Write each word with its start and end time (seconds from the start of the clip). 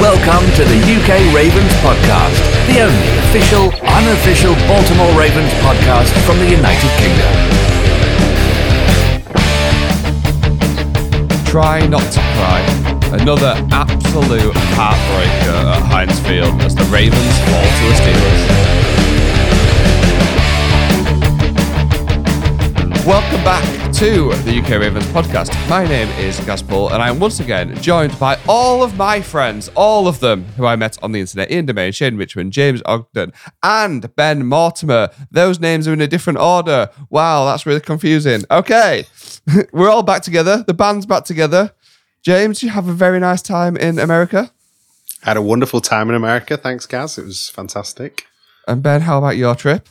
Welcome 0.00 0.44
to 0.56 0.62
the 0.62 0.76
UK 0.76 1.34
Ravens 1.34 1.72
podcast, 1.80 2.36
the 2.66 2.82
only 2.82 3.08
official, 3.24 3.72
unofficial 3.82 4.54
Baltimore 4.68 5.18
Ravens 5.18 5.50
podcast 5.64 6.12
from 6.26 6.38
the 6.38 6.50
United 6.50 6.90
Kingdom. 7.00 7.32
Try 11.46 11.86
not 11.86 12.12
to 12.12 12.20
cry. 12.36 12.60
Another 13.18 13.54
absolute 13.72 14.54
heartbreaker 14.76 15.64
at 15.64 15.82
Heinz 15.84 16.20
Field 16.20 16.60
as 16.60 16.74
the 16.74 16.84
Ravens 16.84 17.38
fall 17.48 17.64
to 17.64 17.84
the 17.88 17.94
Steelers. 17.94 18.85
Welcome 23.06 23.44
back 23.44 23.62
to 23.94 24.30
the 24.42 24.60
UK 24.60 24.80
Ravens 24.80 25.04
podcast. 25.06 25.70
My 25.70 25.86
name 25.86 26.08
is 26.18 26.40
Gus 26.40 26.60
Paul, 26.60 26.92
and 26.92 27.00
I'm 27.00 27.20
once 27.20 27.38
again 27.38 27.72
joined 27.80 28.18
by 28.18 28.36
all 28.48 28.82
of 28.82 28.96
my 28.96 29.20
friends, 29.20 29.70
all 29.76 30.08
of 30.08 30.18
them 30.18 30.42
who 30.56 30.66
I 30.66 30.74
met 30.74 31.00
on 31.04 31.12
the 31.12 31.20
internet 31.20 31.52
Ian 31.52 31.66
Domain, 31.66 31.92
Shane 31.92 32.16
Richmond, 32.16 32.52
James 32.52 32.82
Ogden, 32.84 33.32
and 33.62 34.12
Ben 34.16 34.44
Mortimer. 34.44 35.10
Those 35.30 35.60
names 35.60 35.86
are 35.86 35.92
in 35.92 36.00
a 36.00 36.08
different 36.08 36.40
order. 36.40 36.90
Wow, 37.08 37.44
that's 37.44 37.64
really 37.64 37.80
confusing. 37.80 38.42
Okay, 38.50 39.04
we're 39.72 39.88
all 39.88 40.02
back 40.02 40.22
together. 40.22 40.64
The 40.66 40.74
band's 40.74 41.06
back 41.06 41.22
together. 41.22 41.72
James, 42.22 42.60
you 42.64 42.70
have 42.70 42.88
a 42.88 42.92
very 42.92 43.20
nice 43.20 43.40
time 43.40 43.76
in 43.76 44.00
America. 44.00 44.50
Had 45.22 45.36
a 45.36 45.42
wonderful 45.42 45.80
time 45.80 46.08
in 46.08 46.16
America. 46.16 46.56
Thanks, 46.56 46.86
Gaz. 46.86 47.18
It 47.18 47.24
was 47.24 47.50
fantastic. 47.50 48.26
And 48.66 48.82
Ben, 48.82 49.02
how 49.02 49.18
about 49.18 49.36
your 49.36 49.54
trip? 49.54 49.88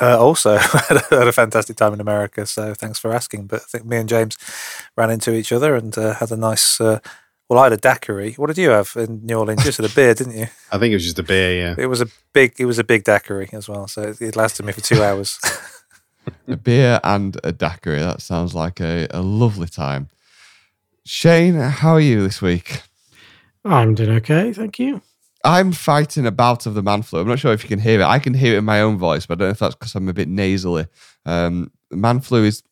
Uh, 0.00 0.18
also, 0.18 0.56
had 0.58 1.12
a 1.12 1.32
fantastic 1.32 1.76
time 1.76 1.92
in 1.92 2.00
America. 2.00 2.46
So 2.46 2.74
thanks 2.74 2.98
for 2.98 3.12
asking. 3.12 3.46
But 3.46 3.62
I 3.62 3.64
think 3.64 3.84
me 3.84 3.98
and 3.98 4.08
James 4.08 4.36
ran 4.96 5.10
into 5.10 5.34
each 5.34 5.52
other 5.52 5.76
and 5.76 5.96
uh, 5.96 6.14
had 6.14 6.30
a 6.30 6.36
nice. 6.36 6.80
Uh, 6.80 7.00
well, 7.48 7.58
I 7.58 7.64
had 7.64 7.72
a 7.72 7.76
daiquiri. 7.76 8.34
What 8.34 8.46
did 8.46 8.58
you 8.58 8.70
have 8.70 8.92
in 8.96 9.26
New 9.26 9.36
Orleans? 9.36 9.64
Just 9.64 9.78
had 9.78 9.90
a 9.90 9.94
beer, 9.94 10.14
didn't 10.14 10.36
you? 10.36 10.46
I 10.72 10.78
think 10.78 10.92
it 10.92 10.96
was 10.96 11.04
just 11.04 11.18
a 11.18 11.24
beer. 11.24 11.54
Yeah, 11.60 11.74
it 11.76 11.86
was 11.86 12.00
a 12.00 12.06
big. 12.32 12.54
It 12.58 12.66
was 12.66 12.78
a 12.78 12.84
big 12.84 13.04
daiquiri 13.04 13.50
as 13.52 13.68
well. 13.68 13.88
So 13.88 14.14
it 14.20 14.36
lasted 14.36 14.64
me 14.64 14.72
for 14.72 14.80
two 14.80 15.02
hours. 15.02 15.38
a 16.48 16.56
beer 16.56 17.00
and 17.02 17.38
a 17.42 17.52
daiquiri. 17.52 18.00
That 18.00 18.22
sounds 18.22 18.54
like 18.54 18.80
a, 18.80 19.08
a 19.10 19.20
lovely 19.20 19.68
time. 19.68 20.08
Shane, 21.04 21.54
how 21.54 21.94
are 21.94 22.00
you 22.00 22.22
this 22.22 22.40
week? 22.40 22.82
I'm 23.64 23.94
doing 23.94 24.10
okay, 24.10 24.52
thank 24.52 24.78
you. 24.78 25.02
I'm 25.44 25.72
fighting 25.72 26.26
a 26.26 26.30
bout 26.30 26.66
of 26.66 26.74
the 26.74 26.82
man 26.82 27.02
flu. 27.02 27.20
I'm 27.20 27.28
not 27.28 27.38
sure 27.38 27.52
if 27.52 27.62
you 27.62 27.68
can 27.68 27.78
hear 27.78 28.00
it. 28.00 28.04
I 28.04 28.18
can 28.18 28.34
hear 28.34 28.54
it 28.54 28.58
in 28.58 28.64
my 28.64 28.80
own 28.82 28.98
voice, 28.98 29.26
but 29.26 29.34
I 29.34 29.36
don't 29.38 29.48
know 29.48 29.52
if 29.52 29.58
that's 29.58 29.74
because 29.74 29.94
I'm 29.94 30.08
a 30.08 30.12
bit 30.12 30.28
nasally. 30.28 30.86
Um, 31.24 31.72
man 31.90 32.20
flu 32.20 32.44
is 32.44 32.62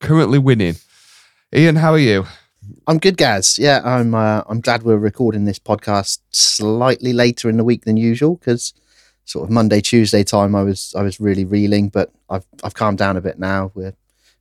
currently 0.00 0.38
winning. 0.38 0.76
Ian, 1.54 1.76
how 1.76 1.92
are 1.92 1.98
you? 1.98 2.24
I'm 2.86 2.98
good, 2.98 3.16
Gaz. 3.16 3.58
Yeah, 3.58 3.80
I'm. 3.84 4.14
Uh, 4.14 4.42
I'm 4.46 4.60
glad 4.60 4.82
we're 4.82 4.96
recording 4.96 5.44
this 5.44 5.58
podcast 5.58 6.20
slightly 6.30 7.12
later 7.12 7.48
in 7.48 7.56
the 7.58 7.64
week 7.64 7.84
than 7.84 7.96
usual 7.96 8.36
because 8.36 8.72
sort 9.24 9.44
of 9.44 9.50
Monday, 9.50 9.80
Tuesday 9.80 10.24
time, 10.24 10.54
I 10.54 10.62
was 10.62 10.94
I 10.96 11.02
was 11.02 11.20
really 11.20 11.44
reeling, 11.44 11.88
but 11.88 12.10
I've 12.28 12.46
I've 12.62 12.74
calmed 12.74 12.98
down 12.98 13.16
a 13.16 13.20
bit 13.20 13.38
now. 13.38 13.70
We're 13.74 13.94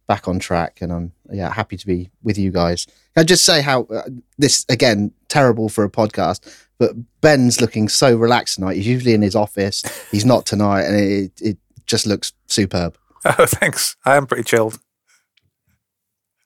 back 0.07 0.27
on 0.27 0.39
track, 0.39 0.79
and 0.81 0.91
I'm 0.91 1.11
yeah 1.31 1.53
happy 1.53 1.77
to 1.77 1.85
be 1.85 2.11
with 2.21 2.37
you 2.37 2.51
guys. 2.51 2.87
I 3.15 3.23
just 3.23 3.45
say 3.45 3.61
how 3.61 3.83
uh, 3.83 4.03
this 4.37 4.65
again 4.69 5.11
terrible 5.27 5.69
for 5.69 5.83
a 5.83 5.89
podcast, 5.89 6.67
but 6.79 6.91
Ben's 7.21 7.61
looking 7.61 7.87
so 7.89 8.15
relaxed 8.15 8.55
tonight. 8.55 8.75
He's 8.75 8.87
usually 8.87 9.13
in 9.13 9.21
his 9.21 9.35
office. 9.35 9.83
He's 10.11 10.25
not 10.25 10.45
tonight, 10.45 10.83
and 10.83 10.95
it 10.99 11.31
it 11.41 11.57
just 11.85 12.05
looks 12.05 12.33
superb. 12.47 12.97
Oh, 13.25 13.45
thanks. 13.45 13.95
I 14.03 14.17
am 14.17 14.27
pretty 14.27 14.43
chilled. 14.43 14.81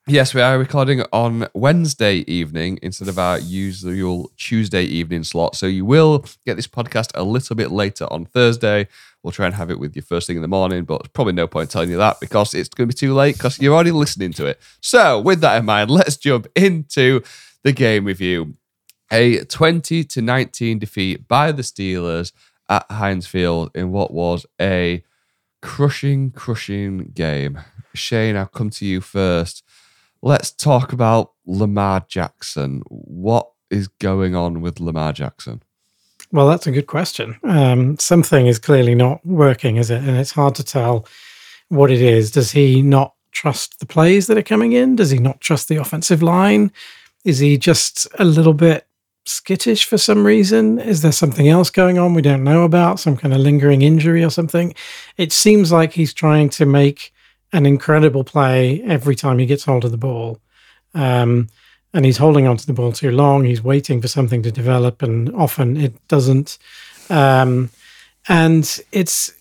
Yes, 0.06 0.32
we 0.32 0.40
are 0.40 0.58
recording 0.58 1.02
on 1.12 1.48
Wednesday 1.54 2.18
evening 2.28 2.78
instead 2.82 3.08
of 3.08 3.18
our 3.18 3.40
usual 3.40 4.30
Tuesday 4.38 4.84
evening 4.84 5.24
slot. 5.24 5.56
So 5.56 5.66
you 5.66 5.84
will 5.84 6.24
get 6.46 6.54
this 6.54 6.68
podcast 6.68 7.10
a 7.14 7.24
little 7.24 7.56
bit 7.56 7.72
later 7.72 8.06
on 8.12 8.26
Thursday. 8.26 8.86
We'll 9.22 9.32
try 9.32 9.46
and 9.46 9.54
have 9.54 9.70
it 9.70 9.80
with 9.80 9.96
you 9.96 10.02
first 10.02 10.26
thing 10.26 10.36
in 10.36 10.42
the 10.42 10.48
morning, 10.48 10.84
but 10.84 11.12
probably 11.12 11.32
no 11.32 11.46
point 11.46 11.70
telling 11.70 11.90
you 11.90 11.96
that 11.96 12.20
because 12.20 12.54
it's 12.54 12.68
going 12.68 12.88
to 12.88 12.94
be 12.94 12.98
too 12.98 13.14
late 13.14 13.36
because 13.36 13.60
you're 13.60 13.74
already 13.74 13.90
listening 13.90 14.32
to 14.34 14.46
it. 14.46 14.60
So, 14.80 15.20
with 15.20 15.40
that 15.40 15.58
in 15.58 15.64
mind, 15.64 15.90
let's 15.90 16.16
jump 16.16 16.46
into 16.54 17.22
the 17.62 17.72
game 17.72 18.04
review. 18.04 18.54
A 19.10 19.44
20 19.44 20.04
to 20.04 20.22
19 20.22 20.78
defeat 20.78 21.26
by 21.26 21.50
the 21.50 21.62
Steelers 21.62 22.32
at 22.68 22.86
Heinz 22.90 23.26
Field 23.26 23.70
in 23.74 23.90
what 23.90 24.12
was 24.12 24.46
a 24.60 25.02
crushing, 25.62 26.30
crushing 26.30 27.12
game. 27.14 27.58
Shane, 27.94 28.36
I'll 28.36 28.46
come 28.46 28.70
to 28.70 28.86
you 28.86 29.00
first 29.00 29.64
let's 30.22 30.50
talk 30.50 30.92
about 30.92 31.32
Lamar 31.46 32.04
Jackson. 32.08 32.82
What 32.88 33.50
is 33.70 33.88
going 33.88 34.34
on 34.34 34.60
with 34.60 34.80
Lamar 34.80 35.12
Jackson? 35.12 35.62
Well, 36.30 36.48
that's 36.48 36.66
a 36.66 36.72
good 36.72 36.86
question. 36.86 37.38
Um, 37.42 37.98
something 37.98 38.46
is 38.46 38.58
clearly 38.58 38.94
not 38.94 39.24
working, 39.24 39.76
is 39.76 39.90
it? 39.90 40.02
And 40.02 40.16
it's 40.16 40.32
hard 40.32 40.54
to 40.56 40.64
tell 40.64 41.06
what 41.68 41.90
it 41.90 42.02
is. 42.02 42.30
Does 42.30 42.50
he 42.50 42.82
not 42.82 43.14
trust 43.32 43.78
the 43.80 43.86
plays 43.86 44.26
that 44.26 44.38
are 44.38 44.42
coming 44.42 44.72
in? 44.72 44.96
Does 44.96 45.10
he 45.10 45.18
not 45.18 45.40
trust 45.40 45.68
the 45.68 45.76
offensive 45.76 46.22
line? 46.22 46.72
Is 47.24 47.38
he 47.38 47.56
just 47.56 48.06
a 48.18 48.24
little 48.24 48.54
bit 48.54 48.86
skittish 49.26 49.84
for 49.84 49.98
some 49.98 50.24
reason? 50.24 50.78
Is 50.78 51.02
there 51.02 51.12
something 51.12 51.48
else 51.48 51.70
going 51.70 51.98
on 51.98 52.14
we 52.14 52.22
don't 52.22 52.44
know 52.44 52.64
about? 52.64 53.00
Some 53.00 53.16
kind 53.16 53.34
of 53.34 53.40
lingering 53.40 53.82
injury 53.82 54.24
or 54.24 54.30
something? 54.30 54.74
It 55.16 55.32
seems 55.32 55.70
like 55.70 55.92
he's 55.92 56.14
trying 56.14 56.48
to 56.50 56.66
make 56.66 57.12
an 57.52 57.66
incredible 57.66 58.24
play 58.24 58.82
every 58.82 59.14
time 59.14 59.38
he 59.38 59.46
gets 59.46 59.64
hold 59.64 59.84
of 59.84 59.90
the 59.90 59.98
ball. 59.98 60.40
Um, 60.94 61.48
and 61.98 62.04
he's 62.04 62.18
holding 62.18 62.46
onto 62.46 62.64
the 62.64 62.72
ball 62.72 62.92
too 62.92 63.10
long. 63.10 63.42
He's 63.42 63.60
waiting 63.60 64.00
for 64.00 64.06
something 64.06 64.40
to 64.44 64.52
develop, 64.52 65.02
and 65.02 65.34
often 65.34 65.76
it 65.76 65.94
doesn't. 66.06 66.56
Um, 67.10 67.70
and 68.28 68.80
it's 68.92 69.32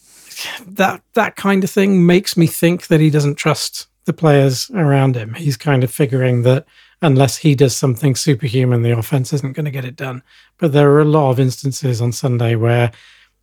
that 0.65 1.03
that 1.13 1.35
kind 1.35 1.63
of 1.63 1.69
thing 1.69 2.03
makes 2.07 2.35
me 2.35 2.47
think 2.47 2.87
that 2.87 2.99
he 2.99 3.11
doesn't 3.11 3.35
trust 3.35 3.85
the 4.05 4.13
players 4.13 4.71
around 4.71 5.15
him. 5.15 5.35
He's 5.35 5.55
kind 5.55 5.83
of 5.83 5.91
figuring 5.91 6.41
that 6.43 6.65
unless 7.03 7.37
he 7.37 7.53
does 7.53 7.75
something 7.75 8.15
superhuman, 8.15 8.81
the 8.81 8.97
offense 8.97 9.33
isn't 9.33 9.55
going 9.55 9.65
to 9.65 9.71
get 9.71 9.85
it 9.85 9.95
done. 9.95 10.23
But 10.57 10.71
there 10.71 10.89
are 10.93 11.01
a 11.01 11.05
lot 11.05 11.29
of 11.29 11.39
instances 11.39 12.01
on 12.01 12.11
Sunday 12.11 12.55
where 12.55 12.91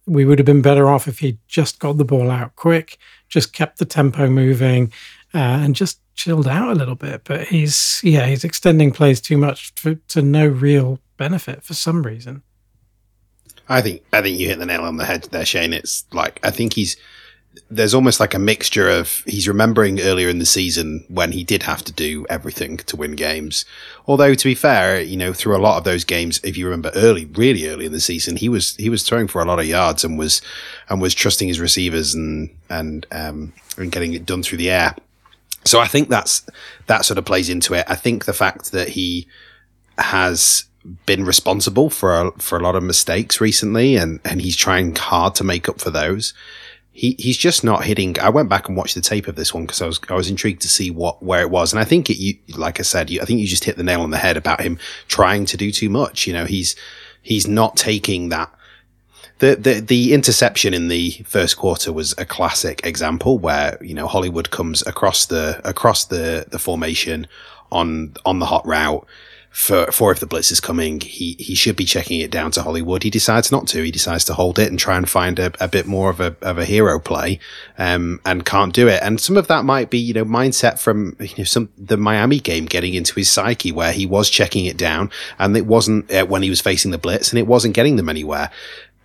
we 0.06 0.24
would 0.24 0.40
have 0.40 0.46
been 0.46 0.60
better 0.60 0.88
off 0.88 1.06
if 1.06 1.20
he 1.20 1.38
just 1.46 1.78
got 1.78 1.98
the 1.98 2.04
ball 2.04 2.32
out 2.32 2.56
quick, 2.56 2.98
just 3.28 3.52
kept 3.52 3.78
the 3.78 3.84
tempo 3.84 4.28
moving, 4.28 4.92
uh, 5.32 5.38
and 5.62 5.76
just 5.76 6.00
chilled 6.14 6.48
out 6.48 6.70
a 6.70 6.74
little 6.74 6.94
bit. 6.94 7.22
But 7.24 7.48
he's 7.48 8.00
yeah, 8.02 8.26
he's 8.26 8.44
extending 8.44 8.92
plays 8.92 9.20
too 9.20 9.38
much 9.38 9.72
for, 9.76 9.94
to 9.94 10.22
no 10.22 10.46
real 10.46 11.00
benefit 11.16 11.62
for 11.62 11.74
some 11.74 12.02
reason. 12.02 12.42
I 13.68 13.80
think 13.80 14.02
I 14.12 14.20
think 14.22 14.38
you 14.38 14.48
hit 14.48 14.58
the 14.58 14.66
nail 14.66 14.82
on 14.82 14.96
the 14.96 15.04
head 15.04 15.24
there, 15.30 15.44
Shane. 15.44 15.72
It's 15.72 16.04
like 16.12 16.40
I 16.42 16.50
think 16.50 16.74
he's 16.74 16.96
there's 17.70 17.94
almost 17.94 18.20
like 18.20 18.34
a 18.34 18.38
mixture 18.38 18.88
of 18.88 19.22
he's 19.26 19.48
remembering 19.48 20.00
earlier 20.00 20.28
in 20.28 20.38
the 20.38 20.46
season 20.46 21.04
when 21.08 21.32
he 21.32 21.44
did 21.44 21.62
have 21.62 21.82
to 21.84 21.92
do 21.92 22.26
everything 22.28 22.76
to 22.78 22.96
win 22.96 23.12
games. 23.12 23.64
Although 24.06 24.34
to 24.34 24.44
be 24.44 24.54
fair, 24.54 25.00
you 25.00 25.16
know, 25.16 25.32
through 25.32 25.56
a 25.56 25.58
lot 25.58 25.78
of 25.78 25.84
those 25.84 26.04
games, 26.04 26.40
if 26.42 26.56
you 26.56 26.64
remember 26.64 26.90
early, 26.94 27.26
really 27.26 27.68
early 27.68 27.86
in 27.86 27.92
the 27.92 28.00
season, 28.00 28.36
he 28.36 28.48
was 28.48 28.76
he 28.76 28.88
was 28.88 29.02
throwing 29.02 29.28
for 29.28 29.40
a 29.40 29.44
lot 29.44 29.60
of 29.60 29.66
yards 29.66 30.04
and 30.04 30.18
was 30.18 30.42
and 30.88 31.00
was 31.00 31.14
trusting 31.14 31.48
his 31.48 31.60
receivers 31.60 32.14
and 32.14 32.50
and 32.68 33.06
um 33.12 33.52
and 33.76 33.92
getting 33.92 34.12
it 34.12 34.26
done 34.26 34.42
through 34.42 34.58
the 34.58 34.70
air. 34.70 34.94
So 35.64 35.80
I 35.80 35.86
think 35.86 36.08
that's 36.08 36.46
that 36.86 37.04
sort 37.04 37.18
of 37.18 37.24
plays 37.24 37.48
into 37.48 37.74
it. 37.74 37.84
I 37.88 37.94
think 37.94 38.24
the 38.24 38.32
fact 38.32 38.72
that 38.72 38.88
he 38.88 39.26
has 39.98 40.64
been 41.06 41.24
responsible 41.24 41.88
for 41.88 42.14
a, 42.14 42.30
for 42.32 42.58
a 42.58 42.62
lot 42.62 42.76
of 42.76 42.82
mistakes 42.82 43.40
recently 43.40 43.96
and 43.96 44.20
and 44.24 44.42
he's 44.42 44.56
trying 44.56 44.94
hard 44.94 45.34
to 45.34 45.42
make 45.42 45.66
up 45.66 45.80
for 45.80 45.90
those 45.90 46.34
he 46.94 47.16
he's 47.18 47.36
just 47.36 47.64
not 47.64 47.84
hitting. 47.84 48.18
I 48.20 48.30
went 48.30 48.48
back 48.48 48.68
and 48.68 48.76
watched 48.76 48.94
the 48.94 49.00
tape 49.00 49.26
of 49.26 49.34
this 49.34 49.52
one 49.52 49.64
because 49.64 49.82
I 49.82 49.86
was 49.86 50.00
I 50.08 50.14
was 50.14 50.30
intrigued 50.30 50.62
to 50.62 50.68
see 50.68 50.92
what 50.92 51.22
where 51.22 51.40
it 51.40 51.50
was, 51.50 51.72
and 51.72 51.80
I 51.80 51.84
think 51.84 52.08
it. 52.08 52.18
You, 52.18 52.38
like 52.56 52.78
I 52.78 52.84
said, 52.84 53.10
you, 53.10 53.20
I 53.20 53.24
think 53.24 53.40
you 53.40 53.48
just 53.48 53.64
hit 53.64 53.76
the 53.76 53.82
nail 53.82 54.00
on 54.00 54.10
the 54.10 54.16
head 54.16 54.36
about 54.36 54.60
him 54.60 54.78
trying 55.08 55.44
to 55.46 55.56
do 55.56 55.72
too 55.72 55.90
much. 55.90 56.26
You 56.26 56.32
know, 56.32 56.44
he's 56.44 56.76
he's 57.20 57.48
not 57.48 57.76
taking 57.76 58.28
that. 58.28 58.48
The, 59.38 59.56
the 59.56 59.80
the 59.80 60.14
interception 60.14 60.74
in 60.74 60.88
the 60.88 61.10
first 61.26 61.56
quarter 61.56 61.92
was 61.92 62.14
a 62.18 62.24
classic 62.24 62.86
example 62.86 63.38
where 63.38 63.78
you 63.80 63.94
know 63.94 64.06
Hollywood 64.06 64.50
comes 64.50 64.86
across 64.86 65.26
the 65.26 65.60
across 65.68 66.04
the 66.04 66.46
the 66.48 66.58
formation 66.58 67.26
on 67.72 68.14
on 68.24 68.38
the 68.38 68.46
hot 68.46 68.64
route 68.66 69.06
for, 69.54 69.86
for 69.92 70.10
if 70.10 70.18
the 70.18 70.26
blitz 70.26 70.50
is 70.50 70.58
coming, 70.58 71.00
he, 71.00 71.36
he 71.38 71.54
should 71.54 71.76
be 71.76 71.84
checking 71.84 72.18
it 72.18 72.32
down 72.32 72.50
to 72.50 72.62
Hollywood. 72.62 73.04
He 73.04 73.08
decides 73.08 73.52
not 73.52 73.68
to. 73.68 73.84
He 73.84 73.92
decides 73.92 74.24
to 74.24 74.34
hold 74.34 74.58
it 74.58 74.68
and 74.68 74.80
try 74.80 74.96
and 74.96 75.08
find 75.08 75.38
a, 75.38 75.52
a 75.60 75.68
bit 75.68 75.86
more 75.86 76.10
of 76.10 76.18
a, 76.18 76.34
of 76.42 76.58
a 76.58 76.64
hero 76.64 76.98
play, 76.98 77.38
um, 77.78 78.20
and 78.26 78.44
can't 78.44 78.74
do 78.74 78.88
it. 78.88 79.00
And 79.00 79.20
some 79.20 79.36
of 79.36 79.46
that 79.46 79.64
might 79.64 79.90
be, 79.90 79.98
you 79.98 80.12
know, 80.12 80.24
mindset 80.24 80.80
from, 80.80 81.16
you 81.20 81.28
know, 81.38 81.44
some, 81.44 81.68
the 81.78 81.96
Miami 81.96 82.40
game 82.40 82.64
getting 82.64 82.94
into 82.94 83.14
his 83.14 83.30
psyche 83.30 83.70
where 83.70 83.92
he 83.92 84.06
was 84.06 84.28
checking 84.28 84.64
it 84.64 84.76
down 84.76 85.08
and 85.38 85.56
it 85.56 85.66
wasn't 85.66 86.10
uh, 86.10 86.26
when 86.26 86.42
he 86.42 86.50
was 86.50 86.60
facing 86.60 86.90
the 86.90 86.98
blitz 86.98 87.30
and 87.30 87.38
it 87.38 87.46
wasn't 87.46 87.74
getting 87.74 87.94
them 87.94 88.08
anywhere. 88.08 88.50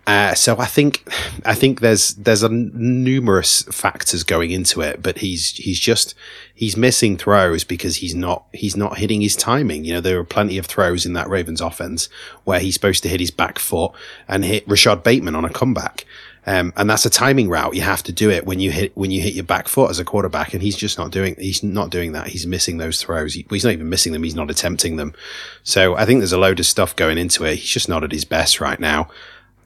Uh, 0.10 0.34
so 0.34 0.58
I 0.58 0.66
think 0.66 1.08
I 1.46 1.54
think 1.54 1.82
there's 1.82 2.16
there's 2.16 2.42
a 2.42 2.50
numerous 2.50 3.62
factors 3.66 4.24
going 4.24 4.50
into 4.50 4.82
it, 4.82 5.04
but 5.04 5.20
he's 5.20 5.52
he's 5.52 5.80
just 5.80 6.16
he's 6.52 6.76
missing 6.76 7.16
throws 7.16 7.64
because 7.64 7.98
he's 7.98 8.16
not 8.16 8.46
he's 8.52 8.76
not 8.76 8.98
hitting 8.98 9.22
his 9.22 9.36
timing. 9.36 9.86
You 9.86 9.94
know, 9.94 10.02
there 10.02 10.18
are 10.18 10.24
plenty 10.24 10.58
of 10.58 10.66
throws 10.66 11.06
in 11.06 11.14
that 11.14 11.30
Ravens 11.30 11.62
offense 11.62 12.10
where 12.44 12.60
he's 12.60 12.74
supposed 12.74 13.04
to 13.04 13.10
hit 13.10 13.20
his 13.20 13.30
back 13.30 13.60
foot 13.60 13.92
and 14.28 14.44
hit 14.44 14.68
Rashod 14.68 15.04
Bateman 15.04 15.36
on 15.36 15.46
a 15.46 15.50
comeback. 15.52 16.06
Um, 16.48 16.74
and 16.76 16.90
that's 16.90 17.06
a 17.06 17.12
timing 17.12 17.48
route. 17.48 17.76
You 17.76 17.84
have 17.84 18.02
to 18.02 18.12
do 18.12 18.32
it 18.32 18.48
when 18.48 18.60
you 18.60 18.72
hit 18.72 18.98
when 18.98 19.12
you 19.12 19.22
hit 19.22 19.36
your 19.36 19.44
back 19.44 19.68
foot 19.68 19.92
as 19.92 20.00
a 20.00 20.06
quarterback, 20.06 20.56
and 20.56 20.64
he's 20.64 20.76
just 20.76 20.98
not 20.98 21.12
doing. 21.12 21.36
He's 21.38 21.62
not 21.62 21.92
doing 21.92 22.14
that. 22.14 22.30
He's 22.30 22.48
missing 22.48 22.80
those 22.80 23.00
throws. 23.00 23.36
He, 23.36 23.46
he's 23.52 23.64
not 23.64 23.74
even 23.74 23.90
missing 23.90 24.14
them. 24.14 24.24
He's 24.24 24.34
not 24.34 24.50
attempting 24.50 24.96
them. 24.96 25.14
So 25.62 25.96
I 25.96 26.06
think 26.06 26.20
there's 26.22 26.32
a 26.32 26.40
load 26.40 26.60
of 26.60 26.66
stuff 26.66 26.96
going 26.96 27.20
into 27.20 27.46
it. 27.46 27.58
He's 27.58 27.70
just 27.70 27.90
not 27.90 28.04
at 28.04 28.12
his 28.12 28.26
best 28.26 28.60
right 28.60 28.80
now. 28.80 29.12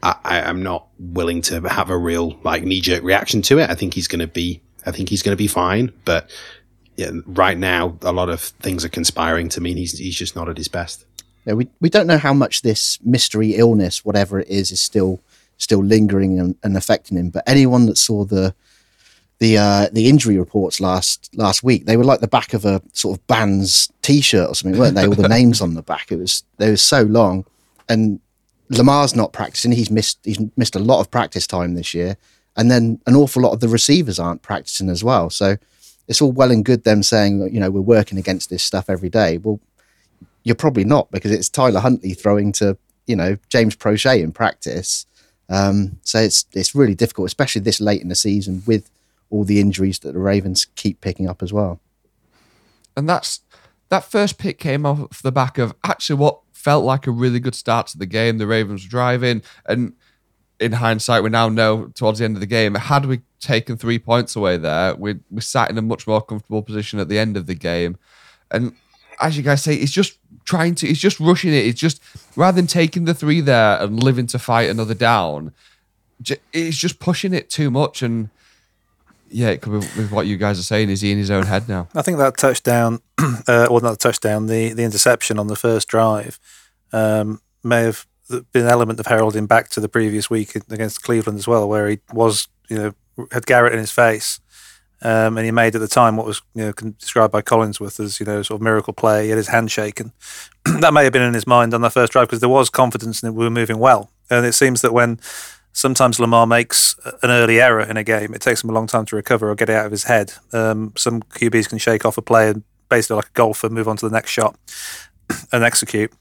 I, 0.04 0.50
am 0.50 0.62
not 0.62 0.88
willing 1.00 1.42
to 1.44 1.62
have 1.62 1.90
a 1.90 1.98
real 1.98 2.38
like 2.44 2.64
knee 2.64 2.82
jerk 2.82 3.04
reaction 3.04 3.42
to 3.44 3.60
it. 3.60 3.70
I 3.70 3.76
think 3.76 3.94
he's 3.94 4.08
going 4.08 4.20
to 4.20 4.28
be. 4.28 4.62
I 4.86 4.92
think 4.92 5.08
he's 5.08 5.24
going 5.24 5.32
to 5.32 5.42
be 5.42 5.48
fine. 5.48 5.94
But 6.04 6.30
yeah, 6.98 7.12
right 7.26 7.58
now, 7.58 7.98
a 8.02 8.12
lot 8.12 8.30
of 8.30 8.42
things 8.42 8.84
are 8.84 8.90
conspiring 8.90 9.48
to 9.50 9.62
mean 9.62 9.78
he's 9.78 9.98
he's 9.98 10.16
just 10.16 10.36
not 10.36 10.50
at 10.50 10.58
his 10.58 10.68
best. 10.68 11.06
Yeah, 11.46 11.54
we 11.54 11.70
we 11.80 11.90
don't 11.90 12.08
know 12.08 12.18
how 12.18 12.34
much 12.34 12.64
this 12.64 13.00
mystery 13.04 13.56
illness, 13.56 14.04
whatever 14.04 14.40
it 14.40 14.50
is, 14.50 14.72
is 14.72 14.82
still 14.82 15.22
still 15.58 15.84
lingering 15.84 16.40
and, 16.40 16.56
and 16.64 16.76
affecting 16.76 17.18
him. 17.18 17.30
But 17.30 17.44
anyone 17.48 17.86
that 17.86 17.98
saw 17.98 18.26
the 18.26 18.54
the 19.40 19.58
uh, 19.58 19.88
the 19.94 20.10
injury 20.10 20.38
reports 20.38 20.82
last 20.82 21.30
last 21.36 21.64
week, 21.64 21.86
they 21.86 21.96
were 21.96 22.04
like 22.04 22.20
the 22.20 22.28
back 22.28 22.54
of 22.54 22.66
a 22.66 22.82
sort 22.92 23.18
of 23.18 23.28
band's 23.28 23.92
t-shirt 24.02 24.50
or 24.50 24.56
something, 24.56 24.78
weren't 24.80 24.96
they? 24.96 25.08
All 25.08 25.14
the 25.14 25.28
names 25.40 25.62
on 25.62 25.76
the 25.76 25.82
back. 25.82 26.12
It 26.12 26.18
was 26.18 26.44
they 26.58 26.70
were 26.70 26.78
so 26.78 27.04
long, 27.04 27.46
and 27.88 28.20
Lamar's 28.70 29.16
not 29.16 29.34
practicing. 29.34 29.72
He's 29.72 29.92
missed 29.92 30.20
he's 30.24 30.40
missed 30.58 30.76
a 30.76 30.80
lot 30.80 31.00
of 31.00 31.12
practice 31.12 31.48
time 31.48 31.76
this 31.76 31.94
year, 31.94 32.18
and 32.56 32.72
then 32.72 33.00
an 33.06 33.16
awful 33.16 33.42
lot 33.42 33.54
of 33.54 33.60
the 33.60 33.68
receivers 33.68 34.20
aren't 34.20 34.42
practicing 34.42 34.90
as 34.90 35.04
well. 35.04 35.30
So 35.30 35.58
it's 36.08 36.22
all 36.22 36.32
well 36.32 36.52
and 36.52 36.66
good 36.66 36.84
them 36.84 37.04
saying 37.04 37.54
you 37.54 37.60
know 37.60 37.72
we're 37.72 37.82
working 37.82 38.18
against 38.18 38.50
this 38.50 38.64
stuff 38.64 38.90
every 38.90 39.10
day. 39.10 39.38
Well, 39.38 39.60
you're 40.44 40.56
probably 40.56 40.84
not 40.84 41.12
because 41.12 41.32
it's 41.32 41.50
Tyler 41.50 41.80
Huntley 41.80 42.14
throwing 42.14 42.52
to 42.54 42.78
you 43.06 43.16
know 43.16 43.38
James 43.50 43.76
Proche 43.76 44.22
in 44.22 44.32
practice. 44.32 45.06
Um, 45.50 46.00
so 46.04 46.20
it's 46.20 46.46
it's 46.54 46.74
really 46.74 46.96
difficult, 46.96 47.28
especially 47.28 47.62
this 47.62 47.82
late 47.82 48.02
in 48.02 48.10
the 48.10 48.16
season 48.16 48.64
with 48.66 48.90
all 49.30 49.44
the 49.44 49.60
injuries 49.60 50.00
that 50.00 50.14
the 50.14 50.20
Ravens 50.20 50.66
keep 50.76 51.02
picking 51.02 51.28
up 51.28 51.42
as 51.44 51.52
well. 51.52 51.80
And 52.96 53.10
that's 53.10 53.42
that 53.90 54.04
first 54.04 54.38
pick 54.38 54.58
came 54.58 54.86
off 54.86 55.22
the 55.22 55.32
back 55.32 55.58
of 55.58 55.76
actually 55.84 56.18
what 56.18 56.40
felt 56.64 56.86
like 56.86 57.08
a 57.08 57.12
really 57.12 57.40
good 57.40 57.56
start 57.56 57.88
to 57.88 57.98
the 57.98 58.06
game. 58.06 58.38
The 58.38 58.48
Ravens 58.48 58.86
were 58.86 58.90
driving, 58.90 59.42
and 59.66 59.94
in 60.60 60.72
hindsight, 60.74 61.24
we 61.24 61.30
now 61.30 61.50
know 61.50 61.92
towards 61.96 62.20
the 62.20 62.26
end 62.26 62.38
of 62.38 62.40
the 62.40 62.48
game, 62.48 62.76
had 62.76 63.06
we 63.06 63.22
taken 63.40 63.76
three 63.76 64.00
points 64.00 64.36
away 64.36 64.56
there, 64.58 64.96
we 64.96 65.20
we 65.30 65.42
sat 65.42 65.70
in 65.70 65.78
a 65.78 65.82
much 65.82 66.08
more 66.08 66.22
comfortable 66.22 66.62
position 66.62 67.00
at 67.00 67.10
the 67.10 67.20
end 67.20 67.36
of 67.36 67.48
the 67.48 67.56
game. 67.56 67.98
And 68.50 68.76
as 69.20 69.36
you 69.36 69.44
guys 69.44 69.62
say, 69.62 69.76
he's 69.76 69.92
just 69.92 70.18
trying 70.46 70.76
to, 70.76 70.88
he's 70.88 71.00
just 71.00 71.20
rushing 71.20 71.54
it. 71.54 71.66
He's 71.66 71.76
just 71.76 72.02
rather 72.36 72.56
than 72.56 72.68
taking 72.68 73.06
the 73.06 73.14
three 73.14 73.42
there 73.42 73.82
and 73.82 74.02
living 74.02 74.28
to 74.28 74.40
fight 74.40 74.70
another 74.70 74.94
down, 74.94 75.52
he's 76.52 76.78
just 76.78 77.00
pushing 77.00 77.34
it 77.34 77.50
too 77.50 77.70
much. 77.70 78.02
And 78.02 78.30
yeah, 79.34 79.50
it 79.50 79.62
could 79.62 79.72
be 79.72 79.78
with 79.78 80.12
what 80.12 80.28
you 80.28 80.38
guys 80.38 80.60
are 80.60 80.64
saying. 80.64 80.90
Is 80.90 81.02
he 81.02 81.12
in 81.12 81.18
his 81.18 81.32
own 81.32 81.46
head 81.46 81.68
now? 81.68 81.88
I 81.96 82.02
think 82.02 82.18
that 82.20 82.38
touchdown, 82.38 83.02
uh, 83.20 83.68
well, 83.70 83.82
not 83.82 83.92
the 83.92 83.98
touchdown, 83.98 84.48
the 84.48 84.74
the 84.74 84.84
interception 84.84 85.40
on 85.40 85.48
the 85.48 85.56
first 85.56 85.88
drive 85.88 86.40
um, 86.92 87.42
may 87.64 87.82
have 87.84 88.06
been 88.30 88.64
an 88.64 88.68
element 88.68 89.00
of 89.00 89.08
heralding 89.08 89.48
back 89.48 89.70
to 89.70 89.80
the 89.80 89.90
previous 89.90 90.30
week 90.30 90.56
against 90.56 91.04
Cleveland 91.04 91.40
as 91.40 91.48
well, 91.48 91.68
where 91.68 91.90
he 91.90 92.00
was, 92.12 92.48
you 92.70 92.78
know, 92.78 93.28
had 93.32 93.46
Garrett 93.46 93.74
in 93.74 93.80
his 93.80 93.92
face. 93.92 94.40
Um, 95.06 95.38
and 95.38 95.44
he 95.44 95.52
made 95.52 95.76
at 95.76 95.82
the 95.82 95.88
time 95.90 96.16
what 96.16 96.26
was 96.26 96.42
you 96.56 96.64
know 96.64 96.72
described 96.72 97.34
by 97.34 97.42
Collinsworth 97.42 98.00
as 98.00 98.22
you 98.22 98.26
know 98.26 98.42
sort 98.42 98.60
of 98.60 98.62
miracle 98.62 98.94
play. 98.94 99.26
He 99.26 99.30
had 99.30 99.38
his 99.38 99.50
hand 99.50 99.70
shaken. 99.70 100.14
that 100.80 100.94
may 100.94 101.04
have 101.04 101.12
been 101.12 101.22
in 101.22 101.34
his 101.34 101.46
mind 101.46 101.74
on 101.74 101.82
the 101.82 101.90
first 101.90 102.14
drive 102.14 102.28
because 102.28 102.40
there 102.40 102.48
was 102.48 102.70
confidence 102.70 103.22
it. 103.22 103.34
We 103.34 103.44
were 103.44 103.50
moving 103.50 103.80
well, 103.80 104.12
and 104.30 104.46
it 104.46 104.54
seems 104.54 104.82
that 104.82 104.94
when 104.94 105.20
sometimes 105.74 106.20
Lamar 106.20 106.48
makes 106.48 106.96
an 107.22 107.30
early 107.30 107.60
error 107.60 107.82
in 107.82 107.98
a 107.98 108.04
game, 108.04 108.34
it 108.34 108.42
takes 108.42 108.64
him 108.64 108.70
a 108.70 108.74
long 108.74 108.88
time 108.88 109.06
to 109.06 109.16
recover 109.16 109.50
or 109.50 109.56
get 109.56 109.70
it 109.70 109.76
out 109.76 109.86
of 109.86 109.92
his 109.92 110.06
head. 110.06 110.34
Um, 110.54 110.94
some 110.96 111.22
QBs 111.24 111.70
can 111.70 111.78
shake 111.78 112.06
off 112.06 112.18
a 112.18 112.22
play 112.22 112.50
and 112.50 112.64
basically 112.90 113.18
like 113.18 113.28
a 113.28 113.34
golfer 113.34 113.70
move 113.70 113.88
on 113.88 113.98
to 113.98 114.08
the 114.08 114.14
next 114.14 114.32
shot 114.32 114.58
and 115.52 115.64
execute. 115.64 116.14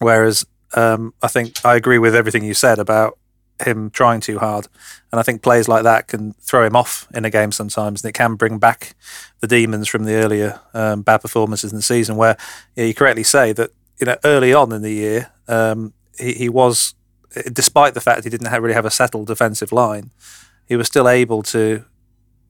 Whereas 0.00 0.44
um, 0.74 1.14
I 1.22 1.28
think 1.28 1.64
I 1.64 1.76
agree 1.76 1.98
with 1.98 2.14
everything 2.14 2.44
you 2.44 2.54
said 2.54 2.78
about 2.78 3.18
him 3.64 3.90
trying 3.90 4.20
too 4.20 4.38
hard. 4.38 4.66
And 5.12 5.20
I 5.20 5.22
think 5.22 5.42
plays 5.42 5.68
like 5.68 5.84
that 5.84 6.08
can 6.08 6.32
throw 6.40 6.66
him 6.66 6.74
off 6.74 7.06
in 7.14 7.24
a 7.24 7.30
game 7.30 7.52
sometimes, 7.52 8.02
and 8.02 8.08
it 8.08 8.14
can 8.14 8.34
bring 8.34 8.58
back 8.58 8.94
the 9.40 9.46
demons 9.46 9.88
from 9.88 10.04
the 10.04 10.14
earlier 10.14 10.60
um, 10.72 11.02
bad 11.02 11.18
performances 11.18 11.72
in 11.72 11.76
the 11.76 11.82
season. 11.82 12.16
Where 12.16 12.36
yeah, 12.74 12.84
you 12.84 12.94
correctly 12.94 13.22
say 13.22 13.52
that 13.52 13.70
you 14.00 14.06
know 14.06 14.16
early 14.24 14.52
on 14.52 14.72
in 14.72 14.82
the 14.82 14.92
year 14.92 15.30
um, 15.46 15.92
he, 16.18 16.32
he, 16.32 16.48
was, 16.48 16.94
despite 17.52 17.94
the 17.94 18.00
fact 18.00 18.24
he 18.24 18.30
didn't 18.30 18.48
have, 18.48 18.62
really 18.62 18.74
have 18.74 18.84
a 18.84 18.90
settled 18.90 19.26
defensive 19.26 19.72
line, 19.72 20.10
he 20.66 20.76
was 20.76 20.86
still 20.86 21.08
able 21.08 21.42
to 21.44 21.84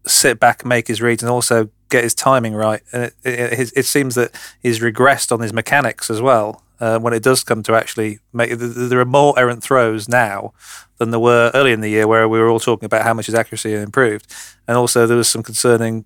sit 0.07 0.39
back, 0.39 0.65
make 0.65 0.89
his 0.89 1.01
reads, 1.01 1.23
and 1.23 1.31
also 1.31 1.71
get 1.89 2.05
his 2.05 2.15
timing 2.15 2.55
right. 2.55 2.83
And 2.93 3.05
it, 3.05 3.13
it, 3.25 3.73
it 3.77 3.85
seems 3.85 4.15
that 4.17 4.35
he's 4.63 4.81
regressed 4.81 5.33
on 5.33 5.41
his 5.41 5.53
mechanics 5.53 6.11
as 6.11 6.21
well 6.21 6.65
uh, 6.81 6.99
when 6.99 7.13
it 7.13 7.23
does 7.23 7.45
come 7.45 7.63
to 7.63 7.75
actually 7.75 8.19
make 8.33 8.51
there 8.59 9.01
are 9.01 9.05
more 9.05 9.39
errant 9.39 9.63
throws 9.63 10.09
now 10.09 10.53
than 10.99 11.11
there 11.11 11.21
were 11.21 11.51
early 11.55 11.73
in 11.73 11.81
the 11.81 11.89
year 11.89 12.07
where 12.07 12.29
we 12.29 12.39
were 12.39 12.49
all 12.49 12.61
talking 12.61 12.87
about 12.87 13.03
how 13.03 13.15
much 13.15 13.27
his 13.27 13.35
accuracy 13.35 13.73
had 13.73 13.83
improved 13.83 14.33
and 14.67 14.77
also 14.77 15.07
there 15.07 15.17
was 15.17 15.29
some 15.29 15.43
concerning 15.43 16.05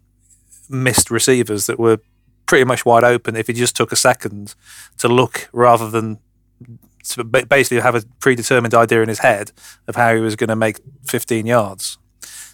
missed 0.68 1.10
receivers 1.10 1.66
that 1.66 1.78
were 1.78 1.98
pretty 2.46 2.64
much 2.64 2.84
wide 2.84 3.04
open 3.04 3.36
if 3.36 3.46
he 3.46 3.52
just 3.52 3.76
took 3.76 3.92
a 3.92 3.96
second 3.96 4.54
to 4.96 5.08
look 5.08 5.48
rather 5.52 5.90
than 5.90 6.18
basically 7.16 7.80
have 7.80 7.94
a 7.94 8.02
predetermined 8.20 8.74
idea 8.74 9.02
in 9.02 9.08
his 9.08 9.20
head 9.20 9.52
of 9.86 9.96
how 9.96 10.14
he 10.14 10.20
was 10.20 10.36
going 10.36 10.48
to 10.48 10.56
make 10.56 10.78
15 11.04 11.46
yards 11.46 11.98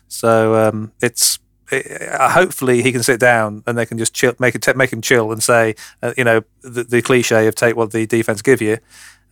so 0.08 0.68
um, 0.68 0.92
it's 1.00 1.38
uh, 1.72 2.30
hopefully 2.30 2.82
he 2.82 2.92
can 2.92 3.02
sit 3.02 3.18
down 3.18 3.62
and 3.66 3.76
they 3.76 3.86
can 3.86 3.98
just 3.98 4.14
chill, 4.14 4.34
make 4.38 4.54
it 4.54 4.76
make 4.76 4.92
him 4.92 5.00
chill 5.00 5.32
and 5.32 5.42
say, 5.42 5.74
uh, 6.02 6.12
you 6.16 6.24
know, 6.24 6.42
the, 6.62 6.84
the, 6.84 7.02
cliche 7.02 7.46
of 7.46 7.54
take 7.54 7.74
what 7.74 7.90
the 7.92 8.06
defense 8.06 8.42
give 8.42 8.60
you, 8.60 8.78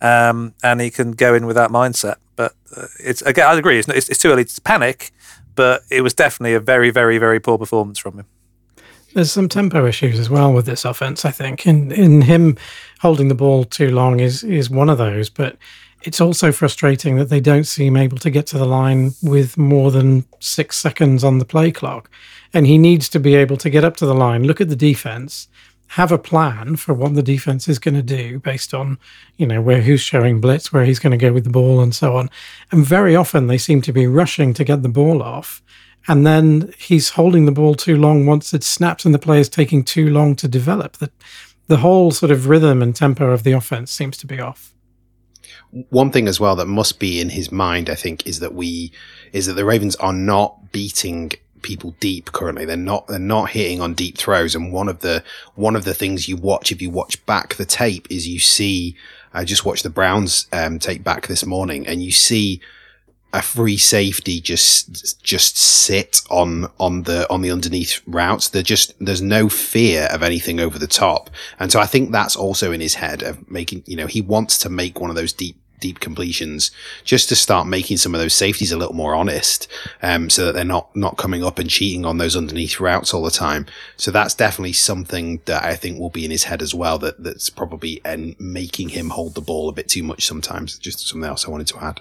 um, 0.01 0.53
and 0.63 0.81
he 0.81 0.89
can 0.89 1.11
go 1.11 1.33
in 1.33 1.45
with 1.45 1.55
that 1.55 1.69
mindset. 1.69 2.15
But 2.35 2.53
uh, 2.75 2.87
it's 2.99 3.21
again, 3.21 3.47
I 3.47 3.57
agree, 3.57 3.79
it's, 3.79 3.87
it's, 3.87 4.09
it's 4.09 4.19
too 4.19 4.31
early 4.31 4.45
to 4.45 4.61
panic, 4.61 5.11
but 5.55 5.83
it 5.91 6.01
was 6.01 6.13
definitely 6.13 6.55
a 6.55 6.59
very, 6.59 6.89
very, 6.89 7.17
very 7.17 7.39
poor 7.39 7.57
performance 7.57 7.99
from 7.99 8.19
him. 8.19 8.25
There's 9.13 9.31
some 9.31 9.47
tempo 9.47 9.85
issues 9.85 10.17
as 10.17 10.29
well 10.29 10.51
with 10.51 10.65
this 10.65 10.85
offense, 10.85 11.23
I 11.23 11.31
think. 11.31 11.67
In 11.67 11.91
in 11.91 12.23
him 12.23 12.57
holding 13.03 13.27
the 13.27 13.35
ball 13.35 13.65
too 13.65 13.91
long 13.91 14.21
is 14.21 14.43
is 14.43 14.69
one 14.69 14.89
of 14.89 14.97
those, 14.97 15.29
but 15.29 15.57
it's 16.03 16.21
also 16.21 16.51
frustrating 16.51 17.17
that 17.17 17.29
they 17.29 17.41
don't 17.41 17.65
seem 17.65 17.95
able 17.95 18.17
to 18.17 18.29
get 18.29 18.47
to 18.47 18.57
the 18.57 18.65
line 18.65 19.11
with 19.21 19.57
more 19.57 19.91
than 19.91 20.25
six 20.39 20.77
seconds 20.77 21.23
on 21.23 21.37
the 21.37 21.45
play 21.45 21.71
clock. 21.71 22.09
And 22.53 22.65
he 22.65 22.77
needs 22.77 23.09
to 23.09 23.19
be 23.19 23.35
able 23.35 23.57
to 23.57 23.69
get 23.69 23.83
up 23.83 23.97
to 23.97 24.05
the 24.05 24.15
line, 24.15 24.47
look 24.47 24.61
at 24.61 24.69
the 24.69 24.75
defense, 24.75 25.47
have 25.87 26.11
a 26.11 26.17
plan 26.17 26.75
for 26.77 26.93
what 26.93 27.13
the 27.13 27.21
defense 27.21 27.67
is 27.67 27.77
going 27.77 27.95
to 27.95 28.15
do 28.19 28.39
based 28.39 28.73
on, 28.73 28.97
you 29.37 29.47
know, 29.47 29.61
where 29.61 29.81
who's 29.81 30.01
showing 30.01 30.41
blitz, 30.41 30.71
where 30.71 30.85
he's 30.85 30.99
going 30.99 31.17
to 31.17 31.25
go 31.25 31.33
with 31.33 31.43
the 31.43 31.57
ball, 31.59 31.81
and 31.81 31.93
so 31.93 32.15
on. 32.15 32.29
And 32.71 32.85
very 32.85 33.15
often 33.15 33.47
they 33.47 33.57
seem 33.57 33.81
to 33.81 33.93
be 33.93 34.07
rushing 34.07 34.53
to 34.53 34.63
get 34.63 34.81
the 34.81 34.89
ball 34.89 35.21
off. 35.21 35.61
And 36.07 36.27
then 36.27 36.73
he's 36.77 37.09
holding 37.09 37.45
the 37.45 37.51
ball 37.51 37.75
too 37.75 37.95
long 37.95 38.25
once 38.25 38.53
it 38.53 38.63
snaps, 38.63 39.05
and 39.05 39.13
the 39.13 39.19
play 39.27 39.39
is 39.39 39.49
taking 39.49 39.83
too 39.83 40.09
long 40.09 40.35
to 40.37 40.47
develop. 40.47 40.97
That 40.97 41.11
the 41.67 41.77
whole 41.77 42.11
sort 42.11 42.31
of 42.31 42.47
rhythm 42.47 42.81
and 42.81 42.95
tempo 42.95 43.31
of 43.31 43.43
the 43.43 43.51
offense 43.51 43.91
seems 43.91 44.17
to 44.17 44.27
be 44.27 44.39
off 44.39 44.73
one 45.89 46.11
thing 46.11 46.27
as 46.27 46.39
well 46.39 46.55
that 46.55 46.67
must 46.67 46.99
be 46.99 47.19
in 47.19 47.29
his 47.29 47.51
mind, 47.51 47.89
I 47.89 47.95
think, 47.95 48.27
is 48.27 48.39
that 48.39 48.53
we 48.53 48.91
is 49.31 49.47
that 49.47 49.53
the 49.53 49.65
Ravens 49.65 49.95
are 49.97 50.13
not 50.13 50.71
beating 50.71 51.31
people 51.63 51.95
deep 51.99 52.31
currently. 52.31 52.65
They're 52.65 52.77
not 52.77 53.07
they're 53.07 53.19
not 53.19 53.49
hitting 53.49 53.81
on 53.81 53.95
deep 53.95 54.17
throws. 54.17 54.53
And 54.53 54.71
one 54.71 54.87
of 54.87 54.99
the 54.99 55.23
one 55.55 55.75
of 55.75 55.83
the 55.83 55.93
things 55.93 56.27
you 56.27 56.37
watch 56.37 56.71
if 56.71 56.81
you 56.81 56.91
watch 56.91 57.23
back 57.25 57.55
the 57.55 57.65
tape 57.65 58.07
is 58.09 58.27
you 58.27 58.39
see. 58.39 58.95
I 59.35 59.45
just 59.45 59.65
watched 59.65 59.81
the 59.81 59.89
Browns 59.89 60.45
um, 60.53 60.77
tape 60.77 61.03
back 61.03 61.25
this 61.25 61.43
morning, 61.43 61.87
and 61.87 62.03
you 62.03 62.11
see 62.11 62.61
a 63.33 63.41
free 63.41 63.77
safety 63.77 64.39
just 64.39 65.23
just 65.23 65.57
sit 65.57 66.21
on 66.29 66.67
on 66.79 67.03
the 67.03 67.29
on 67.31 67.41
the 67.41 67.51
underneath 67.51 67.99
routes. 68.05 68.49
There 68.49 68.61
just 68.61 68.93
there's 69.03 69.23
no 69.23 69.49
fear 69.49 70.07
of 70.11 70.21
anything 70.21 70.59
over 70.59 70.77
the 70.77 70.87
top, 70.87 71.31
and 71.59 71.71
so 71.71 71.79
I 71.79 71.87
think 71.87 72.11
that's 72.11 72.35
also 72.35 72.71
in 72.71 72.79
his 72.79 72.95
head 72.95 73.23
of 73.23 73.49
making. 73.49 73.83
You 73.87 73.97
know, 73.97 74.07
he 74.07 74.21
wants 74.21 74.59
to 74.59 74.69
make 74.69 75.01
one 75.01 75.09
of 75.09 75.15
those 75.15 75.33
deep 75.33 75.57
deep 75.79 75.99
completions 75.99 76.71
just 77.03 77.27
to 77.27 77.35
start 77.35 77.67
making 77.67 77.97
some 77.97 78.15
of 78.15 78.21
those 78.21 78.33
safeties 78.33 78.71
a 78.71 78.77
little 78.77 78.93
more 78.93 79.13
honest 79.13 79.67
um, 80.01 80.29
so 80.29 80.45
that 80.45 80.53
they're 80.53 80.63
not 80.63 80.95
not 80.95 81.17
coming 81.17 81.43
up 81.43 81.59
and 81.59 81.69
cheating 81.69 82.05
on 82.05 82.19
those 82.19 82.37
underneath 82.37 82.79
routes 82.79 83.13
all 83.13 83.21
the 83.21 83.29
time 83.29 83.65
so 83.97 84.09
that's 84.09 84.33
definitely 84.33 84.71
something 84.71 85.41
that 85.43 85.61
i 85.61 85.75
think 85.75 85.99
will 85.99 86.09
be 86.09 86.23
in 86.23 86.31
his 86.31 86.45
head 86.45 86.61
as 86.61 86.73
well 86.73 86.97
that 86.97 87.21
that's 87.21 87.49
probably 87.49 87.99
and 88.05 88.33
making 88.39 88.87
him 88.89 89.09
hold 89.09 89.35
the 89.35 89.41
ball 89.41 89.67
a 89.67 89.73
bit 89.73 89.89
too 89.89 90.03
much 90.03 90.25
sometimes 90.25 90.79
just 90.79 91.05
something 91.05 91.27
else 91.27 91.45
i 91.45 91.51
wanted 91.51 91.67
to 91.67 91.77
add 91.83 91.99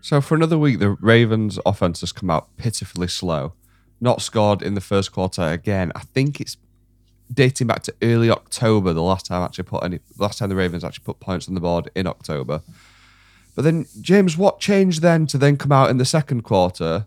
So 0.00 0.20
for 0.20 0.34
another 0.34 0.58
week, 0.58 0.78
the 0.78 0.90
Ravens' 0.90 1.58
offense 1.66 2.00
has 2.00 2.12
come 2.12 2.30
out 2.30 2.56
pitifully 2.56 3.08
slow. 3.08 3.54
Not 4.00 4.22
scored 4.22 4.62
in 4.62 4.74
the 4.74 4.80
first 4.80 5.12
quarter 5.12 5.42
again. 5.42 5.90
I 5.94 6.00
think 6.00 6.40
it's 6.40 6.56
dating 7.32 7.66
back 7.66 7.82
to 7.84 7.94
early 8.02 8.30
October. 8.30 8.92
The 8.92 9.02
last 9.02 9.26
time 9.26 9.42
actually 9.42 9.64
put 9.64 9.82
any, 9.82 10.00
last 10.18 10.38
time 10.38 10.48
the 10.48 10.56
Ravens 10.56 10.84
actually 10.84 11.04
put 11.04 11.20
points 11.20 11.48
on 11.48 11.54
the 11.54 11.60
board 11.60 11.90
in 11.94 12.06
October. 12.06 12.62
But 13.54 13.62
then 13.62 13.86
James, 14.00 14.36
what 14.36 14.60
changed 14.60 15.02
then 15.02 15.26
to 15.28 15.38
then 15.38 15.56
come 15.56 15.72
out 15.72 15.90
in 15.90 15.96
the 15.96 16.04
second 16.04 16.42
quarter 16.42 17.06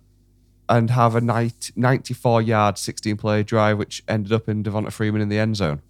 and 0.67 0.89
have 0.89 1.15
a 1.15 1.21
90, 1.21 1.73
94 1.75 2.41
yard, 2.41 2.77
16 2.77 3.17
play 3.17 3.43
drive, 3.43 3.77
which 3.77 4.03
ended 4.07 4.33
up 4.33 4.49
in 4.49 4.63
Devonta 4.63 4.91
Freeman 4.91 5.21
in 5.21 5.29
the 5.29 5.39
end 5.39 5.57
zone? 5.57 5.81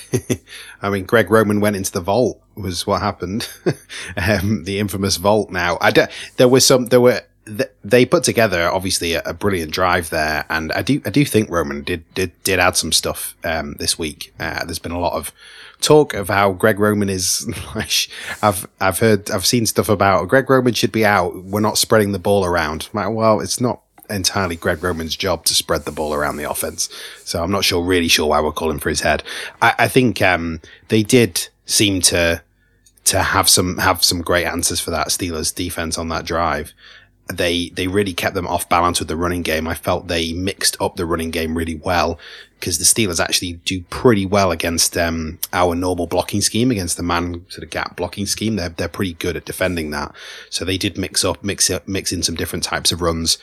I 0.82 0.90
mean, 0.90 1.04
Greg 1.04 1.30
Roman 1.30 1.60
went 1.60 1.76
into 1.76 1.92
the 1.92 2.00
vault 2.00 2.42
was 2.54 2.86
what 2.86 3.00
happened. 3.00 3.48
um, 4.16 4.64
the 4.64 4.78
infamous 4.78 5.16
vault. 5.16 5.50
Now, 5.50 5.78
I 5.80 5.90
d- 5.90 6.04
there 6.36 6.48
was 6.48 6.66
some, 6.66 6.86
there 6.86 7.00
were, 7.00 7.22
th- 7.46 7.70
they 7.82 8.04
put 8.04 8.24
together 8.24 8.68
obviously 8.70 9.14
a, 9.14 9.34
brilliant 9.34 9.72
drive 9.72 10.10
there, 10.10 10.44
and 10.50 10.72
I 10.72 10.82
do, 10.82 11.00
I 11.04 11.10
do 11.10 11.24
think 11.24 11.50
Roman 11.50 11.82
did 11.82 12.04
did 12.14 12.32
did 12.44 12.58
add 12.58 12.76
some 12.76 12.92
stuff 12.92 13.36
um, 13.44 13.74
this 13.78 13.98
week. 13.98 14.34
Uh, 14.38 14.64
there's 14.64 14.78
been 14.78 14.92
a 14.92 15.00
lot 15.00 15.14
of 15.14 15.32
talk 15.80 16.14
of 16.14 16.28
how 16.28 16.52
Greg 16.52 16.78
Roman 16.78 17.08
is. 17.08 17.48
I've 18.42 18.66
I've 18.80 18.98
heard, 18.98 19.30
I've 19.30 19.46
seen 19.46 19.66
stuff 19.66 19.88
about 19.88 20.28
Greg 20.28 20.48
Roman 20.48 20.74
should 20.74 20.92
be 20.92 21.04
out. 21.04 21.44
We're 21.44 21.60
not 21.60 21.78
spreading 21.78 22.12
the 22.12 22.18
ball 22.18 22.44
around. 22.44 22.88
Like, 22.92 23.10
well, 23.10 23.40
it's 23.40 23.60
not 23.60 23.82
entirely 24.12 24.56
Greg 24.56 24.82
Roman's 24.82 25.16
job 25.16 25.44
to 25.46 25.54
spread 25.54 25.84
the 25.84 25.92
ball 25.92 26.14
around 26.14 26.36
the 26.36 26.48
offense. 26.48 26.88
So 27.24 27.42
I'm 27.42 27.50
not 27.50 27.64
sure, 27.64 27.82
really 27.82 28.08
sure 28.08 28.28
why 28.28 28.40
we're 28.40 28.52
calling 28.52 28.78
for 28.78 28.88
his 28.88 29.00
head. 29.00 29.22
I, 29.60 29.74
I 29.80 29.88
think 29.88 30.22
um, 30.22 30.60
they 30.88 31.02
did 31.02 31.48
seem 31.66 32.00
to 32.02 32.42
to 33.04 33.22
have 33.22 33.48
some 33.48 33.78
have 33.78 34.04
some 34.04 34.22
great 34.22 34.46
answers 34.46 34.80
for 34.80 34.90
that 34.90 35.08
Steelers 35.08 35.54
defense 35.54 35.98
on 35.98 36.08
that 36.08 36.24
drive. 36.24 36.72
They 37.32 37.70
they 37.70 37.86
really 37.86 38.12
kept 38.12 38.34
them 38.34 38.46
off 38.46 38.68
balance 38.68 38.98
with 38.98 39.08
the 39.08 39.16
running 39.16 39.42
game. 39.42 39.66
I 39.66 39.74
felt 39.74 40.08
they 40.08 40.32
mixed 40.32 40.76
up 40.80 40.96
the 40.96 41.06
running 41.06 41.30
game 41.30 41.56
really 41.56 41.76
well 41.76 42.18
because 42.58 42.78
the 42.78 42.84
Steelers 42.84 43.22
actually 43.22 43.54
do 43.64 43.82
pretty 43.90 44.26
well 44.26 44.52
against 44.52 44.96
um, 44.96 45.38
our 45.52 45.74
normal 45.74 46.06
blocking 46.06 46.40
scheme, 46.40 46.70
against 46.70 46.96
the 46.96 47.02
man 47.02 47.44
sort 47.48 47.64
of 47.64 47.70
gap 47.70 47.96
blocking 47.96 48.26
scheme. 48.26 48.56
They're 48.56 48.68
they're 48.68 48.88
pretty 48.88 49.14
good 49.14 49.36
at 49.36 49.44
defending 49.44 49.90
that. 49.90 50.14
So 50.50 50.64
they 50.64 50.78
did 50.78 50.98
mix 50.98 51.24
up, 51.24 51.42
mix 51.42 51.70
up, 51.70 51.88
mix 51.88 52.12
in 52.12 52.22
some 52.22 52.34
different 52.34 52.64
types 52.64 52.92
of 52.92 53.00
runs 53.00 53.38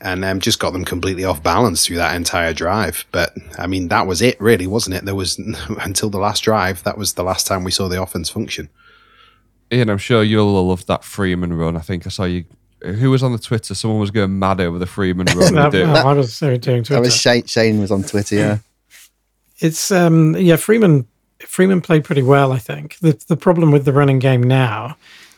and 0.00 0.24
um, 0.24 0.40
just 0.40 0.58
got 0.58 0.72
them 0.72 0.84
completely 0.84 1.24
off 1.24 1.42
balance 1.42 1.84
through 1.84 1.96
that 1.96 2.14
entire 2.16 2.54
drive. 2.54 3.04
But 3.12 3.36
I 3.58 3.66
mean, 3.66 3.88
that 3.88 4.06
was 4.06 4.22
it, 4.22 4.40
really, 4.40 4.66
wasn't 4.66 4.96
it? 4.96 5.04
There 5.04 5.14
was 5.14 5.38
until 5.80 6.10
the 6.10 6.18
last 6.18 6.42
drive. 6.42 6.82
That 6.84 6.98
was 6.98 7.14
the 7.14 7.22
last 7.22 7.46
time 7.46 7.64
we 7.64 7.70
saw 7.70 7.88
the 7.88 8.02
offense 8.02 8.28
function. 8.28 8.68
Ian, 9.72 9.90
I'm 9.90 9.98
sure 9.98 10.22
you'll 10.22 10.66
love 10.66 10.86
that 10.86 11.04
Freeman 11.04 11.52
run. 11.52 11.76
I 11.76 11.80
think 11.80 12.06
I 12.06 12.10
saw 12.10 12.24
you. 12.24 12.44
Who 12.82 13.10
was 13.10 13.22
on 13.22 13.32
the 13.32 13.38
Twitter? 13.38 13.74
Someone 13.74 14.00
was 14.00 14.10
going 14.10 14.38
mad 14.38 14.58
over 14.58 14.78
the 14.78 14.86
Freeman 14.86 15.26
run. 15.36 15.54
that, 15.54 15.72
no, 15.74 15.92
I 15.92 16.14
was 16.14 16.38
doing 16.38 16.60
Twitter. 16.60 16.94
That 16.94 17.00
was 17.00 17.16
Shane, 17.16 17.44
Shane 17.44 17.78
was 17.78 17.90
on 17.90 18.02
Twitter. 18.02 18.36
Yeah, 18.36 18.58
it's 19.58 19.90
um 19.90 20.34
yeah 20.36 20.56
Freeman 20.56 21.06
Freeman 21.40 21.82
played 21.82 22.04
pretty 22.04 22.22
well. 22.22 22.52
I 22.52 22.58
think 22.58 22.96
the 23.00 23.22
the 23.28 23.36
problem 23.36 23.70
with 23.70 23.84
the 23.84 23.92
running 23.92 24.18
game 24.18 24.42
now 24.42 24.96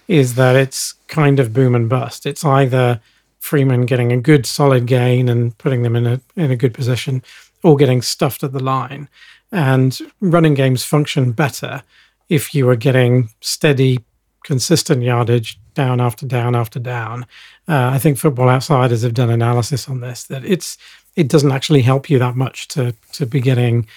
is 0.09 0.35
that 0.37 0.57
it's 0.57 0.95
kind 1.09 1.41
of 1.41 1.53
boom 1.53 1.75
and 1.75 1.89
bust. 1.89 2.27
It's 2.27 2.45
either 2.45 3.01
Freeman 3.43 3.87
getting 3.87 4.13
a 4.13 4.21
good 4.21 4.47
solid 4.47 4.87
gain 4.87 5.29
and 5.29 5.59
putting 5.59 5.83
them 5.83 5.97
in 5.97 6.07
a 6.07 6.21
in 6.37 6.53
a 6.53 6.57
good 6.57 6.73
position, 6.73 7.25
or 7.65 7.77
getting 7.77 8.01
stuffed 8.01 8.45
at 8.45 8.53
the 8.53 8.63
line. 8.63 9.09
And 9.51 9.99
running 10.21 10.55
games 10.55 10.85
function 10.85 11.33
better 11.33 11.83
if 12.29 12.55
you 12.55 12.69
are 12.69 12.77
getting 12.77 13.31
steady, 13.41 13.99
consistent 14.45 15.03
yardage 15.03 15.59
down 15.75 16.01
after 16.01 16.25
down 16.25 16.55
after 16.55 16.79
down. 16.79 17.25
Uh, 17.67 17.91
I 17.93 17.99
think 17.99 18.17
Football 18.17 18.49
Outsiders 18.49 19.03
have 19.03 19.13
done 19.13 19.29
analysis 19.29 19.89
on 19.89 20.01
this 20.01 20.23
that 20.25 20.45
it's 20.45 20.79
it 21.17 21.27
doesn't 21.27 21.51
actually 21.51 21.83
help 21.83 22.09
you 22.09 22.21
that 22.21 22.37
much 22.37 22.69
to 22.69 22.95
to 23.15 23.27
be 23.27 23.41
getting 23.41 23.89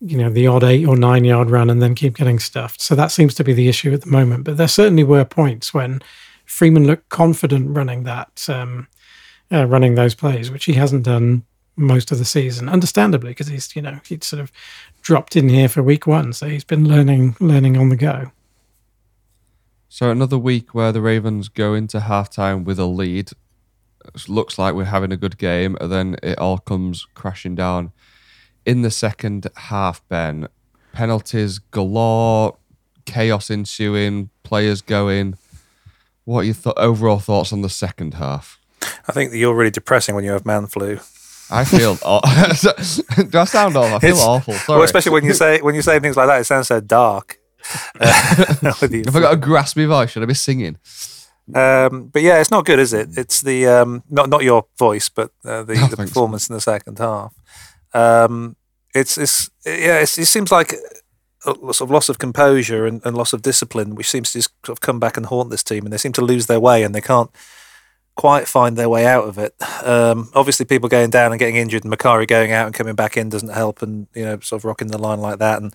you 0.00 0.18
know 0.18 0.28
the 0.28 0.46
odd 0.46 0.62
eight 0.62 0.86
or 0.86 0.94
nine 0.94 1.24
yard 1.24 1.48
run 1.48 1.70
and 1.70 1.80
then 1.80 1.94
keep 1.94 2.18
getting 2.18 2.38
stuffed. 2.38 2.82
So 2.82 2.94
that 2.94 3.12
seems 3.12 3.34
to 3.36 3.44
be 3.44 3.54
the 3.54 3.68
issue 3.70 3.94
at 3.94 4.02
the 4.02 4.10
moment. 4.10 4.44
But 4.44 4.58
there 4.58 4.68
certainly 4.68 5.04
were 5.04 5.24
points 5.24 5.72
when 5.72 6.02
Freeman 6.44 6.86
looked 6.86 7.08
confident 7.08 7.76
running 7.76 8.04
that, 8.04 8.46
um, 8.48 8.88
uh, 9.52 9.66
running 9.66 9.94
those 9.94 10.14
plays, 10.14 10.50
which 10.50 10.64
he 10.64 10.74
hasn't 10.74 11.04
done 11.04 11.44
most 11.76 12.12
of 12.12 12.18
the 12.18 12.24
season, 12.24 12.68
understandably, 12.68 13.30
because 13.30 13.48
he's 13.48 13.74
you 13.74 13.82
know 13.82 13.98
he'd 14.06 14.24
sort 14.24 14.40
of 14.40 14.52
dropped 15.02 15.36
in 15.36 15.48
here 15.48 15.68
for 15.68 15.82
week 15.82 16.06
one, 16.06 16.32
so 16.32 16.48
he's 16.48 16.64
been 16.64 16.88
learning 16.88 17.36
learning 17.40 17.76
on 17.76 17.88
the 17.88 17.96
go. 17.96 18.32
So 19.88 20.10
another 20.10 20.38
week 20.38 20.74
where 20.74 20.92
the 20.92 21.00
Ravens 21.00 21.48
go 21.48 21.74
into 21.74 22.00
halftime 22.00 22.64
with 22.64 22.78
a 22.78 22.86
lead. 22.86 23.30
It 24.14 24.28
looks 24.28 24.58
like 24.58 24.74
we're 24.74 24.84
having 24.84 25.12
a 25.12 25.16
good 25.16 25.38
game, 25.38 25.76
and 25.80 25.90
then 25.90 26.16
it 26.22 26.38
all 26.38 26.58
comes 26.58 27.06
crashing 27.14 27.54
down 27.54 27.92
in 28.66 28.82
the 28.82 28.90
second 28.90 29.46
half. 29.56 30.06
Ben, 30.08 30.48
penalties 30.92 31.58
galore, 31.58 32.56
chaos 33.04 33.50
ensuing, 33.50 34.30
players 34.42 34.82
going. 34.82 35.36
What 36.24 36.40
are 36.40 36.44
your 36.44 36.54
th- 36.54 36.74
overall 36.76 37.18
thoughts 37.18 37.52
on 37.52 37.62
the 37.62 37.68
second 37.68 38.14
half? 38.14 38.58
I 39.08 39.12
think 39.12 39.30
that 39.30 39.38
you're 39.38 39.54
really 39.54 39.70
depressing 39.70 40.14
when 40.14 40.24
you 40.24 40.32
have 40.32 40.46
man 40.46 40.66
flu. 40.66 40.98
I 41.50 41.64
feel. 41.64 41.94
do 43.28 43.38
I 43.38 43.44
sound 43.44 43.76
awful? 43.76 43.96
I 43.96 43.98
feel 43.98 44.10
it's, 44.10 44.22
awful. 44.22 44.54
Sorry. 44.54 44.76
Well, 44.78 44.84
especially 44.84 45.12
when 45.12 45.24
you 45.24 45.34
say 45.34 45.60
when 45.60 45.74
you 45.74 45.82
say 45.82 46.00
things 46.00 46.16
like 46.16 46.26
that, 46.28 46.40
it 46.40 46.44
sounds 46.44 46.68
so 46.68 46.80
dark. 46.80 47.38
Have 48.00 48.82
I 48.82 49.20
got 49.20 49.34
a 49.34 49.38
graspy 49.38 49.86
voice? 49.86 50.10
Should 50.10 50.22
I 50.22 50.26
be 50.26 50.34
singing? 50.34 50.78
Um, 51.54 52.08
but 52.08 52.22
yeah, 52.22 52.40
it's 52.40 52.50
not 52.50 52.64
good, 52.64 52.78
is 52.78 52.92
it? 52.92 53.10
It's 53.16 53.42
the 53.42 53.66
um, 53.66 54.02
not 54.08 54.28
not 54.30 54.42
your 54.42 54.66
voice, 54.78 55.08
but 55.08 55.30
uh, 55.44 55.62
the, 55.62 55.74
oh, 55.78 55.88
the 55.88 55.96
performance 55.96 56.46
so. 56.46 56.52
in 56.52 56.56
the 56.56 56.60
second 56.60 56.98
half. 56.98 57.34
Um, 57.92 58.56
it's 58.94 59.18
it's 59.18 59.50
yeah, 59.66 60.00
it's, 60.00 60.18
it 60.18 60.26
seems 60.26 60.50
like 60.50 60.74
sort 61.44 61.80
of 61.80 61.90
loss 61.90 62.08
of 62.08 62.18
composure 62.18 62.86
and, 62.86 63.04
and, 63.04 63.16
loss 63.16 63.32
of 63.32 63.42
discipline, 63.42 63.94
which 63.94 64.10
seems 64.10 64.32
to 64.32 64.38
just 64.38 64.52
sort 64.64 64.76
of 64.76 64.80
come 64.80 64.98
back 64.98 65.16
and 65.16 65.26
haunt 65.26 65.50
this 65.50 65.62
team, 65.62 65.84
and 65.84 65.92
they 65.92 65.98
seem 65.98 66.12
to 66.12 66.24
lose 66.24 66.46
their 66.46 66.60
way, 66.60 66.82
and 66.82 66.94
they 66.94 67.00
can't 67.00 67.30
quite 68.16 68.46
find 68.46 68.76
their 68.76 68.88
way 68.88 69.06
out 69.06 69.24
of 69.24 69.38
it. 69.38 69.54
Um, 69.82 70.30
obviously, 70.34 70.64
people 70.66 70.88
going 70.88 71.10
down 71.10 71.32
and 71.32 71.38
getting 71.38 71.56
injured, 71.56 71.84
and 71.84 71.92
Mekari 71.92 72.26
going 72.26 72.52
out 72.52 72.66
and 72.66 72.74
coming 72.74 72.94
back 72.94 73.16
in 73.16 73.28
doesn't 73.28 73.50
help, 73.50 73.82
and 73.82 74.06
you 74.14 74.24
know, 74.24 74.38
sort 74.40 74.60
of 74.60 74.64
rocking 74.64 74.88
the 74.88 74.98
line 74.98 75.20
like 75.20 75.38
that, 75.38 75.62
and 75.62 75.74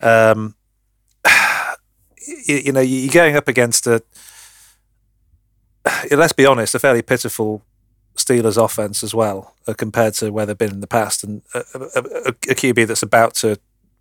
um, 0.00 0.54
you, 2.46 2.56
you, 2.56 2.72
know, 2.72 2.80
you're 2.80 3.12
going 3.12 3.36
up 3.36 3.48
against 3.48 3.86
a. 3.86 4.02
Let's 6.10 6.32
be 6.34 6.46
honest, 6.46 6.74
a 6.74 6.78
fairly 6.78 7.02
pitiful 7.02 7.62
Steelers 8.16 8.62
offense 8.62 9.02
as 9.02 9.14
well, 9.14 9.54
uh, 9.66 9.74
compared 9.74 10.14
to 10.14 10.30
where 10.30 10.46
they've 10.46 10.58
been 10.58 10.70
in 10.70 10.80
the 10.80 10.86
past, 10.86 11.24
and 11.24 11.42
a, 11.54 11.60
a, 11.74 12.00
a 12.28 12.54
QB 12.54 12.86
that's 12.86 13.02
about 13.02 13.34
to 13.36 13.58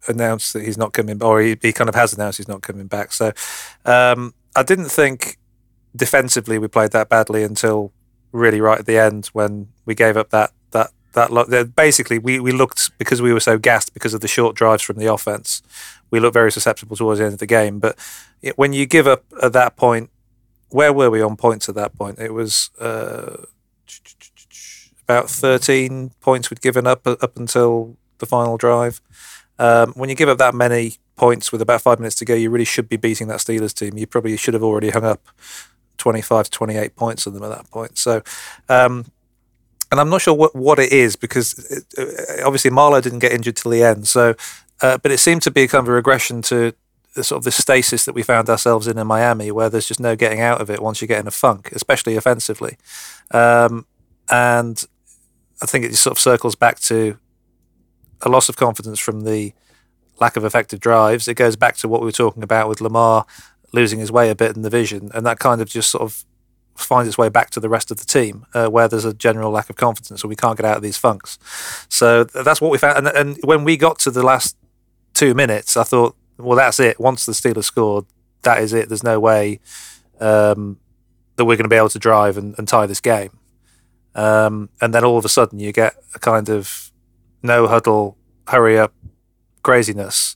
announced 0.08 0.54
that 0.54 0.64
he's 0.64 0.78
not 0.78 0.94
coming, 0.94 1.22
or 1.22 1.42
he, 1.42 1.58
he 1.62 1.74
kind 1.74 1.90
of 1.90 1.96
has 1.96 2.14
announced 2.14 2.38
he's 2.38 2.48
not 2.48 2.62
coming 2.62 2.88
back. 2.88 3.12
So 3.14 3.32
um, 3.86 4.34
I 4.56 4.64
didn't 4.64 4.90
think 4.90 5.38
defensively 5.96 6.58
we 6.58 6.68
played 6.68 6.92
that 6.92 7.10
badly 7.10 7.44
until 7.44 7.92
really 8.32 8.62
right 8.62 8.80
at 8.80 8.86
the 8.86 8.98
end 8.98 9.28
when 9.28 9.68
we 9.86 9.96
gave 9.96 10.16
up 10.16 10.30
that 10.30 10.52
that 10.72 10.92
that 11.14 11.74
basically 11.76 12.20
we 12.20 12.40
we 12.40 12.52
looked 12.52 12.96
because 13.00 13.22
we 13.22 13.34
were 13.34 13.40
so 13.40 13.58
gassed 13.58 13.94
because 13.94 14.14
of 14.14 14.22
the 14.22 14.28
short 14.28 14.56
drives 14.56 14.84
from 14.84 14.98
the 14.98 15.12
offense. 15.12 15.62
We 16.12 16.20
looked 16.20 16.36
very 16.36 16.52
susceptible 16.52 16.96
towards 16.96 17.20
the 17.20 17.26
end 17.26 17.34
of 17.34 17.40
the 17.40 17.46
game, 17.46 17.80
but 17.80 17.98
when 18.56 18.74
you 18.74 18.86
give 18.86 19.08
up 19.08 19.26
at 19.42 19.54
that 19.54 19.76
point, 19.76 20.10
where 20.70 20.94
were 20.94 21.10
we 21.10 21.22
on 21.22 21.36
points 21.36 21.68
at 21.68 21.76
that 21.76 21.96
point? 21.96 22.20
It 22.20 22.34
was. 22.34 22.70
Uh, 22.80 23.46
about 25.10 25.28
13 25.28 26.12
points 26.22 26.52
we'd 26.52 26.62
given 26.62 26.86
up 26.86 27.08
up 27.08 27.36
until 27.36 27.98
the 28.20 28.28
final 28.28 28.58
drive. 28.58 29.02
Um, 29.60 29.94
when 29.94 30.10
you 30.10 30.16
give 30.16 30.30
up 30.30 30.38
that 30.40 30.56
many 30.56 30.96
points 31.16 31.52
with 31.52 31.62
about 31.62 31.82
five 31.82 32.00
minutes 32.00 32.16
to 32.16 32.26
go, 32.26 32.34
you 32.34 32.50
really 32.50 32.66
should 32.66 32.90
be 32.90 32.98
beating 32.98 33.28
that 33.28 33.40
Steelers 33.40 33.74
team. 33.74 33.98
You 33.98 34.08
probably 34.08 34.36
should 34.38 34.54
have 34.54 34.64
already 34.64 34.90
hung 34.90 35.04
up 35.04 35.28
25 35.98 36.46
to 36.46 36.52
28 36.52 36.96
points 36.96 37.28
on 37.28 37.34
them 37.34 37.44
at 37.44 37.50
that 37.50 37.70
point. 37.70 37.98
So, 37.98 38.24
um, 38.70 39.06
and 39.92 40.00
I'm 40.00 40.10
not 40.10 40.22
sure 40.22 40.34
what, 40.34 40.56
what 40.56 40.80
it 40.80 40.92
is 40.92 41.16
because 41.16 41.54
it, 41.70 41.86
uh, 41.98 42.46
obviously 42.46 42.72
Marlon 42.72 43.04
didn't 43.04 43.20
get 43.20 43.34
injured 43.34 43.58
till 43.58 43.72
the 43.72 43.84
end. 43.84 44.08
So, 44.08 44.36
uh, 44.82 44.98
but 44.98 45.12
it 45.12 45.20
seemed 45.20 45.42
to 45.44 45.52
be 45.52 45.64
a 45.64 45.68
kind 45.68 45.84
of 45.84 45.90
a 45.90 45.92
regression 45.92 46.42
to 46.44 46.74
the 47.16 47.24
sort 47.24 47.40
of 47.40 47.44
the 47.44 47.52
stasis 47.52 48.06
that 48.06 48.14
we 48.14 48.24
found 48.24 48.50
ourselves 48.50 48.88
in 48.88 48.98
in 48.98 49.08
Miami, 49.08 49.52
where 49.52 49.70
there's 49.70 49.88
just 49.88 50.00
no 50.00 50.16
getting 50.16 50.40
out 50.40 50.62
of 50.62 50.70
it 50.70 50.82
once 50.82 51.02
you 51.02 51.08
get 51.08 51.20
in 51.20 51.28
a 51.28 51.32
funk, 51.32 51.70
especially 51.74 52.16
offensively. 52.16 52.78
Um, 53.32 53.86
and 54.30 54.86
I 55.62 55.66
think 55.66 55.86
it 55.86 55.90
just 55.90 56.04
sort 56.04 56.16
of 56.16 56.20
circles 56.20 56.56
back 56.56 56.80
to 56.82 57.18
a 58.22 58.30
loss 58.30 58.50
of 58.50 58.58
confidence 58.58 59.00
from 59.00 59.22
the 59.22 59.54
lack 60.20 60.36
of 60.36 60.44
effective 60.44 60.80
drives. 60.80 61.28
It 61.28 61.36
goes 61.36 61.56
back 61.56 61.78
to 61.78 61.88
what 61.88 62.02
we 62.02 62.06
were 62.06 62.12
talking 62.12 62.44
about 62.44 62.68
with 62.68 62.82
Lamar 62.82 63.26
losing 63.72 64.00
his 64.00 64.12
way 64.12 64.30
a 64.30 64.36
bit 64.36 64.56
in 64.56 64.64
the 64.64 64.70
vision, 64.70 65.12
and 65.14 65.26
that 65.26 65.40
kind 65.40 65.62
of 65.62 65.70
just 65.70 65.90
sort 65.90 66.04
of 66.04 66.26
finds 66.76 67.08
its 67.08 67.18
way 67.18 67.30
back 67.30 67.50
to 67.52 67.60
the 67.60 67.70
rest 67.70 67.92
of 67.92 67.98
the 67.98 68.06
team, 68.06 68.46
uh, 68.54 68.68
where 68.68 68.88
there's 68.88 69.06
a 69.06 69.14
general 69.14 69.52
lack 69.52 69.70
of 69.70 69.76
confidence, 69.76 70.24
or 70.24 70.28
we 70.28 70.36
can't 70.36 70.58
get 70.58 70.66
out 70.66 70.78
of 70.78 70.84
these 70.84 70.98
funks. 70.98 71.38
So 71.90 72.24
that's 72.24 72.62
what 72.62 72.72
we 72.72 72.78
found. 72.78 72.98
And, 72.98 73.08
and 73.08 73.38
when 73.44 73.64
we 73.64 73.78
got 73.78 74.00
to 74.00 74.12
the 74.12 74.24
last 74.24 74.58
two 75.14 75.34
minutes, 75.34 75.78
I 75.78 75.84
thought, 75.84 76.16
well, 76.38 76.58
that's 76.58 76.80
it. 76.80 77.00
Once 77.00 77.26
the 77.26 77.34
Steelers 77.34 77.66
scored, 77.66 78.06
that 78.44 78.64
is 78.64 78.74
it. 78.74 78.88
There's 78.88 79.04
no 79.04 79.20
way 79.20 79.60
um, 80.20 80.80
that 81.36 81.46
we're 81.46 81.58
going 81.58 81.66
to 81.66 81.70
be 81.70 81.76
able 81.76 81.90
to 81.90 82.00
drive 82.00 82.38
and, 82.38 82.56
and 82.58 82.68
tie 82.68 82.86
this 82.86 83.02
game. 83.02 83.38
Um, 84.16 84.70
and 84.82 84.94
then 84.94 85.04
all 85.04 85.18
of 85.18 85.26
a 85.26 85.30
sudden 85.30 85.60
you 85.60 85.72
get 85.72 85.96
a 86.16 86.20
kind 86.20 86.50
of 86.50 86.89
no 87.42 87.68
huddle, 87.68 88.18
hurry 88.48 88.78
up 88.78 88.94
craziness 89.64 90.36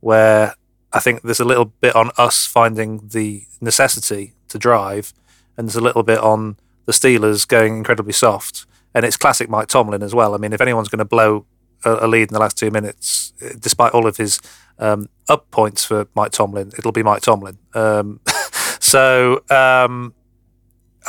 where 0.00 0.54
I 0.92 1.00
think 1.00 1.22
there's 1.22 1.40
a 1.40 1.44
little 1.44 1.66
bit 1.66 1.94
on 1.94 2.10
us 2.16 2.46
finding 2.46 3.08
the 3.08 3.44
necessity 3.60 4.34
to 4.48 4.58
drive, 4.58 5.12
and 5.56 5.66
there's 5.66 5.76
a 5.76 5.80
little 5.80 6.02
bit 6.02 6.18
on 6.18 6.56
the 6.86 6.92
Steelers 6.92 7.46
going 7.46 7.76
incredibly 7.76 8.12
soft. 8.12 8.66
And 8.94 9.04
it's 9.04 9.16
classic 9.16 9.50
Mike 9.50 9.68
Tomlin 9.68 10.02
as 10.02 10.14
well. 10.14 10.34
I 10.34 10.38
mean, 10.38 10.52
if 10.52 10.60
anyone's 10.60 10.88
going 10.88 11.00
to 11.00 11.04
blow 11.04 11.44
a, 11.84 12.06
a 12.06 12.08
lead 12.08 12.28
in 12.28 12.32
the 12.32 12.40
last 12.40 12.56
two 12.56 12.70
minutes, 12.70 13.32
despite 13.58 13.92
all 13.92 14.06
of 14.06 14.16
his 14.16 14.40
um, 14.78 15.08
up 15.28 15.50
points 15.50 15.84
for 15.84 16.08
Mike 16.14 16.32
Tomlin, 16.32 16.72
it'll 16.78 16.92
be 16.92 17.02
Mike 17.02 17.20
Tomlin. 17.20 17.58
Um, 17.74 18.20
so 18.80 19.42
um, 19.50 20.14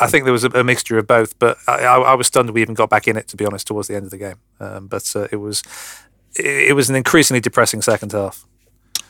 I 0.01 0.08
think 0.08 0.24
there 0.24 0.34
was 0.34 0.44
a, 0.44 0.50
a 0.50 0.63
mixture 0.63 0.98
of 0.98 1.08
both, 1.08 1.38
but 1.39 1.58
I, 1.68 1.86
I, 1.86 2.13
was 2.13 2.27
stunned 2.27 2.50
we 2.51 2.62
even 2.62 2.74
got 2.74 2.89
back 2.89 3.08
in 3.08 3.18
it. 3.18 3.27
To 3.29 3.38
be 3.38 3.46
honest, 3.46 3.68
towards 3.68 3.88
the 3.88 3.96
end 3.96 4.06
of 4.06 4.12
the 4.12 4.18
game, 4.18 4.38
um, 4.60 4.88
but 4.88 5.12
uh, 5.15 5.27
it 5.32 5.38
was 5.38 5.63
it, 6.36 6.70
it, 6.70 6.74
was 6.74 6.89
an 6.89 6.96
increasingly 6.96 7.41
depressing 7.41 7.82
second 7.82 8.12
half. 8.12 8.46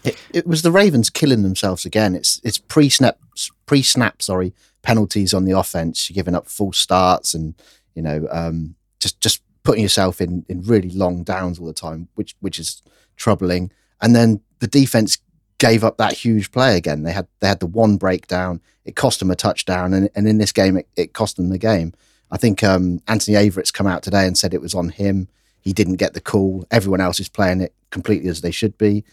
It, 0.04 0.18
it, 0.34 0.48
was 0.48 0.62
the 0.62 0.72
Ravens 0.72 1.10
killing 1.10 1.44
themselves 1.44 1.86
again. 1.86 2.16
It's 2.16 2.42
it's 2.44 2.58
pre 2.58 2.90
snap 2.90 3.20
pre 3.66 3.82
snap 3.82 4.22
sorry 4.22 4.54
penalties 4.82 5.34
on 5.34 5.46
the 5.46 5.58
offense. 5.58 6.10
You're 6.10 6.16
giving 6.16 6.36
up 6.36 6.48
full 6.48 6.74
starts 6.74 7.34
and 7.34 7.54
you 7.96 8.02
know 8.02 8.28
um, 8.32 8.76
just 9.00 9.20
just 9.22 9.42
putting 9.64 9.84
yourself 9.84 10.22
in 10.22 10.46
in 10.50 10.62
really 10.64 10.90
long 10.90 11.24
downs 11.24 11.60
all 11.60 11.68
the 11.68 11.74
time, 11.74 12.08
which 12.16 12.36
which 12.40 12.60
is 12.60 12.82
troubling. 13.16 13.72
And 14.02 14.16
then 14.16 14.42
the 14.60 14.68
defense 14.68 15.18
gave 15.60 15.84
up 15.84 15.98
that 15.98 16.14
huge 16.14 16.52
play 16.52 16.76
again. 16.76 17.04
They 17.04 17.12
had 17.12 17.28
they 17.40 17.48
had 17.48 17.60
the 17.60 17.68
one 17.68 17.98
breakdown. 17.98 18.62
It 18.86 18.96
cost 18.96 19.20
them 19.20 19.30
a 19.30 19.36
touchdown, 19.36 19.94
and, 19.94 20.10
and 20.16 20.28
in 20.28 20.40
this 20.40 20.52
game, 20.52 20.78
it, 20.78 20.88
it 20.96 21.14
cost 21.14 21.36
them 21.36 21.50
the 21.50 21.60
game. 21.60 21.94
I 22.32 22.38
think 22.38 22.64
um, 22.64 23.02
Anthony 23.08 23.38
Averett's 23.38 23.72
come 23.72 23.88
out 23.88 24.02
today 24.02 24.26
and 24.26 24.38
said 24.38 24.54
it 24.54 24.62
was 24.62 24.74
on 24.74 24.90
him. 24.90 25.28
He 25.62 25.74
didn't 25.74 25.98
get 25.98 26.14
the 26.14 26.22
call. 26.22 26.66
Everyone 26.72 27.02
else 27.02 27.20
is 27.20 27.30
playing 27.30 27.62
it 27.62 27.74
completely 27.92 28.30
as 28.30 28.42
they 28.42 28.52
should 28.52 28.78
be, 28.78 29.04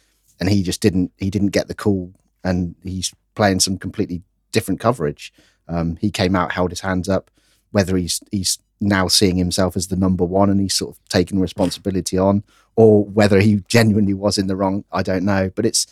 and 0.40 0.48
he 0.48 0.62
just 0.62 0.80
didn't. 0.80 1.12
He 1.18 1.28
didn't 1.28 1.48
get 1.48 1.68
the 1.68 1.74
call, 1.74 2.12
and 2.42 2.74
he's 2.82 3.12
playing 3.34 3.60
some 3.60 3.76
completely 3.76 4.22
different 4.52 4.80
coverage. 4.80 5.32
Um, 5.68 5.96
he 5.96 6.10
came 6.10 6.34
out, 6.34 6.52
held 6.52 6.70
his 6.70 6.80
hands 6.80 7.08
up. 7.08 7.30
Whether 7.72 7.96
he's 7.96 8.20
he's 8.30 8.58
now 8.80 9.08
seeing 9.08 9.36
himself 9.36 9.76
as 9.76 9.88
the 9.88 9.96
number 9.96 10.24
one 10.24 10.50
and 10.50 10.60
he's 10.60 10.74
sort 10.74 10.94
of 10.94 11.08
taking 11.08 11.40
responsibility 11.40 12.16
on, 12.16 12.44
or 12.76 13.04
whether 13.04 13.40
he 13.40 13.62
genuinely 13.68 14.14
was 14.14 14.38
in 14.38 14.46
the 14.46 14.56
wrong, 14.56 14.84
I 14.92 15.02
don't 15.02 15.24
know. 15.24 15.50
But 15.54 15.66
it's 15.66 15.86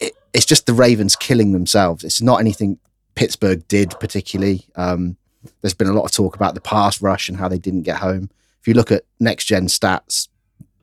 it, 0.00 0.14
it's 0.32 0.46
just 0.46 0.66
the 0.66 0.74
Ravens 0.74 1.16
killing 1.16 1.52
themselves. 1.52 2.04
It's 2.04 2.22
not 2.22 2.40
anything 2.40 2.78
Pittsburgh 3.14 3.66
did 3.68 3.94
particularly. 3.98 4.66
Um, 4.76 5.16
there's 5.60 5.74
been 5.74 5.88
a 5.88 5.92
lot 5.92 6.04
of 6.04 6.12
talk 6.12 6.36
about 6.36 6.54
the 6.54 6.60
pass 6.60 7.00
rush 7.00 7.28
and 7.28 7.38
how 7.38 7.48
they 7.48 7.58
didn't 7.58 7.82
get 7.82 7.98
home. 7.98 8.30
If 8.60 8.68
you 8.68 8.74
look 8.74 8.92
at 8.92 9.04
next 9.20 9.44
gen 9.44 9.66
stats, 9.66 10.28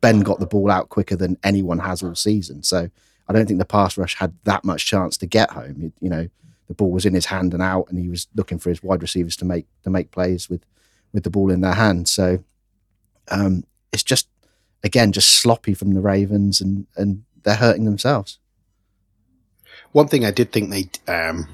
Ben 0.02 0.22
got 0.22 0.40
the 0.40 0.46
ball 0.46 0.72
out 0.72 0.90
quicker 0.90 1.16
than 1.16 1.38
anyone 1.44 1.80
has 1.80 2.04
all 2.04 2.16
season. 2.16 2.64
So 2.64 2.90
I 3.28 3.34
don't 3.34 3.46
think 3.46 3.60
the 3.60 3.66
pass 3.66 3.98
rush 3.98 4.16
had 4.16 4.34
that 4.44 4.66
much 4.66 4.86
chance 4.86 5.18
to 5.18 5.26
get 5.26 5.52
home. 5.52 5.76
You, 5.78 5.94
you 6.00 6.10
know, 6.10 6.28
the 6.68 6.74
ball 6.74 6.92
was 6.92 7.06
in 7.06 7.14
his 7.14 7.28
hand 7.28 7.54
and 7.54 7.62
out, 7.62 7.88
and 7.90 8.00
he 8.00 8.10
was 8.10 8.28
looking 8.36 8.58
for 8.58 8.70
his 8.70 8.82
wide 8.82 9.02
receivers 9.02 9.36
to 9.38 9.46
make 9.46 9.68
to 9.84 9.90
make 9.90 10.12
plays 10.12 10.50
with 10.50 10.66
with 11.14 11.24
the 11.24 11.30
ball 11.30 11.52
in 11.52 11.62
their 11.62 11.74
hand. 11.74 12.08
So 12.08 12.44
um, 13.30 13.64
it's 13.92 14.04
just 14.04 14.28
again 14.84 15.12
just 15.12 15.30
sloppy 15.30 15.74
from 15.74 15.94
the 15.94 16.02
Ravens, 16.02 16.62
and 16.62 16.88
and 16.96 17.24
they're 17.44 17.56
hurting 17.56 17.86
themselves. 17.86 18.40
One 19.94 20.08
thing 20.08 20.26
I 20.26 20.32
did 20.32 20.52
think 20.52 20.70
they, 20.70 20.90
um, 21.12 21.48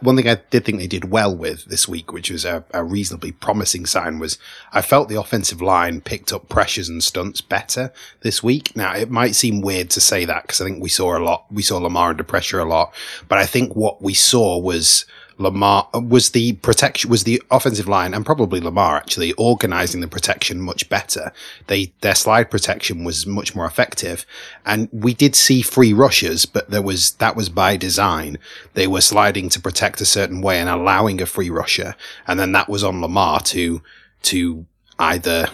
one 0.00 0.16
thing 0.16 0.28
I 0.28 0.36
did 0.50 0.64
think 0.64 0.78
they 0.78 0.86
did 0.86 1.10
well 1.10 1.34
with 1.34 1.64
this 1.64 1.88
week, 1.88 2.12
which 2.12 2.30
was 2.30 2.44
a, 2.44 2.64
a, 2.72 2.84
reasonably 2.84 3.32
promising 3.32 3.86
sign, 3.86 4.20
was 4.20 4.38
I 4.72 4.80
felt 4.80 5.08
the 5.08 5.20
offensive 5.20 5.60
line 5.60 6.00
picked 6.00 6.32
up 6.32 6.48
pressures 6.48 6.88
and 6.88 7.02
stunts 7.02 7.40
better 7.40 7.92
this 8.20 8.42
week. 8.42 8.76
Now 8.76 8.94
it 8.94 9.10
might 9.10 9.34
seem 9.34 9.60
weird 9.60 9.90
to 9.90 10.00
say 10.00 10.24
that 10.24 10.42
because 10.42 10.60
I 10.60 10.64
think 10.64 10.80
we 10.80 10.88
saw 10.88 11.18
a 11.18 11.20
lot, 11.20 11.46
we 11.50 11.62
saw 11.62 11.78
Lamar 11.78 12.10
under 12.10 12.24
pressure 12.24 12.60
a 12.60 12.64
lot, 12.64 12.94
but 13.28 13.38
I 13.38 13.46
think 13.46 13.74
what 13.74 14.00
we 14.00 14.14
saw 14.14 14.58
was 14.58 15.04
Lamar 15.42 15.88
uh, 15.94 16.00
was 16.00 16.30
the 16.30 16.54
protection 16.54 17.10
was 17.10 17.24
the 17.24 17.42
offensive 17.50 17.88
line 17.88 18.14
and 18.14 18.24
probably 18.24 18.60
Lamar 18.60 18.96
actually 18.96 19.32
organizing 19.32 20.00
the 20.00 20.08
protection 20.08 20.60
much 20.60 20.88
better. 20.88 21.32
They 21.66 21.92
their 22.00 22.14
slide 22.14 22.50
protection 22.50 23.04
was 23.04 23.26
much 23.26 23.54
more 23.54 23.66
effective, 23.66 24.24
and 24.64 24.88
we 24.92 25.14
did 25.14 25.34
see 25.36 25.62
free 25.62 25.92
rushes, 25.92 26.46
but 26.46 26.70
there 26.70 26.82
was 26.82 27.12
that 27.12 27.36
was 27.36 27.48
by 27.48 27.76
design. 27.76 28.38
They 28.74 28.86
were 28.86 29.00
sliding 29.00 29.48
to 29.50 29.60
protect 29.60 30.00
a 30.00 30.06
certain 30.06 30.40
way 30.40 30.58
and 30.58 30.68
allowing 30.68 31.20
a 31.20 31.26
free 31.26 31.50
rusher, 31.50 31.96
and 32.26 32.38
then 32.38 32.52
that 32.52 32.68
was 32.68 32.84
on 32.84 33.00
Lamar 33.00 33.40
to 33.40 33.82
to 34.22 34.66
either 34.98 35.48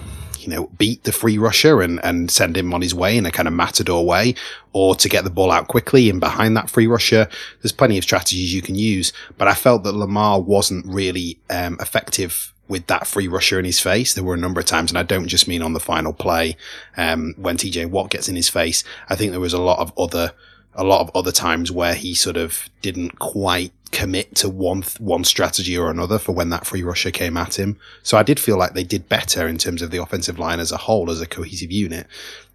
you 0.49 0.57
know, 0.57 0.67
beat 0.79 1.05
the 1.05 1.13
free 1.13 1.37
rusher 1.37 1.83
and, 1.83 2.03
and 2.03 2.31
send 2.31 2.57
him 2.57 2.73
on 2.73 2.81
his 2.81 2.95
way 2.95 3.17
in 3.17 3.27
a 3.27 3.31
kind 3.31 3.47
of 3.47 3.55
matador 3.55 4.05
way, 4.05 4.35
or 4.73 4.95
to 4.95 5.09
get 5.09 5.25
the 5.25 5.31
ball 5.31 5.51
out 5.51 5.69
quickly 5.69 6.09
and 6.09 6.21
behind 6.21 6.57
that 6.57 6.71
free 6.71 6.87
rusher. 6.87 7.29
There's 7.63 7.73
plenty 7.73 7.99
of 7.99 8.05
strategies 8.05 8.55
you 8.55 8.63
can 8.63 8.75
use, 8.75 9.13
but 9.37 9.49
I 9.49 9.55
felt 9.55 9.85
that 9.85 9.95
Lamar 9.95 10.41
wasn't 10.41 10.87
really 10.87 11.39
um, 11.51 11.77
effective 11.81 12.55
with 12.69 12.87
that 12.87 13.07
free 13.07 13.29
rusher 13.29 13.59
in 13.59 13.65
his 13.65 13.81
face. 13.81 14.15
There 14.15 14.25
were 14.25 14.35
a 14.35 14.39
number 14.39 14.61
of 14.61 14.67
times, 14.67 14.91
and 14.91 14.99
I 14.99 15.03
don't 15.03 15.29
just 15.29 15.49
mean 15.49 15.63
on 15.63 15.73
the 15.75 15.81
final 15.81 16.13
play 16.13 16.57
um, 16.97 17.35
when 17.37 17.57
TJ 17.57 17.91
Watt 17.91 18.11
gets 18.11 18.29
in 18.29 18.37
his 18.37 18.49
face. 18.49 18.85
I 19.09 19.17
think 19.17 19.33
there 19.33 19.41
was 19.41 19.55
a 19.55 19.61
lot 19.61 19.79
of 19.79 19.93
other 19.99 20.33
a 20.75 20.85
lot 20.85 21.01
of 21.01 21.11
other 21.13 21.33
times 21.33 21.73
where 21.73 21.95
he 21.95 22.15
sort 22.15 22.37
of 22.37 22.69
didn't 22.83 23.19
quite 23.19 23.73
commit 23.92 24.35
to 24.37 24.48
one 24.48 24.83
one 24.98 25.24
strategy 25.24 25.77
or 25.77 25.90
another 25.90 26.18
for 26.18 26.33
when 26.33 26.51
that 26.51 26.66
free 26.66 26.83
rusher 26.83 27.11
came 27.11 27.37
at 27.37 27.59
him. 27.59 27.79
So 28.03 28.16
I 28.18 28.22
did 28.22 28.38
feel 28.38 28.59
like 28.59 28.74
they 28.74 28.85
did 28.85 29.09
better 29.09 29.46
in 29.46 29.59
terms 29.59 29.83
of 29.83 29.90
the 29.90 30.03
offensive 30.03 30.38
line 30.38 30.61
as 30.61 30.72
a 30.72 30.77
whole, 30.77 31.11
as 31.11 31.20
a 31.20 31.27
cohesive 31.27 31.72
unit, 31.72 32.07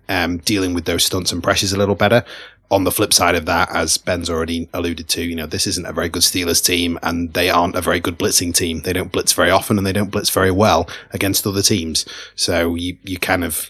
um, 0.10 0.38
dealing 0.38 0.74
with 0.74 0.86
those 0.86 1.04
stunts 1.04 1.32
and 1.32 1.44
pressures 1.44 1.74
a 1.74 1.78
little 1.78 1.96
better. 1.96 2.24
On 2.72 2.86
the 2.86 2.92
flip 2.92 3.14
side 3.14 3.36
of 3.36 3.46
that, 3.46 3.70
as 3.72 3.98
Ben's 3.98 4.30
already 4.30 4.68
alluded 4.74 5.08
to, 5.10 5.22
you 5.22 5.36
know, 5.36 5.46
this 5.46 5.68
isn't 5.68 5.86
a 5.86 5.94
very 5.94 6.10
good 6.10 6.24
Steelers 6.24 6.64
team 6.64 6.98
and 7.04 7.32
they 7.34 7.50
aren't 7.50 7.76
a 7.76 7.82
very 7.82 8.00
good 8.00 8.18
blitzing 8.18 8.54
team. 8.56 8.82
They 8.82 8.94
don't 8.94 9.12
blitz 9.12 9.34
very 9.34 9.52
often 9.52 9.78
and 9.78 9.86
they 9.86 9.94
don't 9.94 10.10
blitz 10.10 10.32
very 10.32 10.50
well 10.50 10.90
against 11.12 11.46
other 11.46 11.62
teams. 11.62 12.06
So 12.36 12.74
you, 12.74 12.98
you 13.04 13.20
kind 13.20 13.44
of, 13.44 13.70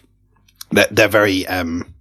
they're, 0.71 0.87
they're 0.89 1.07
very, 1.09 1.45
um, 1.47 1.92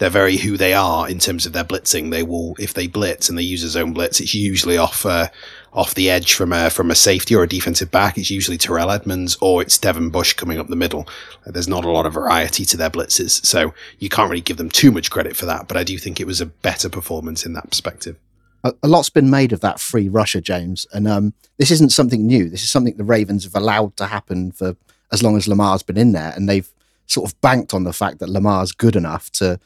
they're 0.00 0.08
very 0.08 0.38
who 0.38 0.56
they 0.56 0.72
are 0.72 1.06
in 1.08 1.18
terms 1.18 1.44
of 1.44 1.52
their 1.52 1.62
blitzing. 1.62 2.10
They 2.10 2.22
will, 2.22 2.56
if 2.58 2.72
they 2.72 2.86
blitz 2.86 3.28
and 3.28 3.36
they 3.36 3.42
use 3.42 3.62
a 3.62 3.68
zone 3.68 3.92
blitz, 3.92 4.18
it's 4.18 4.34
usually 4.34 4.78
off, 4.78 5.04
uh, 5.04 5.28
off 5.74 5.94
the 5.94 6.08
edge 6.08 6.32
from 6.32 6.54
a, 6.54 6.70
from 6.70 6.90
a 6.90 6.94
safety 6.94 7.34
or 7.34 7.42
a 7.42 7.48
defensive 7.48 7.90
back. 7.90 8.16
It's 8.16 8.30
usually 8.30 8.56
Terrell 8.56 8.90
Edmunds 8.90 9.36
or 9.42 9.60
it's 9.60 9.76
Devin 9.76 10.08
Bush 10.08 10.32
coming 10.32 10.58
up 10.58 10.68
the 10.68 10.74
middle. 10.74 11.06
There's 11.44 11.68
not 11.68 11.84
a 11.84 11.90
lot 11.90 12.06
of 12.06 12.14
variety 12.14 12.64
to 12.64 12.78
their 12.78 12.88
blitzes. 12.88 13.44
So 13.44 13.74
you 13.98 14.08
can't 14.08 14.30
really 14.30 14.40
give 14.40 14.56
them 14.56 14.70
too 14.70 14.90
much 14.90 15.10
credit 15.10 15.36
for 15.36 15.44
that. 15.44 15.68
But 15.68 15.76
I 15.76 15.84
do 15.84 15.98
think 15.98 16.18
it 16.18 16.26
was 16.26 16.40
a 16.40 16.46
better 16.46 16.88
performance 16.88 17.44
in 17.44 17.52
that 17.52 17.68
perspective. 17.68 18.16
A, 18.64 18.72
a 18.82 18.88
lot's 18.88 19.10
been 19.10 19.28
made 19.28 19.52
of 19.52 19.60
that 19.60 19.80
free 19.80 20.08
rusher, 20.08 20.40
James. 20.40 20.86
And, 20.94 21.06
um, 21.06 21.34
this 21.58 21.70
isn't 21.70 21.92
something 21.92 22.26
new. 22.26 22.48
This 22.48 22.62
is 22.62 22.70
something 22.70 22.96
the 22.96 23.04
Ravens 23.04 23.44
have 23.44 23.54
allowed 23.54 23.98
to 23.98 24.06
happen 24.06 24.50
for 24.52 24.76
as 25.12 25.22
long 25.22 25.36
as 25.36 25.46
Lamar's 25.46 25.82
been 25.82 25.98
in 25.98 26.12
there. 26.12 26.32
And 26.34 26.48
they've 26.48 26.70
sort 27.06 27.30
of 27.30 27.38
banked 27.42 27.74
on 27.74 27.84
the 27.84 27.92
fact 27.92 28.18
that 28.20 28.30
Lamar's 28.30 28.72
good 28.72 28.96
enough 28.96 29.30
to, 29.32 29.60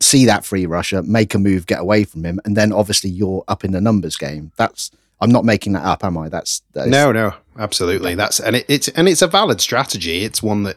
see 0.00 0.24
that 0.26 0.44
free 0.44 0.66
rusher, 0.66 1.02
make 1.02 1.34
a 1.34 1.38
move, 1.38 1.66
get 1.66 1.80
away 1.80 2.04
from 2.04 2.24
him, 2.24 2.40
and 2.44 2.56
then 2.56 2.72
obviously 2.72 3.10
you're 3.10 3.44
up 3.48 3.64
in 3.64 3.72
the 3.72 3.80
numbers 3.80 4.16
game. 4.16 4.52
That's 4.56 4.90
I'm 5.20 5.30
not 5.30 5.44
making 5.44 5.72
that 5.72 5.84
up, 5.84 6.04
am 6.04 6.18
I? 6.18 6.28
That's, 6.28 6.60
that's 6.72 6.88
no, 6.88 7.10
no, 7.10 7.32
absolutely. 7.58 8.14
That's 8.14 8.40
and 8.40 8.56
it, 8.56 8.66
it's 8.68 8.88
and 8.88 9.08
it's 9.08 9.22
a 9.22 9.26
valid 9.26 9.60
strategy. 9.60 10.22
It's 10.22 10.42
one 10.42 10.64
that 10.64 10.76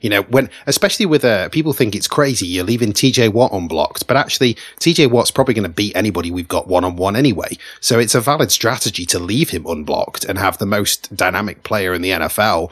you 0.00 0.08
know 0.08 0.22
when, 0.22 0.50
especially 0.68 1.04
with 1.04 1.24
uh, 1.24 1.48
people 1.48 1.72
think 1.72 1.96
it's 1.96 2.06
crazy. 2.06 2.46
You're 2.46 2.64
leaving 2.64 2.92
TJ 2.92 3.32
Watt 3.32 3.52
unblocked, 3.52 4.06
but 4.06 4.16
actually 4.16 4.54
TJ 4.78 5.10
Watt's 5.10 5.32
probably 5.32 5.54
going 5.54 5.64
to 5.64 5.68
beat 5.68 5.96
anybody 5.96 6.30
we've 6.30 6.46
got 6.46 6.68
one 6.68 6.84
on 6.84 6.96
one 6.96 7.16
anyway. 7.16 7.56
So 7.80 7.98
it's 7.98 8.14
a 8.14 8.20
valid 8.20 8.52
strategy 8.52 9.04
to 9.06 9.18
leave 9.18 9.50
him 9.50 9.66
unblocked 9.66 10.24
and 10.24 10.38
have 10.38 10.58
the 10.58 10.66
most 10.66 11.14
dynamic 11.16 11.64
player 11.64 11.92
in 11.92 12.02
the 12.02 12.10
NFL 12.10 12.70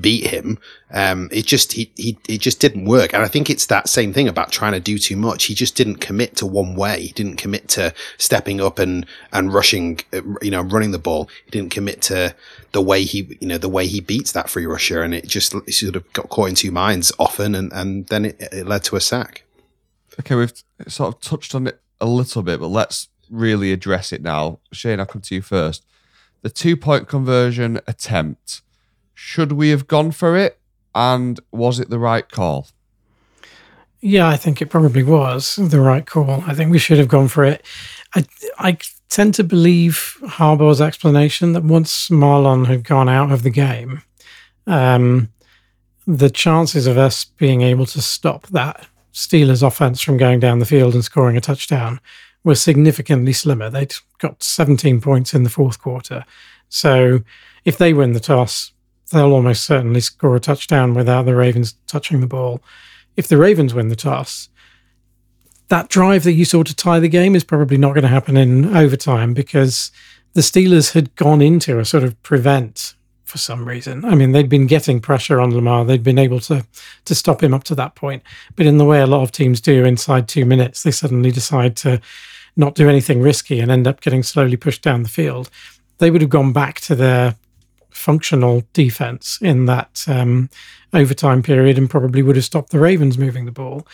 beat 0.00 0.26
him. 0.26 0.58
Um, 0.90 1.28
it 1.32 1.46
just 1.46 1.72
he, 1.72 1.90
he 1.96 2.18
it 2.28 2.40
just 2.40 2.60
didn't 2.60 2.84
work, 2.84 3.12
and 3.12 3.22
I 3.22 3.28
think 3.28 3.50
it's 3.50 3.66
that 3.66 3.88
same 3.88 4.12
thing 4.12 4.28
about 4.28 4.52
trying 4.52 4.72
to 4.72 4.80
do 4.80 4.98
too 4.98 5.16
much. 5.16 5.44
He 5.44 5.54
just 5.54 5.76
didn't 5.76 5.96
commit 5.96 6.36
to 6.36 6.46
one 6.46 6.74
way. 6.74 7.02
He 7.02 7.12
didn't 7.12 7.36
commit 7.36 7.68
to 7.70 7.92
stepping 8.18 8.60
up 8.60 8.78
and 8.78 9.06
and 9.32 9.52
rushing, 9.52 10.00
uh, 10.12 10.22
you 10.42 10.50
know, 10.50 10.62
running 10.62 10.92
the 10.92 10.98
ball. 10.98 11.28
He 11.44 11.50
didn't 11.50 11.70
commit 11.70 12.02
to 12.02 12.34
the 12.72 12.82
way 12.82 13.04
he 13.04 13.36
you 13.40 13.48
know 13.48 13.58
the 13.58 13.68
way 13.68 13.86
he 13.86 14.00
beats 14.00 14.32
that 14.32 14.50
free 14.50 14.66
rusher, 14.66 15.02
and 15.02 15.14
it 15.14 15.26
just 15.26 15.54
it 15.54 15.72
sort 15.72 15.96
of 15.96 16.12
got 16.12 16.28
caught 16.28 16.48
in 16.48 16.54
two 16.54 16.70
minds 16.70 17.12
often, 17.18 17.54
and 17.54 17.72
and 17.72 18.06
then 18.08 18.26
it, 18.26 18.40
it 18.52 18.66
led 18.66 18.84
to 18.84 18.96
a 18.96 19.00
sack. 19.00 19.44
Okay, 20.20 20.34
we've 20.34 20.52
sort 20.88 21.14
of 21.14 21.20
touched 21.20 21.54
on 21.54 21.66
it 21.66 21.80
a 22.00 22.06
little 22.06 22.42
bit, 22.42 22.60
but 22.60 22.68
let's 22.68 23.08
really 23.30 23.72
address 23.72 24.12
it 24.12 24.22
now. 24.22 24.60
Shane, 24.72 25.00
I'll 25.00 25.06
come 25.06 25.22
to 25.22 25.34
you 25.34 25.42
first. 25.42 25.84
The 26.42 26.50
two 26.50 26.76
point 26.76 27.08
conversion 27.08 27.80
attempt 27.86 28.62
should 29.16 29.52
we 29.52 29.70
have 29.70 29.88
gone 29.88 30.12
for 30.12 30.36
it? 30.36 30.60
And 30.94 31.40
was 31.50 31.80
it 31.80 31.90
the 31.90 31.98
right 31.98 32.28
call? 32.30 32.68
Yeah, 34.00 34.28
I 34.28 34.36
think 34.36 34.60
it 34.60 34.66
probably 34.66 35.02
was 35.02 35.56
the 35.56 35.80
right 35.80 36.06
call. 36.06 36.44
I 36.46 36.54
think 36.54 36.70
we 36.70 36.78
should 36.78 36.98
have 36.98 37.08
gone 37.08 37.28
for 37.28 37.42
it. 37.42 37.64
I, 38.14 38.24
I 38.58 38.78
tend 39.08 39.34
to 39.34 39.44
believe 39.44 40.18
Harbaugh's 40.22 40.82
explanation 40.82 41.54
that 41.54 41.64
once 41.64 42.10
Marlon 42.10 42.66
had 42.66 42.84
gone 42.84 43.08
out 43.08 43.32
of 43.32 43.42
the 43.42 43.50
game, 43.50 44.02
um, 44.66 45.30
the 46.06 46.30
chances 46.30 46.86
of 46.86 46.98
us 46.98 47.24
being 47.24 47.62
able 47.62 47.86
to 47.86 48.02
stop 48.02 48.46
that 48.48 48.86
Steelers 49.14 49.66
offense 49.66 50.02
from 50.02 50.18
going 50.18 50.40
down 50.40 50.58
the 50.58 50.66
field 50.66 50.92
and 50.92 51.02
scoring 51.02 51.38
a 51.38 51.40
touchdown 51.40 52.00
were 52.44 52.54
significantly 52.54 53.32
slimmer. 53.32 53.70
They'd 53.70 53.94
got 54.18 54.42
17 54.42 55.00
points 55.00 55.32
in 55.32 55.42
the 55.42 55.50
fourth 55.50 55.80
quarter. 55.80 56.24
So 56.68 57.20
if 57.64 57.78
they 57.78 57.94
win 57.94 58.12
the 58.12 58.20
toss, 58.20 58.72
they'll 59.12 59.32
almost 59.32 59.64
certainly 59.64 60.00
score 60.00 60.36
a 60.36 60.40
touchdown 60.40 60.94
without 60.94 61.24
the 61.24 61.36
Ravens 61.36 61.76
touching 61.86 62.20
the 62.20 62.26
ball. 62.26 62.60
If 63.16 63.28
the 63.28 63.38
Ravens 63.38 63.74
win 63.74 63.88
the 63.88 63.96
toss, 63.96 64.48
that 65.68 65.88
drive 65.88 66.24
that 66.24 66.32
you 66.32 66.44
saw 66.44 66.62
to 66.62 66.74
tie 66.74 67.00
the 67.00 67.08
game 67.08 67.34
is 67.34 67.44
probably 67.44 67.76
not 67.76 67.94
going 67.94 68.02
to 68.02 68.08
happen 68.08 68.36
in 68.36 68.76
overtime 68.76 69.34
because 69.34 69.90
the 70.34 70.40
Steelers 70.40 70.92
had 70.92 71.14
gone 71.16 71.40
into 71.40 71.78
a 71.78 71.84
sort 71.84 72.04
of 72.04 72.20
prevent 72.22 72.94
for 73.24 73.38
some 73.38 73.66
reason. 73.66 74.04
I 74.04 74.14
mean, 74.14 74.32
they'd 74.32 74.48
been 74.48 74.68
getting 74.68 75.00
pressure 75.00 75.40
on 75.40 75.54
Lamar. 75.54 75.84
They'd 75.84 76.02
been 76.02 76.18
able 76.18 76.40
to 76.40 76.64
to 77.04 77.14
stop 77.14 77.42
him 77.42 77.52
up 77.52 77.64
to 77.64 77.74
that 77.74 77.96
point. 77.96 78.22
But 78.54 78.66
in 78.66 78.78
the 78.78 78.84
way 78.84 79.00
a 79.00 79.06
lot 79.06 79.22
of 79.22 79.32
teams 79.32 79.60
do 79.60 79.84
inside 79.84 80.28
two 80.28 80.44
minutes, 80.44 80.82
they 80.82 80.92
suddenly 80.92 81.32
decide 81.32 81.76
to 81.78 82.00
not 82.56 82.74
do 82.74 82.88
anything 82.88 83.20
risky 83.20 83.60
and 83.60 83.70
end 83.70 83.86
up 83.86 84.00
getting 84.00 84.22
slowly 84.22 84.56
pushed 84.56 84.82
down 84.82 85.02
the 85.02 85.08
field. 85.08 85.50
They 85.98 86.10
would 86.10 86.20
have 86.20 86.30
gone 86.30 86.52
back 86.52 86.80
to 86.82 86.94
their 86.94 87.34
functional 87.96 88.62
defense 88.72 89.38
in 89.40 89.64
that 89.66 90.04
um, 90.06 90.50
overtime 90.92 91.42
period 91.42 91.78
and 91.78 91.88
probably 91.88 92.22
would 92.22 92.36
have 92.36 92.44
stopped 92.44 92.70
the 92.70 92.78
Ravens 92.78 93.18
moving 93.18 93.46
the 93.46 93.52
ball. 93.52 93.86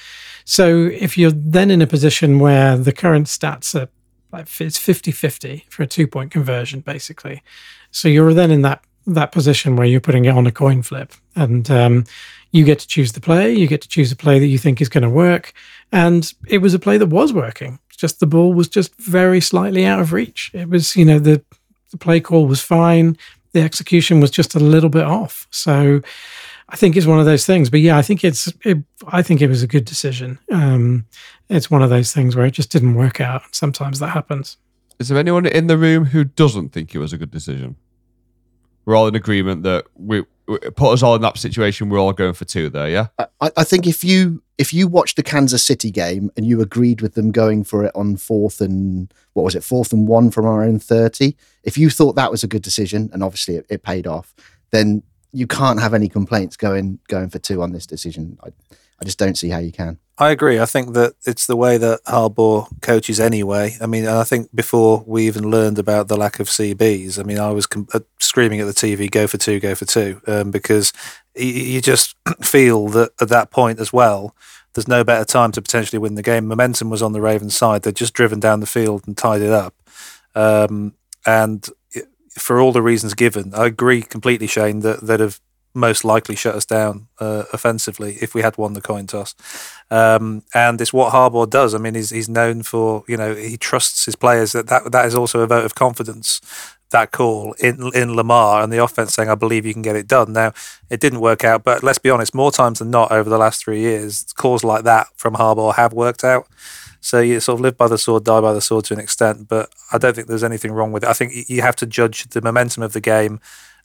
So 0.44 0.86
if 0.86 1.16
you're 1.16 1.30
then 1.30 1.70
in 1.70 1.80
a 1.80 1.86
position 1.86 2.38
where 2.38 2.76
the 2.76 2.92
current 2.92 3.28
stats 3.28 3.80
are 3.80 3.88
like 4.32 4.48
it's 4.60 4.78
50-50 4.78 5.70
for 5.70 5.82
a 5.82 5.86
two-point 5.86 6.30
conversion 6.30 6.80
basically. 6.80 7.42
So 7.90 8.08
you're 8.08 8.34
then 8.34 8.50
in 8.50 8.62
that 8.62 8.82
that 9.04 9.32
position 9.32 9.74
where 9.74 9.86
you're 9.86 10.00
putting 10.00 10.24
it 10.24 10.30
on 10.30 10.46
a 10.46 10.52
coin 10.52 10.80
flip 10.80 11.12
and 11.34 11.68
um, 11.70 12.04
you 12.52 12.64
get 12.64 12.78
to 12.78 12.86
choose 12.86 13.12
the 13.12 13.20
play, 13.20 13.52
you 13.52 13.66
get 13.66 13.82
to 13.82 13.88
choose 13.88 14.12
a 14.12 14.16
play 14.16 14.38
that 14.38 14.46
you 14.46 14.58
think 14.58 14.80
is 14.80 14.88
going 14.88 15.02
to 15.02 15.10
work 15.10 15.52
and 15.90 16.32
it 16.48 16.58
was 16.58 16.72
a 16.72 16.78
play 16.78 16.98
that 16.98 17.06
was 17.06 17.32
working. 17.32 17.78
Just 17.96 18.20
the 18.20 18.26
ball 18.26 18.54
was 18.54 18.68
just 18.68 18.94
very 18.96 19.40
slightly 19.40 19.84
out 19.84 20.00
of 20.00 20.12
reach. 20.12 20.50
It 20.54 20.68
was, 20.68 20.96
you 20.96 21.04
know, 21.04 21.18
the 21.18 21.44
the 21.92 21.98
play 21.98 22.20
call 22.20 22.46
was 22.46 22.60
fine. 22.60 23.16
The 23.52 23.62
execution 23.62 24.20
was 24.20 24.30
just 24.30 24.54
a 24.54 24.60
little 24.60 24.90
bit 24.90 25.04
off. 25.04 25.46
So 25.50 26.00
I 26.68 26.76
think 26.76 26.96
it's 26.96 27.06
one 27.06 27.18
of 27.18 27.26
those 27.26 27.44
things. 27.44 27.68
But 27.70 27.80
yeah, 27.80 27.98
I 27.98 28.02
think 28.02 28.24
it's. 28.24 28.52
It, 28.64 28.78
I 29.06 29.22
think 29.22 29.42
it 29.42 29.48
was 29.48 29.62
a 29.62 29.66
good 29.66 29.84
decision. 29.84 30.38
Um, 30.50 31.06
it's 31.48 31.70
one 31.70 31.82
of 31.82 31.90
those 31.90 32.12
things 32.12 32.34
where 32.34 32.46
it 32.46 32.52
just 32.52 32.70
didn't 32.70 32.94
work 32.94 33.20
out. 33.20 33.42
Sometimes 33.54 33.98
that 33.98 34.08
happens. 34.08 34.56
Is 34.98 35.08
there 35.08 35.18
anyone 35.18 35.46
in 35.46 35.66
the 35.66 35.76
room 35.76 36.06
who 36.06 36.24
doesn't 36.24 36.70
think 36.70 36.94
it 36.94 36.98
was 36.98 37.12
a 37.12 37.18
good 37.18 37.30
decision? 37.30 37.76
We're 38.84 38.96
all 38.96 39.06
in 39.06 39.14
agreement 39.14 39.62
that 39.64 39.86
we, 39.94 40.24
we 40.46 40.58
put 40.58 40.92
us 40.92 41.02
all 41.02 41.14
in 41.14 41.22
that 41.22 41.38
situation. 41.38 41.88
We're 41.88 42.00
all 42.00 42.12
going 42.12 42.34
for 42.34 42.44
two 42.44 42.68
there. 42.68 42.88
Yeah. 42.88 43.08
I, 43.18 43.50
I 43.56 43.64
think 43.64 43.86
if 43.86 44.02
you 44.02 44.42
if 44.62 44.72
you 44.72 44.86
watched 44.86 45.16
the 45.16 45.24
Kansas 45.24 45.66
City 45.66 45.90
game 45.90 46.30
and 46.36 46.46
you 46.46 46.60
agreed 46.60 47.00
with 47.00 47.14
them 47.14 47.32
going 47.32 47.64
for 47.64 47.84
it 47.84 47.90
on 47.96 48.16
fourth 48.16 48.60
and 48.60 49.12
what 49.32 49.42
was 49.42 49.56
it 49.56 49.64
fourth 49.64 49.92
and 49.92 50.06
one 50.06 50.30
from 50.30 50.46
our 50.46 50.62
own 50.62 50.78
thirty, 50.78 51.36
if 51.64 51.76
you 51.76 51.90
thought 51.90 52.12
that 52.12 52.30
was 52.30 52.44
a 52.44 52.46
good 52.46 52.62
decision 52.62 53.10
and 53.12 53.24
obviously 53.24 53.56
it, 53.56 53.66
it 53.68 53.82
paid 53.82 54.06
off, 54.06 54.32
then 54.70 55.02
you 55.32 55.48
can't 55.48 55.80
have 55.80 55.94
any 55.94 56.08
complaints 56.08 56.56
going 56.56 57.00
going 57.08 57.28
for 57.28 57.40
two 57.40 57.60
on 57.60 57.72
this 57.72 57.88
decision. 57.88 58.38
I, 58.44 58.50
I 59.00 59.04
just 59.04 59.18
don't 59.18 59.36
see 59.36 59.48
how 59.48 59.58
you 59.58 59.72
can. 59.72 59.98
I 60.18 60.30
agree. 60.30 60.60
I 60.60 60.66
think 60.66 60.92
that 60.92 61.14
it's 61.24 61.46
the 61.46 61.56
way 61.56 61.78
that 61.78 62.04
Harbaugh 62.04 62.68
coaches 62.82 63.18
anyway. 63.18 63.76
I 63.80 63.86
mean, 63.86 64.06
I 64.06 64.24
think 64.24 64.54
before 64.54 65.02
we 65.06 65.26
even 65.26 65.50
learned 65.50 65.78
about 65.78 66.08
the 66.08 66.16
lack 66.16 66.38
of 66.38 66.48
CBs, 66.48 67.18
I 67.18 67.22
mean, 67.22 67.38
I 67.38 67.50
was 67.50 67.66
com- 67.66 67.88
uh, 67.94 68.00
screaming 68.20 68.60
at 68.60 68.66
the 68.66 68.74
TV, 68.74 69.10
"Go 69.10 69.26
for 69.26 69.38
two, 69.38 69.58
go 69.58 69.74
for 69.74 69.86
two, 69.86 70.20
um, 70.26 70.50
because 70.50 70.92
y- 71.34 71.42
you 71.44 71.80
just 71.80 72.14
feel 72.42 72.88
that 72.88 73.12
at 73.20 73.30
that 73.30 73.50
point 73.50 73.80
as 73.80 73.92
well, 73.92 74.36
there's 74.74 74.86
no 74.88 75.02
better 75.02 75.24
time 75.24 75.50
to 75.52 75.62
potentially 75.62 75.98
win 75.98 76.14
the 76.14 76.22
game. 76.22 76.46
Momentum 76.46 76.90
was 76.90 77.02
on 77.02 77.12
the 77.12 77.20
Ravens' 77.22 77.56
side; 77.56 77.82
they'd 77.82 77.96
just 77.96 78.14
driven 78.14 78.38
down 78.38 78.60
the 78.60 78.66
field 78.66 79.04
and 79.06 79.16
tied 79.16 79.40
it 79.40 79.50
up, 79.50 79.74
um, 80.34 80.92
and 81.24 81.68
for 82.38 82.60
all 82.60 82.72
the 82.72 82.82
reasons 82.82 83.14
given, 83.14 83.52
I 83.54 83.66
agree 83.66 84.02
completely, 84.02 84.46
Shane, 84.46 84.80
that 84.80 85.00
that 85.06 85.20
have 85.20 85.40
most 85.74 86.04
likely 86.04 86.36
shut 86.36 86.54
us 86.54 86.66
down 86.66 87.08
uh, 87.18 87.44
offensively 87.52 88.18
if 88.20 88.34
we 88.34 88.42
had 88.42 88.58
won 88.58 88.74
the 88.74 88.80
coin 88.80 89.06
toss. 89.06 89.34
Um, 89.90 90.42
and 90.54 90.80
it's 90.80 90.92
what 90.92 91.12
Harbaugh 91.12 91.48
does. 91.48 91.74
I 91.74 91.78
mean, 91.78 91.94
he's, 91.94 92.10
he's 92.10 92.28
known 92.28 92.62
for, 92.62 93.04
you 93.08 93.16
know, 93.16 93.34
he 93.34 93.56
trusts 93.56 94.04
his 94.04 94.16
players. 94.16 94.52
That, 94.52 94.66
that 94.68 94.92
that 94.92 95.06
is 95.06 95.14
also 95.14 95.40
a 95.40 95.46
vote 95.46 95.64
of 95.64 95.74
confidence, 95.74 96.40
that 96.90 97.10
call 97.10 97.54
in, 97.58 97.90
in 97.94 98.14
Lamar 98.14 98.62
and 98.62 98.72
the 98.72 98.82
offense 98.82 99.14
saying, 99.14 99.30
I 99.30 99.34
believe 99.34 99.64
you 99.64 99.72
can 99.72 99.82
get 99.82 99.96
it 99.96 100.06
done. 100.06 100.32
Now, 100.32 100.52
it 100.90 101.00
didn't 101.00 101.20
work 101.20 101.42
out, 101.42 101.64
but 101.64 101.82
let's 101.82 101.98
be 101.98 102.10
honest, 102.10 102.34
more 102.34 102.52
times 102.52 102.80
than 102.80 102.90
not 102.90 103.10
over 103.10 103.30
the 103.30 103.38
last 103.38 103.64
three 103.64 103.80
years, 103.80 104.24
calls 104.34 104.62
like 104.62 104.84
that 104.84 105.06
from 105.16 105.34
Harbaugh 105.34 105.74
have 105.74 105.92
worked 105.94 106.22
out. 106.22 106.46
So 107.00 107.18
you 107.20 107.40
sort 107.40 107.56
of 107.56 107.62
live 107.62 107.76
by 107.76 107.88
the 107.88 107.98
sword, 107.98 108.24
die 108.24 108.40
by 108.40 108.52
the 108.52 108.60
sword 108.60 108.84
to 108.84 108.94
an 108.94 109.00
extent. 109.00 109.48
But 109.48 109.70
I 109.90 109.98
don't 109.98 110.14
think 110.14 110.28
there's 110.28 110.44
anything 110.44 110.70
wrong 110.70 110.92
with 110.92 111.02
it. 111.02 111.08
I 111.08 111.14
think 111.14 111.32
you 111.48 111.60
have 111.62 111.76
to 111.76 111.86
judge 111.86 112.24
the 112.28 112.40
momentum 112.40 112.82
of 112.84 112.92
the 112.92 113.00
game 113.00 113.40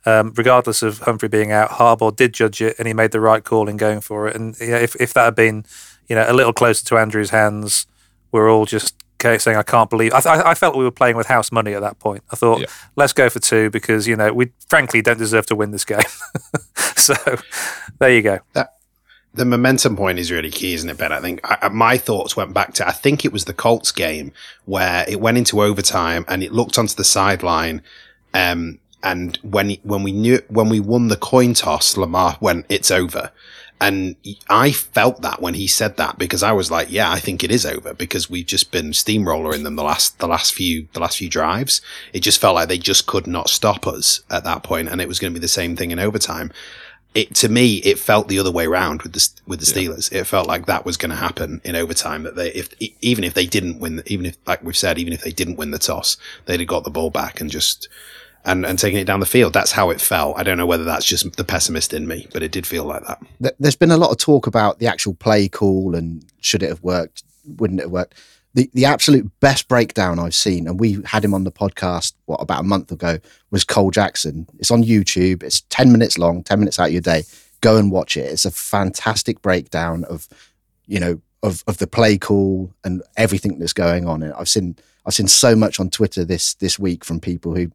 um, 0.07 0.31
regardless 0.37 0.81
of 0.83 0.99
Humphrey 0.99 1.27
being 1.27 1.51
out, 1.51 1.69
Harbaugh 1.71 2.15
did 2.15 2.33
judge 2.33 2.61
it 2.61 2.77
and 2.79 2.87
he 2.87 2.93
made 2.93 3.11
the 3.11 3.19
right 3.19 3.43
call 3.43 3.67
in 3.67 3.75
going 3.75 3.99
for 3.99 4.29
it. 4.29 4.37
And 4.37 4.55
yeah, 4.57 4.77
if, 4.77 4.95
if 5.01 5.13
that 5.13 5.25
had 5.25 5.35
been, 5.35 5.65
you 6.07 6.15
know, 6.15 6.25
a 6.25 6.31
little 6.31 6.53
closer 6.53 6.85
to 6.85 6.97
Andrew's 6.97 7.31
hands, 7.31 7.85
we're 8.31 8.49
all 8.49 8.65
just 8.65 8.95
saying, 9.21 9.57
I 9.57 9.63
can't 9.63 9.89
believe. 9.89 10.13
I, 10.13 10.21
th- 10.21 10.45
I 10.45 10.53
felt 10.53 10.77
we 10.77 10.85
were 10.85 10.91
playing 10.91 11.17
with 11.17 11.27
house 11.27 11.51
money 11.51 11.73
at 11.73 11.81
that 11.81 11.99
point. 11.99 12.23
I 12.31 12.37
thought, 12.37 12.61
yeah. 12.61 12.67
let's 12.95 13.11
go 13.11 13.29
for 13.29 13.39
two 13.39 13.69
because, 13.69 14.07
you 14.07 14.15
know, 14.15 14.31
we 14.31 14.53
frankly 14.69 15.01
don't 15.01 15.17
deserve 15.17 15.45
to 15.47 15.57
win 15.57 15.71
this 15.71 15.83
game. 15.83 15.99
so 16.95 17.13
there 17.99 18.11
you 18.11 18.21
go. 18.21 18.39
That, 18.53 18.75
the 19.33 19.43
momentum 19.43 19.97
point 19.97 20.19
is 20.19 20.31
really 20.31 20.51
key, 20.51 20.73
isn't 20.73 20.89
it, 20.89 20.97
Ben? 20.97 21.11
I 21.11 21.19
think 21.19 21.41
I, 21.43 21.67
my 21.67 21.97
thoughts 21.97 22.37
went 22.37 22.53
back 22.53 22.75
to 22.75 22.87
I 22.87 22.91
think 22.91 23.25
it 23.25 23.33
was 23.33 23.43
the 23.43 23.53
Colts 23.53 23.91
game 23.91 24.31
where 24.63 25.03
it 25.05 25.19
went 25.19 25.37
into 25.37 25.61
overtime 25.61 26.23
and 26.29 26.43
it 26.43 26.53
looked 26.53 26.77
onto 26.77 26.95
the 26.95 27.03
sideline. 27.03 27.81
Um, 28.33 28.79
and 29.03 29.37
when 29.43 29.71
when 29.83 30.03
we 30.03 30.11
knew 30.11 30.41
when 30.49 30.69
we 30.69 30.79
won 30.79 31.07
the 31.07 31.15
coin 31.15 31.53
toss, 31.53 31.97
Lamar 31.97 32.37
went, 32.41 32.65
"It's 32.69 32.91
over." 32.91 33.31
And 33.79 34.15
I 34.49 34.71
felt 34.71 35.21
that 35.21 35.39
when 35.39 35.53
he 35.53 35.67
said 35.67 35.97
that 35.97 36.17
because 36.17 36.41
I 36.41 36.51
was 36.51 36.71
like, 36.71 36.91
yeah, 36.91 37.11
I 37.11 37.19
think 37.19 37.43
it 37.43 37.51
is 37.51 37.65
over 37.65 37.93
because 37.93 38.29
we've 38.29 38.45
just 38.45 38.71
been 38.71 38.89
steamrolling 38.89 39.63
them 39.63 39.75
the 39.75 39.83
last, 39.83 40.17
the 40.17 40.27
last 40.27 40.55
few, 40.55 40.87
the 40.93 40.99
last 40.99 41.19
few 41.19 41.29
drives. 41.29 41.79
It 42.11 42.21
just 42.21 42.41
felt 42.41 42.55
like 42.55 42.69
they 42.69 42.79
just 42.79 43.05
could 43.05 43.27
not 43.27 43.49
stop 43.49 43.85
us 43.85 44.21
at 44.31 44.43
that 44.45 44.63
point, 44.63 44.89
and 44.89 44.99
it 44.99 45.07
was 45.07 45.19
going 45.19 45.31
to 45.31 45.39
be 45.39 45.41
the 45.41 45.47
same 45.47 45.75
thing 45.75 45.91
in 45.91 45.99
overtime. 45.99 46.51
It 47.13 47.35
to 47.35 47.49
me, 47.49 47.75
it 47.77 47.99
felt 47.99 48.27
the 48.27 48.39
other 48.39 48.51
way 48.51 48.65
around 48.65 49.03
with 49.03 49.13
the 49.13 49.29
with 49.45 49.59
the 49.59 49.65
Steelers. 49.65 50.11
Yeah. 50.11 50.21
It 50.21 50.27
felt 50.27 50.47
like 50.47 50.65
that 50.65 50.85
was 50.85 50.97
going 50.97 51.11
to 51.11 51.15
happen 51.15 51.61
in 51.63 51.75
overtime. 51.75 52.23
That 52.23 52.35
they, 52.35 52.51
if 52.53 52.69
even 53.01 53.23
if 53.23 53.35
they 53.35 53.45
didn't 53.45 53.79
win, 53.79 54.01
even 54.07 54.25
if 54.25 54.37
like 54.47 54.63
we've 54.63 54.77
said, 54.77 54.97
even 54.97 55.13
if 55.13 55.21
they 55.21 55.31
didn't 55.31 55.55
win 55.55 55.71
the 55.71 55.79
toss, 55.79 56.17
they'd 56.45 56.59
have 56.59 56.69
got 56.69 56.83
the 56.83 56.91
ball 56.91 57.11
back 57.11 57.39
and 57.39 57.49
just 57.49 57.87
and, 58.47 58.65
and 58.65 58.79
taking 58.79 58.99
it 58.99 59.03
down 59.05 59.19
the 59.19 59.25
field. 59.25 59.53
That's 59.53 59.73
how 59.73 59.89
it 59.89 60.01
felt. 60.01 60.39
I 60.39 60.43
don't 60.43 60.57
know 60.57 60.65
whether 60.65 60.85
that's 60.85 61.05
just 61.05 61.35
the 61.35 61.43
pessimist 61.43 61.93
in 61.93 62.07
me, 62.07 62.27
but 62.31 62.41
it 62.41 62.51
did 62.51 62.65
feel 62.65 62.85
like 62.85 63.03
that. 63.05 63.55
There's 63.59 63.75
been 63.75 63.91
a 63.91 63.97
lot 63.97 64.09
of 64.09 64.17
talk 64.17 64.47
about 64.47 64.79
the 64.79 64.87
actual 64.87 65.13
play 65.13 65.49
call 65.49 65.93
and 65.93 66.25
should 66.39 66.63
it 66.63 66.69
have 66.69 66.81
worked, 66.81 67.23
wouldn't 67.45 67.81
it 67.81 67.83
have 67.83 67.91
worked. 67.91 68.15
The, 68.53 68.69
the 68.73 68.85
absolute 68.85 69.29
best 69.41 69.67
breakdown 69.67 70.17
I've 70.17 70.33
seen, 70.33 70.65
and 70.65 70.79
we 70.79 70.99
had 71.05 71.23
him 71.23 71.33
on 71.33 71.43
the 71.43 71.51
podcast, 71.51 72.13
what, 72.25 72.41
about 72.41 72.61
a 72.61 72.63
month 72.63 72.91
ago, 72.91 73.19
was 73.51 73.63
Cole 73.63 73.91
Jackson. 73.91 74.47
It's 74.57 74.71
on 74.71 74.81
YouTube. 74.81 75.43
It's 75.43 75.61
10 75.69 75.91
minutes 75.91 76.17
long, 76.17 76.41
10 76.41 76.57
minutes 76.57 76.79
out 76.79 76.87
of 76.87 76.93
your 76.93 77.01
day. 77.01 77.23
Go 77.61 77.77
and 77.77 77.91
watch 77.91 78.17
it. 78.17 78.31
It's 78.31 78.45
a 78.45 78.51
fantastic 78.51 79.41
breakdown 79.41 80.05
of, 80.05 80.27
you 80.87 80.99
know, 80.99 81.21
of, 81.43 81.63
of 81.67 81.77
the 81.77 81.85
play 81.85 82.17
call 82.17 82.73
and 82.83 83.03
everything 83.15 83.59
that's 83.59 83.73
going 83.73 84.07
on. 84.07 84.23
And 84.23 84.33
I've 84.33 84.49
seen 84.49 84.75
I've 85.05 85.13
seen 85.13 85.27
so 85.29 85.55
much 85.55 85.79
on 85.79 85.89
Twitter 85.89 86.25
this 86.25 86.55
this 86.55 86.77
week 86.77 87.05
from 87.05 87.19
people 87.19 87.55
who 87.55 87.71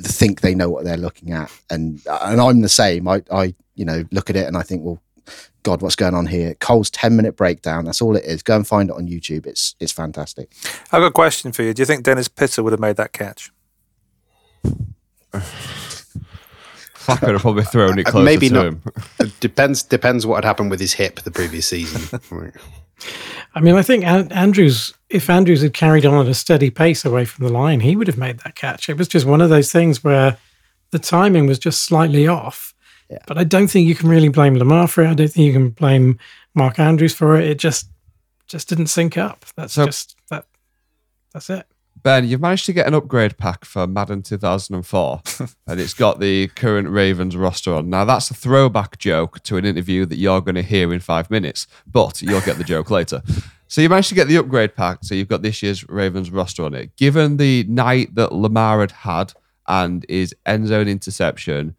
think 0.00 0.40
they 0.40 0.54
know 0.54 0.68
what 0.70 0.84
they're 0.84 0.96
looking 0.96 1.32
at, 1.32 1.50
and 1.70 2.00
and 2.10 2.40
I'm 2.40 2.60
the 2.60 2.68
same. 2.68 3.08
I 3.08 3.22
I 3.30 3.54
you 3.74 3.84
know 3.84 4.04
look 4.10 4.30
at 4.30 4.36
it 4.36 4.46
and 4.46 4.56
I 4.56 4.62
think, 4.62 4.84
well, 4.84 5.00
God, 5.62 5.82
what's 5.82 5.96
going 5.96 6.14
on 6.14 6.26
here? 6.26 6.54
Cole's 6.54 6.90
ten 6.90 7.16
minute 7.16 7.36
breakdown. 7.36 7.84
That's 7.84 8.02
all 8.02 8.16
it 8.16 8.24
is. 8.24 8.42
Go 8.42 8.56
and 8.56 8.66
find 8.66 8.90
it 8.90 8.96
on 8.96 9.06
YouTube. 9.08 9.46
It's 9.46 9.74
it's 9.80 9.92
fantastic. 9.92 10.52
I've 10.92 11.00
got 11.00 11.06
a 11.06 11.10
question 11.12 11.52
for 11.52 11.62
you. 11.62 11.72
Do 11.74 11.82
you 11.82 11.86
think 11.86 12.04
Dennis 12.04 12.28
Pitta 12.28 12.62
would 12.62 12.72
have 12.72 12.80
made 12.80 12.96
that 12.96 13.12
catch? 13.12 13.50
I 17.08 17.16
could 17.16 17.30
have 17.30 17.42
probably 17.42 17.64
thrown 17.64 17.98
it 17.98 18.06
uh, 18.08 18.10
closer 18.10 18.24
Maybe 18.24 18.48
to 18.48 18.54
not. 18.54 18.66
him. 18.66 18.82
depends 19.40 19.82
depends 19.82 20.26
what 20.26 20.36
had 20.36 20.44
happened 20.44 20.70
with 20.70 20.80
his 20.80 20.94
hip 20.94 21.20
the 21.20 21.30
previous 21.30 21.66
season. 21.68 22.20
I 23.54 23.60
mean, 23.60 23.74
I 23.74 23.82
think 23.82 24.04
Andrews, 24.04 24.92
if 25.08 25.30
Andrews 25.30 25.62
had 25.62 25.72
carried 25.72 26.04
on 26.04 26.24
at 26.26 26.30
a 26.30 26.34
steady 26.34 26.70
pace 26.70 27.04
away 27.04 27.24
from 27.24 27.46
the 27.46 27.52
line, 27.52 27.80
he 27.80 27.96
would 27.96 28.06
have 28.06 28.18
made 28.18 28.38
that 28.40 28.54
catch. 28.54 28.88
It 28.88 28.98
was 28.98 29.08
just 29.08 29.26
one 29.26 29.40
of 29.40 29.50
those 29.50 29.72
things 29.72 30.04
where 30.04 30.36
the 30.90 30.98
timing 30.98 31.46
was 31.46 31.58
just 31.58 31.82
slightly 31.82 32.26
off. 32.26 32.74
Yeah. 33.10 33.18
But 33.26 33.38
I 33.38 33.44
don't 33.44 33.68
think 33.68 33.86
you 33.86 33.94
can 33.94 34.08
really 34.08 34.28
blame 34.28 34.56
Lamar 34.56 34.88
for 34.88 35.02
it. 35.02 35.08
I 35.08 35.14
don't 35.14 35.28
think 35.28 35.46
you 35.46 35.52
can 35.52 35.70
blame 35.70 36.18
Mark 36.54 36.78
Andrews 36.78 37.14
for 37.14 37.36
it. 37.36 37.48
It 37.48 37.58
just 37.58 37.88
just 38.46 38.68
didn't 38.68 38.86
sync 38.88 39.16
up. 39.16 39.44
That's 39.56 39.74
so, 39.74 39.86
just 39.86 40.16
that. 40.30 40.46
That's 41.32 41.50
it. 41.50 41.66
Ben, 42.06 42.28
you've 42.28 42.40
managed 42.40 42.66
to 42.66 42.72
get 42.72 42.86
an 42.86 42.94
upgrade 42.94 43.36
pack 43.36 43.64
for 43.64 43.84
Madden 43.84 44.22
2004, 44.22 45.22
and 45.66 45.80
it's 45.80 45.92
got 45.92 46.20
the 46.20 46.46
current 46.46 46.88
Ravens 46.88 47.36
roster 47.36 47.74
on. 47.74 47.90
Now, 47.90 48.04
that's 48.04 48.30
a 48.30 48.34
throwback 48.34 48.98
joke 48.98 49.42
to 49.42 49.56
an 49.56 49.64
interview 49.64 50.06
that 50.06 50.14
you're 50.14 50.40
going 50.40 50.54
to 50.54 50.62
hear 50.62 50.94
in 50.94 51.00
five 51.00 51.32
minutes, 51.32 51.66
but 51.84 52.22
you'll 52.22 52.42
get 52.42 52.58
the 52.58 52.64
joke 52.64 52.92
later. 52.92 53.22
So, 53.68 53.80
you 53.80 53.88
managed 53.88 54.10
to 54.10 54.14
get 54.14 54.28
the 54.28 54.36
upgrade 54.36 54.76
pack, 54.76 54.98
so 55.02 55.16
you've 55.16 55.26
got 55.26 55.42
this 55.42 55.60
year's 55.60 55.88
Ravens 55.88 56.30
roster 56.30 56.62
on 56.62 56.74
it. 56.74 56.94
Given 56.94 57.38
the 57.38 57.64
night 57.64 58.14
that 58.14 58.30
Lamar 58.30 58.78
had 58.78 58.92
had 58.92 59.32
and 59.66 60.06
his 60.08 60.32
end 60.46 60.68
zone 60.68 60.86
interception, 60.86 61.74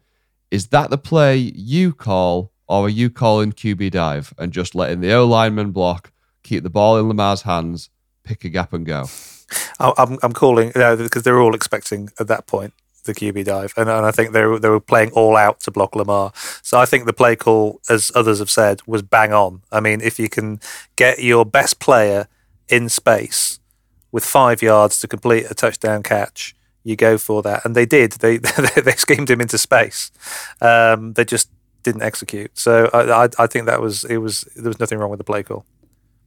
is 0.50 0.66
that 0.66 0.90
the 0.90 0.98
play 0.98 1.38
you 1.38 1.94
call, 1.94 2.52
or 2.66 2.84
are 2.84 2.90
you 2.90 3.08
calling 3.08 3.52
QB 3.52 3.92
dive 3.92 4.34
and 4.36 4.52
just 4.52 4.74
letting 4.74 5.00
the 5.00 5.14
O 5.14 5.26
lineman 5.26 5.70
block, 5.70 6.12
keep 6.42 6.62
the 6.62 6.68
ball 6.68 6.98
in 6.98 7.08
Lamar's 7.08 7.40
hands, 7.40 7.88
pick 8.22 8.44
a 8.44 8.50
gap 8.50 8.74
and 8.74 8.84
go? 8.84 9.06
I'm, 9.80 10.18
I'm 10.22 10.32
calling 10.32 10.68
because 10.68 11.22
they're 11.22 11.40
all 11.40 11.54
expecting 11.54 12.10
at 12.18 12.28
that 12.28 12.46
point 12.46 12.74
the 13.04 13.14
QB 13.14 13.44
dive, 13.46 13.72
and, 13.76 13.88
and 13.88 14.06
I 14.06 14.10
think 14.10 14.32
they 14.32 14.44
were, 14.44 14.58
they 14.58 14.68
were 14.68 14.80
playing 14.80 15.10
all 15.12 15.36
out 15.36 15.60
to 15.60 15.70
block 15.70 15.96
Lamar. 15.96 16.32
So 16.62 16.78
I 16.78 16.84
think 16.84 17.06
the 17.06 17.12
play 17.12 17.36
call, 17.36 17.80
as 17.88 18.12
others 18.14 18.38
have 18.38 18.50
said, 18.50 18.82
was 18.86 19.02
bang 19.02 19.32
on. 19.32 19.62
I 19.72 19.80
mean, 19.80 20.00
if 20.00 20.18
you 20.18 20.28
can 20.28 20.60
get 20.96 21.18
your 21.18 21.44
best 21.44 21.80
player 21.80 22.28
in 22.68 22.88
space 22.88 23.58
with 24.12 24.24
five 24.24 24.62
yards 24.62 25.00
to 25.00 25.08
complete 25.08 25.50
a 25.50 25.54
touchdown 25.54 26.02
catch, 26.02 26.54
you 26.84 26.96
go 26.96 27.18
for 27.18 27.42
that, 27.42 27.64
and 27.64 27.74
they 27.74 27.86
did. 27.86 28.12
They 28.12 28.36
they 28.84 28.92
schemed 28.92 29.30
him 29.30 29.40
into 29.40 29.58
space. 29.58 30.10
Um, 30.60 31.14
they 31.14 31.24
just 31.24 31.50
didn't 31.82 32.02
execute. 32.02 32.56
So 32.58 32.90
I, 32.92 33.24
I 33.24 33.28
I 33.38 33.46
think 33.46 33.66
that 33.66 33.80
was 33.80 34.04
it 34.04 34.18
was 34.18 34.42
there 34.54 34.68
was 34.68 34.80
nothing 34.80 34.98
wrong 34.98 35.10
with 35.10 35.18
the 35.18 35.24
play 35.24 35.42
call. 35.42 35.64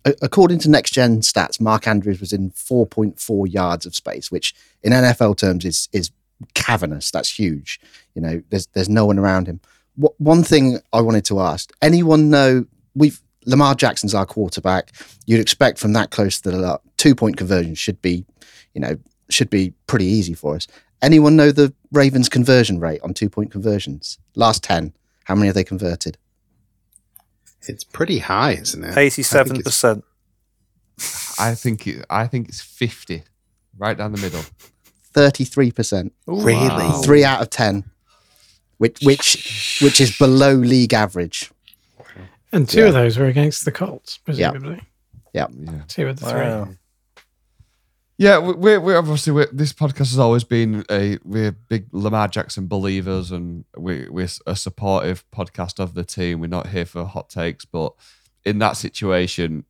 According 0.05 0.59
to 0.59 0.69
next 0.69 0.91
gen 0.91 1.21
stats, 1.21 1.61
Mark 1.61 1.87
Andrews 1.87 2.19
was 2.19 2.33
in 2.33 2.51
4.4 2.51 3.53
yards 3.53 3.85
of 3.85 3.95
space, 3.95 4.31
which 4.31 4.55
in 4.83 4.93
NFL 4.93 5.37
terms 5.37 5.65
is 5.65 5.89
is 5.91 6.11
cavernous. 6.53 7.11
That's 7.11 7.37
huge. 7.37 7.79
You 8.15 8.21
know, 8.21 8.41
there's 8.49 8.67
there's 8.67 8.89
no 8.89 9.05
one 9.05 9.19
around 9.19 9.47
him. 9.47 9.59
One 9.95 10.43
thing 10.43 10.79
I 10.93 11.01
wanted 11.01 11.25
to 11.25 11.39
ask: 11.39 11.71
anyone 11.81 12.29
know 12.29 12.65
we've 12.95 13.21
Lamar 13.45 13.75
Jackson's 13.75 14.13
our 14.13 14.25
quarterback. 14.25 14.91
You'd 15.25 15.39
expect 15.39 15.79
from 15.79 15.93
that 15.93 16.11
close 16.11 16.39
to 16.41 16.51
the 16.51 16.79
two 16.97 17.15
point 17.15 17.37
conversion 17.37 17.75
should 17.75 18.01
be, 18.01 18.25
you 18.73 18.81
know, 18.81 18.97
should 19.29 19.49
be 19.49 19.73
pretty 19.87 20.05
easy 20.05 20.33
for 20.33 20.55
us. 20.55 20.67
Anyone 21.01 21.35
know 21.35 21.51
the 21.51 21.73
Ravens 21.91 22.29
conversion 22.29 22.79
rate 22.79 23.01
on 23.03 23.13
two 23.13 23.29
point 23.29 23.51
conversions? 23.51 24.19
Last 24.35 24.63
ten, 24.63 24.93
how 25.25 25.35
many 25.35 25.47
have 25.47 25.55
they 25.55 25.63
converted? 25.63 26.17
It's 27.67 27.83
pretty 27.83 28.19
high, 28.19 28.53
isn't 28.53 28.83
it? 28.83 28.97
Eighty-seven 28.97 29.61
percent. 29.63 30.03
I 31.39 31.55
think 31.55 31.87
it, 31.87 32.05
I 32.09 32.27
think 32.27 32.49
it's 32.49 32.61
50, 32.61 33.23
right 33.77 33.97
down 33.97 34.11
the 34.11 34.19
middle. 34.21 34.43
Thirty-three 35.13 35.71
percent. 35.71 36.13
Really? 36.27 36.59
Wow. 36.67 37.01
three 37.03 37.23
out 37.23 37.41
of 37.41 37.49
ten, 37.49 37.83
which 38.77 38.99
which 39.01 39.79
which 39.81 39.99
is 40.01 40.17
below 40.17 40.53
league 40.53 40.93
average. 40.93 41.51
And 42.51 42.67
two 42.67 42.81
Yeah. 42.81 42.87
of 42.87 42.93
those 42.93 43.17
were 43.17 43.25
against 43.27 43.63
the 43.65 43.71
Colts, 43.71 44.17
presumably. 44.17 44.81
Yeah. 45.33 45.47
Two 45.87 46.07
of 46.09 46.19
the 46.19 46.25
Wow. 46.25 46.69
Yeah, 48.17 48.37
we- 48.39 48.53
we're, 48.53 48.79
we're 48.79 48.97
obviously 48.97 49.33
we're, 49.33 49.49
this 49.51 49.73
podcast 49.73 49.97
has 50.11 50.19
always 50.19 50.43
been 50.43 50.85
a 50.91 51.17
we're 51.23 51.51
big 51.51 51.87
Lamar 51.91 52.27
Jackson 52.27 52.67
believers, 52.67 53.31
and 53.31 53.65
we, 53.75 54.07
we're 54.09 54.27
a 54.45 54.55
supportive 54.55 55.23
podcast 55.31 55.79
of 55.79 55.93
the 55.95 56.03
team. 56.03 56.39
We're 56.39 56.47
not 56.47 56.67
here 56.67 56.85
for 56.85 57.05
hot 57.05 57.29
takes, 57.29 57.65
but 57.65 57.93
in 58.45 58.59
that 58.59 58.73
situation, 58.77 59.65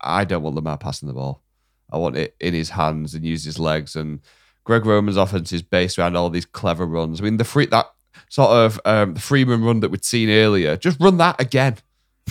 I 0.00 0.24
don't 0.24 0.42
want 0.42 0.56
Lamar 0.56 0.76
passing 0.78 1.08
the 1.08 1.14
ball. 1.14 1.42
I 1.90 1.96
want 1.98 2.16
it 2.16 2.36
in 2.40 2.52
his 2.52 2.70
hands 2.70 3.14
and 3.14 3.24
use 3.24 3.44
his 3.44 3.58
legs. 3.58 3.96
And 3.96 4.20
Greg 4.64 4.84
Roman's 4.84 5.16
offense 5.16 5.52
is 5.52 5.62
based 5.62 5.98
around 5.98 6.16
all 6.16 6.28
these 6.28 6.44
clever 6.44 6.84
runs. 6.84 7.20
I 7.20 7.24
mean, 7.24 7.36
the 7.38 7.44
free 7.44 7.66
that 7.66 7.86
sort 8.28 8.50
of 8.50 8.80
um, 8.84 9.14
the 9.14 9.20
Freeman 9.20 9.62
run 9.62 9.80
that 9.80 9.90
we'd 9.90 10.04
seen 10.04 10.28
earlier, 10.28 10.76
just 10.76 11.00
run 11.00 11.16
that 11.18 11.40
again. 11.40 11.76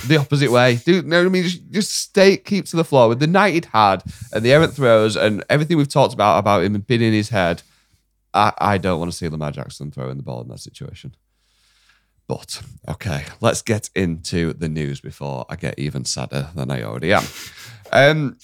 The 0.07 0.17
opposite 0.17 0.51
way, 0.51 0.75
dude. 0.75 1.05
No, 1.07 1.25
I 1.25 1.29
mean, 1.29 1.43
just, 1.43 1.71
just 1.71 1.91
stay, 1.91 2.35
keep 2.37 2.65
to 2.65 2.75
the 2.75 2.83
floor 2.83 3.07
with 3.07 3.19
the 3.19 3.27
night 3.27 3.53
he'd 3.53 3.65
had 3.65 4.03
and 4.33 4.43
the 4.43 4.51
errant 4.51 4.73
throws 4.73 5.15
and 5.15 5.43
everything 5.49 5.77
we've 5.77 5.87
talked 5.87 6.13
about 6.13 6.37
about 6.37 6.63
him 6.63 6.73
being 6.81 7.01
in 7.01 7.13
his 7.13 7.29
head. 7.29 7.61
I, 8.33 8.51
I 8.57 8.77
don't 8.77 8.99
want 8.99 9.09
to 9.11 9.17
see 9.17 9.29
Lamar 9.29 9.51
Jackson 9.51 9.91
throwing 9.91 10.17
the 10.17 10.23
ball 10.23 10.41
in 10.41 10.49
that 10.49 10.59
situation. 10.59 11.15
But 12.27 12.61
okay, 12.89 13.23
let's 13.39 13.61
get 13.61 13.89
into 13.95 14.51
the 14.53 14.67
news 14.67 14.99
before 14.99 15.45
I 15.49 15.55
get 15.55 15.79
even 15.79 16.03
sadder 16.05 16.49
than 16.55 16.71
I 16.71 16.83
already 16.83 17.13
am. 17.13 17.23
Um, 17.93 18.37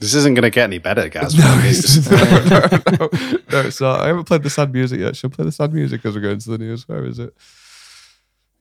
This 0.00 0.14
isn't 0.14 0.34
going 0.34 0.42
to 0.42 0.50
get 0.50 0.64
any 0.64 0.78
better, 0.78 1.08
guys. 1.08 1.38
no, 1.38 1.44
it's- 1.64 2.10
no, 2.90 3.06
no, 3.06 3.62
no, 3.62 3.70
so 3.70 3.90
I 3.90 4.08
haven't 4.08 4.24
played 4.24 4.42
the 4.42 4.50
sad 4.50 4.72
music 4.72 5.00
yet. 5.00 5.16
Should 5.16 5.32
I 5.32 5.36
play 5.36 5.44
the 5.44 5.52
sad 5.52 5.72
music 5.72 6.04
as 6.04 6.14
we're 6.14 6.20
going 6.20 6.38
to 6.40 6.50
the 6.50 6.58
news? 6.58 6.88
Where 6.88 7.04
is 7.06 7.18
it? 7.20 7.32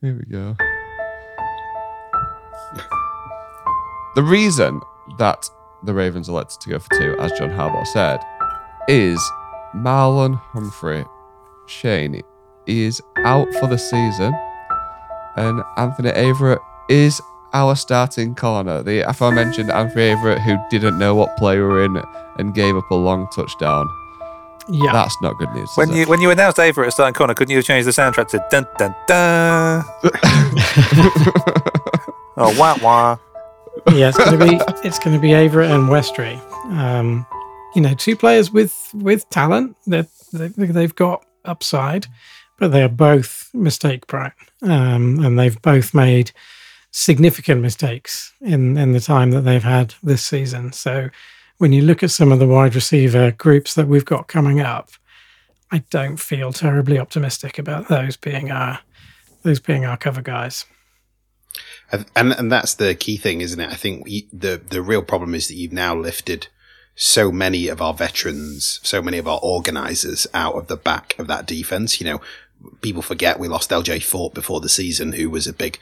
Here 0.02 0.14
we 0.14 0.26
go. 0.32 0.56
The 4.16 4.24
reason 4.24 4.80
that 5.18 5.50
the 5.84 5.94
Ravens 5.94 6.30
elected 6.30 6.62
to 6.62 6.70
go 6.70 6.80
for 6.80 6.90
two, 6.98 7.16
as 7.20 7.32
John 7.34 7.50
Harbaugh 7.50 7.86
said, 7.88 8.20
is 8.88 9.20
Marlon 9.76 10.40
Humphrey, 10.54 11.04
Shane, 11.68 12.22
is 12.66 13.02
out 13.18 13.48
for 13.56 13.68
the 13.68 13.78
season, 13.78 14.34
and 15.36 15.62
Anthony 15.78 16.12
Averett 16.12 16.60
is 16.90 17.22
our 17.54 17.76
starting 17.76 18.36
corner. 18.36 18.82
The 18.84 19.02
aforementioned 19.02 19.70
Anthony 19.70 20.14
Averett, 20.16 20.42
who 20.42 20.58
didn't 20.70 20.98
know 20.98 21.14
what 21.16 21.36
play 21.38 21.58
we 21.58 21.64
were 21.64 21.84
in 21.84 22.02
and 22.38 22.54
gave 22.56 22.76
up 22.78 22.90
a 22.92 22.96
long 22.96 23.28
touchdown. 23.36 23.86
Yeah. 24.68 24.92
That's 24.94 25.16
not 25.22 25.38
good 25.38 25.52
news. 25.52 25.70
is 25.70 25.78
When 25.78 25.92
it? 25.92 25.96
you 25.98 26.06
when 26.08 26.22
you 26.22 26.32
announced 26.32 26.58
Averett 26.58 26.92
starting 26.92 27.14
corner, 27.14 27.34
couldn't 27.36 27.52
you 27.52 27.58
have 27.58 27.66
changed 27.66 27.88
the 27.88 27.92
soundtrack 27.92 28.30
to 28.30 28.44
dun 28.50 28.66
dun 28.78 28.96
dun? 29.08 29.84
oh 32.38 32.60
wah 32.60 32.78
wah. 32.82 33.18
yeah, 33.94 34.10
it's 34.10 34.18
going 34.18 34.40
to 34.40 34.46
be 34.46 34.88
it's 34.88 35.00
to 35.00 35.20
be 35.20 35.30
Averett 35.30 35.74
and 35.74 35.90
Westry. 35.90 36.40
Um, 36.72 37.26
you 37.76 37.82
know, 37.82 37.94
two 37.94 38.16
players 38.16 38.52
with 38.52 38.90
with 38.94 39.30
talent 39.30 39.76
that 39.88 40.08
they, 40.32 40.48
they've 40.48 40.96
got 40.96 41.26
upside, 41.44 42.08
but 42.58 42.72
they 42.72 42.84
are 42.84 42.90
both 42.90 43.50
mistake 43.54 44.08
prone, 44.08 44.32
um, 44.62 45.24
and 45.24 45.38
they've 45.38 45.62
both 45.62 45.94
made 45.94 46.32
significant 46.92 47.62
mistakes 47.62 48.34
in 48.42 48.78
in 48.78 48.94
the 48.94 49.02
time 49.02 49.32
that 49.32 49.42
they've 49.42 49.64
had 49.64 49.94
this 50.02 50.24
season. 50.24 50.72
So, 50.72 51.10
when 51.58 51.74
you 51.74 51.82
look 51.82 52.02
at 52.04 52.12
some 52.12 52.32
of 52.32 52.40
the 52.40 52.48
wide 52.48 52.76
receiver 52.76 53.32
groups 53.32 53.76
that 53.76 53.88
we've 53.88 54.06
got 54.06 54.28
coming 54.28 54.62
up, 54.62 54.90
I 55.72 55.80
don't 55.90 56.18
feel 56.18 56.54
terribly 56.54 56.98
optimistic 56.98 57.60
about 57.60 57.90
those 57.90 58.16
being 58.16 58.52
our 58.52 58.80
those 59.44 59.60
being 59.60 59.86
our 59.86 59.98
cover 59.98 60.22
guys. 60.22 60.66
And, 61.92 62.34
and 62.34 62.52
that's 62.52 62.74
the 62.74 62.96
key 62.96 63.18
thing, 63.18 63.42
isn't 63.42 63.60
it? 63.60 63.70
I 63.70 63.76
think 63.76 64.06
we, 64.06 64.28
the 64.34 64.62
the 64.70 64.82
real 64.82 65.02
problem 65.02 65.36
is 65.36 65.48
that 65.48 65.56
you've 65.56 65.72
now 65.72 65.96
lifted 65.96 66.48
so 66.96 67.32
many 67.32 67.68
of 67.68 67.82
our 67.82 67.94
veterans, 67.94 68.80
so 68.84 69.02
many 69.02 69.18
of 69.18 69.28
our 69.28 69.40
organisers 69.44 70.28
out 70.34 70.56
of 70.56 70.68
the 70.68 70.78
back 70.78 71.18
of 71.20 71.28
that 71.28 71.46
defense. 71.46 72.00
You 72.00 72.08
know, 72.08 72.22
people 72.82 73.02
forget 73.02 73.40
we 73.40 73.48
lost 73.48 73.70
LJ 73.70 74.04
Fort 74.04 74.34
before 74.34 74.62
the 74.62 74.70
season, 74.70 75.14
who 75.14 75.30
was 75.30 75.48
a 75.48 75.54
big 75.54 75.80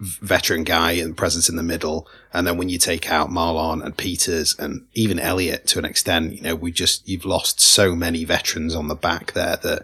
veteran 0.00 0.64
guy 0.64 0.92
and 0.92 1.16
presence 1.16 1.48
in 1.48 1.56
the 1.56 1.62
middle. 1.62 2.08
And 2.32 2.46
then 2.46 2.56
when 2.56 2.68
you 2.68 2.78
take 2.78 3.10
out 3.10 3.28
Marlon 3.28 3.84
and 3.84 3.96
Peters 3.96 4.56
and 4.58 4.86
even 4.94 5.18
Elliott 5.18 5.66
to 5.68 5.78
an 5.78 5.84
extent, 5.84 6.34
you 6.34 6.42
know, 6.42 6.54
we 6.54 6.72
just 6.72 7.06
you've 7.08 7.26
lost 7.26 7.60
so 7.60 7.94
many 7.94 8.24
veterans 8.24 8.74
on 8.74 8.88
the 8.88 8.94
back 8.94 9.32
there 9.32 9.56
that 9.56 9.82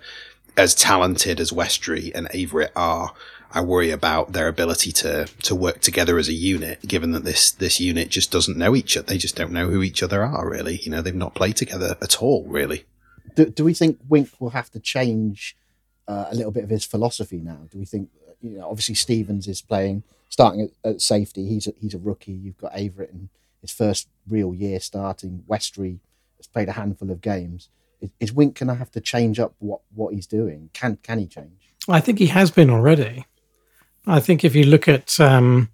as 0.57 0.75
talented 0.75 1.39
as 1.39 1.53
Westry 1.53 2.11
and 2.15 2.29
Averett 2.31 2.71
are, 2.75 3.13
I 3.53 3.61
worry 3.61 3.91
about 3.91 4.33
their 4.33 4.49
ability 4.49 4.93
to 4.93 5.27
to 5.43 5.55
work 5.55 5.81
together 5.81 6.19
as 6.19 6.29
a 6.29 6.33
unit, 6.33 6.87
given 6.87 7.13
that 7.13 7.25
this 7.25 7.51
this 7.51 7.81
unit 7.81 8.09
just 8.09 8.31
doesn't 8.31 8.57
know 8.57 8.75
each 8.77 8.97
other. 8.97 9.07
They 9.07 9.19
just 9.19 9.37
don't 9.37 9.53
know 9.53 9.69
who 9.69 9.83
each 9.83 10.03
other 10.03 10.23
are, 10.23 10.49
really. 10.49 10.77
You 10.83 10.91
know, 10.91 11.03
they've 11.03 11.15
not 11.15 11.35
played 11.35 11.57
together 11.57 11.97
at 12.03 12.23
all, 12.23 12.45
really. 12.47 12.85
Do, 13.35 13.47
do 13.47 13.65
we 13.65 13.75
think 13.75 13.99
Wink 14.09 14.31
will 14.41 14.51
have 14.51 14.71
to 14.71 14.81
change 14.81 15.57
uh, 16.09 16.27
a 16.31 16.35
little 16.35 16.53
bit 16.53 16.65
of 16.65 16.71
his 16.71 16.85
philosophy 16.85 17.39
now? 17.39 17.61
Do 17.71 17.79
we 17.79 17.85
think, 17.85 18.11
you 18.41 18.59
know, 18.59 18.69
obviously 18.69 18.95
Stephens 18.95 19.47
is 19.47 19.61
playing, 19.61 20.03
starting 20.29 20.63
at, 20.63 20.71
at 20.91 21.01
safety. 21.03 21.47
He's 21.47 21.67
a, 21.67 21.73
he's 21.81 21.95
a 21.95 21.99
rookie. 21.99 22.33
You've 22.33 22.59
got 22.59 22.73
Averett 22.73 23.11
in 23.11 23.29
his 23.61 23.73
first 23.73 24.09
real 24.29 24.55
year 24.55 24.81
starting. 24.81 25.45
Westry 25.49 25.99
has 26.39 26.47
played 26.47 26.69
a 26.69 26.73
handful 26.73 27.11
of 27.11 27.21
games. 27.21 27.69
Is, 28.01 28.11
is 28.21 28.33
Wink 28.33 28.59
going 28.59 28.69
to 28.69 28.75
have 28.75 28.91
to 28.93 29.01
change 29.01 29.39
up 29.39 29.55
what, 29.59 29.81
what 29.95 30.15
he's 30.15 30.27
doing? 30.27 30.71
Can 30.73 30.99
can 31.03 31.19
he 31.19 31.27
change? 31.27 31.73
I 31.89 32.01
think 32.01 32.19
he 32.19 32.27
has 32.27 32.51
been 32.51 32.71
already. 32.71 33.27
I 34.07 34.21
think 34.21 34.45
if 34.45 34.55
you 34.55 34.65
look 34.65 34.89
at 34.89 35.19
um, 35.21 35.71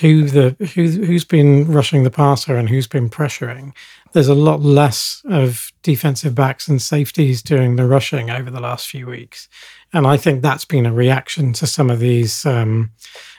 who 0.00 0.24
the 0.24 0.56
who 0.74 0.88
who's 1.06 1.24
been 1.24 1.70
rushing 1.70 2.04
the 2.04 2.10
passer 2.10 2.56
and 2.56 2.68
who's 2.68 2.86
been 2.86 3.10
pressuring, 3.10 3.72
there's 4.12 4.28
a 4.28 4.34
lot 4.34 4.60
less 4.60 5.22
of 5.28 5.72
defensive 5.82 6.34
backs 6.34 6.68
and 6.68 6.80
safeties 6.80 7.42
doing 7.42 7.76
the 7.76 7.86
rushing 7.86 8.30
over 8.30 8.50
the 8.50 8.60
last 8.60 8.88
few 8.88 9.06
weeks, 9.06 9.48
and 9.92 10.06
I 10.06 10.16
think 10.16 10.42
that's 10.42 10.64
been 10.64 10.86
a 10.86 10.92
reaction 10.92 11.52
to 11.54 11.66
some 11.66 11.90
of 11.90 11.98
these 11.98 12.46
um, 12.46 12.90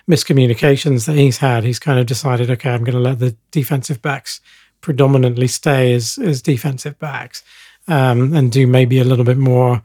miscommunications 0.10 1.06
that 1.06 1.16
he's 1.16 1.38
had. 1.38 1.64
He's 1.64 1.80
kind 1.80 2.00
of 2.00 2.06
decided, 2.06 2.50
okay, 2.52 2.72
I'm 2.72 2.84
going 2.84 2.96
to 2.96 3.00
let 3.00 3.20
the 3.20 3.36
defensive 3.52 4.02
backs 4.02 4.42
predominantly 4.82 5.48
stay 5.48 5.94
as 5.94 6.18
as 6.18 6.42
defensive 6.42 6.98
backs. 7.00 7.44
um, 7.88 8.34
and 8.34 8.52
do 8.52 8.68
maybe 8.68 9.00
a 9.00 9.04
little 9.04 9.26
bit 9.26 9.38
more 9.38 9.82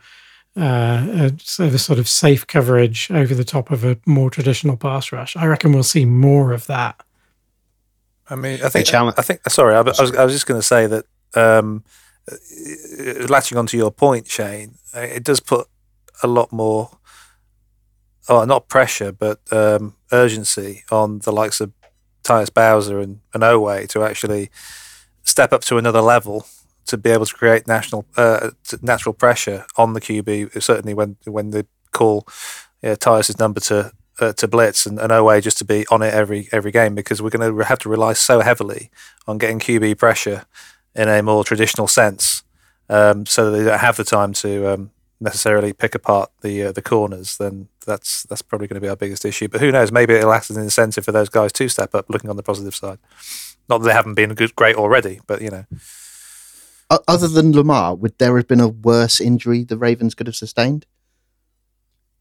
uh, 0.57 1.31
a, 1.59 1.63
a 1.63 1.79
sort 1.79 1.99
of 1.99 2.09
safe 2.09 2.47
coverage 2.47 3.11
over 3.11 3.35
the 3.35 3.45
top 3.45 3.71
of 3.71 3.85
a 3.85 3.99
more 4.07 4.31
traditional 4.31 4.77
pass 4.77 5.13
rush. 5.13 5.37
I 5.37 5.47
reckon 5.47 5.73
we'll 5.73 5.83
see 5.83 6.05
more 6.05 6.53
of 6.53 6.67
that. 6.67 7.03
I 8.29 8.37
mean, 8.37 8.61
I 8.63 8.69
think. 8.69 8.93
I 8.93 9.11
think. 9.23 9.49
Sorry, 9.49 9.75
I, 9.75 9.79
I 9.79 9.83
was. 9.83 10.17
I 10.17 10.25
was 10.25 10.35
just 10.35 10.47
going 10.47 10.61
to 10.61 10.67
say 10.67 10.87
that. 10.87 11.05
Um, 11.35 11.85
uh, 12.31 13.27
latching 13.29 13.57
onto 13.57 13.77
your 13.77 13.93
point, 13.93 14.27
Shane, 14.27 14.75
uh, 14.95 15.01
it 15.01 15.23
does 15.23 15.39
put 15.41 15.69
a 16.23 16.27
lot 16.27 16.53
more. 16.53 16.91
Oh, 18.29 18.45
not 18.45 18.69
pressure, 18.69 19.13
but 19.13 19.41
um, 19.53 19.95
urgency 20.11 20.83
on 20.91 21.21
the 21.21 21.31
likes 21.31 21.61
of 21.61 21.73
Tyus 22.25 22.53
Bowser 22.53 22.99
and, 22.99 23.21
and 23.33 23.45
Oweh 23.45 23.89
to 23.91 24.03
actually 24.03 24.51
step 25.23 25.53
up 25.53 25.63
to 25.63 25.79
another 25.79 26.01
level 26.01 26.47
to 26.87 26.97
be 26.97 27.11
able 27.11 27.27
to 27.27 27.35
create 27.35 27.67
national 27.67 28.07
uh, 28.17 28.51
natural 28.83 29.13
pressure 29.13 29.67
on 29.77 29.93
the 29.93 30.01
QB. 30.01 30.63
Certainly 30.63 30.95
when 30.95 31.17
when 31.25 31.51
they 31.51 31.65
call 31.93 32.27
yeah, 32.83 32.95
Tyus' 32.95 33.39
number 33.39 33.61
to 33.61 33.93
uh, 34.21 34.33
to 34.33 34.49
blitz 34.49 34.87
and, 34.87 34.99
and 34.99 35.11
Oweh 35.11 35.43
just 35.43 35.59
to 35.59 35.65
be 35.65 35.87
on 35.91 36.03
it 36.03 36.15
every 36.15 36.49
every 36.53 36.71
game 36.71 36.95
because 36.95 37.21
we're 37.21 37.31
going 37.31 37.57
to 37.57 37.65
have 37.65 37.79
to 37.81 37.89
rely 37.89 38.13
so 38.13 38.41
heavily 38.41 38.91
on 39.27 39.39
getting 39.39 39.59
QB 39.59 39.99
pressure 39.99 40.45
in 40.95 41.09
a 41.09 41.23
more 41.23 41.45
traditional 41.45 41.89
sense, 41.89 42.43
um, 42.89 43.27
so 43.27 43.51
they 43.51 43.65
don't 43.65 43.79
have 43.79 43.97
the 43.97 44.05
time 44.05 44.33
to 44.33 44.73
um, 44.73 44.91
necessarily 45.21 45.73
pick 45.73 45.95
apart 45.95 46.31
the 46.41 46.65
uh, 46.65 46.73
the 46.73 46.83
corners. 46.83 47.37
Then 47.37 47.69
that's 47.85 48.23
that's 48.25 48.43
probably 48.43 48.69
going 48.69 48.81
to 48.81 48.85
be 48.85 48.89
our 48.89 48.97
biggest 48.97 49.25
issue. 49.25 49.49
But 49.49 49.61
who 49.61 49.73
knows? 49.73 49.93
Maybe 49.93 50.15
it'll 50.15 50.33
act 50.33 50.51
as 50.51 50.57
an 50.57 50.63
incentive 50.63 51.05
for 51.05 51.13
those 51.13 51.29
guys 51.29 51.53
to 51.53 51.69
step 51.69 51.95
up. 51.95 52.09
Looking 52.09 52.31
on 52.31 52.37
the 52.37 52.43
positive 52.43 52.75
side, 52.75 52.99
not 53.69 53.79
that 53.79 53.85
they 53.85 53.93
haven't 53.93 54.15
been 54.15 54.35
good, 54.35 54.57
great 54.57 54.77
already, 54.77 55.21
but 55.27 55.43
you 55.43 55.51
know 55.51 55.67
other 56.91 57.29
than 57.29 57.53
Lamar, 57.53 57.95
would 57.95 58.19
there 58.19 58.37
have 58.37 58.49
been 58.49 58.61
a 58.61 58.69
worse 58.69 59.21
injury 59.21 59.65
the 59.65 59.77
Ravens 59.77 60.15
could 60.15 60.27
have 60.27 60.37
sustained? 60.37 60.87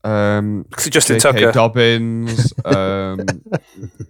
Um, 0.06 0.68
Justin 0.78 1.20
Tucker, 1.20 1.52
Dobbins, 1.52 2.54
um, 2.66 3.26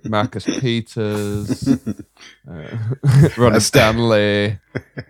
Marcus 0.04 0.44
Peters, 0.44 1.70
uh, 2.52 2.78
Ronnie 3.38 3.62
Stanley, 3.62 4.60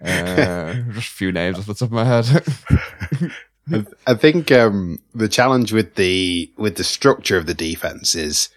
uh, 0.04 0.74
just 0.92 1.08
a 1.08 1.16
few 1.16 1.32
names 1.32 1.58
off 1.58 1.66
the 1.66 1.74
top 1.74 1.88
of 1.88 1.92
my 1.92 2.06
head. 2.06 3.92
I 4.06 4.14
think 4.14 4.52
um, 4.52 5.00
the 5.16 5.28
challenge 5.28 5.74
with 5.74 5.96
the 5.96 6.52
with 6.56 6.76
the 6.76 6.84
structure 6.84 7.38
of 7.38 7.48
the 7.48 7.56
defense 7.56 8.14
is 8.14 8.50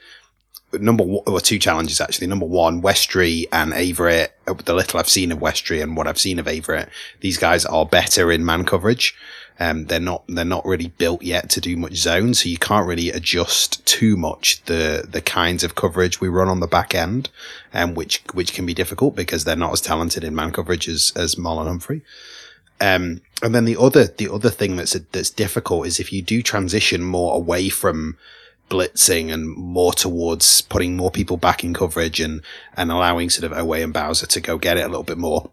number 0.73 1.05
one, 1.05 1.23
or 1.27 1.41
two 1.41 1.59
challenges 1.59 2.01
actually. 2.01 2.27
Number 2.27 2.47
one, 2.47 2.83
Westry 2.83 3.47
and 3.53 3.73
Averett. 3.73 4.29
The 4.65 4.75
little 4.75 4.99
I've 4.99 5.09
seen 5.09 5.33
of 5.33 5.39
Westry 5.39 5.83
and 5.83 5.97
what 5.97 6.07
I've 6.07 6.19
seen 6.19 6.39
of 6.39 6.47
Averett, 6.47 6.89
these 7.21 7.39
guys 7.39 7.65
are 7.65 7.87
better 7.87 8.31
in 8.31 8.45
man 8.45 8.65
coverage. 8.65 9.15
Um, 9.61 9.87
they're 9.87 9.99
not 9.99 10.23
they're 10.29 10.45
not 10.45 10.65
really 10.65 10.89
built 10.89 11.23
yet 11.23 11.51
to 11.51 11.61
do 11.61 11.77
much 11.77 11.97
zone, 11.97 12.35
so 12.35 12.49
you 12.49 12.59
can't 12.59 12.87
really 12.87 13.11
adjust 13.11 13.85
too 13.87 14.17
much 14.17 14.63
the 14.65 15.05
the 15.09 15.21
kinds 15.21 15.65
of 15.65 15.75
coverage 15.75 16.21
we 16.21 16.29
run 16.29 16.49
on 16.49 16.61
the 16.61 16.69
back 16.69 16.95
end, 16.95 17.29
um, 17.75 17.95
which 17.95 18.23
which 18.35 18.53
can 18.53 18.67
be 18.67 18.75
difficult 18.75 19.17
because 19.17 19.45
they're 19.45 19.57
not 19.57 19.73
as 19.73 19.81
talented 19.81 20.23
in 20.23 20.35
man 20.35 20.53
coverage 20.53 20.89
as 20.89 21.13
as 21.17 21.35
Marlon 21.35 21.67
Humphrey. 21.67 22.03
Um, 22.81 23.23
and 23.43 23.53
then 23.53 23.65
the 23.65 23.77
other 23.77 24.07
the 24.07 24.33
other 24.33 24.51
thing 24.51 24.77
that's 24.77 24.93
that's 24.93 25.31
difficult 25.31 25.89
is 25.89 25.99
if 25.99 26.13
you 26.13 26.23
do 26.23 26.41
transition 26.41 27.03
more 27.03 27.35
away 27.35 27.69
from 27.69 28.17
blitzing 28.69 29.33
and 29.33 29.49
more 29.57 29.93
towards 29.93 30.61
putting 30.63 30.97
more 30.97 31.11
people 31.11 31.37
back 31.37 31.65
in 31.65 31.75
coverage 31.75 32.21
and, 32.21 32.43
and 32.77 32.91
allowing 32.91 33.31
sort 33.31 33.51
of 33.51 33.57
Oweh 33.57 33.83
and 33.83 33.93
Bowser 33.93 34.27
to 34.27 34.41
go 34.41 34.59
get 34.59 34.77
it 34.77 34.85
a 34.85 34.89
little 34.89 35.03
bit 35.03 35.19
more 35.19 35.51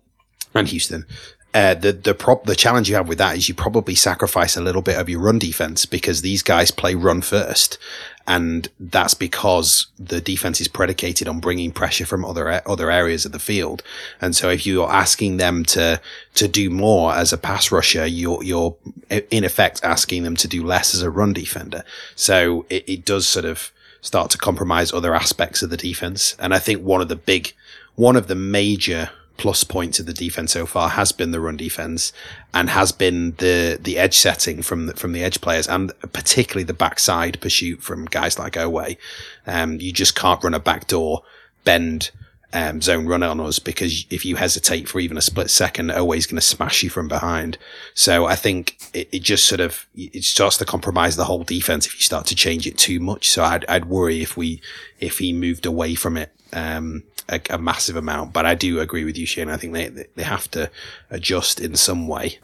and 0.54 0.68
Houston. 0.70 1.06
Uh, 1.54 1.74
the 1.74 1.94
the 1.94 2.14
prop 2.14 2.46
the 2.46 2.56
challenge 2.56 2.90
you 2.90 2.96
have 2.96 3.08
with 3.08 3.18
that 3.18 3.38
is 3.38 3.48
you 3.48 3.56
probably 3.56 3.96
sacrifice 3.96 4.58
a 4.58 4.62
little 4.62 4.82
bit 4.82 4.98
of 4.98 5.08
your 5.08 5.22
run 5.22 5.40
defense 5.40 5.86
because 5.86 6.22
these 6.22 6.44
guys 6.44 6.70
play 6.70 6.96
run 6.96 7.22
first, 7.22 7.78
and 8.28 8.68
that's 8.80 9.14
because 9.14 9.88
the 10.00 10.20
defense 10.20 10.60
is 10.60 10.68
predicated 10.68 11.28
on 11.28 11.40
bringing 11.40 11.72
pressure 11.72 12.06
from 12.06 12.26
other 12.26 12.62
other 12.66 12.90
areas 12.90 13.26
of 13.26 13.32
the 13.32 13.40
field. 13.40 13.84
And 14.20 14.36
so, 14.36 14.50
if 14.50 14.66
you're 14.66 14.92
asking 14.92 15.38
them 15.38 15.64
to 15.66 16.02
to 16.36 16.48
do 16.48 16.70
more 16.70 17.14
as 17.14 17.32
a 17.32 17.38
pass 17.38 17.72
rusher, 17.72 18.06
you're 18.06 18.44
you're 18.44 18.76
in 19.10 19.44
effect 19.44 19.82
asking 19.84 20.24
them 20.24 20.36
to 20.38 20.48
do 20.48 20.64
less 20.64 20.96
as 20.96 21.02
a 21.02 21.10
run 21.10 21.34
defender. 21.34 21.84
So 22.16 22.66
it, 22.70 22.88
it 22.88 23.06
does 23.06 23.28
sort 23.28 23.46
of 23.46 23.72
start 24.02 24.30
to 24.32 24.38
compromise 24.38 24.94
other 24.94 25.16
aspects 25.16 25.62
of 25.62 25.70
the 25.70 25.78
defense. 25.78 26.36
And 26.40 26.54
I 26.54 26.60
think 26.60 26.82
one 26.82 27.02
of 27.02 27.08
the 27.08 27.16
big, 27.16 27.54
one 27.96 28.16
of 28.16 28.28
the 28.28 28.36
major 28.36 29.10
plus 29.38 29.64
points 29.64 30.00
of 30.00 30.06
the 30.06 30.14
defense 30.14 30.54
so 30.54 30.66
far 30.66 30.90
has 30.90 31.12
been 31.12 31.32
the 31.32 31.40
run 31.42 31.58
defense 31.58 32.14
and 32.56 32.70
has 32.70 32.92
been 32.92 33.32
the 33.38 33.78
the 33.80 33.98
edge 33.98 34.16
setting 34.16 34.64
from 34.64 34.88
the, 34.88 34.94
from 34.96 35.12
the 35.12 35.24
edge 35.24 35.42
players 35.42 35.68
and 35.68 35.92
particularly 36.14 36.64
the 36.64 36.74
backside 36.74 37.40
pursuit 37.42 37.84
from 37.84 38.06
guys 38.06 38.40
like 38.40 38.54
Oweh. 38.54 38.98
Um, 39.46 39.80
you 39.80 39.92
just 39.92 40.16
can't 40.16 40.44
run 40.44 40.54
a 40.54 40.60
backdoor 40.60 41.22
bend 41.66 42.12
um, 42.54 42.82
zone 42.82 43.06
run 43.06 43.22
on 43.22 43.42
us 43.42 43.60
because 43.60 44.06
if 44.10 44.24
you 44.24 44.38
hesitate 44.38 44.88
for 44.88 45.02
even 45.02 45.18
a 45.18 45.22
split 45.22 45.50
second, 45.50 45.90
Oweh's 45.90 46.26
going 46.26 46.38
to 46.38 46.42
smash 46.42 46.84
you 46.84 46.90
from 46.90 47.10
behind. 47.10 47.58
So 47.94 48.26
I 48.26 48.36
think 48.36 48.78
it, 48.94 49.10
it, 49.12 49.24
just 49.24 49.46
sort 49.46 49.60
of 49.60 49.86
it 49.94 50.24
starts 50.24 50.58
to 50.60 50.66
compromise 50.66 51.18
the 51.18 51.26
whole 51.26 51.44
defense 51.44 51.86
if 51.86 51.96
you 51.96 52.02
start 52.02 52.26
to 52.28 52.36
change 52.36 52.66
it 52.66 52.78
too 52.78 53.02
much. 53.02 53.30
So 53.30 53.44
I'd 53.44 53.66
I'd 53.68 53.86
worry 53.86 54.22
if 54.22 54.38
we 54.38 54.62
if 55.02 55.18
he 55.20 55.34
moved 55.34 55.66
away 55.66 55.96
from 55.96 56.16
it. 56.16 56.32
Um, 56.56 57.04
a, 57.28 57.42
a, 57.50 57.58
massive 57.58 57.96
amount. 57.96 58.34
But 58.34 58.46
I 58.46 58.56
do 58.56 58.80
agree 58.80 59.04
with 59.04 59.18
you, 59.18 59.26
Shane. 59.26 59.50
I 59.50 59.58
think 59.58 59.74
they 59.74 60.06
they 60.16 60.24
have 60.24 60.50
to 60.52 60.70
adjust 61.10 61.60
in 61.60 61.76
some 61.76 62.08
way. 62.08 62.40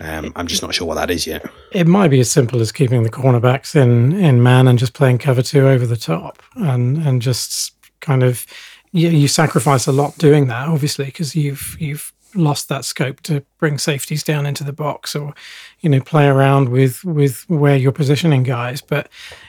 Um, 0.00 0.32
I'm 0.34 0.46
just 0.46 0.62
not 0.62 0.74
sure 0.74 0.86
what 0.86 0.96
that 0.96 1.10
is 1.10 1.26
yet. 1.26 1.44
It 1.70 1.86
might 1.86 2.08
be 2.08 2.18
as 2.18 2.30
simple 2.30 2.60
as 2.60 2.72
keeping 2.72 3.02
the 3.02 3.10
cornerbacks 3.10 3.76
in 3.76 4.12
in 4.12 4.42
man 4.42 4.68
and 4.68 4.78
just 4.78 4.94
playing 4.94 5.18
cover 5.18 5.42
two 5.42 5.68
over 5.68 5.86
the 5.86 5.96
top, 5.96 6.42
and 6.56 6.98
and 7.06 7.22
just 7.22 7.74
kind 8.00 8.22
of 8.22 8.46
you, 8.92 9.08
you 9.08 9.28
sacrifice 9.28 9.86
a 9.86 9.92
lot 9.92 10.16
doing 10.18 10.46
that, 10.48 10.68
obviously, 10.68 11.06
because 11.06 11.34
you've 11.34 11.76
you've 11.78 12.12
lost 12.34 12.68
that 12.68 12.84
scope 12.84 13.20
to 13.20 13.44
bring 13.58 13.78
safeties 13.78 14.22
down 14.22 14.46
into 14.46 14.64
the 14.64 14.72
box 14.72 15.14
or 15.14 15.34
you 15.82 15.90
know 15.90 16.00
play 16.00 16.26
around 16.26 16.68
with 16.68 17.04
with 17.04 17.44
where 17.48 17.76
you're 17.76 17.92
positioning 17.92 18.42
guys 18.42 18.80
but 18.80 19.08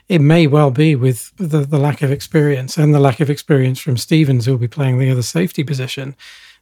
it 0.09 0.19
may 0.19 0.47
well 0.47 0.71
be 0.71 0.95
with 0.95 1.31
the, 1.37 1.59
the 1.59 1.77
lack 1.77 2.01
of 2.01 2.11
experience 2.11 2.77
and 2.77 2.93
the 2.93 2.99
lack 2.99 3.19
of 3.19 3.29
experience 3.29 3.79
from 3.79 3.95
Stephens 3.95 4.45
who'll 4.45 4.57
be 4.57 4.67
playing 4.67 4.99
the 4.99 5.09
other 5.09 5.21
safety 5.21 5.63
position 5.63 6.15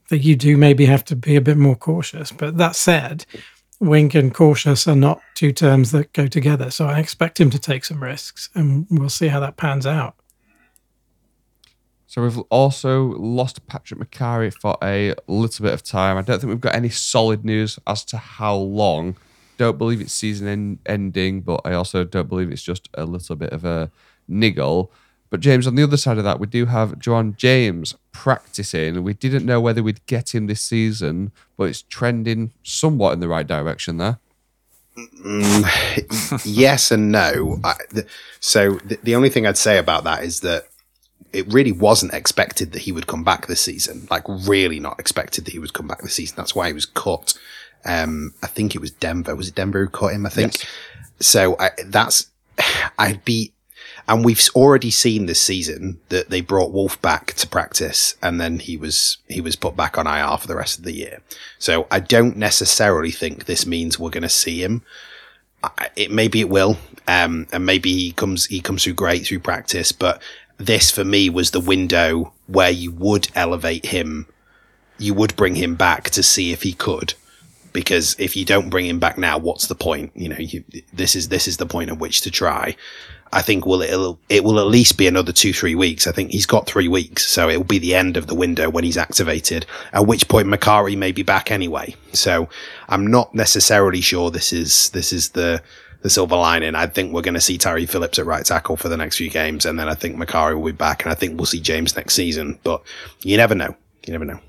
that 0.10 0.20
you 0.20 0.36
do 0.36 0.58
maybe 0.58 0.86
have 0.86 1.06
to 1.06 1.16
be 1.16 1.36
a 1.36 1.42
bit 1.42 1.58
more 1.58 1.76
cautious 1.76 2.32
but 2.32 2.58
that 2.58 2.76
said 2.76 3.26
wink 3.80 4.14
and 4.14 4.34
cautious 4.34 4.88
are 4.88 4.96
not 4.96 5.22
two 5.34 5.52
terms 5.52 5.92
that 5.92 6.14
go 6.14 6.28
together 6.28 6.70
so 6.70 6.88
I 6.88 7.00
expect 7.00 7.40
him 7.40 7.50
to 7.50 7.58
take 7.58 7.86
some 7.86 8.04
risks 8.04 8.50
and 8.54 8.86
we'll 8.92 9.10
see 9.10 9.30
how 9.30 9.40
that 9.40 9.58
pans 9.58 9.88
out 9.88 10.16
so 12.12 12.22
we've 12.22 12.40
also 12.50 13.04
lost 13.14 13.66
Patrick 13.68 14.02
Mekari 14.02 14.54
for 14.54 14.78
a 14.84 15.16
little 15.28 15.64
bit 15.64 15.74
of 15.74 15.82
time. 15.82 16.18
I 16.18 16.22
don't 16.22 16.42
think 16.42 16.50
we've 16.50 16.60
got 16.60 16.76
any 16.76 16.90
solid 16.90 17.46
news 17.46 17.80
as 17.88 18.04
to 18.04 18.18
how 18.18 18.54
long. 18.54 19.16
Don't 19.62 19.78
believe 19.78 20.02
it's 20.02 20.12
season 20.12 20.48
en- 20.48 20.80
ending, 20.88 21.42
but 21.42 21.62
I 21.64 21.74
also 21.74 22.04
don't 22.04 22.28
believe 22.28 22.52
it's 22.52 22.64
just 22.64 22.90
a 22.96 23.06
little 23.06 23.36
bit 23.36 23.52
of 23.52 23.64
a 23.64 23.92
niggle. 24.28 24.92
But 25.30 25.40
James, 25.40 25.68
on 25.68 25.76
the 25.76 25.84
other 25.84 25.98
side 25.98 26.18
of 26.18 26.24
that, 26.24 26.40
we 26.40 26.48
do 26.48 26.66
have 26.66 26.94
Ja'Wuan 26.94 27.36
James 27.36 27.94
practicing. 28.12 29.04
We 29.04 29.14
didn't 29.14 29.46
know 29.46 29.62
whether 29.62 29.84
we'd 29.84 30.04
get 30.08 30.34
him 30.34 30.48
this 30.48 30.62
season, 30.62 31.32
but 31.58 31.66
it's 31.66 31.84
trending 31.84 32.54
somewhat 32.64 33.14
in 33.14 33.20
the 33.20 33.28
right 33.28 33.46
direction 33.46 33.98
there. 33.98 34.18
Mm, 34.98 36.42
yes 36.44 36.90
and 36.90 37.12
no. 37.12 37.60
I, 37.64 37.76
so 38.40 38.80
the 39.04 39.14
only 39.14 39.30
thing 39.30 39.46
I'd 39.46 39.60
say 39.60 39.78
about 39.78 40.06
that 40.06 40.24
is 40.24 40.40
that 40.40 40.70
it 41.34 41.54
really 41.54 41.72
wasn't 41.72 42.16
expected 42.16 42.72
that 42.72 42.82
he 42.82 42.92
would 42.92 43.06
come 43.06 43.24
back 43.24 43.46
this 43.46 43.62
season. 43.62 44.08
Like 44.10 44.24
really 44.28 44.80
not 44.80 45.00
expected 45.00 45.46
that 45.46 45.52
he 45.52 45.60
would 45.60 45.74
come 45.74 45.88
back 45.88 46.02
this 46.02 46.16
season. 46.16 46.36
That's 46.36 46.56
why 46.56 46.66
he 46.66 46.74
was 46.74 46.88
cut. 46.88 47.38
Um, 47.86 48.34
I 48.44 48.48
think 48.48 48.76
it 48.76 48.82
was 48.82 48.92
Denver. 48.92 49.36
Was 49.36 49.50
it 49.50 49.56
Denver 49.56 49.80
who 49.84 49.90
caught 49.90 50.14
him? 50.14 50.26
I 50.26 50.30
think. 50.30 50.54
Yes. 50.54 50.66
So 51.20 51.56
I, 51.60 51.72
that's, 51.86 52.28
I'd 53.00 53.24
be, 53.26 53.54
and 54.08 54.26
we've 54.26 54.42
already 54.56 54.92
seen 54.92 55.26
this 55.26 55.42
season 55.42 56.00
that 56.10 56.30
they 56.30 56.42
brought 56.42 56.72
Wolfe 56.72 57.02
back 57.02 57.34
to 57.36 57.48
practice 57.48 58.16
and 58.22 58.42
then 58.42 58.60
he 58.60 58.76
was, 58.76 59.18
he 59.28 59.42
was 59.42 59.56
put 59.56 59.76
back 59.76 59.98
on 59.98 60.08
IR 60.08 60.38
for 60.38 60.48
the 60.48 60.56
rest 60.56 60.80
of 60.80 60.84
the 60.84 60.94
year. 60.94 61.20
So 61.60 61.88
I 61.92 62.00
don't 62.00 62.36
necessarily 62.36 63.12
think 63.12 63.46
this 63.46 63.66
means 63.66 64.00
we're 64.00 64.10
going 64.10 64.24
to 64.24 64.30
see 64.30 64.64
him. 64.64 64.84
It 65.96 66.10
maybe 66.12 66.40
it 66.40 66.50
will, 66.50 66.78
um, 67.08 67.46
and 67.54 67.64
maybe 67.64 67.94
he 67.94 68.12
comes 68.14 68.48
he 68.48 68.62
comes 68.62 68.84
through 68.84 68.94
great 68.94 69.28
through 69.28 69.42
practice, 69.42 69.92
but 69.92 70.20
this 70.58 70.90
for 70.90 71.04
me 71.04 71.30
was 71.30 71.52
the 71.52 71.60
window 71.60 72.34
where 72.48 72.72
you 72.72 72.92
would 72.92 73.28
elevate 73.36 73.86
him, 73.86 74.26
you 74.98 75.14
would 75.14 75.36
bring 75.36 75.56
him 75.56 75.76
back 75.76 76.10
to 76.12 76.24
see 76.24 76.52
if 76.52 76.64
he 76.64 76.74
could. 76.74 77.14
Because 77.74 78.16
if 78.20 78.36
you 78.36 78.46
don't 78.46 78.70
bring 78.70 78.86
him 78.86 79.00
back 79.00 79.18
now, 79.18 79.38
what's 79.38 79.68
the 79.68 79.76
point? 79.76 80.12
You 80.16 80.30
know, 80.30 80.38
you, 80.38 80.64
this 80.94 81.16
is 81.16 81.30
this 81.30 81.48
is 81.48 81.58
the 81.58 81.66
point 81.66 81.90
at 81.90 82.00
which 82.00 82.22
to 82.22 82.32
try. 82.32 82.76
I 83.34 83.42
think 83.42 83.66
will 83.66 83.82
it'll, 83.82 84.20
it 84.28 84.44
will 84.44 84.60
at 84.60 84.68
least 84.68 84.98
be 84.98 85.08
another 85.08 85.32
two 85.32 85.54
three 85.54 85.76
weeks. 85.76 86.06
I 86.06 86.12
think 86.12 86.32
he's 86.32 86.46
got 86.46 86.68
three 86.68 86.90
weeks, 86.90 87.26
so 87.26 87.50
it 87.50 87.58
will 87.58 87.64
be 87.64 87.80
the 87.80 87.96
end 87.96 88.18
of 88.18 88.28
the 88.28 88.36
window 88.36 88.70
when 88.70 88.84
he's 88.84 88.98
activated. 88.98 89.66
At 89.94 90.06
which 90.06 90.28
point 90.28 90.48
Mekari 90.48 90.98
may 90.98 91.12
be 91.12 91.24
back 91.24 91.50
anyway. 91.50 91.96
So 92.12 92.50
I'm 92.90 93.08
not 93.08 93.34
necessarily 93.34 94.02
sure 94.02 94.32
this 94.32 94.52
is 94.52 94.90
this 94.90 95.14
is 95.14 95.30
the 95.30 95.64
the 96.02 96.10
silver 96.10 96.36
lining. 96.36 96.76
I 96.76 96.88
think 96.88 97.14
we're 97.14 97.22
going 97.22 97.36
to 97.36 97.42
see 97.42 97.58
Tyre 97.58 97.86
Phillips 97.88 98.20
at 98.20 98.26
right 98.26 98.46
tackle 98.46 98.76
for 98.76 98.90
the 98.90 98.98
next 98.98 99.18
few 99.18 99.30
games, 99.30 99.66
and 99.66 99.80
then 99.80 99.88
I 99.88 99.94
think 99.94 100.18
Mekari 100.18 100.56
will 100.56 100.66
be 100.66 100.72
back, 100.72 101.04
and 101.04 101.12
I 101.12 101.16
think 101.16 101.38
we'll 101.38 101.46
see 101.46 101.62
James 101.62 101.96
next 101.96 102.16
season. 102.16 102.60
But 102.64 102.82
you 103.24 103.38
never 103.38 103.56
know. 103.56 103.76
You 104.06 104.14
never 104.14 104.26
know. 104.26 104.40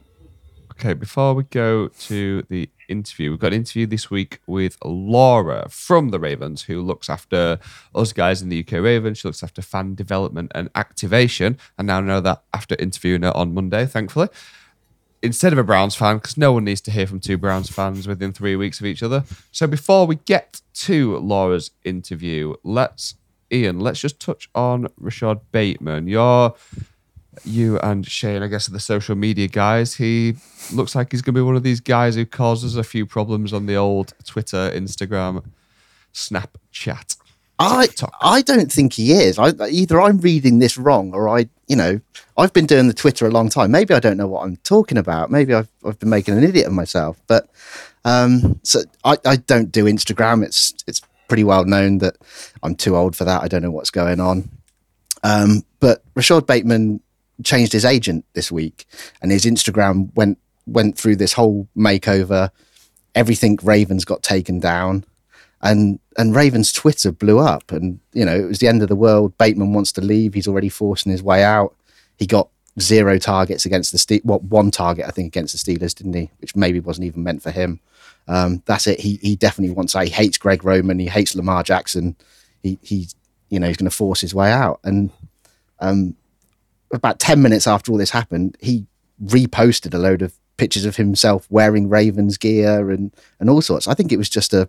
Okay, 0.85 0.95
before 0.95 1.33
we 1.35 1.45
go 1.45 1.87
to 1.87 2.43
the 2.49 2.69
interview, 2.89 3.31
we've 3.31 3.39
got 3.39 3.53
an 3.53 3.61
interview 3.61 3.87
this 3.87 4.11
week 4.11 4.41
with 4.49 4.79
Laura 4.85 5.69
from 5.71 6.09
the 6.09 6.19
Ravens, 6.19 6.63
who 6.63 6.83
looks 6.83 7.09
after 7.09 7.61
us 7.95 8.13
guys 8.13 8.43
in 8.43 8.49
the 8.49 8.59
UK 8.59 8.73
Ravens. 8.83 9.19
She 9.19 9.29
looks 9.29 9.45
after 9.45 9.63
fan 9.63 9.95
development 9.95 10.51
and 10.57 10.71
activation. 10.75 11.57
And 11.79 11.87
now 11.87 12.01
know 12.01 12.21
that 12.23 12.43
after 12.53 12.75
interviewing 12.81 13.23
her 13.23 13.31
on 13.37 13.55
Monday, 13.55 13.87
thankfully, 13.87 14.27
instead 15.23 15.53
of 15.53 15.59
a 15.61 15.63
Browns 15.63 15.95
fan, 15.95 16.17
because 16.17 16.37
no 16.37 16.53
one 16.53 16.65
needs 16.65 16.81
to 16.81 16.91
hear 16.91 17.07
from 17.07 17.21
two 17.21 17.39
Browns 17.39 17.71
fans 17.71 18.09
within 18.09 18.33
three 18.33 18.57
weeks 18.57 18.81
of 18.81 18.87
each 18.87 19.05
other. 19.05 19.23
So 19.53 19.69
before 19.69 20.09
we 20.09 20.17
get 20.17 20.63
to 20.75 21.17
Laura's 21.19 21.71
interview, 21.85 22.55
let's 22.65 23.15
Ian, 23.53 23.79
let's 23.79 24.01
just 24.01 24.19
touch 24.19 24.51
on 24.53 24.89
Rashod 24.99 25.43
Bateman. 25.53 26.09
You're 26.09 26.57
you 27.45 27.79
and 27.79 28.07
Shane, 28.07 28.43
I 28.43 28.47
guess, 28.47 28.69
are 28.69 28.73
the 28.73 28.81
social 28.81 29.17
media 29.17 29.49
guys. 29.49 29.95
He 29.95 30.37
looks 30.73 30.95
like 30.95 31.13
he's 31.13 31.23
going 31.23 31.35
to 31.35 31.39
be 31.39 31.45
one 31.45 31.57
of 31.57 31.63
these 31.63 31.81
guys 31.81 32.15
who 32.15 32.27
causes 32.27 32.77
a 32.77 32.85
few 32.85 33.07
problems 33.07 33.53
on 33.53 33.67
the 33.67 33.77
old 33.77 34.13
Twitter, 34.25 34.71
Instagram, 34.75 35.45
Snapchat. 36.13 37.17
I 37.59 37.87
TikTok. 37.87 38.15
I 38.21 38.43
don't 38.43 38.73
think 38.73 38.95
he 38.95 39.13
is. 39.13 39.39
I, 39.39 39.53
either 39.69 40.01
I'm 40.01 40.19
reading 40.19 40.59
this 40.59 40.77
wrong, 40.77 41.15
or 41.15 41.29
I, 41.29 41.49
you 41.69 41.77
know, 41.77 42.01
I've 42.37 42.53
been 42.53 42.67
doing 42.67 42.89
the 42.89 42.95
Twitter 42.95 43.27
a 43.27 43.31
long 43.31 43.49
time. 43.49 43.71
Maybe 43.71 43.95
I 43.95 44.01
don't 44.01 44.17
know 44.17 44.27
what 44.27 44.43
I'm 44.43 44.57
talking 44.59 44.99
about. 44.99 45.31
Maybe 45.31 45.55
I've 45.55 45.69
I've 45.85 45.99
been 45.99 46.09
making 46.09 46.37
an 46.37 46.45
idiot 46.45 46.67
of 46.67 46.73
myself. 46.73 47.21
But 47.27 47.49
um, 48.05 48.59
so 48.63 48.81
I, 49.05 49.17
I 49.25 49.37
don't 49.37 49.71
do 49.71 49.85
Instagram. 49.85 50.45
It's 50.45 50.75
it's 50.87 51.03
pretty 51.29 51.45
well 51.45 51.65
known 51.65 51.99
that 51.99 52.17
I'm 52.63 52.75
too 52.75 52.97
old 52.97 53.15
for 53.15 53.25
that. 53.25 53.43
I 53.43 53.49
don't 53.49 53.63
know 53.63 53.71
what's 53.71 53.91
going 53.91 54.19
on. 54.19 54.51
Um, 55.23 55.65
but 55.79 56.03
Rashod 56.17 56.47
Bateman 56.47 57.01
changed 57.45 57.73
his 57.73 57.85
agent 57.85 58.25
this 58.35 58.53
week, 58.53 58.87
and 59.21 59.31
his 59.33 59.45
Instagram 59.45 60.15
went 60.15 60.39
went 60.67 60.97
through 60.99 61.17
this 61.17 61.33
whole 61.33 61.69
makeover. 61.77 62.51
Everything 63.15 63.59
Ravens 63.63 64.05
got 64.05 64.23
taken 64.23 64.59
down, 64.61 65.05
and 65.61 65.99
and 66.17 66.35
Ravens 66.35 66.73
Twitter 66.73 67.13
blew 67.13 67.39
up, 67.39 67.73
and 67.73 68.01
you 68.13 68.25
know 68.25 68.37
it 68.37 68.47
was 68.47 68.59
the 68.59 68.69
end 68.69 68.83
of 68.83 68.89
the 68.89 68.97
world. 68.97 69.37
Bateman 69.39 69.73
wants 69.73 69.93
to 69.93 70.01
leave. 70.01 70.35
He's 70.35 70.49
already 70.49 70.69
forcing 70.69 71.13
his 71.13 71.23
way 71.23 71.43
out. 71.43 71.75
He 72.19 72.27
got 72.27 72.49
zero 72.81 73.19
targets 73.19 73.67
against 73.67 73.93
the 73.93 73.99
Ste- 73.99 74.25
what 74.25 74.43
one 74.45 74.71
target 74.71 75.07
I 75.07 75.11
think 75.11 75.27
against 75.27 75.53
the 75.53 75.73
Steelers, 75.73 75.95
didn't 75.95 76.15
he? 76.15 76.31
Which 76.41 76.57
maybe 76.57 76.81
wasn't 76.81 77.07
even 77.07 77.23
meant 77.23 77.43
for 77.43 77.51
him. 77.51 77.81
Um, 78.29 78.63
that's 78.67 78.87
it. 78.87 79.01
He 79.01 79.19
he 79.23 79.37
definitely 79.37 79.75
wants. 79.75 79.95
out. 79.97 80.05
He 80.05 80.11
hates 80.11 80.39
Greg 80.39 80.65
Roman. 80.65 80.99
He 80.99 81.07
hates 81.07 81.35
Lamar 81.35 81.63
Jackson. 81.63 82.17
He 82.63 82.79
he's 82.83 83.15
you 83.51 83.59
know 83.61 83.67
he's 83.67 83.77
going 83.77 83.91
to 83.91 83.97
force 83.97 84.21
his 84.21 84.35
way 84.35 84.51
out. 84.51 84.81
And 84.85 85.11
um, 85.81 86.17
about 86.93 87.19
ten 87.19 87.43
minutes 87.43 87.67
after 87.67 87.91
all 87.93 87.99
this 87.99 88.11
happened, 88.11 88.57
he 88.61 88.87
reposted 89.25 89.95
a 89.95 89.99
load 89.99 90.23
of 90.23 90.35
pictures 90.57 90.85
of 90.85 90.97
himself 90.97 91.47
wearing 91.51 91.89
Ravens 91.89 92.37
gear 92.39 92.91
and 92.91 93.15
and 93.41 93.49
all 93.51 93.63
sorts. 93.63 93.89
I 93.89 93.95
think 93.95 94.13
it 94.13 94.19
was 94.19 94.29
just 94.29 94.53
a 94.53 94.69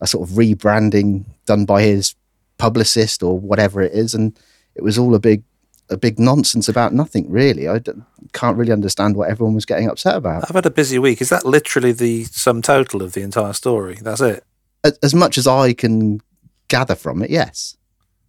a 0.00 0.06
sort 0.06 0.28
of 0.28 0.36
rebranding 0.36 1.24
done 1.46 1.64
by 1.64 1.82
his 1.82 2.14
publicist 2.58 3.22
or 3.22 3.38
whatever 3.38 3.80
it 3.82 3.92
is, 3.92 4.14
and 4.14 4.38
it 4.74 4.82
was 4.82 4.98
all 4.98 5.14
a 5.14 5.20
big 5.20 5.42
a 5.90 5.96
big 5.96 6.18
nonsense 6.18 6.68
about 6.68 6.92
nothing 6.94 7.30
really. 7.30 7.68
I 7.68 7.78
d- 7.78 7.92
can't 8.32 8.56
really 8.56 8.72
understand 8.72 9.16
what 9.16 9.28
everyone 9.28 9.54
was 9.54 9.66
getting 9.66 9.88
upset 9.88 10.16
about. 10.16 10.44
I've 10.48 10.54
had 10.54 10.66
a 10.66 10.70
busy 10.70 10.98
week. 10.98 11.20
Is 11.20 11.28
that 11.28 11.44
literally 11.44 11.92
the 11.92 12.24
sum 12.24 12.62
total 12.62 13.02
of 13.02 13.12
the 13.12 13.20
entire 13.20 13.52
story? 13.52 13.98
That's 14.00 14.20
it. 14.20 14.44
As, 14.82 14.98
as 15.02 15.14
much 15.14 15.36
as 15.36 15.46
I 15.46 15.74
can 15.74 16.20
gather 16.68 16.94
from 16.94 17.22
it, 17.22 17.30
yes. 17.30 17.76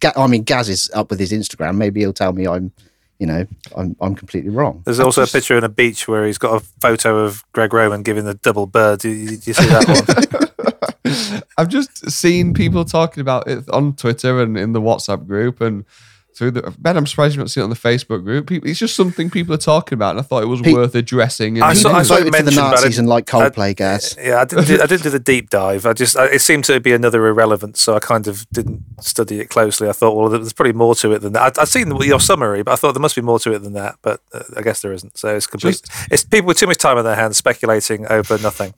Ga- 0.00 0.12
I 0.16 0.26
mean, 0.26 0.42
Gaz 0.42 0.68
is 0.68 0.90
up 0.92 1.08
with 1.10 1.18
his 1.18 1.32
Instagram. 1.32 1.76
Maybe 1.76 2.00
he'll 2.00 2.12
tell 2.12 2.34
me 2.34 2.46
I'm, 2.46 2.72
you 3.18 3.26
know, 3.26 3.46
I'm 3.76 3.96
I'm 4.00 4.14
completely 4.14 4.50
wrong. 4.50 4.82
There's 4.84 5.00
also 5.00 5.22
a 5.22 5.26
picture 5.26 5.56
on 5.56 5.64
a 5.64 5.68
beach 5.68 6.06
where 6.06 6.26
he's 6.26 6.38
got 6.38 6.62
a 6.62 6.64
photo 6.80 7.24
of 7.24 7.44
Greg 7.52 7.72
Roman 7.72 8.02
giving 8.02 8.24
the 8.24 8.34
double 8.34 8.66
bird. 8.66 9.00
Do 9.00 9.08
you, 9.08 9.36
do 9.36 9.50
you 9.50 9.54
see 9.54 9.66
that 9.66 9.88
one? 9.88 11.46
I've 11.58 11.68
just 11.68 12.10
seen 12.10 12.52
people 12.52 12.84
talking 12.84 13.20
about 13.20 13.48
it 13.48 13.68
on 13.70 13.94
Twitter 13.94 14.42
and 14.42 14.58
in 14.58 14.72
the 14.72 14.80
WhatsApp 14.80 15.26
group 15.26 15.60
and 15.60 15.84
through 16.36 16.50
the 16.50 16.74
Ben. 16.78 16.96
I'm 16.98 17.06
surprised 17.06 17.34
you 17.34 17.40
don't 17.40 17.48
see 17.48 17.60
it 17.60 17.64
on 17.64 17.70
the 17.70 17.76
Facebook 17.76 18.22
group. 18.22 18.46
People, 18.48 18.68
it's 18.68 18.78
just 18.78 18.94
something 18.94 19.30
people 19.30 19.54
are 19.54 19.58
talking 19.58 19.96
about, 19.96 20.10
and 20.10 20.18
I 20.20 20.22
thought 20.22 20.42
it 20.42 20.46
was 20.46 20.60
Pe- 20.60 20.72
worth 20.74 20.94
addressing. 20.94 21.62
I 21.62 21.72
saw- 21.72 21.92
I 21.94 22.02
saw 22.02 22.16
it 22.16 22.24
for 22.34 22.42
the 22.42 22.52
I 22.52 22.54
Nazis 22.54 22.98
and 22.98 23.08
like 23.08 23.24
Coldplay, 23.26 23.74
Gaz. 23.74 24.16
yeah, 24.20 24.40
I 24.40 24.44
didn't. 24.44 24.66
Do, 24.66 24.74
I 24.82 24.86
didn't 24.86 25.02
do 25.02 25.10
the 25.10 25.18
deep 25.18 25.48
dive. 25.48 25.86
I 25.86 25.94
just 25.94 26.16
I, 26.16 26.26
it 26.26 26.40
seemed 26.40 26.64
to 26.66 26.78
be 26.78 26.92
another 26.92 27.26
irrelevance, 27.26 27.80
so 27.80 27.94
I 27.94 28.00
kind 28.00 28.26
of 28.28 28.46
didn't 28.50 28.82
study 29.00 29.40
it 29.40 29.48
closely. 29.48 29.88
I 29.88 29.92
thought, 29.92 30.14
well, 30.14 30.28
there's 30.28 30.52
probably 30.52 30.74
more 30.74 30.94
to 30.96 31.12
it 31.12 31.20
than 31.20 31.32
that. 31.32 31.42
I'd, 31.42 31.58
I'd 31.58 31.68
seen 31.68 31.90
your 32.02 32.20
summary, 32.20 32.62
but 32.62 32.72
I 32.72 32.76
thought 32.76 32.92
there 32.92 33.00
must 33.00 33.16
be 33.16 33.22
more 33.22 33.38
to 33.40 33.52
it 33.52 33.60
than 33.60 33.72
that. 33.72 33.96
But 34.02 34.20
uh, 34.34 34.42
I 34.56 34.62
guess 34.62 34.82
there 34.82 34.92
isn't. 34.92 35.16
So 35.16 35.34
it's 35.34 35.46
complete. 35.46 35.80
it's 36.10 36.22
people 36.24 36.48
with 36.48 36.58
too 36.58 36.66
much 36.66 36.78
time 36.78 36.98
on 36.98 37.04
their 37.04 37.16
hands 37.16 37.38
speculating 37.38 38.06
over 38.08 38.36
nothing. 38.38 38.74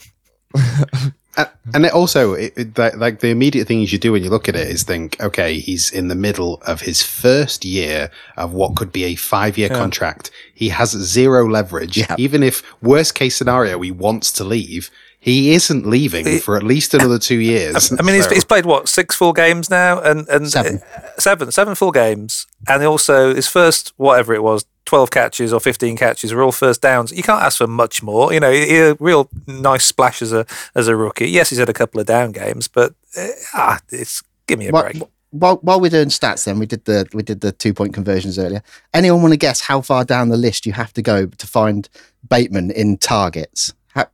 Uh, 1.38 1.46
and 1.72 1.86
it 1.86 1.92
also, 1.92 2.32
it, 2.32 2.52
it, 2.56 2.74
that, 2.74 2.98
like 2.98 3.20
the 3.20 3.30
immediate 3.30 3.68
things 3.68 3.92
you 3.92 3.98
do 3.98 4.12
when 4.12 4.24
you 4.24 4.28
look 4.28 4.48
at 4.48 4.56
it 4.56 4.66
is 4.66 4.82
think, 4.82 5.18
okay, 5.20 5.60
he's 5.60 5.90
in 5.90 6.08
the 6.08 6.16
middle 6.16 6.60
of 6.66 6.80
his 6.80 7.02
first 7.02 7.64
year 7.64 8.10
of 8.36 8.52
what 8.52 8.74
could 8.74 8.90
be 8.90 9.04
a 9.04 9.14
five-year 9.14 9.68
contract. 9.68 10.32
He 10.52 10.68
has 10.70 10.90
zero 10.90 11.48
leverage. 11.48 11.96
Yeah. 11.96 12.16
Even 12.18 12.42
if 12.42 12.62
worst 12.82 13.14
case 13.14 13.36
scenario 13.36 13.80
he 13.80 13.92
wants 13.92 14.32
to 14.32 14.44
leave, 14.44 14.90
he 15.28 15.52
isn't 15.52 15.86
leaving 15.86 16.38
for 16.40 16.56
at 16.56 16.62
least 16.62 16.94
another 16.94 17.18
two 17.18 17.38
years. 17.38 17.92
I 17.92 18.02
mean, 18.02 18.14
he's, 18.16 18.24
So- 18.24 18.34
he's 18.34 18.44
played 18.44 18.66
what 18.66 18.88
six 18.88 19.14
full 19.14 19.32
games 19.32 19.70
now, 19.70 20.00
and 20.00 20.28
and 20.28 20.50
Seven. 20.50 20.80
uh, 20.96 21.00
seven, 21.18 21.50
seven 21.52 21.74
full 21.74 21.92
games, 21.92 22.46
and 22.68 22.82
also 22.84 23.34
his 23.34 23.46
first 23.48 23.92
whatever 23.96 24.34
it 24.34 24.42
was, 24.42 24.64
twelve 24.84 25.10
catches 25.10 25.52
or 25.52 25.60
fifteen 25.60 25.96
catches 25.96 26.32
were 26.32 26.42
all 26.42 26.52
first 26.52 26.80
downs. 26.82 27.12
You 27.12 27.22
can't 27.22 27.42
ask 27.42 27.58
for 27.58 27.66
much 27.66 28.02
more. 28.02 28.32
You 28.32 28.40
know, 28.40 28.50
he, 28.50 28.66
he- 28.66 28.76
a 28.78 28.94
real 29.00 29.28
nice 29.46 29.84
splash 29.84 30.22
as 30.22 30.32
a 30.32 30.46
as 30.74 30.88
a 30.88 30.96
rookie. 30.96 31.28
Yes, 31.28 31.50
he's 31.50 31.58
had 31.58 31.68
a 31.68 31.74
couple 31.74 32.00
of 32.00 32.06
down 32.06 32.32
games, 32.32 32.68
but 32.68 32.94
uh, 33.16 33.26
ah, 33.54 33.78
it's 33.90 34.22
give 34.46 34.58
me 34.58 34.68
a 34.68 34.72
While, 34.72 34.82
break. 34.84 35.02
while, 35.30 35.56
while 35.56 35.80
we're 35.80 35.90
doing 35.90 36.08
stats, 36.08 36.44
then 36.44 36.58
we 36.58 36.66
did 36.66 36.84
the 36.86 37.06
we 37.12 37.22
did 37.22 37.40
the 37.42 37.52
two 37.52 37.74
point 37.74 37.92
conversions 37.94 38.38
earlier. 38.38 38.62
Anyone 38.94 39.20
want 39.22 39.32
to 39.34 39.38
guess 39.38 39.60
how 39.60 39.80
far 39.82 40.04
down 40.04 40.28
the 40.30 40.36
list 40.38 40.64
you 40.66 40.72
have 40.72 40.92
to 40.94 41.02
go 41.02 41.26
to 41.26 41.46
find 41.46 41.88
Bateman 42.28 42.70
in 42.70 42.96
targets? 42.98 43.72
How, 43.94 44.06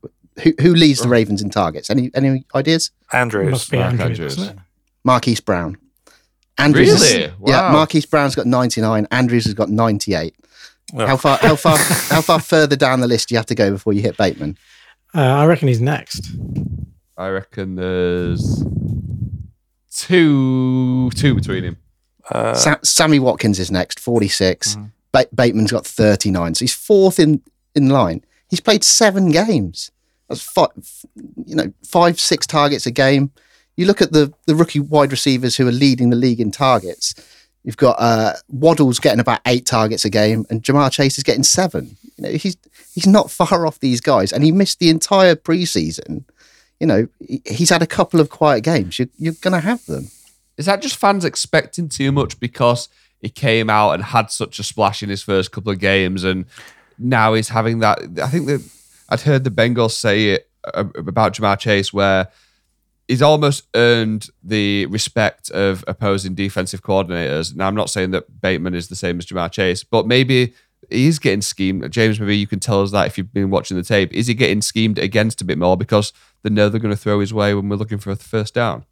who 0.42 0.52
who 0.60 0.74
leads 0.74 1.00
the 1.00 1.08
Ravens 1.08 1.42
in 1.42 1.50
targets? 1.50 1.90
Any 1.90 2.10
any 2.14 2.44
ideas? 2.54 2.90
Andrews. 3.12 3.50
Must 3.50 3.70
be 3.70 3.78
Mark 3.78 3.98
Andrews, 4.00 4.38
Andrews. 4.38 4.60
Marquise 5.04 5.40
Brown. 5.40 5.76
Andrews 6.58 6.88
is- 6.88 7.12
Really? 7.12 7.24
yeah, 7.24 7.32
Wow. 7.68 7.72
Marquise 7.72 8.06
Brown's 8.06 8.34
got 8.34 8.46
99. 8.46 9.06
Andrews 9.10 9.44
has 9.44 9.54
got 9.54 9.70
98. 9.70 10.34
Well. 10.92 11.06
How 11.06 11.16
far 11.16 11.38
how 11.38 11.56
far 11.56 11.76
how 12.10 12.20
far 12.20 12.40
further 12.40 12.76
down 12.76 13.00
the 13.00 13.08
list 13.08 13.28
do 13.28 13.34
you 13.34 13.38
have 13.38 13.46
to 13.46 13.54
go 13.54 13.70
before 13.70 13.92
you 13.92 14.02
hit 14.02 14.16
Bateman? 14.16 14.56
Uh, 15.14 15.20
I 15.20 15.46
reckon 15.46 15.68
he's 15.68 15.80
next. 15.80 16.30
I 17.16 17.28
reckon 17.28 17.76
there's 17.76 18.62
two 19.90 21.10
two 21.10 21.34
between 21.34 21.64
him. 21.64 21.76
Uh, 22.30 22.54
Sa- 22.54 22.78
Sammy 22.82 23.18
Watkins 23.18 23.58
is 23.58 23.70
next, 23.70 24.00
46. 24.00 24.76
Mm. 24.76 24.90
Ba- 25.12 25.26
Bateman's 25.34 25.70
got 25.72 25.86
39. 25.86 26.54
So 26.54 26.60
he's 26.64 26.72
fourth 26.72 27.18
in, 27.20 27.42
in 27.74 27.90
line. 27.90 28.24
He's 28.48 28.60
played 28.60 28.82
seven 28.82 29.30
games. 29.30 29.90
That's 30.34 30.42
five, 30.42 30.70
you 31.46 31.54
know, 31.54 31.72
five, 31.84 32.18
six 32.20 32.46
targets 32.46 32.86
a 32.86 32.90
game. 32.90 33.30
You 33.76 33.86
look 33.86 34.02
at 34.02 34.12
the, 34.12 34.32
the 34.46 34.54
rookie 34.54 34.80
wide 34.80 35.10
receivers 35.10 35.56
who 35.56 35.66
are 35.66 35.72
leading 35.72 36.10
the 36.10 36.16
league 36.16 36.40
in 36.40 36.50
targets. 36.50 37.14
You've 37.64 37.76
got 37.76 37.96
uh, 37.98 38.34
Waddle's 38.48 39.00
getting 39.00 39.20
about 39.20 39.40
eight 39.46 39.66
targets 39.66 40.04
a 40.04 40.10
game, 40.10 40.44
and 40.50 40.62
Ja'Marr 40.62 40.92
Chase 40.92 41.16
is 41.16 41.24
getting 41.24 41.42
seven. 41.42 41.96
You 42.16 42.24
know, 42.24 42.30
he's 42.30 42.56
he's 42.94 43.06
not 43.06 43.30
far 43.30 43.66
off 43.66 43.80
these 43.80 44.00
guys, 44.00 44.32
and 44.32 44.44
he 44.44 44.52
missed 44.52 44.78
the 44.78 44.90
entire 44.90 45.34
preseason. 45.34 46.24
You 46.78 46.86
know, 46.86 47.08
he's 47.46 47.70
had 47.70 47.82
a 47.82 47.86
couple 47.86 48.20
of 48.20 48.28
quiet 48.28 48.64
games. 48.64 48.98
You're, 48.98 49.08
you're 49.16 49.34
going 49.40 49.54
to 49.54 49.60
have 49.60 49.86
them. 49.86 50.10
Is 50.58 50.66
that 50.66 50.82
just 50.82 50.96
fans 50.96 51.24
expecting 51.24 51.88
too 51.88 52.12
much 52.12 52.38
because 52.38 52.88
he 53.22 53.30
came 53.30 53.70
out 53.70 53.92
and 53.92 54.04
had 54.04 54.30
such 54.30 54.58
a 54.58 54.62
splash 54.62 55.02
in 55.02 55.08
his 55.08 55.22
first 55.22 55.50
couple 55.50 55.72
of 55.72 55.78
games, 55.78 56.22
and 56.22 56.44
now 56.98 57.32
he's 57.32 57.48
having 57.48 57.78
that? 57.78 58.00
I 58.22 58.28
think 58.28 58.46
that 58.46 58.60
I'd 59.14 59.20
heard 59.20 59.44
the 59.44 59.50
Bengals 59.50 59.92
say 59.92 60.30
it 60.30 60.50
uh, 60.64 60.86
about 60.96 61.34
Ja'Marr 61.34 61.56
Chase, 61.56 61.92
where 61.92 62.26
he's 63.06 63.22
almost 63.22 63.68
earned 63.76 64.26
the 64.42 64.86
respect 64.86 65.52
of 65.52 65.84
opposing 65.86 66.34
defensive 66.34 66.82
coordinators. 66.82 67.54
Now, 67.54 67.68
I'm 67.68 67.76
not 67.76 67.90
saying 67.90 68.10
that 68.10 68.40
Bateman 68.40 68.74
is 68.74 68.88
the 68.88 68.96
same 68.96 69.20
as 69.20 69.26
Ja'Marr 69.26 69.52
Chase, 69.52 69.84
but 69.84 70.08
maybe 70.08 70.52
he's 70.90 71.20
getting 71.20 71.42
schemed. 71.42 71.88
James, 71.92 72.18
maybe 72.18 72.36
you 72.36 72.48
can 72.48 72.58
tell 72.58 72.82
us 72.82 72.90
that 72.90 73.06
if 73.06 73.16
you've 73.16 73.32
been 73.32 73.50
watching 73.50 73.76
the 73.76 73.84
tape. 73.84 74.12
Is 74.12 74.26
he 74.26 74.34
getting 74.34 74.60
schemed 74.60 74.98
against 74.98 75.40
a 75.40 75.44
bit 75.44 75.58
more 75.58 75.76
because 75.76 76.12
they 76.42 76.50
know 76.50 76.68
they're 76.68 76.80
going 76.80 76.92
to 76.92 77.00
throw 77.00 77.20
his 77.20 77.32
way 77.32 77.54
when 77.54 77.68
we're 77.68 77.76
looking 77.76 77.98
for 77.98 78.10
a 78.10 78.16
first 78.16 78.52
down? 78.52 78.84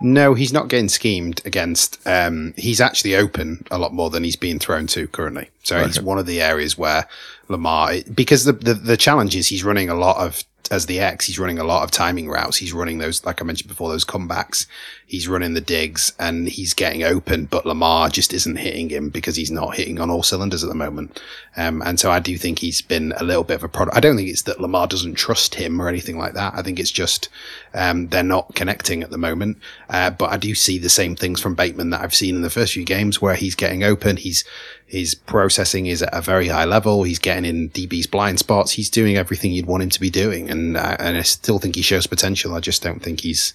No, 0.00 0.34
he's 0.34 0.52
not 0.52 0.68
getting 0.68 0.88
schemed 0.88 1.42
against. 1.44 1.98
Um, 2.06 2.54
he's 2.56 2.80
actually 2.80 3.16
open 3.16 3.66
a 3.70 3.78
lot 3.78 3.92
more 3.92 4.10
than 4.10 4.22
he's 4.22 4.36
being 4.36 4.58
thrown 4.58 4.86
to 4.88 5.08
currently. 5.08 5.50
So 5.64 5.84
he's 5.84 6.00
one 6.00 6.18
of 6.18 6.26
the 6.26 6.40
areas 6.40 6.78
where 6.78 7.06
Lamar, 7.48 7.94
because 8.14 8.44
the, 8.44 8.52
the, 8.52 8.74
the 8.74 8.96
challenge 8.96 9.34
is 9.34 9.48
he's 9.48 9.64
running 9.64 9.88
a 9.88 9.94
lot 9.94 10.24
of 10.24 10.44
as 10.68 10.86
the 10.86 11.00
X, 11.00 11.26
he's 11.26 11.38
running 11.38 11.58
a 11.58 11.64
lot 11.64 11.82
of 11.82 11.90
timing 11.90 12.28
routes. 12.28 12.56
He's 12.56 12.72
running 12.72 12.98
those, 12.98 13.24
like 13.24 13.40
I 13.40 13.44
mentioned 13.44 13.68
before, 13.68 13.88
those 13.88 14.04
comebacks. 14.04 14.66
He's 15.06 15.28
running 15.28 15.54
the 15.54 15.60
digs 15.60 16.12
and 16.18 16.48
he's 16.48 16.74
getting 16.74 17.02
open, 17.02 17.46
but 17.46 17.64
Lamar 17.64 18.10
just 18.10 18.32
isn't 18.32 18.56
hitting 18.56 18.90
him 18.90 19.08
because 19.08 19.36
he's 19.36 19.50
not 19.50 19.74
hitting 19.74 20.00
on 20.00 20.10
all 20.10 20.22
cylinders 20.22 20.62
at 20.62 20.68
the 20.68 20.74
moment. 20.74 21.20
Um, 21.56 21.82
and 21.82 21.98
so 21.98 22.10
I 22.10 22.20
do 22.20 22.36
think 22.36 22.58
he's 22.58 22.82
been 22.82 23.12
a 23.16 23.24
little 23.24 23.44
bit 23.44 23.54
of 23.54 23.64
a 23.64 23.68
product. 23.68 23.96
I 23.96 24.00
don't 24.00 24.16
think 24.16 24.28
it's 24.28 24.42
that 24.42 24.60
Lamar 24.60 24.86
doesn't 24.86 25.14
trust 25.14 25.54
him 25.54 25.80
or 25.80 25.88
anything 25.88 26.18
like 26.18 26.34
that. 26.34 26.54
I 26.54 26.62
think 26.62 26.78
it's 26.78 26.90
just 26.90 27.28
um, 27.74 28.08
they're 28.08 28.22
not 28.22 28.54
connecting 28.54 29.02
at 29.02 29.10
the 29.10 29.18
moment. 29.18 29.58
Uh, 29.88 30.10
but 30.10 30.30
I 30.30 30.36
do 30.36 30.54
see 30.54 30.78
the 30.78 30.88
same 30.88 31.16
things 31.16 31.40
from 31.40 31.54
Bateman 31.54 31.90
that 31.90 32.02
I've 32.02 32.14
seen 32.14 32.36
in 32.36 32.42
the 32.42 32.50
first 32.50 32.74
few 32.74 32.84
games 32.84 33.22
where 33.22 33.34
he's 33.34 33.54
getting 33.54 33.82
open. 33.84 34.16
He's 34.16 34.44
his 34.88 35.14
processing 35.14 35.86
is 35.86 36.02
at 36.02 36.14
a 36.14 36.22
very 36.22 36.48
high 36.48 36.64
level. 36.64 37.02
He's 37.02 37.18
getting 37.18 37.44
in 37.44 37.68
DB's 37.70 38.06
blind 38.06 38.38
spots. 38.38 38.72
He's 38.72 38.88
doing 38.88 39.18
everything 39.18 39.52
you'd 39.52 39.66
want 39.66 39.82
him 39.82 39.90
to 39.90 40.00
be 40.00 40.08
doing, 40.08 40.50
and 40.50 40.78
uh, 40.78 40.96
and 40.98 41.18
I 41.18 41.22
still 41.22 41.58
think 41.58 41.76
he 41.76 41.82
shows 41.82 42.06
potential. 42.06 42.54
I 42.54 42.60
just 42.60 42.82
don't 42.82 43.02
think 43.02 43.20
he's 43.20 43.52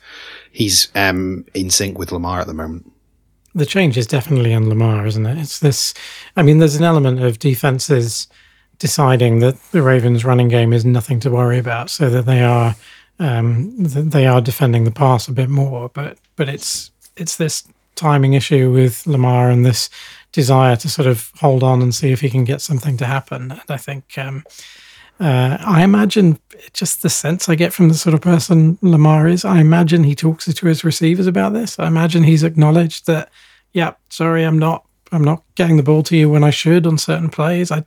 he's 0.52 0.90
um, 0.94 1.46
in 1.56 1.72
sync 1.72 1.98
with 1.98 2.12
Lamar 2.12 2.40
at 2.40 2.48
the 2.48 2.54
moment. 2.54 2.92
The 3.56 3.66
change 3.66 3.98
is 3.98 4.06
definitely 4.06 4.54
in 4.54 4.70
Lamar, 4.70 5.08
isn't 5.08 5.26
it? 5.26 5.40
It's 5.40 5.60
this. 5.60 5.96
I 6.36 6.44
mean, 6.44 6.60
there's 6.60 6.76
an 6.76 6.84
element 6.84 7.24
of 7.24 7.40
defenses 7.40 8.28
deciding 8.78 9.40
that 9.40 9.60
the 9.72 9.82
Ravens' 9.82 10.24
running 10.24 10.50
game 10.50 10.72
is 10.72 10.86
nothing 10.86 11.20
to 11.22 11.32
worry 11.32 11.58
about, 11.58 11.90
so 11.90 12.12
that 12.12 12.28
they 12.28 12.44
are 12.44 12.76
um, 13.18 13.74
they 13.78 14.28
are 14.28 14.40
defending 14.40 14.84
the 14.84 14.92
pass 14.92 15.28
a 15.28 15.32
bit 15.32 15.50
more. 15.50 15.90
But 15.90 16.20
but 16.36 16.48
it's 16.48 16.92
it's 17.18 17.38
this 17.38 17.64
timing 17.96 18.34
issue 18.34 18.72
with 18.72 19.06
Lamar 19.08 19.50
and 19.50 19.66
this 19.66 19.90
desire 20.32 20.76
to 20.76 20.90
sort 20.90 21.08
of 21.08 21.32
hold 21.40 21.64
on 21.64 21.82
and 21.82 21.94
see 21.94 22.12
if 22.12 22.22
he 22.22 22.30
can 22.30 22.44
get 22.44 22.62
something 22.62 22.98
to 22.98 23.06
happen. 23.06 23.52
And 23.52 23.62
I 23.70 23.78
think 23.78 24.18
um, 24.18 24.44
uh, 25.20 25.58
I 25.62 25.84
imagine 25.84 26.40
just 26.74 27.02
the 27.02 27.10
sense 27.10 27.48
I 27.48 27.56
get 27.56 27.72
from 27.72 27.90
the 27.90 27.96
sort 27.96 28.14
of 28.14 28.22
person 28.22 28.78
Lamar 28.82 29.28
is. 29.28 29.46
I 29.46 29.60
imagine 29.60 30.04
he 30.04 30.16
talks 30.16 30.52
to 30.52 30.66
his 30.68 30.84
receivers 30.84 31.28
about 31.28 31.54
this. 31.54 31.78
I 31.80 31.88
imagine 31.88 32.24
he's 32.24 32.44
acknowledged 32.44 33.06
that, 33.06 33.30
yeah, 33.74 33.94
sorry, 34.10 34.44
I'm 34.44 34.60
not, 34.60 34.86
I'm 35.12 35.24
not 35.24 35.44
getting 35.56 35.78
the 35.78 35.84
ball 35.84 36.04
to 36.04 36.18
you 36.18 36.30
when 36.30 36.44
I 36.44 36.50
should 36.50 36.88
on 36.88 36.98
certain 36.98 37.30
plays. 37.30 37.72
I, 37.72 37.86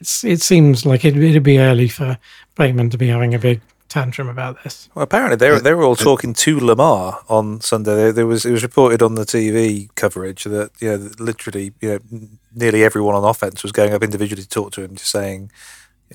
it's, 0.00 0.22
it 0.22 0.42
seems 0.42 0.84
like 0.84 1.04
it, 1.04 1.16
it'd 1.16 1.42
be 1.42 1.58
early 1.58 1.88
for 1.88 2.18
Bateman 2.56 2.90
to 2.90 2.98
be 2.98 3.08
having 3.08 3.34
a 3.34 3.38
big 3.38 3.60
tantrum 3.90 4.28
about 4.28 4.62
this. 4.62 4.88
Well, 4.94 5.02
apparently 5.02 5.36
they 5.36 5.50
were, 5.50 5.60
they 5.60 5.74
were 5.74 5.84
all 5.84 5.96
talking 5.96 6.32
to 6.32 6.58
Lamar 6.58 7.20
on 7.28 7.60
Sunday. 7.60 7.94
There, 7.94 8.12
there, 8.12 8.26
was 8.26 8.46
it 8.46 8.52
was 8.52 8.62
reported 8.62 9.02
on 9.02 9.16
the 9.16 9.24
TV 9.24 9.94
coverage 9.96 10.44
that 10.44 10.70
you 10.80 10.88
know 10.88 11.10
literally 11.18 11.72
you 11.80 11.88
know 11.90 12.28
nearly 12.54 12.82
everyone 12.82 13.14
on 13.14 13.24
offense 13.24 13.62
was 13.62 13.72
going 13.72 13.92
up 13.92 14.02
individually 14.02 14.42
to 14.42 14.48
talk 14.48 14.72
to 14.72 14.82
him, 14.82 14.94
just 14.94 15.10
saying, 15.10 15.50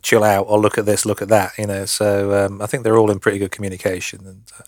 "Chill 0.02 0.24
out," 0.24 0.48
or 0.50 0.58
"Look 0.58 0.78
at 0.78 0.86
this, 0.86 1.06
look 1.06 1.22
at 1.22 1.28
that." 1.28 1.52
You 1.58 1.68
know, 1.68 1.86
so 1.86 2.46
um, 2.46 2.62
I 2.62 2.66
think 2.66 2.84
they're 2.84 2.98
all 2.98 3.12
in 3.12 3.20
pretty 3.20 3.38
good 3.38 3.52
communication. 3.52 4.26
And 4.26 4.44
uh, 4.60 4.64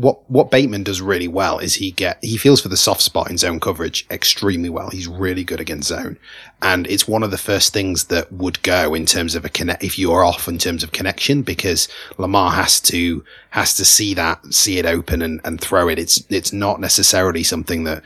what 0.00 0.18
what 0.30 0.50
Bateman 0.50 0.82
does 0.82 1.02
really 1.02 1.28
well 1.28 1.58
is 1.58 1.74
he 1.74 1.90
get 1.90 2.18
he 2.24 2.38
feels 2.38 2.62
for 2.62 2.70
the 2.70 2.76
soft 2.76 3.02
spot 3.02 3.30
in 3.30 3.36
zone 3.36 3.60
coverage 3.60 4.06
extremely 4.10 4.70
well. 4.70 4.88
He's 4.88 5.06
really 5.06 5.44
good 5.44 5.60
against 5.60 5.88
zone, 5.88 6.16
and 6.62 6.86
it's 6.86 7.06
one 7.06 7.22
of 7.22 7.30
the 7.30 7.36
first 7.36 7.74
things 7.74 8.04
that 8.04 8.32
would 8.32 8.62
go 8.62 8.94
in 8.94 9.04
terms 9.04 9.34
of 9.34 9.44
a 9.44 9.50
connect 9.50 9.84
if 9.84 9.98
you 9.98 10.10
are 10.12 10.24
off 10.24 10.48
in 10.48 10.56
terms 10.56 10.82
of 10.82 10.92
connection 10.92 11.42
because 11.42 11.86
Lamar 12.16 12.50
has 12.52 12.80
to 12.80 13.22
has 13.50 13.76
to 13.76 13.84
see 13.84 14.14
that 14.14 14.42
see 14.54 14.78
it 14.78 14.86
open 14.86 15.20
and, 15.20 15.38
and 15.44 15.60
throw 15.60 15.86
it. 15.86 15.98
It's 15.98 16.24
it's 16.30 16.52
not 16.52 16.80
necessarily 16.80 17.42
something 17.42 17.84
that 17.84 18.02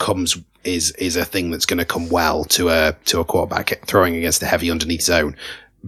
comes 0.00 0.36
is 0.64 0.90
is 0.92 1.14
a 1.14 1.24
thing 1.24 1.52
that's 1.52 1.66
going 1.66 1.78
to 1.78 1.84
come 1.84 2.08
well 2.08 2.44
to 2.46 2.68
a 2.70 2.96
to 3.04 3.20
a 3.20 3.24
quarterback 3.24 3.86
throwing 3.86 4.16
against 4.16 4.42
a 4.42 4.46
heavy 4.46 4.72
underneath 4.72 5.02
zone. 5.02 5.36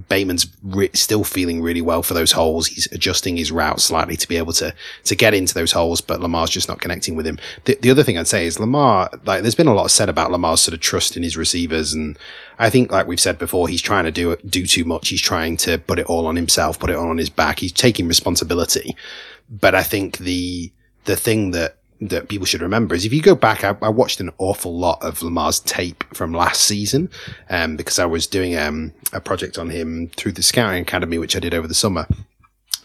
Bateman's 0.09 0.47
re- 0.63 0.91
still 0.95 1.25
feeling 1.25 1.61
really 1.61 1.83
well 1.83 2.03
for 2.03 2.15
those 2.15 2.33
holes. 2.33 2.69
He's 2.69 2.87
adjusting 2.93 3.37
his 3.37 3.51
route 3.51 3.81
slightly 3.81 4.17
to 4.17 4.29
be 4.29 4.37
able 4.37 4.53
to 4.55 4.73
to 5.05 5.17
get 5.17 5.35
into 5.35 5.53
those 5.53 5.73
holes, 5.73 6.01
but 6.01 6.21
Lamar's 6.21 6.51
just 6.51 6.69
not 6.69 6.81
connecting 6.81 7.17
with 7.17 7.27
him. 7.27 7.39
The, 7.65 7.77
the 7.81 7.91
other 7.91 8.05
thing 8.05 8.17
I'd 8.17 8.29
say 8.29 8.47
is 8.47 8.61
Lamar, 8.61 9.11
like, 9.25 9.43
there's 9.43 9.57
been 9.57 9.67
a 9.67 9.75
lot 9.75 9.91
said 9.91 10.09
about 10.09 10.31
Lamar's 10.31 10.61
sort 10.61 10.75
of 10.75 10.81
trust 10.81 11.17
in 11.17 11.25
his 11.25 11.37
receivers, 11.37 11.93
and 11.93 12.17
I 12.59 12.71
think, 12.71 12.93
like 12.93 13.09
we've 13.09 13.19
said 13.19 13.39
before, 13.39 13.67
he's 13.67 13.83
trying 13.83 14.05
to 14.05 14.13
do 14.13 14.37
do 14.49 14.65
too 14.65 14.85
much. 14.85 15.09
He's 15.09 15.21
trying 15.21 15.57
to 15.59 15.79
put 15.79 15.99
it 15.99 16.07
all 16.07 16.27
on 16.27 16.37
himself, 16.37 16.79
put 16.79 16.91
it 16.91 16.97
all 16.97 17.11
on 17.11 17.19
his 17.19 17.31
back. 17.31 17.59
He's 17.59 17.73
taking 17.73 18.07
responsibility, 18.07 18.95
but 19.51 19.75
I 19.75 19.83
think 19.83 20.19
the 20.19 20.73
the 21.07 21.17
thing 21.17 21.51
that 21.51 21.79
that 22.01 22.29
people 22.29 22.47
should 22.47 22.63
remember 22.63 22.95
is 22.95 23.05
if 23.05 23.13
you 23.13 23.21
go 23.21 23.35
back, 23.35 23.63
I, 23.63 23.77
I, 23.83 23.91
watched 23.91 24.21
an 24.21 24.31
awful 24.39 24.77
lot 24.77 25.03
of 25.03 25.23
Lamar's 25.23 25.61
tape 25.61 26.03
from 26.15 26.33
last 26.33 26.63
season, 26.63 27.11
um, 27.51 27.77
because 27.77 27.99
I 27.99 28.07
was 28.07 28.27
doing 28.27 28.57
um, 28.57 28.93
a 29.13 29.21
project 29.21 29.59
on 29.59 29.71
him 29.71 30.11
through 30.17 30.33
the 30.33 30.43
Scouting 30.43 30.83
Academy, 30.83 31.19
which 31.19 31.37
I 31.37 31.41
did 31.41 31.55
over 31.55 31.69
the 31.69 31.75
summer. 31.75 32.07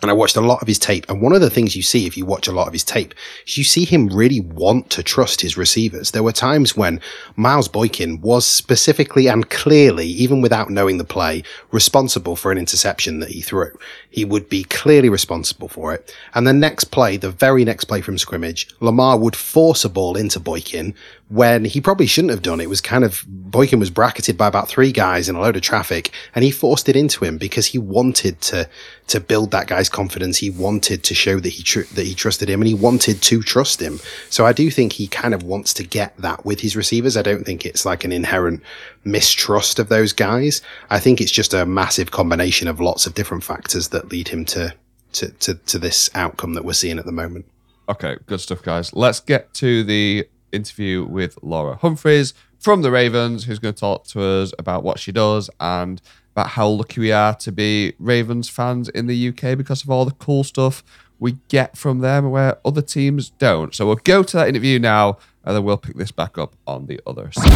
And 0.01 0.11
I 0.11 0.13
watched 0.13 0.35
a 0.35 0.41
lot 0.41 0.61
of 0.61 0.67
his 0.67 0.77
tape. 0.77 1.05
And 1.09 1.21
one 1.21 1.33
of 1.33 1.41
the 1.41 1.49
things 1.49 1.75
you 1.75 1.81
see 1.81 2.05
if 2.05 2.17
you 2.17 2.25
watch 2.25 2.47
a 2.47 2.51
lot 2.51 2.67
of 2.67 2.73
his 2.73 2.83
tape 2.83 3.13
is 3.47 3.57
you 3.57 3.63
see 3.63 3.85
him 3.85 4.07
really 4.07 4.41
want 4.41 4.89
to 4.91 5.01
trust 5.03 5.41
his 5.41 5.57
receivers. 5.57 6.11
There 6.11 6.23
were 6.23 6.33
times 6.33 6.75
when 6.75 6.99
Miles 7.37 7.67
Boykin 7.67 8.21
was 8.21 8.45
specifically 8.45 9.27
and 9.27 9.49
clearly, 9.49 10.07
even 10.07 10.41
without 10.41 10.69
knowing 10.69 10.97
the 10.97 11.05
play, 11.05 11.43
responsible 11.71 12.35
for 12.35 12.51
an 12.51 12.57
interception 12.57 13.19
that 13.19 13.29
he 13.29 13.41
threw. 13.41 13.71
He 14.09 14.25
would 14.25 14.49
be 14.49 14.65
clearly 14.65 15.09
responsible 15.09 15.69
for 15.69 15.93
it. 15.93 16.13
And 16.33 16.45
the 16.45 16.53
next 16.53 16.85
play, 16.85 17.17
the 17.17 17.31
very 17.31 17.63
next 17.63 17.85
play 17.85 18.01
from 18.01 18.17
scrimmage, 18.17 18.67
Lamar 18.81 19.17
would 19.17 19.35
force 19.35 19.85
a 19.85 19.89
ball 19.89 20.17
into 20.17 20.39
Boykin 20.39 20.93
when 21.29 21.65
he 21.65 21.81
probably 21.81 22.05
shouldn't 22.05 22.31
have 22.31 22.43
done. 22.43 22.61
It 22.61 22.69
was 22.69 22.81
kind 22.81 23.03
of 23.03 23.23
Boykin 23.27 23.79
was 23.79 23.89
bracketed 23.89 24.37
by 24.37 24.47
about 24.47 24.67
three 24.67 24.91
guys 24.91 25.27
in 25.27 25.35
a 25.35 25.41
load 25.41 25.55
of 25.55 25.63
traffic, 25.63 26.11
and 26.35 26.43
he 26.43 26.51
forced 26.51 26.87
it 26.87 26.95
into 26.95 27.25
him 27.25 27.37
because 27.37 27.67
he 27.67 27.77
wanted 27.79 28.41
to 28.41 28.69
to 29.07 29.19
build 29.19 29.51
that 29.51 29.67
guy's 29.67 29.89
confidence. 29.89 30.37
He 30.37 30.49
wanted 30.49 31.03
to 31.03 31.15
show 31.15 31.39
that 31.39 31.49
he 31.49 31.63
tr- 31.63 31.93
that 31.93 32.05
he 32.05 32.13
trusted 32.13 32.49
him, 32.49 32.61
and 32.61 32.67
he 32.67 32.75
wanted 32.75 33.21
to 33.23 33.41
trust 33.41 33.81
him. 33.81 33.99
So 34.29 34.45
I 34.45 34.53
do 34.53 34.69
think 34.69 34.93
he 34.93 35.07
kind 35.07 35.33
of 35.33 35.43
wants 35.43 35.73
to 35.75 35.83
get 35.83 36.15
that 36.17 36.45
with 36.45 36.59
his 36.59 36.75
receivers. 36.75 37.17
I 37.17 37.23
don't 37.23 37.43
think 37.43 37.65
it's 37.65 37.85
like 37.85 38.03
an 38.03 38.11
inherent 38.11 38.61
mistrust 39.03 39.79
of 39.79 39.89
those 39.89 40.13
guys. 40.13 40.61
I 40.89 40.99
think 40.99 41.21
it's 41.21 41.31
just 41.31 41.53
a 41.53 41.65
massive 41.65 42.11
combination 42.11 42.67
of 42.67 42.79
lots 42.79 43.07
of 43.07 43.15
different 43.15 43.43
factors 43.43 43.89
that 43.89 44.11
lead 44.11 44.27
him 44.27 44.45
to 44.45 44.73
to 45.13 45.29
to, 45.29 45.55
to 45.55 45.79
this 45.79 46.09
outcome 46.13 46.53
that 46.53 46.65
we're 46.65 46.73
seeing 46.73 46.99
at 46.99 47.05
the 47.05 47.11
moment. 47.11 47.45
Okay, 47.87 48.17
good 48.25 48.41
stuff, 48.41 48.61
guys. 48.63 48.93
Let's 48.93 49.19
get 49.19 49.53
to 49.55 49.83
the 49.83 50.27
interview 50.55 51.05
with 51.05 51.37
Laura 51.41 51.75
Humphreys 51.75 52.33
from 52.59 52.81
the 52.81 52.91
Ravens, 52.91 53.43
who's 53.43 53.59
going 53.59 53.73
to 53.73 53.79
talk 53.79 54.05
to 54.07 54.21
us 54.21 54.53
about 54.57 54.83
what 54.83 54.97
she 54.99 55.11
does 55.11 55.49
and 55.59 56.01
about 56.35 56.49
how 56.49 56.67
lucky 56.67 56.99
we 56.99 57.11
are 57.11 57.35
to 57.35 57.51
be 57.51 57.93
Ravens 57.99 58.49
fans 58.49 58.89
in 58.89 59.07
the 59.07 59.29
UK 59.29 59.57
because 59.57 59.83
of 59.83 59.89
all 59.89 60.05
the 60.05 60.11
cool 60.11 60.43
stuff 60.43 60.83
we 61.19 61.37
get 61.47 61.77
from 61.77 61.99
them 61.99 62.29
where 62.31 62.57
other 62.65 62.81
teams 62.81 63.29
don't. 63.29 63.73
So 63.73 63.85
we'll 63.85 63.95
go 63.95 64.23
to 64.23 64.37
that 64.37 64.49
interview 64.49 64.79
now 64.79 65.17
and 65.43 65.55
then 65.55 65.63
we'll 65.63 65.77
pick 65.77 65.95
this 65.95 66.11
back 66.11 66.37
up 66.37 66.55
on 66.67 66.87
the 66.87 66.99
other 67.05 67.31
side. 67.31 67.51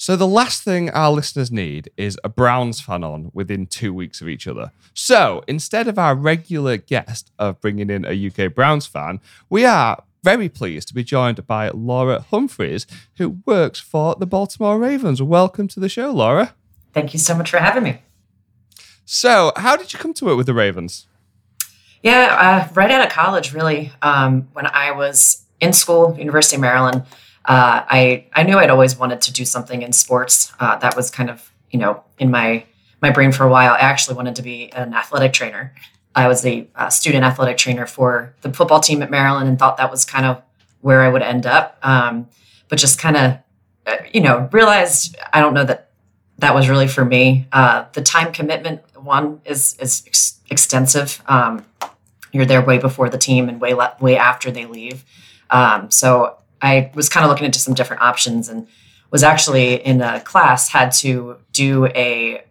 So 0.00 0.16
the 0.16 0.26
last 0.26 0.62
thing 0.62 0.88
our 0.88 1.10
listeners 1.10 1.52
need 1.52 1.90
is 1.98 2.18
a 2.24 2.30
Browns 2.30 2.80
fan 2.80 3.04
on 3.04 3.30
within 3.34 3.66
two 3.66 3.92
weeks 3.92 4.22
of 4.22 4.30
each 4.30 4.48
other. 4.48 4.72
So 4.94 5.44
instead 5.46 5.88
of 5.88 5.98
our 5.98 6.14
regular 6.14 6.78
guest 6.78 7.30
of 7.38 7.60
bringing 7.60 7.90
in 7.90 8.06
a 8.06 8.28
UK 8.28 8.54
Browns 8.54 8.86
fan, 8.86 9.20
we 9.50 9.66
are 9.66 10.02
very 10.24 10.48
pleased 10.48 10.88
to 10.88 10.94
be 10.94 11.04
joined 11.04 11.46
by 11.46 11.68
Laura 11.74 12.24
Humphreys, 12.30 12.86
who 13.18 13.40
works 13.44 13.78
for 13.78 14.14
the 14.14 14.24
Baltimore 14.24 14.78
Ravens. 14.78 15.20
Welcome 15.20 15.68
to 15.68 15.80
the 15.80 15.90
show, 15.90 16.10
Laura. 16.10 16.54
Thank 16.94 17.12
you 17.12 17.18
so 17.18 17.34
much 17.36 17.50
for 17.50 17.58
having 17.58 17.82
me. 17.82 18.00
So, 19.04 19.52
how 19.56 19.76
did 19.76 19.92
you 19.92 19.98
come 19.98 20.14
to 20.14 20.24
work 20.24 20.38
with 20.38 20.46
the 20.46 20.54
Ravens? 20.54 21.08
Yeah, 22.02 22.38
uh, 22.40 22.72
right 22.72 22.90
out 22.90 23.06
of 23.06 23.12
college, 23.12 23.52
really. 23.52 23.92
Um, 24.00 24.48
when 24.54 24.66
I 24.66 24.92
was 24.92 25.44
in 25.60 25.74
school, 25.74 26.16
University 26.18 26.56
of 26.56 26.62
Maryland, 26.62 27.02
uh, 27.44 27.84
I 27.88 28.26
I 28.32 28.42
knew 28.42 28.58
I'd 28.58 28.70
always 28.70 28.96
wanted 28.96 29.20
to 29.22 29.32
do 29.32 29.44
something 29.44 29.82
in 29.82 29.92
sports. 29.92 30.52
Uh, 30.60 30.76
that 30.78 30.96
was 30.96 31.10
kind 31.10 31.30
of 31.30 31.50
you 31.70 31.78
know 31.78 32.02
in 32.18 32.30
my 32.30 32.64
my 33.00 33.10
brain 33.10 33.32
for 33.32 33.44
a 33.44 33.50
while. 33.50 33.72
I 33.72 33.78
actually 33.78 34.16
wanted 34.16 34.36
to 34.36 34.42
be 34.42 34.70
an 34.72 34.94
athletic 34.94 35.32
trainer. 35.32 35.74
I 36.14 36.28
was 36.28 36.44
a 36.44 36.68
uh, 36.74 36.90
student 36.90 37.24
athletic 37.24 37.56
trainer 37.56 37.86
for 37.86 38.34
the 38.42 38.52
football 38.52 38.80
team 38.80 39.02
at 39.02 39.10
Maryland, 39.10 39.48
and 39.48 39.58
thought 39.58 39.76
that 39.78 39.90
was 39.90 40.04
kind 40.04 40.26
of 40.26 40.42
where 40.80 41.02
I 41.02 41.08
would 41.08 41.22
end 41.22 41.46
up. 41.46 41.78
Um, 41.82 42.28
but 42.68 42.78
just 42.78 42.98
kind 42.98 43.16
of 43.16 43.38
uh, 43.86 43.96
you 44.12 44.20
know 44.20 44.48
realized 44.52 45.16
I 45.32 45.40
don't 45.40 45.54
know 45.54 45.64
that 45.64 45.90
that 46.38 46.54
was 46.54 46.68
really 46.68 46.88
for 46.88 47.04
me. 47.04 47.46
Uh, 47.52 47.86
the 47.92 48.02
time 48.02 48.32
commitment 48.32 48.82
one 48.96 49.40
is 49.44 49.76
is 49.80 50.02
ex- 50.06 50.40
extensive. 50.50 51.22
Um, 51.26 51.64
you're 52.32 52.46
there 52.46 52.64
way 52.64 52.78
before 52.78 53.08
the 53.08 53.18
team 53.18 53.48
and 53.48 53.60
way 53.60 53.74
le- 53.74 53.96
way 54.00 54.16
after 54.16 54.50
they 54.50 54.66
leave. 54.66 55.04
Um, 55.50 55.90
so 55.90 56.36
I 56.62 56.90
was 56.94 57.08
kind 57.08 57.24
of 57.24 57.30
looking 57.30 57.46
into 57.46 57.58
some 57.58 57.74
different 57.74 58.02
options 58.02 58.48
and 58.48 58.66
was 59.10 59.22
actually 59.22 59.74
in 59.74 60.00
a 60.00 60.20
class 60.20 60.68
had 60.68 60.92
to 60.92 61.36
do 61.52 61.86
a 61.86 62.44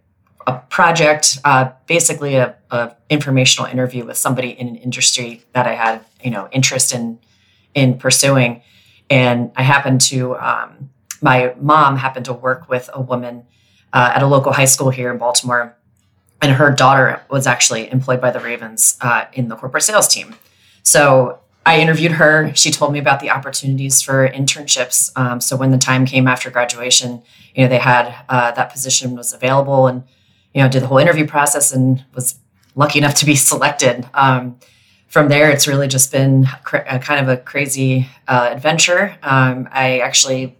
a 0.47 0.59
project, 0.69 1.37
uh, 1.43 1.69
basically 1.85 2.35
a, 2.35 2.55
a, 2.71 2.95
informational 3.09 3.69
interview 3.69 4.03
with 4.05 4.17
somebody 4.17 4.49
in 4.49 4.67
an 4.67 4.75
industry 4.77 5.43
that 5.53 5.67
I 5.67 5.75
had, 5.75 6.03
you 6.23 6.31
know, 6.31 6.47
interest 6.51 6.93
in 6.93 7.19
in 7.75 7.97
pursuing. 7.97 8.61
And 9.09 9.51
I 9.55 9.63
happened 9.63 10.01
to, 10.01 10.35
um, 10.37 10.89
my 11.21 11.53
mom 11.59 11.97
happened 11.97 12.25
to 12.25 12.33
work 12.33 12.69
with 12.69 12.89
a 12.93 13.01
woman 13.01 13.45
uh, 13.93 14.11
at 14.15 14.23
a 14.23 14.27
local 14.27 14.53
high 14.53 14.65
school 14.65 14.89
here 14.89 15.11
in 15.11 15.17
Baltimore, 15.17 15.75
and 16.41 16.53
her 16.53 16.71
daughter 16.71 17.21
was 17.29 17.45
actually 17.45 17.91
employed 17.91 18.21
by 18.21 18.31
the 18.31 18.39
Ravens 18.39 18.97
uh, 19.01 19.25
in 19.33 19.49
the 19.49 19.55
corporate 19.55 19.83
sales 19.83 20.07
team. 20.07 20.35
So 20.83 21.38
I 21.65 21.79
interviewed 21.79 22.13
her. 22.13 22.53
She 22.55 22.71
told 22.71 22.93
me 22.93 22.99
about 22.99 23.19
the 23.19 23.29
opportunities 23.29 24.01
for 24.01 24.27
internships. 24.27 25.11
Um, 25.15 25.41
so 25.41 25.55
when 25.55 25.71
the 25.71 25.77
time 25.77 26.05
came 26.05 26.27
after 26.27 26.49
graduation, 26.49 27.21
you 27.53 27.63
know, 27.63 27.69
they 27.69 27.77
had 27.77 28.15
uh, 28.29 28.51
that 28.51 28.71
position 28.71 29.15
was 29.15 29.33
available, 29.33 29.87
and 29.87 30.03
you 30.53 30.63
know, 30.63 30.69
did 30.69 30.83
the 30.83 30.87
whole 30.87 30.97
interview 30.97 31.27
process 31.27 31.71
and 31.71 32.03
was 32.15 32.39
lucky 32.75 32.99
enough 32.99 33.15
to 33.15 33.25
be 33.25 33.35
selected. 33.51 34.07
Um, 34.13 34.57
from 35.07 35.27
there, 35.27 35.49
it's 35.49 35.67
really 35.67 35.87
just 35.87 36.11
been 36.11 36.47
a 36.71 36.99
kind 36.99 37.19
of 37.19 37.29
a 37.29 37.37
crazy 37.37 38.07
uh, 38.27 38.49
adventure. 38.51 39.17
Um, 39.23 39.67
I 39.71 39.99
actually 39.99 40.55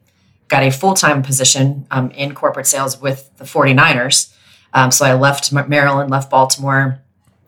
got 0.47 0.64
a 0.64 0.72
full 0.72 0.95
time 0.95 1.22
position 1.22 1.88
um, 1.91 2.12
in 2.12 2.34
corporate 2.34 2.68
sales 2.68 3.00
with 3.00 3.30
the 3.38 3.45
49ers. 3.45 4.34
Um, 4.74 4.91
so 4.91 5.06
I 5.06 5.14
left 5.14 5.52
Maryland, 5.52 6.10
left 6.10 6.30
Baltimore 6.30 7.00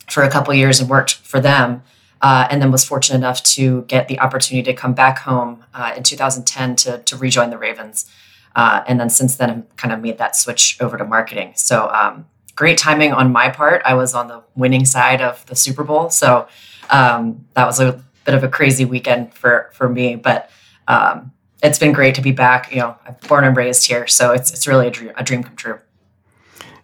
for 0.10 0.24
a 0.24 0.30
couple 0.30 0.54
years 0.54 0.80
and 0.80 0.90
worked 0.90 1.16
for 1.16 1.40
them. 1.40 1.84
Uh, 2.22 2.48
and 2.52 2.62
then 2.62 2.72
was 2.72 2.86
fortunate 2.86 3.18
enough 3.18 3.42
to 3.42 3.82
get 3.84 4.08
the 4.08 4.20
opportunity 4.20 4.64
to 4.64 4.78
come 4.78 4.94
back 4.94 5.20
home 5.20 5.64
uh, 5.74 5.94
in 5.98 6.04
2010 6.04 6.76
to, 6.76 7.00
to 7.00 7.18
rejoin 7.18 7.50
the 7.50 7.58
Ravens. 7.58 8.10
Uh, 8.56 8.84
and 8.88 9.00
then 9.00 9.10
since 9.10 9.36
then, 9.38 9.50
I've 9.50 9.76
kind 9.78 9.94
of 9.94 10.02
made 10.02 10.18
that 10.18 10.36
switch 10.36 10.78
over 10.80 10.98
to 10.98 11.06
marketing. 11.06 11.54
So 11.56 11.90
um, 11.90 12.26
great 12.56 12.78
timing 12.78 13.14
on 13.14 13.32
my 13.32 13.50
part. 13.50 13.82
I 13.86 13.94
was 13.94 14.14
on 14.14 14.28
the 14.28 14.44
winning 14.56 14.86
side 14.86 15.22
of 15.22 15.46
the 15.48 15.56
Super 15.56 15.84
Bowl, 15.84 16.10
so 16.10 16.48
um, 16.90 17.46
that 17.54 17.66
was 17.66 17.80
a 17.80 18.04
bit 18.26 18.36
of 18.36 18.44
a 18.44 18.48
crazy 18.48 18.86
weekend 18.86 19.34
for 19.34 19.70
for 19.74 19.90
me. 19.90 20.16
But 20.16 20.50
um, 20.88 21.32
it's 21.64 21.80
been 21.80 21.94
great 21.94 22.16
to 22.16 22.22
be 22.22 22.32
back. 22.32 22.72
You 22.72 22.80
know, 22.80 22.98
I'm 23.06 23.16
born 23.28 23.46
and 23.46 23.56
raised 23.56 23.88
here, 23.88 24.08
so 24.08 24.32
it's 24.32 24.52
it's 24.52 24.68
really 24.68 24.88
a 24.88 24.92
dream, 24.92 25.12
a 25.16 25.24
dream 25.24 25.44
come 25.44 25.56
true. 25.56 25.80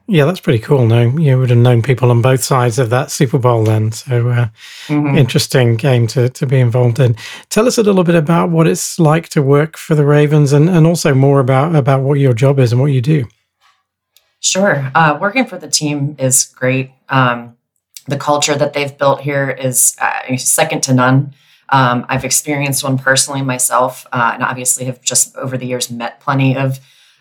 Yeah, 0.09 0.23
that's 0.23 0.39
pretty 0.39 0.59
cool. 0.59 0.87
No, 0.87 1.01
you 1.17 1.37
would 1.37 1.49
have 1.49 1.59
known 1.59 1.81
people 1.81 2.11
on 2.11 2.21
both 2.21 2.41
sides 2.41 2.79
of 2.79 2.89
that 2.91 3.11
Super 3.11 3.37
Bowl 3.37 3.65
then. 3.65 3.91
So 3.91 4.29
uh, 4.29 4.47
mm-hmm. 4.87 5.17
interesting 5.17 5.75
game 5.75 6.07
to, 6.07 6.29
to 6.29 6.45
be 6.45 6.61
involved 6.61 6.99
in. 7.01 7.17
Tell 7.49 7.67
us 7.67 7.77
a 7.77 7.83
little 7.83 8.05
bit 8.05 8.15
about 8.15 8.49
what 8.49 8.67
it's 8.67 8.99
like 8.99 9.27
to 9.29 9.41
work 9.41 9.75
for 9.75 9.95
the 9.95 10.05
Ravens 10.05 10.53
and, 10.53 10.69
and 10.69 10.87
also 10.87 11.13
more 11.13 11.41
about, 11.41 11.75
about 11.75 12.03
what 12.03 12.19
your 12.19 12.33
job 12.33 12.57
is 12.57 12.71
and 12.71 12.79
what 12.79 12.93
you 12.93 13.01
do. 13.01 13.25
Sure. 14.39 14.89
Uh, 14.95 15.17
working 15.19 15.45
for 15.45 15.57
the 15.57 15.69
team 15.69 16.15
is 16.17 16.45
great. 16.45 16.91
Um, 17.09 17.57
the 18.07 18.17
culture 18.17 18.55
that 18.55 18.71
they've 18.71 18.97
built 18.97 19.19
here 19.19 19.49
is 19.49 19.97
uh, 19.99 20.37
second 20.37 20.83
to 20.83 20.93
none. 20.93 21.33
Um, 21.67 22.05
I've 22.07 22.23
experienced 22.23 22.81
one 22.81 22.97
personally 22.97 23.41
myself, 23.41 24.07
uh, 24.13 24.31
and 24.33 24.41
obviously 24.41 24.85
have 24.85 25.01
just 25.01 25.35
over 25.35 25.57
the 25.57 25.65
years 25.65 25.91
met 25.91 26.21
plenty 26.21 26.55
of 26.55 26.79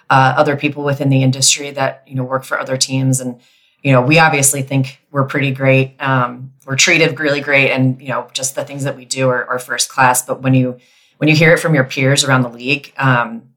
uh, 0.09 0.35
other 0.37 0.57
people 0.57 0.85
within 0.85 1.09
the 1.09 1.23
industry 1.23 1.71
that 1.71 2.03
you 2.07 2.15
know 2.15 2.25
work 2.25 2.45
for 2.45 2.59
other 2.59 2.77
teams, 2.77 3.21
and 3.21 3.41
you 3.83 3.93
know 3.93 4.01
we 4.01 4.19
obviously 4.19 4.63
think 4.63 5.01
we're 5.11 5.25
pretty 5.25 5.51
great. 5.51 6.01
Um, 6.01 6.53
we're 6.65 6.77
treated 6.77 7.19
really 7.19 7.41
great, 7.41 7.71
and 7.71 8.01
you 8.01 8.09
know 8.09 8.29
just 8.33 8.55
the 8.55 8.65
things 8.65 8.85
that 8.85 8.97
we 8.97 9.05
do 9.05 9.29
are, 9.29 9.45
are, 9.47 9.59
first 9.59 9.89
class. 9.89 10.23
But 10.23 10.43
when 10.43 10.55
you 10.55 10.79
when 11.19 11.29
you 11.29 11.37
hear 11.37 11.53
it 11.53 11.59
from 11.59 11.75
your 11.75 11.85
peers 11.85 12.25
around 12.25 12.43
the 12.43 12.49
league 12.49 12.93
um, 12.99 13.51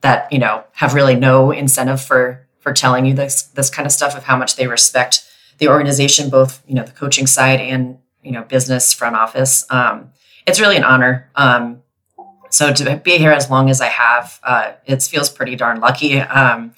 that 0.00 0.32
you 0.32 0.38
know 0.38 0.64
have 0.72 0.94
really 0.94 1.16
no 1.16 1.50
incentive 1.50 2.00
for 2.00 2.46
for 2.58 2.72
telling 2.72 3.06
you 3.06 3.14
this 3.14 3.42
this 3.42 3.70
kind 3.70 3.86
of 3.86 3.92
stuff 3.92 4.16
of 4.16 4.24
how 4.24 4.36
much 4.36 4.56
they 4.56 4.66
respect 4.66 5.24
the 5.58 5.68
organization, 5.68 6.30
both 6.30 6.62
you 6.66 6.74
know 6.74 6.84
the 6.84 6.92
coaching 6.92 7.26
side 7.26 7.60
and 7.60 7.98
you 8.22 8.32
know 8.32 8.42
business 8.44 8.92
front 8.92 9.16
office. 9.16 9.64
Um, 9.70 10.12
it's 10.46 10.60
really 10.60 10.76
an 10.76 10.84
honor. 10.84 11.30
Um, 11.34 11.82
so 12.50 12.72
to 12.72 12.96
be 12.96 13.18
here 13.18 13.32
as 13.32 13.50
long 13.50 13.70
as 13.70 13.80
I 13.80 13.88
have, 13.88 14.40
uh, 14.42 14.72
it 14.86 15.02
feels 15.02 15.28
pretty 15.28 15.56
darn 15.56 15.80
lucky. 15.80 16.18
Um, 16.20 16.74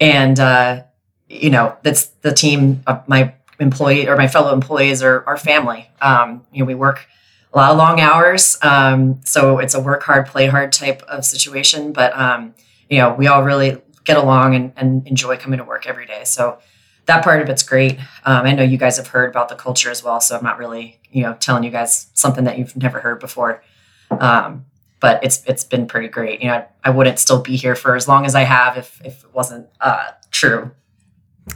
and 0.00 0.38
uh, 0.38 0.82
you 1.28 1.50
know, 1.50 1.76
that's 1.82 2.06
the 2.22 2.32
team. 2.32 2.82
Uh, 2.86 3.00
my 3.06 3.34
employee 3.58 4.08
or 4.08 4.16
my 4.16 4.28
fellow 4.28 4.52
employees 4.52 5.02
are 5.02 5.24
our 5.26 5.36
family. 5.36 5.88
Um, 6.00 6.46
you 6.52 6.60
know, 6.60 6.66
we 6.66 6.74
work 6.74 7.06
a 7.52 7.56
lot 7.56 7.70
of 7.70 7.78
long 7.78 8.00
hours, 8.00 8.58
um, 8.62 9.20
so 9.24 9.58
it's 9.58 9.74
a 9.74 9.80
work 9.80 10.02
hard, 10.02 10.26
play 10.26 10.46
hard 10.46 10.72
type 10.72 11.02
of 11.02 11.24
situation. 11.24 11.92
But 11.92 12.16
um, 12.18 12.54
you 12.90 12.98
know, 12.98 13.14
we 13.14 13.26
all 13.26 13.42
really 13.42 13.80
get 14.04 14.16
along 14.16 14.54
and, 14.54 14.72
and 14.76 15.06
enjoy 15.06 15.36
coming 15.36 15.58
to 15.58 15.64
work 15.64 15.86
every 15.86 16.06
day. 16.06 16.22
So 16.24 16.58
that 17.06 17.24
part 17.24 17.40
of 17.40 17.48
it's 17.48 17.62
great. 17.62 17.98
Um, 18.24 18.46
I 18.46 18.52
know 18.52 18.62
you 18.62 18.78
guys 18.78 18.96
have 18.98 19.08
heard 19.08 19.30
about 19.30 19.48
the 19.48 19.54
culture 19.54 19.90
as 19.90 20.02
well, 20.02 20.20
so 20.20 20.36
I'm 20.36 20.44
not 20.44 20.58
really, 20.58 21.00
you 21.10 21.22
know, 21.22 21.34
telling 21.34 21.64
you 21.64 21.70
guys 21.70 22.08
something 22.14 22.44
that 22.44 22.58
you've 22.58 22.76
never 22.76 23.00
heard 23.00 23.20
before. 23.20 23.62
Um, 24.10 24.66
but 25.00 25.22
it's 25.22 25.42
it's 25.46 25.64
been 25.64 25.86
pretty 25.86 26.08
great. 26.08 26.40
You 26.40 26.48
know, 26.48 26.54
I, 26.54 26.66
I, 26.84 26.90
wouldn't 26.90 27.18
still 27.18 27.40
be 27.40 27.56
here 27.56 27.74
for 27.74 27.96
as 27.96 28.08
long 28.08 28.24
as 28.24 28.34
I 28.34 28.42
have 28.42 28.76
if 28.76 29.00
if 29.04 29.24
it 29.24 29.34
wasn't 29.34 29.68
uh, 29.80 30.08
true. 30.30 30.70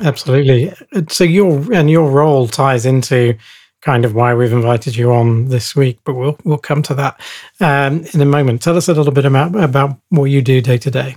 Absolutely. 0.00 0.72
So 1.08 1.24
your 1.24 1.72
and 1.72 1.90
your 1.90 2.10
role 2.10 2.46
ties 2.48 2.86
into 2.86 3.36
kind 3.80 4.04
of 4.04 4.14
why 4.14 4.34
we've 4.34 4.52
invited 4.52 4.94
you 4.94 5.12
on 5.12 5.46
this 5.46 5.74
week, 5.74 5.98
but 6.04 6.14
we'll 6.14 6.38
we'll 6.44 6.58
come 6.58 6.82
to 6.82 6.94
that 6.94 7.20
um, 7.60 8.04
in 8.12 8.20
a 8.20 8.26
moment. 8.26 8.62
Tell 8.62 8.76
us 8.76 8.88
a 8.88 8.94
little 8.94 9.12
bit 9.12 9.24
about 9.24 9.56
about 9.56 9.98
what 10.10 10.24
you 10.24 10.42
do 10.42 10.60
day 10.60 10.78
to 10.78 10.90
day. 10.90 11.16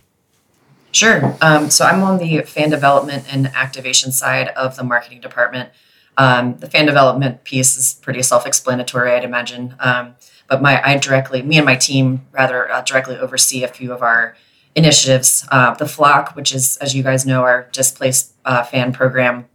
Sure. 0.91 1.35
Um, 1.41 1.71
so 1.71 1.85
I'm 1.85 2.03
on 2.03 2.19
the 2.19 2.41
fan 2.41 2.69
development 2.69 3.25
and 3.33 3.47
activation 3.47 4.11
side 4.11 4.49
of 4.49 4.75
the 4.75 4.83
marketing 4.83 5.21
department. 5.21 5.71
Um, 6.17 6.57
the 6.57 6.69
fan 6.69 6.85
development 6.85 7.43
piece 7.43 7.75
is 7.77 7.95
pretty 7.95 8.21
self-explanatory, 8.21 9.11
I'd 9.11 9.23
imagine. 9.23 9.75
Um, 9.79 10.13
but 10.53 10.61
my, 10.61 10.87
I 10.87 10.97
directly, 10.99 11.41
me 11.41 11.57
and 11.57 11.65
my 11.65 11.75
team 11.75 12.27
rather 12.31 12.71
uh, 12.71 12.83
directly 12.83 13.17
oversee 13.17 13.63
a 13.63 13.67
few 13.67 13.91
of 13.91 14.03
our 14.03 14.35
initiatives. 14.75 15.47
Uh, 15.51 15.73
the 15.73 15.87
Flock, 15.87 16.35
which 16.35 16.53
is, 16.53 16.77
as 16.77 16.93
you 16.93 17.01
guys 17.01 17.25
know, 17.25 17.41
our 17.41 17.67
displaced 17.71 18.35
uh, 18.45 18.61
fan 18.61 18.93
program, 18.93 19.47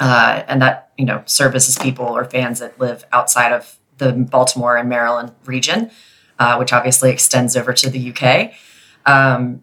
uh, 0.00 0.42
and 0.48 0.62
that 0.62 0.90
you 0.96 1.04
know 1.04 1.22
services 1.26 1.78
people 1.78 2.06
or 2.06 2.24
fans 2.24 2.60
that 2.60 2.80
live 2.80 3.04
outside 3.12 3.52
of 3.52 3.78
the 3.98 4.12
Baltimore 4.12 4.78
and 4.78 4.88
Maryland 4.88 5.32
region, 5.44 5.90
uh, 6.38 6.56
which 6.56 6.72
obviously 6.72 7.10
extends 7.10 7.54
over 7.54 7.74
to 7.74 7.90
the 7.90 8.14
UK. 8.14 8.54
Um, 9.04 9.60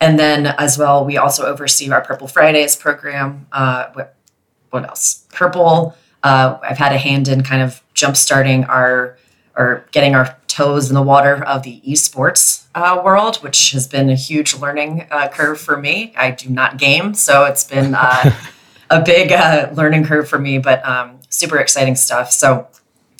and 0.00 0.16
then 0.16 0.46
as 0.46 0.78
well, 0.78 1.04
we 1.04 1.16
also 1.16 1.44
oversee 1.44 1.90
our 1.90 2.02
Purple 2.02 2.28
Fridays 2.28 2.76
program. 2.76 3.48
Uh, 3.50 3.86
what, 3.94 4.14
what 4.70 4.88
else? 4.88 5.26
Purple. 5.32 5.96
I've 6.22 6.78
had 6.78 6.92
a 6.92 6.98
hand 6.98 7.26
in 7.26 7.42
kind 7.42 7.62
of 7.62 7.82
jumpstarting 7.96 8.68
our 8.68 9.18
or 9.58 9.84
getting 9.90 10.14
our 10.14 10.38
toes 10.46 10.88
in 10.88 10.94
the 10.94 11.02
water 11.02 11.44
of 11.44 11.64
the 11.64 11.82
esports 11.86 12.66
uh, 12.74 13.02
world, 13.04 13.36
which 13.38 13.72
has 13.72 13.86
been 13.86 14.08
a 14.08 14.14
huge 14.14 14.54
learning 14.54 15.06
uh, 15.10 15.28
curve 15.28 15.60
for 15.60 15.76
me. 15.76 16.14
I 16.16 16.30
do 16.30 16.48
not 16.48 16.78
game, 16.78 17.12
so 17.12 17.44
it's 17.44 17.64
been 17.64 17.94
uh, 17.94 18.34
a 18.90 19.02
big 19.02 19.32
uh, 19.32 19.68
learning 19.74 20.04
curve 20.04 20.28
for 20.28 20.38
me, 20.38 20.58
but 20.58 20.84
um, 20.86 21.18
super 21.28 21.58
exciting 21.58 21.96
stuff. 21.96 22.30
So 22.32 22.68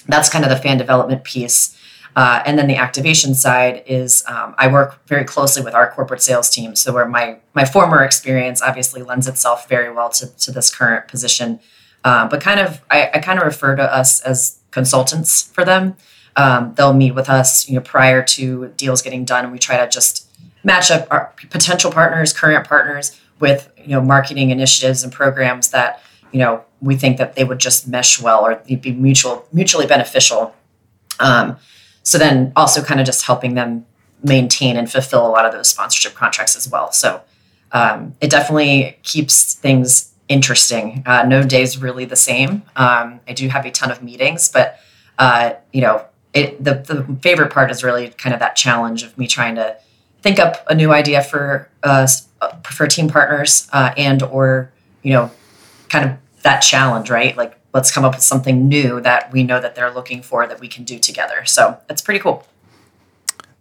that's 0.07 0.29
kind 0.29 0.45
of 0.45 0.51
the 0.51 0.57
fan 0.57 0.79
development 0.79 1.25
piece. 1.25 1.77
Uh, 2.17 2.43
and 2.47 2.59
then 2.59 2.67
the 2.67 2.77
activation 2.77 3.35
side 3.35 3.83
is 3.87 4.25
um, 4.27 4.55
I 4.59 4.67
work 4.67 5.07
very 5.07 5.25
closely 5.25 5.63
with 5.63 5.75
our 5.75 5.91
corporate 5.91 6.23
sales 6.23 6.51
team. 6.51 6.75
So 6.75 6.93
where 6.93 7.07
my 7.07 7.39
my 7.55 7.65
former 7.65 8.03
experience 8.03 8.63
obviously 8.63 9.03
lends 9.03 9.29
itself 9.29 9.69
very 9.69 9.93
well 9.93 10.09
to, 10.11 10.27
to 10.27 10.51
this 10.51 10.75
current 10.75 11.07
position. 11.09 11.61
Uh, 12.05 12.29
but 12.29 12.41
kind 12.41 12.59
of 12.59 12.81
I, 12.91 13.11
I, 13.15 13.19
kind 13.19 13.39
of 13.39 13.45
refer 13.45 13.77
to 13.77 13.83
us 13.83 14.21
as 14.23 14.59
consultants 14.71 15.43
for 15.43 15.65
them. 15.65 15.97
Um, 16.39 16.73
they'll 16.77 16.95
meet 16.95 17.17
with 17.17 17.29
us, 17.29 17.69
you 17.69 17.75
know, 17.75 17.81
prior 17.81 18.23
to 18.23 18.69
deals 18.77 19.03
getting 19.03 19.25
done, 19.25 19.45
and 19.45 19.53
we 19.53 19.59
try 19.59 19.77
to 19.77 19.89
just 19.89 20.31
match 20.63 20.91
up 20.91 21.09
our 21.11 21.35
potential 21.51 21.91
partners, 21.91 22.33
current 22.33 22.67
partners, 22.67 23.21
with 23.41 23.71
you 23.77 23.89
know 23.89 24.01
marketing 24.01 24.51
initiatives 24.51 25.03
and 25.03 25.13
programs 25.13 25.71
that 25.71 26.01
you 26.33 26.39
know 26.39 26.65
we 26.81 26.97
think 26.97 27.19
that 27.19 27.35
they 27.35 27.43
would 27.43 27.59
just 27.59 27.89
mesh 27.89 28.23
well 28.23 28.47
or 28.47 28.55
be 28.57 28.93
mutual 28.93 29.47
mutually 29.53 29.87
beneficial. 29.87 30.55
Um, 31.19 31.57
so 32.05 32.19
then 32.19 32.53
also 32.55 32.83
kind 32.83 33.01
of 33.01 33.07
just 33.07 33.27
helping 33.27 33.55
them 33.55 33.85
maintain 34.23 34.77
and 34.77 34.91
fulfill 34.91 35.27
a 35.27 35.31
lot 35.31 35.45
of 35.45 35.53
those 35.53 35.69
sponsorship 35.69 36.15
contracts 36.15 36.57
as 36.57 36.69
well. 36.69 36.93
So 36.93 37.21
um, 37.73 38.15
it 38.21 38.31
definitely 38.31 38.99
keeps 39.03 39.55
things 39.55 40.13
interesting. 40.29 41.03
Uh, 41.05 41.25
no 41.25 41.43
day 41.43 41.63
is 41.63 41.79
really 41.79 42.05
the 42.05 42.17
same. 42.17 42.63
Um, 42.77 43.21
I 43.27 43.33
do 43.35 43.49
have 43.49 43.67
a 43.67 43.71
ton 43.71 43.91
of 43.91 44.03
meetings, 44.03 44.49
but 44.49 44.79
uh, 45.19 45.55
you 45.73 45.81
know, 45.81 46.05
it, 46.39 46.65
the 46.65 46.75
the 46.75 47.19
favorite 47.23 47.53
part 47.53 47.71
is 47.71 47.85
really 47.85 48.09
kind 48.11 48.35
of 48.35 48.41
that 48.41 48.57
challenge 48.57 49.03
of 49.03 49.17
me 49.19 49.27
trying 49.27 49.55
to 49.57 49.77
think 50.23 50.39
up 50.39 50.65
a 50.69 50.75
new 50.75 50.93
idea 50.93 51.23
for 51.23 51.69
uh, 51.83 52.07
for 52.65 52.87
team 52.87 53.09
partners 53.09 53.69
uh, 53.73 53.93
and 53.97 54.23
or 54.23 54.73
you 55.03 55.13
know, 55.13 55.31
kind 55.89 56.05
of 56.05 56.19
that 56.43 56.61
challenge, 56.61 57.11
right? 57.11 57.37
Like 57.37 57.59
let's 57.73 57.91
come 57.91 58.05
up 58.05 58.15
with 58.15 58.23
something 58.23 58.69
new 58.69 59.01
that 59.01 59.33
we 59.33 59.43
know 59.43 59.61
that 59.61 59.75
they're 59.75 59.91
looking 59.91 60.23
for 60.23 60.47
that 60.47 60.61
we 60.61 60.69
can 60.69 60.85
do 60.85 60.99
together. 60.99 61.45
So 61.45 61.79
it's 61.89 62.03
pretty 62.03 62.21
cool. 62.21 62.47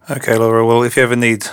Okay, 0.10 0.38
Laura. 0.38 0.66
Well, 0.66 0.84
if 0.84 0.98
you 0.98 1.04
ever 1.04 1.16
need 1.16 1.46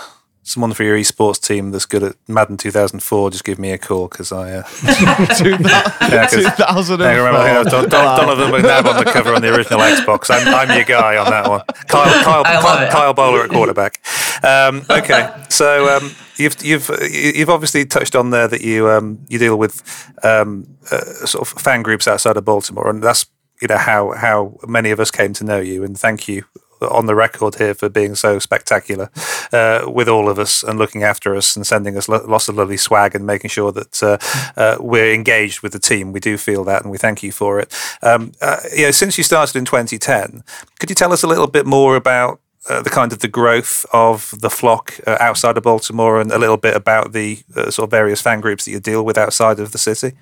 someone 0.44 0.74
for 0.74 0.84
your 0.84 0.96
esports 0.96 1.40
team 1.44 1.70
that's 1.70 1.86
good 1.86 2.02
at 2.02 2.16
Madden 2.28 2.56
2004, 2.56 3.30
just 3.30 3.44
give 3.44 3.58
me 3.58 3.72
a 3.72 3.78
call 3.78 4.08
because 4.08 4.30
I. 4.30 4.58
Uh, 4.58 4.62
Two 5.34 5.56
2004. 5.56 7.06
I 7.06 7.14
remember 7.14 7.38
I 7.38 7.44
think 7.44 7.56
it 7.56 7.64
was 7.64 7.72
Don, 7.72 7.88
Don, 7.88 8.18
Donovan 8.18 8.50
McNabb 8.50 8.84
on 8.94 9.04
the 9.04 9.10
cover 9.10 9.34
on 9.34 9.42
the 9.42 9.54
original 9.54 9.80
Xbox. 9.80 10.30
I'm, 10.30 10.46
I'm 10.54 10.76
your 10.76 10.84
guy 10.84 11.16
on 11.16 11.30
that 11.30 11.48
one. 11.48 11.62
Kyle, 11.88 12.24
Kyle, 12.24 12.42
I 12.44 12.54
love 12.54 12.62
Kyle, 12.62 12.86
it. 12.86 12.90
Kyle 12.90 13.14
Boller 13.14 13.44
at 13.44 13.50
quarterback. 13.50 14.00
Um, 14.44 14.84
okay, 14.90 15.32
so 15.48 15.96
um, 15.96 16.14
you've 16.36 16.62
you've 16.62 16.90
you've 17.10 17.50
obviously 17.50 17.86
touched 17.86 18.14
on 18.14 18.30
there 18.30 18.46
that 18.46 18.60
you 18.60 18.90
um, 18.90 19.24
you 19.28 19.38
deal 19.38 19.58
with 19.58 20.12
um, 20.22 20.66
uh, 20.90 21.00
sort 21.26 21.48
of 21.48 21.60
fan 21.60 21.82
groups 21.82 22.06
outside 22.06 22.36
of 22.36 22.44
Baltimore, 22.44 22.90
and 22.90 23.02
that's 23.02 23.26
you 23.62 23.68
know 23.68 23.78
how 23.78 24.12
how 24.12 24.58
many 24.66 24.90
of 24.90 25.00
us 25.00 25.10
came 25.10 25.32
to 25.34 25.44
know 25.44 25.60
you. 25.60 25.82
And 25.82 25.98
thank 25.98 26.28
you 26.28 26.44
on 26.90 27.06
the 27.06 27.14
record 27.14 27.56
here 27.56 27.74
for 27.74 27.88
being 27.88 28.14
so 28.14 28.38
spectacular 28.38 29.10
uh, 29.52 29.84
with 29.86 30.08
all 30.08 30.28
of 30.28 30.38
us 30.38 30.62
and 30.62 30.78
looking 30.78 31.02
after 31.02 31.34
us 31.34 31.56
and 31.56 31.66
sending 31.66 31.96
us 31.96 32.08
lo- 32.08 32.24
lots 32.26 32.48
of 32.48 32.56
lovely 32.56 32.76
swag 32.76 33.14
and 33.14 33.26
making 33.26 33.50
sure 33.50 33.72
that 33.72 34.02
uh, 34.02 34.18
uh, 34.56 34.76
we're 34.80 35.12
engaged 35.12 35.62
with 35.62 35.72
the 35.72 35.78
team. 35.78 36.12
We 36.12 36.20
do 36.20 36.36
feel 36.36 36.64
that, 36.64 36.82
and 36.82 36.90
we 36.90 36.98
thank 36.98 37.22
you 37.22 37.32
for 37.32 37.60
it. 37.60 37.72
Um, 38.02 38.32
uh, 38.40 38.60
you 38.74 38.84
know, 38.84 38.90
since 38.90 39.18
you 39.18 39.24
started 39.24 39.56
in 39.56 39.64
2010, 39.64 40.42
could 40.78 40.90
you 40.90 40.96
tell 40.96 41.12
us 41.12 41.22
a 41.22 41.28
little 41.28 41.48
bit 41.48 41.66
more 41.66 41.96
about? 41.96 42.40
Uh, 42.66 42.80
the 42.80 42.88
kind 42.88 43.12
of 43.12 43.18
the 43.18 43.28
growth 43.28 43.84
of 43.92 44.34
the 44.40 44.48
flock 44.48 44.98
uh, 45.06 45.18
outside 45.20 45.58
of 45.58 45.62
Baltimore, 45.62 46.18
and 46.18 46.32
a 46.32 46.38
little 46.38 46.56
bit 46.56 46.74
about 46.74 47.12
the 47.12 47.42
uh, 47.54 47.70
sort 47.70 47.88
of 47.88 47.90
various 47.90 48.22
fan 48.22 48.40
groups 48.40 48.64
that 48.64 48.70
you 48.70 48.80
deal 48.80 49.04
with 49.04 49.18
outside 49.18 49.60
of 49.60 49.72
the 49.72 49.76
city. 49.76 50.16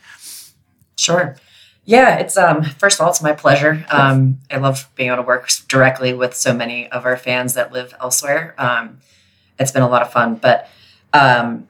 Sure. 0.96 1.36
Yeah, 1.85 2.18
it's 2.18 2.37
um 2.37 2.62
first 2.62 3.01
of 3.01 3.05
all, 3.05 3.11
it's 3.11 3.22
my 3.22 3.33
pleasure. 3.33 3.85
Um, 3.91 4.39
I 4.51 4.59
love 4.59 4.89
being 4.95 5.09
able 5.09 5.22
to 5.22 5.26
work 5.26 5.49
directly 5.68 6.14
with 6.14 6.35
so 6.35 6.55
many 6.55 6.89
of 6.91 7.05
our 7.05 7.16
fans 7.16 7.55
that 7.55 7.72
live 7.72 7.95
elsewhere. 8.01 8.55
Um, 8.57 9.01
it's 9.59 9.72
been 9.72 9.83
a 9.83 9.89
lot 9.89 10.03
of 10.03 10.12
fun. 10.12 10.37
But 10.37 10.68
um, 11.12 11.68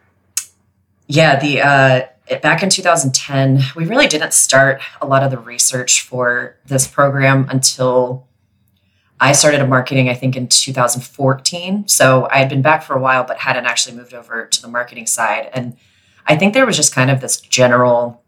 yeah, 1.07 1.39
the 1.39 1.61
uh, 1.63 2.03
it, 2.27 2.43
back 2.43 2.63
in 2.63 2.69
2010, 2.69 3.61
we 3.75 3.87
really 3.87 4.07
didn't 4.07 4.35
start 4.35 4.83
a 5.01 5.07
lot 5.07 5.23
of 5.23 5.31
the 5.31 5.39
research 5.39 6.03
for 6.03 6.57
this 6.67 6.87
program 6.87 7.47
until 7.49 8.27
I 9.19 9.33
started 9.33 9.65
marketing. 9.67 10.11
I 10.11 10.15
think 10.15 10.37
in 10.37 10.47
2014. 10.47 11.89
So 11.89 12.29
I 12.31 12.37
had 12.39 12.51
been 12.51 12.63
back 12.63 12.83
for 12.83 12.95
a 12.95 13.01
while, 13.01 13.25
but 13.25 13.39
hadn't 13.39 13.65
actually 13.65 13.97
moved 13.97 14.13
over 14.13 14.47
to 14.47 14.63
the 14.63 14.69
marketing 14.69 15.07
side. 15.07 15.49
And 15.55 15.77
I 16.27 16.37
think 16.37 16.53
there 16.53 16.67
was 16.67 16.77
just 16.77 16.95
kind 16.95 17.11
of 17.11 17.21
this 17.21 17.41
general 17.41 18.22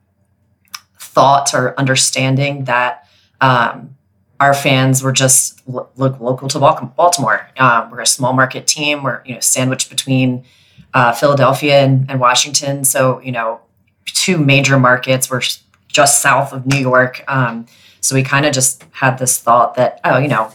thought 1.14 1.54
or 1.54 1.78
understanding 1.78 2.64
that 2.64 3.08
um, 3.40 3.96
our 4.40 4.52
fans 4.52 5.02
were 5.02 5.12
just 5.12 5.66
lo- 5.68 5.88
lo- 5.96 6.16
local 6.20 6.48
to 6.48 6.58
Baltimore. 6.58 7.48
Um, 7.56 7.90
we're 7.90 8.00
a 8.00 8.06
small 8.06 8.32
market 8.32 8.66
team. 8.66 9.02
We're 9.02 9.22
you 9.24 9.34
know 9.34 9.40
sandwiched 9.40 9.88
between 9.88 10.44
uh, 10.92 11.12
Philadelphia 11.12 11.80
and, 11.80 12.10
and 12.10 12.20
Washington, 12.20 12.84
so 12.84 13.20
you 13.20 13.32
know 13.32 13.60
two 14.06 14.38
major 14.38 14.78
markets. 14.78 15.30
We're 15.30 15.42
just 15.88 16.20
south 16.20 16.52
of 16.52 16.66
New 16.66 16.78
York, 16.78 17.22
um, 17.28 17.66
so 18.00 18.14
we 18.14 18.22
kind 18.22 18.44
of 18.44 18.52
just 18.52 18.84
had 18.90 19.18
this 19.18 19.38
thought 19.38 19.76
that 19.76 20.00
oh 20.04 20.18
you 20.18 20.28
know 20.28 20.50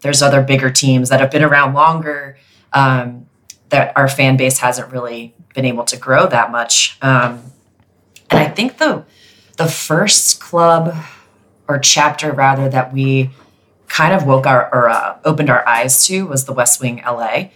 there's 0.00 0.22
other 0.22 0.42
bigger 0.42 0.70
teams 0.70 1.08
that 1.08 1.20
have 1.20 1.30
been 1.30 1.42
around 1.42 1.74
longer 1.74 2.36
um, 2.72 3.26
that 3.70 3.96
our 3.96 4.06
fan 4.06 4.36
base 4.36 4.58
hasn't 4.58 4.92
really 4.92 5.34
been 5.54 5.64
able 5.64 5.84
to 5.84 5.96
grow 5.96 6.26
that 6.26 6.52
much. 6.52 6.98
Um, 7.00 7.42
and 8.30 8.40
I 8.40 8.48
think 8.48 8.78
the 8.78 9.04
the 9.56 9.66
first 9.66 10.40
club 10.40 10.94
or 11.68 11.78
chapter 11.78 12.32
rather 12.32 12.68
that 12.68 12.92
we 12.92 13.30
kind 13.88 14.12
of 14.12 14.26
woke 14.26 14.46
our 14.46 14.74
or 14.74 14.88
uh, 14.88 15.18
opened 15.24 15.50
our 15.50 15.66
eyes 15.68 16.06
to 16.06 16.26
was 16.26 16.44
the 16.44 16.52
West 16.52 16.80
Wing 16.80 17.02
LA. 17.06 17.46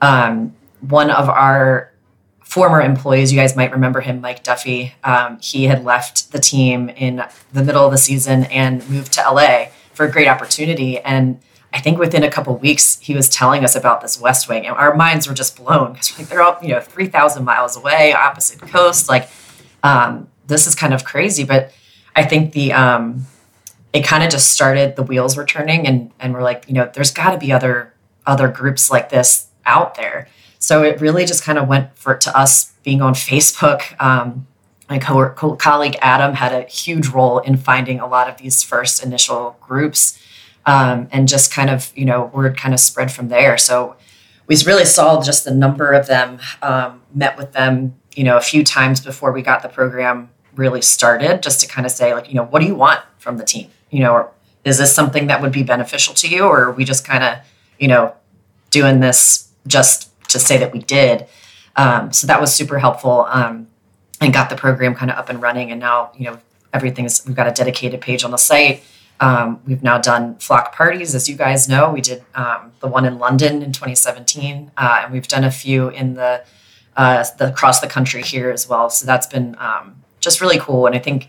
Um, 0.00 0.54
one 0.80 1.10
of 1.10 1.28
our 1.28 1.92
former 2.40 2.80
employees, 2.80 3.32
you 3.32 3.38
guys 3.38 3.56
might 3.56 3.72
remember 3.72 4.00
him, 4.00 4.20
Mike 4.20 4.42
Duffy. 4.42 4.94
Um, 5.04 5.38
he 5.42 5.64
had 5.64 5.84
left 5.84 6.32
the 6.32 6.38
team 6.38 6.88
in 6.90 7.24
the 7.52 7.62
middle 7.62 7.84
of 7.84 7.90
the 7.90 7.98
season 7.98 8.44
and 8.44 8.88
moved 8.88 9.12
to 9.14 9.20
LA 9.20 9.66
for 9.92 10.06
a 10.06 10.10
great 10.10 10.28
opportunity. 10.28 10.98
And 11.00 11.40
I 11.72 11.80
think 11.80 11.98
within 11.98 12.22
a 12.22 12.30
couple 12.30 12.56
weeks, 12.56 12.98
he 13.00 13.14
was 13.14 13.28
telling 13.28 13.64
us 13.64 13.74
about 13.76 14.00
this 14.00 14.18
West 14.18 14.48
Wing, 14.48 14.66
and 14.66 14.74
our 14.76 14.94
minds 14.94 15.28
were 15.28 15.34
just 15.34 15.56
blown 15.56 15.92
because 15.92 16.18
like 16.18 16.28
they're 16.28 16.40
all 16.40 16.56
you 16.62 16.68
know 16.68 16.80
three 16.80 17.06
thousand 17.06 17.44
miles 17.44 17.76
away, 17.76 18.14
opposite 18.14 18.60
coast. 18.60 19.08
Like 19.08 19.28
um, 19.82 20.28
this 20.48 20.66
is 20.66 20.74
kind 20.74 20.92
of 20.92 21.04
crazy, 21.04 21.44
but 21.44 21.72
I 22.16 22.24
think 22.24 22.52
the 22.52 22.72
um, 22.72 23.26
it 23.92 24.04
kind 24.04 24.24
of 24.24 24.30
just 24.30 24.50
started. 24.50 24.96
The 24.96 25.02
wheels 25.02 25.36
were 25.36 25.46
turning, 25.46 25.86
and 25.86 26.10
and 26.18 26.34
we're 26.34 26.42
like, 26.42 26.64
you 26.66 26.74
know, 26.74 26.90
there's 26.92 27.12
got 27.12 27.30
to 27.32 27.38
be 27.38 27.52
other 27.52 27.94
other 28.26 28.48
groups 28.48 28.90
like 28.90 29.10
this 29.10 29.48
out 29.64 29.94
there. 29.94 30.28
So 30.58 30.82
it 30.82 31.00
really 31.00 31.24
just 31.24 31.44
kind 31.44 31.58
of 31.58 31.68
went 31.68 31.96
for 31.96 32.16
to 32.16 32.36
us 32.36 32.72
being 32.82 33.00
on 33.00 33.14
Facebook. 33.14 34.00
Um, 34.02 34.46
my 34.90 34.98
co- 34.98 35.30
co- 35.30 35.56
colleague 35.56 35.96
Adam 36.00 36.34
had 36.34 36.52
a 36.52 36.66
huge 36.66 37.08
role 37.08 37.38
in 37.38 37.56
finding 37.56 38.00
a 38.00 38.06
lot 38.06 38.28
of 38.28 38.38
these 38.38 38.62
first 38.62 39.02
initial 39.04 39.56
groups, 39.60 40.18
um, 40.66 41.08
and 41.12 41.28
just 41.28 41.52
kind 41.52 41.70
of 41.70 41.92
you 41.94 42.04
know 42.04 42.30
word 42.34 42.56
kind 42.56 42.74
of 42.74 42.80
spread 42.80 43.12
from 43.12 43.28
there. 43.28 43.56
So 43.58 43.96
we 44.48 44.56
really 44.66 44.86
saw 44.86 45.22
just 45.22 45.44
the 45.44 45.54
number 45.54 45.92
of 45.92 46.06
them, 46.06 46.40
um, 46.62 47.02
met 47.14 47.36
with 47.36 47.52
them, 47.52 47.94
you 48.16 48.24
know, 48.24 48.36
a 48.38 48.40
few 48.40 48.64
times 48.64 49.00
before 49.00 49.30
we 49.30 49.42
got 49.42 49.62
the 49.62 49.68
program 49.68 50.30
really 50.58 50.82
started, 50.82 51.42
just 51.42 51.60
to 51.60 51.68
kind 51.68 51.86
of 51.86 51.92
say, 51.92 52.12
like, 52.12 52.28
you 52.28 52.34
know, 52.34 52.44
what 52.44 52.60
do 52.60 52.66
you 52.66 52.74
want 52.74 53.00
from 53.18 53.38
the 53.38 53.44
team? 53.44 53.70
You 53.90 54.00
know, 54.00 54.12
or 54.12 54.32
is 54.64 54.78
this 54.78 54.94
something 54.94 55.28
that 55.28 55.40
would 55.40 55.52
be 55.52 55.62
beneficial 55.62 56.14
to 56.14 56.28
you, 56.28 56.42
or 56.42 56.64
are 56.64 56.72
we 56.72 56.84
just 56.84 57.04
kind 57.06 57.22
of, 57.22 57.38
you 57.78 57.88
know, 57.88 58.14
doing 58.70 59.00
this 59.00 59.50
just 59.66 60.10
to 60.28 60.38
say 60.38 60.58
that 60.58 60.72
we 60.72 60.80
did? 60.80 61.26
Um, 61.76 62.12
so 62.12 62.26
that 62.26 62.40
was 62.40 62.52
super 62.52 62.80
helpful, 62.80 63.26
um, 63.30 63.68
and 64.20 64.32
got 64.34 64.50
the 64.50 64.56
program 64.56 64.94
kind 64.94 65.10
of 65.10 65.16
up 65.16 65.28
and 65.28 65.40
running. 65.40 65.70
And 65.70 65.80
now, 65.80 66.10
you 66.16 66.24
know, 66.24 66.38
everything 66.72 67.04
is 67.04 67.24
we've 67.24 67.36
got 67.36 67.46
a 67.46 67.52
dedicated 67.52 68.00
page 68.00 68.24
on 68.24 68.32
the 68.32 68.36
site. 68.36 68.82
Um, 69.20 69.60
we've 69.66 69.82
now 69.82 69.98
done 69.98 70.36
flock 70.36 70.74
parties, 70.74 71.14
as 71.14 71.28
you 71.28 71.36
guys 71.36 71.68
know. 71.68 71.90
We 71.90 72.00
did 72.00 72.24
um, 72.34 72.72
the 72.80 72.88
one 72.88 73.04
in 73.04 73.18
London 73.18 73.62
in 73.62 73.72
2017, 73.72 74.72
uh, 74.76 75.00
and 75.04 75.12
we've 75.12 75.26
done 75.26 75.44
a 75.44 75.50
few 75.50 75.88
in 75.88 76.14
the, 76.14 76.44
uh, 76.96 77.24
the 77.38 77.48
across 77.48 77.80
the 77.80 77.88
country 77.88 78.22
here 78.22 78.50
as 78.50 78.68
well. 78.68 78.90
So 78.90 79.06
that's 79.06 79.26
been 79.26 79.56
um, 79.58 80.02
just 80.20 80.40
really 80.40 80.58
cool. 80.58 80.86
And 80.86 80.94
I 80.94 80.98
think 80.98 81.28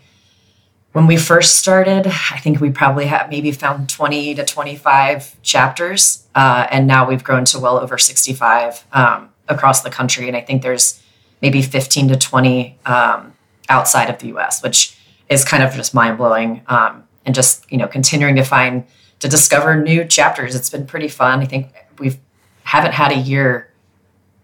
when 0.92 1.06
we 1.06 1.16
first 1.16 1.56
started, 1.56 2.06
I 2.06 2.38
think 2.38 2.60
we 2.60 2.70
probably 2.70 3.06
had 3.06 3.30
maybe 3.30 3.52
found 3.52 3.88
20 3.88 4.34
to 4.34 4.44
25 4.44 5.40
chapters, 5.42 6.26
uh, 6.34 6.66
and 6.70 6.86
now 6.86 7.08
we've 7.08 7.22
grown 7.22 7.44
to 7.46 7.58
well 7.58 7.78
over 7.78 7.96
65 7.96 8.84
um, 8.92 9.30
across 9.48 9.82
the 9.82 9.90
country. 9.90 10.26
And 10.26 10.36
I 10.36 10.40
think 10.40 10.62
there's 10.62 11.02
maybe 11.40 11.62
15 11.62 12.08
to 12.08 12.16
20 12.16 12.78
um, 12.86 13.34
outside 13.68 14.10
of 14.10 14.18
the 14.18 14.28
U.S., 14.28 14.62
which 14.62 14.98
is 15.28 15.44
kind 15.44 15.62
of 15.62 15.72
just 15.74 15.94
mind 15.94 16.18
blowing. 16.18 16.62
Um, 16.66 17.04
and 17.26 17.34
just 17.34 17.70
you 17.70 17.78
know 17.78 17.86
continuing 17.86 18.36
to 18.36 18.44
find 18.44 18.84
to 19.20 19.28
discover 19.28 19.76
new 19.76 20.04
chapters. 20.04 20.54
It's 20.54 20.70
been 20.70 20.86
pretty 20.86 21.08
fun. 21.08 21.40
I 21.40 21.44
think 21.44 21.72
we've 21.98 22.18
haven't 22.64 22.92
had 22.92 23.12
a 23.12 23.16
year 23.16 23.70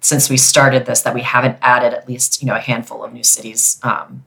since 0.00 0.30
we 0.30 0.36
started 0.36 0.86
this 0.86 1.02
that 1.02 1.14
we 1.14 1.22
haven't 1.22 1.58
added 1.62 1.94
at 1.94 2.08
least 2.08 2.42
you 2.42 2.46
know 2.46 2.54
a 2.54 2.60
handful 2.60 3.02
of 3.02 3.12
new 3.12 3.24
cities 3.24 3.80
um, 3.82 4.24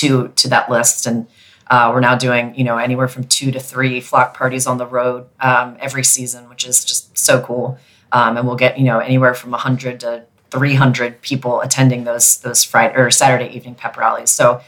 to 0.00 0.28
to 0.28 0.48
that 0.48 0.70
list 0.70 1.06
and. 1.06 1.26
Uh, 1.68 1.90
we're 1.92 1.98
now 1.98 2.14
doing, 2.14 2.54
you 2.54 2.62
know, 2.62 2.78
anywhere 2.78 3.08
from 3.08 3.24
two 3.24 3.50
to 3.50 3.58
three 3.58 4.00
flock 4.00 4.36
parties 4.36 4.68
on 4.68 4.78
the 4.78 4.86
road 4.86 5.26
um, 5.40 5.76
every 5.80 6.04
season, 6.04 6.48
which 6.48 6.64
is 6.64 6.84
just 6.84 7.18
so 7.18 7.42
cool. 7.42 7.76
Um, 8.12 8.36
and 8.36 8.46
we'll 8.46 8.54
get, 8.54 8.78
you 8.78 8.84
know, 8.84 9.00
anywhere 9.00 9.34
from 9.34 9.50
100 9.50 9.98
to 9.98 10.26
300 10.50 11.20
people 11.22 11.60
attending 11.60 12.04
those 12.04 12.38
those 12.38 12.62
Friday 12.64 12.94
or 12.94 13.10
Saturday 13.10 13.48
evening 13.48 13.74
pep 13.74 13.96
rallies. 13.96 14.30
So 14.30 14.60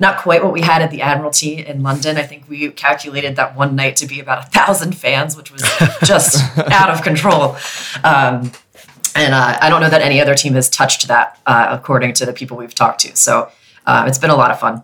not 0.00 0.18
quite 0.18 0.42
what 0.42 0.52
we 0.52 0.62
had 0.62 0.80
at 0.82 0.90
the 0.90 1.02
Admiralty 1.02 1.64
in 1.64 1.82
London. 1.82 2.16
I 2.16 2.22
think 2.22 2.48
we 2.48 2.70
calculated 2.70 3.36
that 3.36 3.54
one 3.54 3.76
night 3.76 3.96
to 3.96 4.06
be 4.06 4.18
about 4.18 4.46
a 4.46 4.50
thousand 4.50 4.96
fans, 4.96 5.36
which 5.36 5.52
was 5.52 5.62
just 6.02 6.42
out 6.72 6.90
of 6.90 7.02
control. 7.02 7.56
Um, 8.02 8.50
and 9.14 9.34
uh, 9.34 9.58
I 9.60 9.68
don't 9.68 9.82
know 9.82 9.90
that 9.90 10.00
any 10.00 10.20
other 10.20 10.34
team 10.34 10.54
has 10.54 10.70
touched 10.70 11.06
that, 11.08 11.38
uh, 11.46 11.66
according 11.70 12.14
to 12.14 12.26
the 12.26 12.32
people 12.32 12.56
we've 12.56 12.74
talked 12.74 13.00
to. 13.00 13.14
So 13.14 13.50
uh, 13.86 14.04
it's 14.06 14.18
been 14.18 14.30
a 14.30 14.36
lot 14.36 14.50
of 14.50 14.60
fun. 14.60 14.82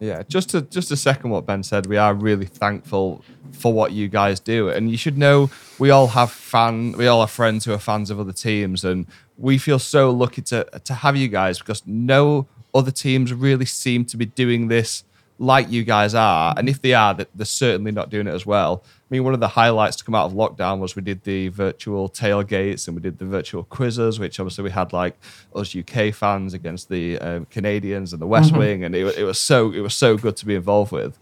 Yeah, 0.00 0.22
just 0.28 0.50
to 0.50 0.62
just 0.62 0.88
to 0.88 0.96
second 0.96 1.30
what 1.30 1.46
Ben 1.46 1.62
said, 1.62 1.86
we 1.86 1.96
are 1.96 2.12
really 2.12 2.46
thankful 2.46 3.24
for 3.52 3.72
what 3.72 3.92
you 3.92 4.08
guys 4.08 4.40
do, 4.40 4.68
and 4.68 4.90
you 4.90 4.96
should 4.96 5.16
know 5.16 5.50
we 5.78 5.90
all 5.90 6.08
have 6.08 6.30
fan, 6.30 6.92
we 6.92 7.06
all 7.06 7.20
have 7.20 7.30
friends 7.30 7.64
who 7.64 7.72
are 7.72 7.78
fans 7.78 8.10
of 8.10 8.18
other 8.20 8.32
teams, 8.32 8.84
and 8.84 9.06
we 9.38 9.56
feel 9.56 9.78
so 9.78 10.10
lucky 10.10 10.42
to 10.42 10.64
to 10.84 10.94
have 10.94 11.16
you 11.16 11.28
guys 11.28 11.58
because 11.58 11.82
no 11.86 12.46
other 12.74 12.90
teams 12.90 13.32
really 13.32 13.64
seem 13.64 14.04
to 14.06 14.16
be 14.16 14.26
doing 14.26 14.68
this 14.68 15.04
like 15.38 15.70
you 15.70 15.84
guys 15.84 16.14
are, 16.14 16.54
and 16.56 16.68
if 16.68 16.82
they 16.82 16.92
are, 16.92 17.14
they're 17.14 17.46
certainly 17.46 17.92
not 17.92 18.10
doing 18.10 18.26
it 18.26 18.34
as 18.34 18.44
well. 18.44 18.82
I 19.10 19.14
mean, 19.14 19.22
one 19.22 19.34
of 19.34 19.40
the 19.40 19.48
highlights 19.48 19.96
to 19.96 20.04
come 20.04 20.14
out 20.14 20.24
of 20.24 20.32
lockdown 20.32 20.78
was 20.78 20.96
we 20.96 21.02
did 21.02 21.24
the 21.24 21.48
virtual 21.48 22.08
tailgates 22.08 22.88
and 22.88 22.96
we 22.96 23.02
did 23.02 23.18
the 23.18 23.26
virtual 23.26 23.62
quizzes, 23.62 24.18
which 24.18 24.40
obviously 24.40 24.64
we 24.64 24.70
had 24.70 24.94
like 24.94 25.18
us 25.54 25.76
UK 25.76 26.14
fans 26.14 26.54
against 26.54 26.88
the 26.88 27.18
um, 27.18 27.44
Canadians 27.46 28.12
and 28.14 28.22
the 28.22 28.26
West 28.26 28.50
Mm-hmm. 28.50 28.58
Wing, 28.58 28.84
and 28.84 28.94
it, 28.94 29.18
it 29.18 29.24
was 29.24 29.38
so 29.38 29.72
it 29.72 29.80
was 29.80 29.94
so 29.94 30.16
good 30.16 30.36
to 30.36 30.46
be 30.46 30.54
involved 30.54 30.90
with. 30.90 31.18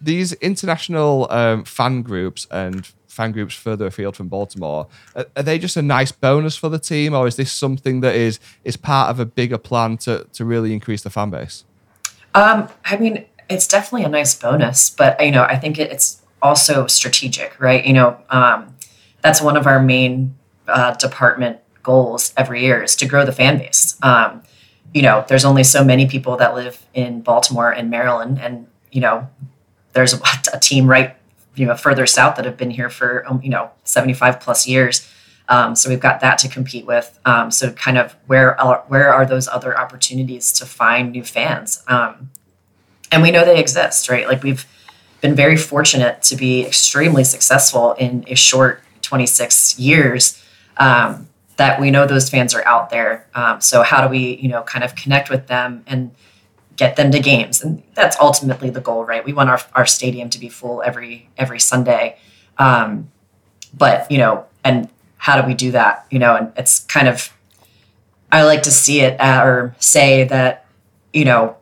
These 0.00 0.32
international 0.34 1.26
um, 1.30 1.64
fan 1.64 2.02
groups 2.02 2.46
and 2.50 2.86
fan 3.08 3.32
groups 3.32 3.54
further 3.54 3.86
afield 3.86 4.16
from 4.16 4.28
Baltimore. 4.28 4.86
Are, 5.16 5.26
are, 5.36 5.42
they 5.42 5.58
just 5.58 5.76
a 5.76 5.82
nice 5.82 6.12
bonus 6.12 6.56
for 6.56 6.68
the 6.68 6.78
team, 6.78 7.14
or 7.14 7.26
is 7.26 7.36
this 7.36 7.50
something 7.50 8.00
that 8.00 8.14
is 8.14 8.38
is 8.62 8.76
part 8.76 9.10
of 9.10 9.18
a 9.18 9.26
bigger 9.26 9.58
plan 9.58 9.96
to 9.98 10.26
to 10.32 10.44
really 10.44 10.72
increase 10.72 11.02
the 11.02 11.10
fan 11.10 11.30
base? 11.30 11.64
Um, 12.34 12.68
I 12.84 12.96
mean, 12.96 13.24
it's 13.48 13.66
definitely 13.66 14.04
a 14.04 14.08
nice 14.08 14.34
bonus, 14.34 14.90
but 14.90 15.20
you 15.24 15.30
know, 15.30 15.44
I 15.44 15.56
think 15.56 15.78
it, 15.78 15.90
it's 15.90 16.22
also 16.44 16.86
strategic, 16.86 17.58
right? 17.58 17.84
You 17.84 17.94
know, 17.94 18.18
um, 18.28 18.76
that's 19.22 19.40
one 19.40 19.56
of 19.56 19.66
our 19.66 19.82
main 19.82 20.34
uh, 20.68 20.94
department 20.94 21.58
goals 21.82 22.34
every 22.36 22.62
year 22.62 22.82
is 22.82 22.94
to 22.96 23.06
grow 23.06 23.24
the 23.24 23.32
fan 23.32 23.58
base. 23.58 23.96
Um, 24.02 24.42
you 24.92 25.02
know, 25.02 25.24
there's 25.26 25.44
only 25.44 25.64
so 25.64 25.82
many 25.82 26.06
people 26.06 26.36
that 26.36 26.54
live 26.54 26.84
in 26.92 27.22
Baltimore 27.22 27.72
and 27.72 27.90
Maryland, 27.90 28.38
and 28.40 28.66
you 28.92 29.00
know, 29.00 29.28
there's 29.94 30.12
a, 30.52 30.60
team 30.60 30.86
right, 30.86 31.16
you 31.54 31.66
know, 31.66 31.74
further 31.74 32.06
south 32.06 32.36
that 32.36 32.44
have 32.44 32.58
been 32.58 32.70
here 32.70 32.90
for 32.90 33.26
um, 33.26 33.40
you 33.42 33.50
know 33.50 33.70
75 33.84 34.38
plus 34.38 34.68
years. 34.68 35.10
Um, 35.48 35.74
so 35.74 35.90
we've 35.90 36.00
got 36.00 36.20
that 36.20 36.38
to 36.38 36.48
compete 36.48 36.86
with. 36.86 37.18
Um, 37.26 37.50
so 37.50 37.70
kind 37.72 37.98
of 37.98 38.16
where 38.26 38.58
are, 38.58 38.82
where 38.88 39.12
are 39.12 39.26
those 39.26 39.46
other 39.46 39.78
opportunities 39.78 40.52
to 40.52 40.64
find 40.64 41.12
new 41.12 41.22
fans? 41.22 41.82
Um, 41.86 42.30
and 43.12 43.22
we 43.22 43.30
know 43.30 43.44
they 43.44 43.60
exist, 43.60 44.08
right? 44.08 44.26
Like 44.26 44.42
we've 44.42 44.66
been 45.24 45.34
very 45.34 45.56
fortunate 45.56 46.22
to 46.22 46.36
be 46.36 46.66
extremely 46.66 47.24
successful 47.24 47.94
in 47.94 48.22
a 48.28 48.34
short 48.34 48.82
26 49.00 49.78
years. 49.78 50.44
Um, 50.76 51.28
that 51.56 51.80
we 51.80 51.90
know 51.90 52.06
those 52.06 52.28
fans 52.28 52.52
are 52.52 52.66
out 52.66 52.90
there. 52.90 53.26
Um, 53.34 53.58
so 53.62 53.82
how 53.82 54.04
do 54.04 54.10
we, 54.10 54.36
you 54.36 54.48
know, 54.50 54.62
kind 54.64 54.84
of 54.84 54.94
connect 54.94 55.30
with 55.30 55.46
them 55.46 55.82
and 55.86 56.10
get 56.76 56.96
them 56.96 57.10
to 57.10 57.20
games? 57.20 57.62
And 57.62 57.82
that's 57.94 58.18
ultimately 58.20 58.68
the 58.68 58.82
goal, 58.82 59.06
right? 59.06 59.24
We 59.24 59.32
want 59.32 59.48
our, 59.48 59.60
our 59.72 59.86
stadium 59.86 60.28
to 60.28 60.38
be 60.38 60.50
full 60.50 60.82
every 60.82 61.30
every 61.38 61.58
Sunday. 61.58 62.18
Um, 62.58 63.10
but 63.72 64.10
you 64.10 64.18
know, 64.18 64.44
and 64.62 64.90
how 65.16 65.40
do 65.40 65.46
we 65.46 65.54
do 65.54 65.70
that? 65.70 66.06
You 66.10 66.18
know, 66.18 66.36
and 66.36 66.52
it's 66.54 66.80
kind 66.80 67.08
of 67.08 67.32
I 68.30 68.42
like 68.42 68.64
to 68.64 68.70
see 68.70 69.00
it 69.00 69.18
uh, 69.18 69.42
or 69.42 69.74
say 69.78 70.24
that, 70.24 70.66
you 71.14 71.24
know, 71.24 71.56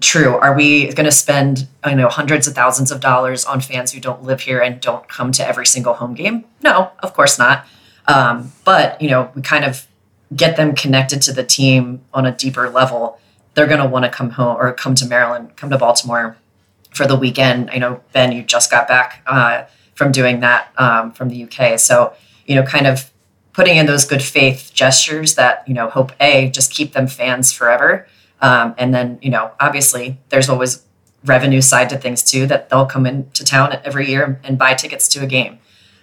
true. 0.00 0.36
Are 0.36 0.54
we 0.54 0.92
going 0.92 1.04
to 1.04 1.12
spend, 1.12 1.66
I 1.82 1.94
know, 1.94 2.08
hundreds 2.08 2.46
of 2.46 2.54
thousands 2.54 2.90
of 2.90 3.00
dollars 3.00 3.44
on 3.44 3.60
fans 3.60 3.92
who 3.92 4.00
don't 4.00 4.22
live 4.22 4.42
here 4.42 4.60
and 4.60 4.80
don't 4.80 5.08
come 5.08 5.32
to 5.32 5.46
every 5.46 5.66
single 5.66 5.94
home 5.94 6.14
game? 6.14 6.44
No, 6.62 6.92
of 7.00 7.14
course 7.14 7.38
not. 7.38 7.66
Um, 8.06 8.52
but 8.64 9.00
you 9.00 9.08
know, 9.08 9.30
we 9.34 9.42
kind 9.42 9.64
of 9.64 9.86
get 10.34 10.56
them 10.56 10.74
connected 10.74 11.22
to 11.22 11.32
the 11.32 11.44
team 11.44 12.02
on 12.14 12.26
a 12.26 12.32
deeper 12.32 12.68
level. 12.70 13.18
They're 13.54 13.66
going 13.66 13.80
to 13.80 13.86
want 13.86 14.04
to 14.04 14.10
come 14.10 14.30
home 14.30 14.56
or 14.56 14.72
come 14.72 14.94
to 14.96 15.06
Maryland, 15.06 15.56
come 15.56 15.70
to 15.70 15.78
Baltimore 15.78 16.36
for 16.92 17.06
the 17.06 17.16
weekend. 17.16 17.70
I 17.70 17.78
know 17.78 18.00
Ben, 18.12 18.32
you 18.32 18.42
just 18.42 18.70
got 18.70 18.88
back 18.88 19.22
uh, 19.26 19.64
from 19.94 20.12
doing 20.12 20.40
that 20.40 20.72
um, 20.76 21.12
from 21.12 21.28
the 21.28 21.44
UK, 21.44 21.78
so 21.78 22.14
you 22.46 22.54
know, 22.54 22.62
kind 22.62 22.86
of 22.86 23.10
putting 23.52 23.76
in 23.76 23.86
those 23.86 24.04
good 24.04 24.22
faith 24.22 24.70
gestures 24.74 25.34
that 25.34 25.66
you 25.68 25.74
know 25.74 25.88
hope 25.90 26.12
a 26.20 26.50
just 26.50 26.72
keep 26.72 26.92
them 26.92 27.06
fans 27.06 27.52
forever, 27.52 28.06
um, 28.40 28.74
and 28.78 28.94
then 28.94 29.18
you 29.22 29.30
know, 29.30 29.52
obviously, 29.60 30.18
there's 30.28 30.48
always 30.48 30.84
revenue 31.24 31.60
side 31.60 31.90
to 31.90 31.98
things 31.98 32.22
too 32.22 32.46
that 32.46 32.70
they'll 32.70 32.86
come 32.86 33.06
into 33.06 33.44
town 33.44 33.78
every 33.84 34.08
year 34.08 34.40
and 34.42 34.58
buy 34.58 34.74
tickets 34.74 35.08
to 35.08 35.22
a 35.22 35.26
game. 35.26 35.58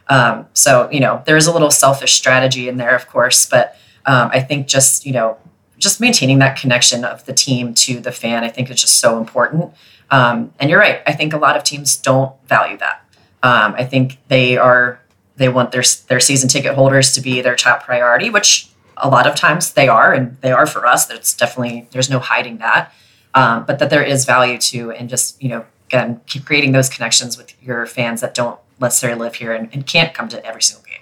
Um, 0.09 0.47
so, 0.53 0.89
you 0.91 0.99
know, 0.99 1.23
there's 1.25 1.47
a 1.47 1.51
little 1.51 1.71
selfish 1.71 2.13
strategy 2.13 2.69
in 2.69 2.77
there, 2.77 2.95
of 2.95 3.07
course, 3.09 3.45
but 3.45 3.75
um, 4.05 4.29
I 4.31 4.39
think 4.39 4.67
just, 4.67 5.05
you 5.05 5.11
know, 5.11 5.37
just 5.77 5.99
maintaining 5.99 6.39
that 6.39 6.57
connection 6.57 7.03
of 7.03 7.25
the 7.25 7.33
team 7.33 7.73
to 7.73 7.99
the 7.99 8.11
fan, 8.11 8.43
I 8.43 8.49
think 8.49 8.69
is 8.69 8.81
just 8.81 8.95
so 8.95 9.17
important. 9.17 9.73
Um, 10.09 10.53
and 10.59 10.69
you're 10.69 10.79
right. 10.79 11.01
I 11.05 11.13
think 11.13 11.33
a 11.33 11.37
lot 11.37 11.57
of 11.57 11.63
teams 11.63 11.97
don't 11.97 12.33
value 12.47 12.77
that. 12.77 13.03
Um, 13.43 13.75
I 13.77 13.83
think 13.83 14.17
they 14.29 14.57
are, 14.57 14.99
they 15.35 15.49
want 15.49 15.71
their, 15.71 15.83
their 16.07 16.19
season 16.19 16.47
ticket 16.49 16.73
holders 16.73 17.13
to 17.13 17.21
be 17.21 17.41
their 17.41 17.55
top 17.55 17.83
priority, 17.83 18.29
which 18.29 18.69
a 19.01 19.09
lot 19.09 19.27
of 19.27 19.35
times 19.35 19.73
they 19.73 19.87
are, 19.87 20.13
and 20.13 20.37
they 20.41 20.51
are 20.51 20.67
for 20.67 20.85
us. 20.85 21.05
That's 21.05 21.35
definitely, 21.35 21.87
there's 21.91 22.09
no 22.09 22.19
hiding 22.19 22.57
that. 22.57 22.93
Um, 23.33 23.65
but 23.65 23.79
that 23.79 23.89
there 23.89 24.03
is 24.03 24.25
value 24.25 24.57
to, 24.57 24.91
and 24.91 25.09
just, 25.09 25.41
you 25.41 25.49
know, 25.49 25.65
again, 25.87 26.21
keep 26.25 26.45
creating 26.45 26.71
those 26.71 26.89
connections 26.89 27.37
with 27.37 27.53
your 27.61 27.85
fans 27.85 28.21
that 28.21 28.33
don't 28.33 28.59
necessarily 28.79 29.19
live 29.19 29.35
here 29.35 29.53
and, 29.53 29.69
and 29.73 29.85
can't 29.85 30.13
come 30.13 30.27
to 30.29 30.45
every 30.45 30.61
single 30.61 30.83
game. 30.85 30.97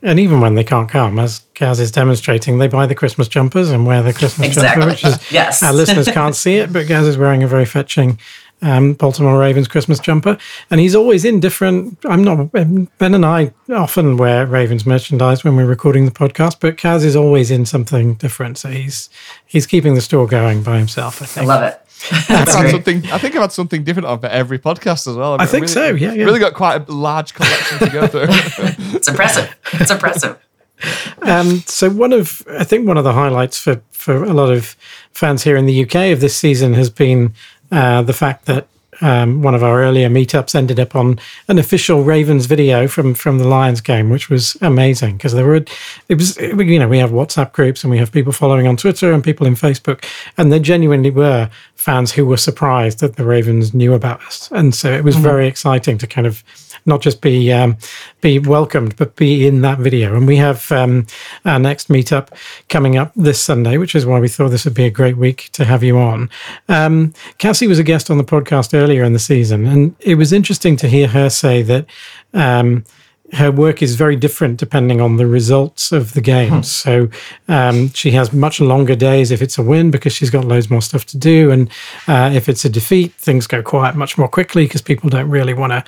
And 0.00 0.20
even 0.20 0.40
when 0.40 0.54
they 0.54 0.62
can't 0.62 0.88
come, 0.88 1.18
as 1.18 1.40
Gaz 1.54 1.80
is 1.80 1.90
demonstrating, 1.90 2.58
they 2.58 2.68
buy 2.68 2.86
the 2.86 2.94
Christmas 2.94 3.26
jumpers 3.26 3.70
and 3.70 3.84
wear 3.84 4.00
the 4.00 4.12
Christmas 4.12 4.48
exactly. 4.48 4.80
jumper, 4.80 4.92
which 4.92 5.04
is 5.04 5.32
yes. 5.32 5.62
our 5.62 5.72
listeners 5.72 6.06
can't 6.08 6.36
see 6.36 6.56
it, 6.56 6.72
but 6.72 6.86
Gaz 6.86 7.06
is 7.06 7.18
wearing 7.18 7.42
a 7.42 7.48
very 7.48 7.64
fetching 7.64 8.18
um, 8.62 8.94
Baltimore 8.94 9.38
Ravens 9.38 9.68
Christmas 9.68 9.98
jumper, 9.98 10.36
and 10.70 10.80
he's 10.80 10.94
always 10.94 11.24
in 11.24 11.40
different. 11.40 11.98
I'm 12.04 12.24
not 12.24 12.52
Ben 12.52 12.88
and 13.00 13.24
I 13.24 13.52
often 13.70 14.16
wear 14.16 14.46
Ravens 14.46 14.86
merchandise 14.86 15.44
when 15.44 15.56
we're 15.56 15.66
recording 15.66 16.04
the 16.04 16.10
podcast, 16.10 16.60
but 16.60 16.76
Gaz 16.76 17.04
is 17.04 17.16
always 17.16 17.50
in 17.50 17.66
something 17.66 18.14
different. 18.14 18.58
So 18.58 18.68
he's 18.68 19.08
he's 19.46 19.66
keeping 19.66 19.94
the 19.94 20.00
store 20.00 20.26
going 20.26 20.62
by 20.62 20.78
himself. 20.78 21.22
I 21.22 21.26
think. 21.26 21.44
I 21.44 21.54
love 21.54 21.62
it. 21.62 21.80
I've 22.12 22.48
had 22.48 22.70
something. 22.70 23.06
I 23.06 23.18
think 23.18 23.34
I've 23.34 23.42
had 23.42 23.52
something 23.52 23.84
different 23.84 24.06
on 24.06 24.20
for 24.20 24.28
every 24.28 24.58
podcast 24.58 25.08
as 25.08 25.16
well. 25.16 25.34
I, 25.34 25.44
I 25.44 25.46
think 25.46 25.62
really, 25.62 25.72
so. 25.72 25.90
Yeah, 25.90 26.12
yeah. 26.12 26.24
Really 26.24 26.40
got 26.40 26.54
quite 26.54 26.88
a 26.88 26.92
large 26.92 27.34
collection 27.34 27.78
to 27.78 27.90
go 27.90 28.06
through. 28.06 28.26
it's 28.96 29.08
impressive. 29.08 29.54
It's 29.74 29.90
impressive. 29.90 30.38
Um, 31.22 31.58
so 31.66 31.90
one 31.90 32.12
of 32.12 32.42
I 32.50 32.64
think 32.64 32.86
one 32.86 32.96
of 32.96 33.04
the 33.04 33.12
highlights 33.12 33.58
for 33.58 33.82
for 33.90 34.24
a 34.24 34.32
lot 34.32 34.50
of 34.52 34.76
fans 35.18 35.42
here 35.42 35.56
in 35.56 35.66
the 35.66 35.82
UK 35.82 36.12
of 36.12 36.20
this 36.20 36.36
season 36.36 36.74
has 36.74 36.90
been 36.90 37.34
uh, 37.72 38.02
the 38.02 38.12
fact 38.12 38.46
that 38.46 38.68
um, 39.00 39.42
one 39.42 39.54
of 39.54 39.62
our 39.62 39.82
earlier 39.82 40.08
meetups 40.08 40.54
ended 40.54 40.80
up 40.80 40.96
on 40.96 41.18
an 41.46 41.58
official 41.58 42.02
Ravens 42.02 42.46
video 42.46 42.88
from 42.88 43.14
from 43.14 43.38
the 43.38 43.46
Lions 43.46 43.80
game, 43.80 44.10
which 44.10 44.28
was 44.28 44.56
amazing 44.60 45.16
because 45.16 45.34
there 45.34 45.46
were 45.46 45.64
it 46.08 46.14
was 46.14 46.36
you 46.38 46.78
know 46.78 46.88
we 46.88 46.98
have 46.98 47.10
WhatsApp 47.10 47.52
groups 47.52 47.84
and 47.84 47.90
we 47.90 47.98
have 47.98 48.10
people 48.10 48.32
following 48.32 48.66
on 48.66 48.76
Twitter 48.76 49.12
and 49.12 49.22
people 49.22 49.46
in 49.46 49.54
Facebook, 49.54 50.04
and 50.36 50.52
there 50.52 50.58
genuinely 50.58 51.10
were 51.10 51.50
fans 51.74 52.12
who 52.12 52.26
were 52.26 52.36
surprised 52.36 52.98
that 53.00 53.16
the 53.16 53.24
Ravens 53.24 53.72
knew 53.72 53.94
about 53.94 54.20
us, 54.22 54.50
and 54.52 54.74
so 54.74 54.92
it 54.92 55.04
was 55.04 55.14
mm-hmm. 55.14 55.24
very 55.24 55.46
exciting 55.46 55.98
to 55.98 56.06
kind 56.06 56.26
of 56.26 56.42
not 56.88 57.00
just 57.00 57.20
be 57.20 57.52
um, 57.52 57.76
be 58.20 58.38
welcomed, 58.38 58.96
but 58.96 59.14
be 59.14 59.46
in 59.46 59.60
that 59.60 59.78
video. 59.78 60.16
And 60.16 60.26
we 60.26 60.36
have 60.36 60.72
um, 60.72 61.06
our 61.44 61.58
next 61.58 61.88
meetup 61.88 62.28
coming 62.68 62.96
up 62.96 63.12
this 63.14 63.40
Sunday, 63.40 63.78
which 63.78 63.94
is 63.94 64.06
why 64.06 64.18
we 64.18 64.28
thought 64.28 64.48
this 64.48 64.64
would 64.64 64.74
be 64.74 64.86
a 64.86 64.90
great 64.90 65.16
week 65.16 65.50
to 65.52 65.64
have 65.64 65.84
you 65.84 65.98
on. 65.98 66.30
Um, 66.68 67.12
Cassie 67.38 67.68
was 67.68 67.78
a 67.78 67.84
guest 67.84 68.10
on 68.10 68.18
the 68.18 68.24
podcast 68.24 68.74
earlier 68.74 69.04
in 69.04 69.12
the 69.12 69.18
season, 69.18 69.66
and 69.66 69.94
it 70.00 70.16
was 70.16 70.32
interesting 70.32 70.76
to 70.78 70.88
hear 70.88 71.06
her 71.08 71.30
say 71.30 71.62
that 71.62 71.86
um, 72.34 72.84
her 73.32 73.52
work 73.52 73.82
is 73.82 73.94
very 73.94 74.16
different 74.16 74.58
depending 74.58 75.00
on 75.00 75.16
the 75.16 75.26
results 75.26 75.92
of 75.92 76.14
the 76.14 76.20
games. 76.20 76.82
Hmm. 76.82 76.88
So 76.88 77.10
um, 77.48 77.92
she 77.92 78.12
has 78.12 78.32
much 78.32 78.60
longer 78.60 78.96
days 78.96 79.30
if 79.30 79.42
it's 79.42 79.58
a 79.58 79.62
win 79.62 79.90
because 79.90 80.12
she's 80.12 80.30
got 80.30 80.44
loads 80.44 80.70
more 80.70 80.80
stuff 80.80 81.04
to 81.06 81.18
do, 81.18 81.50
and 81.50 81.70
uh, 82.06 82.30
if 82.32 82.48
it's 82.48 82.64
a 82.64 82.68
defeat, 82.70 83.12
things 83.14 83.46
go 83.46 83.62
quiet 83.62 83.96
much 83.96 84.16
more 84.16 84.28
quickly 84.28 84.64
because 84.64 84.82
people 84.82 85.10
don't 85.10 85.28
really 85.28 85.54
want 85.54 85.72
to 85.72 85.84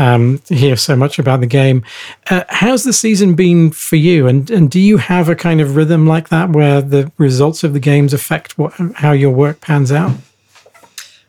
um, 0.00 0.40
hear 0.48 0.76
so 0.76 0.94
much 0.94 1.18
about 1.18 1.40
the 1.40 1.46
game. 1.46 1.82
Uh, 2.30 2.44
how's 2.48 2.84
the 2.84 2.92
season 2.92 3.34
been 3.34 3.70
for 3.70 3.96
you, 3.96 4.28
and 4.28 4.50
and 4.50 4.70
do 4.70 4.80
you 4.80 4.98
have 4.98 5.28
a 5.28 5.34
kind 5.34 5.60
of 5.60 5.76
rhythm 5.76 6.06
like 6.06 6.28
that 6.28 6.50
where 6.50 6.80
the 6.80 7.10
results 7.18 7.64
of 7.64 7.72
the 7.72 7.80
games 7.80 8.14
affect 8.14 8.56
what 8.58 8.72
how 8.96 9.12
your 9.12 9.30
work 9.30 9.60
pans 9.60 9.90
out? 9.90 10.16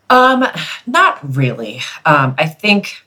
Um, 0.10 0.46
not 0.86 1.20
really. 1.36 1.82
Um, 2.06 2.36
I 2.38 2.48
think 2.48 3.04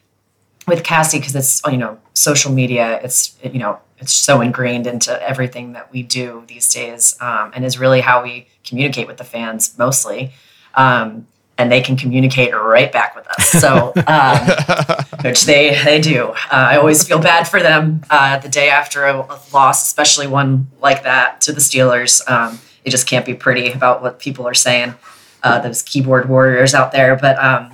with 0.67 0.85
Cassie 0.85 1.19
because 1.19 1.35
it's 1.35 1.63
you 1.67 1.77
know 1.77 1.99
social 2.19 2.53
media. 2.53 3.01
It's 3.03 3.37
you 3.43 3.59
know 3.59 3.79
it's 3.99 4.13
so 4.13 4.41
ingrained 4.41 4.87
into 4.87 5.21
everything 5.23 5.73
that 5.73 5.91
we 5.93 6.03
do 6.03 6.45
these 6.47 6.73
days, 6.73 7.17
um, 7.21 7.53
and 7.55 7.65
is 7.65 7.79
really 7.79 8.01
how 8.01 8.23
we 8.23 8.49
communicate 8.65 9.07
with 9.07 9.17
the 9.17 9.25
fans 9.25 9.77
mostly. 9.79 10.33
Um, 10.75 11.27
and 11.59 11.73
they 11.73 11.81
can 11.81 11.97
communicate 11.97 12.55
right 12.55 12.93
back 12.93 13.17
with 13.17 13.27
us. 13.27 13.49
So, 13.49 13.93
um, 14.07 15.05
which 15.25 15.45
they 15.45 15.77
they 15.85 16.01
do. 16.01 16.29
Uh, 16.29 16.35
I 16.53 16.77
always 16.77 17.07
feel 17.07 17.19
bad 17.19 17.49
for 17.49 17.61
them 17.61 18.03
uh, 18.11 18.39
the 18.39 18.49
day 18.49 18.71
after 18.71 19.05
a, 19.07 19.27
loss, 19.53 19.85
especially 19.85 20.29
one 20.29 20.69
like 20.81 21.03
that 21.03 21.41
to 21.43 21.53
the 21.53 21.61
Steelers. 21.61 22.29
Um, 22.31 22.61
it 22.85 22.91
just 22.91 23.09
can't 23.09 23.27
be 23.27 23.35
pretty 23.35 23.73
about 23.73 24.03
what 24.03 24.21
people 24.21 24.47
are 24.47 24.55
saying. 24.55 24.95
Uh, 25.43 25.59
those 25.59 25.83
keyboard 25.83 26.29
warriors 26.29 26.75
out 26.75 26.93
there, 26.93 27.17
but 27.17 27.37
um, 27.43 27.73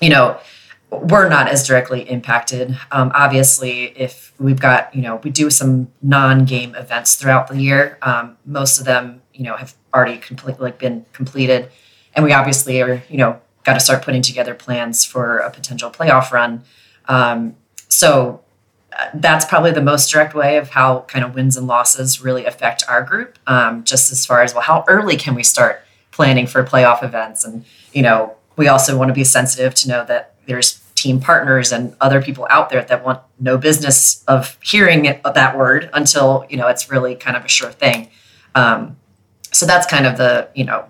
you 0.00 0.08
know, 0.08 0.38
we're 0.90 1.28
not 1.28 1.48
as 1.48 1.66
directly 1.66 2.02
impacted. 2.02 2.76
Um, 2.90 3.12
obviously, 3.14 3.96
if 3.98 4.32
we've 4.38 4.58
got, 4.58 4.94
you 4.94 5.02
know, 5.02 5.16
we 5.22 5.30
do 5.30 5.48
some 5.50 5.90
non-game 6.02 6.74
events 6.74 7.14
throughout 7.14 7.48
the 7.48 7.60
year. 7.60 7.98
Um, 8.02 8.36
most 8.44 8.78
of 8.78 8.84
them, 8.84 9.22
you 9.32 9.44
know, 9.44 9.56
have 9.56 9.74
already 9.94 10.18
completely 10.18 10.64
like 10.64 10.78
been 10.78 11.06
completed, 11.12 11.70
and 12.14 12.24
we 12.24 12.32
obviously 12.32 12.82
are, 12.82 13.02
you 13.08 13.18
know, 13.18 13.40
got 13.64 13.74
to 13.74 13.80
start 13.80 14.02
putting 14.02 14.22
together 14.22 14.54
plans 14.54 15.04
for 15.04 15.38
a 15.38 15.50
potential 15.50 15.90
playoff 15.90 16.32
run. 16.32 16.64
Um, 17.06 17.56
so 17.88 18.40
uh, 18.98 19.10
that's 19.14 19.44
probably 19.44 19.70
the 19.70 19.82
most 19.82 20.10
direct 20.10 20.34
way 20.34 20.56
of 20.56 20.70
how 20.70 21.00
kind 21.02 21.24
of 21.24 21.34
wins 21.34 21.56
and 21.56 21.66
losses 21.66 22.20
really 22.20 22.46
affect 22.46 22.82
our 22.88 23.02
group. 23.02 23.38
Um, 23.46 23.84
just 23.84 24.10
as 24.10 24.26
far 24.26 24.42
as 24.42 24.54
well, 24.54 24.62
how 24.62 24.84
early 24.88 25.16
can 25.16 25.34
we 25.34 25.44
start 25.44 25.82
planning 26.10 26.48
for 26.48 26.64
playoff 26.64 27.04
events, 27.04 27.44
and 27.44 27.64
you 27.92 28.02
know, 28.02 28.34
we 28.56 28.66
also 28.66 28.98
want 28.98 29.08
to 29.08 29.14
be 29.14 29.24
sensitive 29.24 29.74
to 29.76 29.88
know 29.88 30.04
that 30.06 30.34
there's 30.46 30.79
team 31.00 31.20
partners 31.20 31.72
and 31.72 31.94
other 32.00 32.20
people 32.20 32.46
out 32.50 32.70
there 32.70 32.82
that 32.82 33.04
want 33.04 33.20
no 33.38 33.56
business 33.56 34.24
of 34.28 34.58
hearing 34.62 35.04
it, 35.04 35.22
that 35.22 35.56
word 35.56 35.90
until 35.92 36.44
you 36.48 36.56
know 36.56 36.66
it's 36.68 36.90
really 36.90 37.14
kind 37.14 37.36
of 37.36 37.44
a 37.44 37.48
sure 37.48 37.70
thing. 37.70 38.08
Um, 38.54 38.96
so 39.52 39.66
that's 39.66 39.86
kind 39.86 40.06
of 40.06 40.16
the 40.16 40.48
you 40.54 40.64
know 40.64 40.84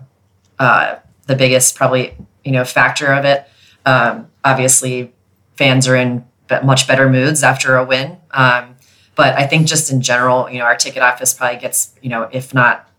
uh, 0.59 0.95
the 1.27 1.35
biggest 1.35 1.75
probably 1.75 2.15
you 2.43 2.51
know 2.51 2.63
factor 2.63 3.13
of 3.13 3.25
it. 3.25 3.47
Um, 3.85 4.27
obviously, 4.43 5.13
fans 5.55 5.87
are 5.87 5.95
in 5.95 6.25
much 6.63 6.87
better 6.87 7.09
moods 7.09 7.43
after 7.43 7.77
a 7.77 7.85
win. 7.85 8.17
Um, 8.31 8.75
but 9.15 9.35
I 9.37 9.45
think 9.47 9.67
just 9.67 9.91
in 9.91 10.01
general, 10.01 10.49
you 10.49 10.59
know, 10.59 10.65
our 10.65 10.75
ticket 10.75 11.03
office 11.03 11.33
probably 11.33 11.59
gets, 11.59 11.93
you 12.01 12.09
know, 12.09 12.29
if 12.31 12.53
not 12.53 12.89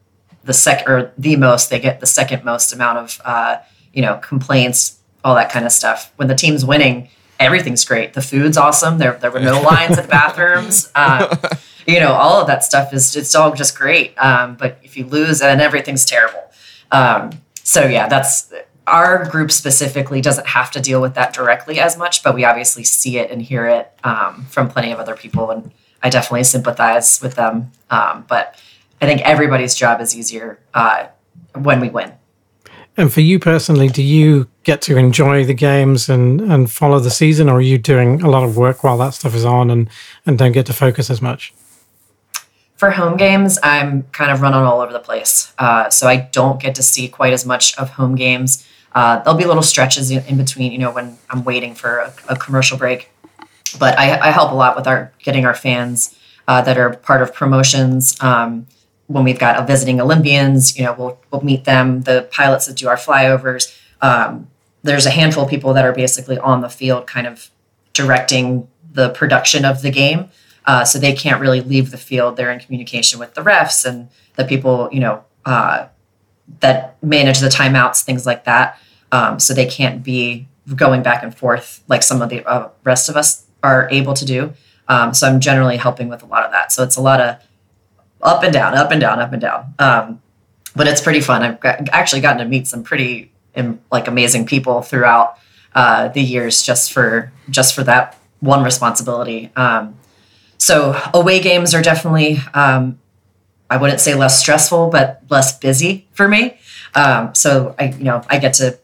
the 0.45 0.53
second 0.53 0.91
or 0.91 1.13
the 1.17 1.37
most, 1.37 1.71
they 1.71 1.79
get 1.79 2.01
the 2.01 2.07
second 2.07 2.45
most 2.45 2.73
amount 2.73 2.99
of, 2.99 3.21
uh, 3.25 3.59
you 3.93 4.03
know, 4.03 4.17
complaints, 4.19 4.99
all 5.25 5.35
that 5.35 5.51
kind 5.51 5.65
of 5.65 5.73
stuff. 5.73 6.13
When 6.17 6.29
the 6.29 6.35
team's 6.35 6.65
winning, 6.65 7.09
everything's 7.39 7.85
great. 7.85 8.15
The 8.15 8.23
food's 8.23 8.57
awesome. 8.57 8.99
There, 8.99 9.15
there 9.15 9.31
were 9.31 9.41
no 9.41 9.61
lines 9.61 9.99
at 9.99 10.05
the 10.05 10.09
bathrooms. 10.11 10.91
Um, 10.95 11.29
you 11.87 12.01
know, 12.01 12.13
all 12.13 12.41
of 12.41 12.47
that 12.47 12.65
stuff 12.65 12.93
is 12.93 13.17
it's 13.17 13.35
all 13.35 13.55
just 13.55 13.77
great. 13.77 14.15
Um, 14.17 14.57
but 14.57 14.79
if 14.83 14.97
you 14.97 15.07
lose, 15.07 15.41
then 15.41 15.61
everything's 15.61 16.05
terrible. 16.05 16.43
Um, 16.91 17.31
so 17.65 17.87
yeah, 17.87 18.09
that's 18.09 18.53
our 18.87 19.29
group 19.31 19.51
specifically 19.51 20.21
doesn't 20.21 20.49
have 20.49 20.71
to 20.73 20.81
deal 20.81 21.01
with 21.01 21.15
that 21.15 21.33
directly 21.33 21.79
as 21.79 21.97
much, 21.97 22.23
but 22.23 22.35
we 22.35 22.45
obviously 22.45 22.85
see 22.85 23.19
it 23.19 23.31
and 23.31 23.41
hear 23.41 23.67
it 23.67 23.93
um, 24.05 24.45
from 24.51 24.69
plenty 24.69 24.93
of 24.93 24.99
other 24.99 25.15
people, 25.15 25.51
and 25.51 25.71
I 26.03 26.11
definitely 26.11 26.45
sympathize 26.45 27.23
with 27.23 27.37
them. 27.37 27.71
Um, 27.91 28.25
but 28.29 28.61
I 29.01 29.07
think 29.07 29.21
everybody's 29.23 29.75
job 29.75 30.01
is 30.01 30.17
easier 30.17 30.59
uh, 30.75 31.07
when 31.55 31.81
we 31.81 31.91
win. 31.91 32.13
And 32.97 33.13
for 33.13 33.21
you 33.21 33.39
personally, 33.39 33.89
do 33.89 34.03
you 34.03 34.49
get 34.65 34.83
to 34.83 34.97
enjoy 34.97 35.45
the 35.45 35.55
games 35.55 36.09
and, 36.09 36.41
and 36.41 36.71
follow 36.71 37.01
the 37.01 37.11
season, 37.11 37.49
or 37.49 37.57
are 37.57 37.61
you 37.61 37.79
doing 37.79 38.23
a 38.23 38.31
lot 38.31 38.45
of 38.45 38.57
work 38.57 38.85
while 38.85 38.99
that 38.99 39.15
stuff 39.15 39.35
is 39.35 39.45
on 39.45 39.71
and, 39.71 39.89
and 40.27 40.39
don't 40.39 40.53
get 40.53 40.67
to 40.67 40.73
focus 40.73 41.11
as 41.11 41.21
much? 41.21 41.53
For 42.77 42.91
home 42.91 43.17
games, 43.17 43.59
I'm 43.63 44.05
kind 44.13 44.31
of 44.31 44.41
running 44.41 44.61
all 44.61 44.81
over 44.81 44.93
the 44.93 44.99
place. 44.99 45.53
Uh, 45.59 45.89
so 45.91 46.09
I 46.09 46.17
don't 46.17 46.61
get 46.61 46.75
to 46.77 46.83
see 46.83 47.09
quite 47.09 47.33
as 47.33 47.47
much 47.47 47.77
of 47.79 47.91
home 47.91 48.17
games. 48.17 48.67
Uh, 48.95 49.23
there'll 49.23 49.39
be 49.39 49.45
little 49.45 49.63
stretches 49.63 50.11
in 50.11 50.37
between, 50.37 50.73
you 50.73 50.79
know, 50.79 50.91
when 50.91 51.17
I'm 51.31 51.45
waiting 51.45 51.75
for 51.75 51.99
a, 51.99 52.13
a 52.31 52.37
commercial 52.37 52.77
break. 52.77 53.11
But 53.79 53.99
I, 53.99 54.19
I, 54.19 54.31
help 54.31 54.53
a 54.53 54.55
lot 54.55 54.77
with 54.77 54.87
our 54.87 55.13
getting 55.21 55.47
our 55.47 55.55
fans 55.55 56.19
uh, 56.47 56.61
that 56.63 56.77
are 56.77 56.95
part 56.97 57.23
of 57.23 57.33
promotions. 57.33 58.21
Um, 58.21 58.67
when 59.07 59.25
we've 59.25 59.39
got 59.39 59.59
a 59.59 59.67
visiting 59.67 59.99
Olympians, 60.01 60.77
you 60.77 60.85
know, 60.85 60.95
we'll 60.99 61.19
we'll 61.31 61.43
meet 61.43 61.65
them. 61.65 62.03
The 62.03 62.29
pilots 62.33 62.67
that 62.67 62.77
do 62.77 62.89
our 62.89 62.97
flyovers. 62.97 63.75
Um, 64.03 64.49
there's 64.83 65.07
a 65.07 65.11
handful 65.11 65.45
of 65.45 65.51
people 65.51 65.73
that 65.75 65.85
are 65.85 65.93
basically 65.93 66.39
on 66.39 66.61
the 66.61 66.69
field, 66.69 67.07
kind 67.07 67.27
of 67.27 67.51
directing 67.93 68.69
the 68.93 69.11
production 69.11 69.65
of 69.65 69.83
the 69.83 69.91
game. 69.91 70.31
Uh, 70.65 70.85
so 70.85 70.99
they 70.99 71.13
can't 71.13 71.41
really 71.41 71.61
leave 71.61 71.91
the 71.91 71.99
field. 71.99 72.37
They're 72.37 72.53
in 72.53 72.61
communication 72.61 73.19
with 73.19 73.35
the 73.35 73.43
refs 73.43 73.85
and 73.85 74.09
the 74.37 74.45
people, 74.45 74.89
you 74.93 75.01
know, 75.01 75.25
uh, 75.45 75.89
that 76.61 77.03
manage 77.03 77.41
the 77.41 77.49
timeouts, 77.49 78.03
things 78.03 78.27
like 78.27 78.45
that. 78.45 78.79
Um, 79.11 79.41
so 79.41 79.55
they 79.55 79.67
can't 79.67 80.03
be 80.03 80.47
going 80.75 81.03
back 81.03 81.23
and 81.23 81.37
forth 81.37 81.83
like 81.89 82.03
some 82.03 82.23
of 82.23 82.29
the 82.29 82.47
uh, 82.49 82.71
rest 82.85 83.09
of 83.09 83.17
us 83.17 83.47
are 83.63 83.89
able 83.91 84.15
to 84.15 84.25
do. 84.25 84.53
Um, 84.89 85.15
so 85.15 85.29
I'm 85.29 85.41
generally 85.41 85.77
helping 85.77 86.09
with 86.09 86.23
a 86.23 86.27
lot 86.27 86.45
of 86.45 86.53
that. 86.53 86.73
So 86.73 86.83
it's 86.83 86.97
a 86.97 87.01
lot 87.01 87.21
of 87.21 87.37
up 88.21 88.43
and 88.43 88.53
down, 88.53 88.75
up 88.75 88.91
and 88.91 89.01
down, 89.01 89.19
up 89.19 89.33
and 89.33 89.41
down. 89.41 89.75
Um, 89.79 90.23
but 90.75 90.87
it's 90.87 91.01
pretty 91.01 91.21
fun. 91.21 91.43
I've 91.43 91.61
got, 91.61 91.89
actually 91.91 92.23
gotten 92.23 92.39
to 92.39 92.45
meet 92.45 92.67
some 92.67 92.83
pretty 92.83 93.32
like 93.91 94.09
amazing 94.09 94.47
people 94.47 94.83
throughout 94.83 95.39
uh, 95.75 96.09
the 96.09 96.23
years 96.23 96.63
just 96.63 96.93
for 96.93 97.33
just 97.51 97.75
for 97.75 97.83
that 97.85 98.19
one 98.41 98.63
responsibility. 98.63 99.51
Um, 99.57 99.97
so 100.59 101.01
away 101.13 101.41
games 101.41 101.75
are 101.75 101.83
definitely 101.83 102.39
um, 102.55 102.99
I 103.73 103.79
wouldn't 103.79 104.01
say 104.01 104.15
less 104.15 104.39
stressful, 104.39 104.91
but 104.91 105.23
less 105.31 105.59
busy 105.59 106.07
for 106.13 106.29
me. 106.29 106.59
Um, 106.95 107.35
so 107.35 107.75
I, 107.79 107.87
you 107.87 108.05
know, 108.05 108.23
I 108.29 108.39
get 108.39 108.53
to 108.55 108.79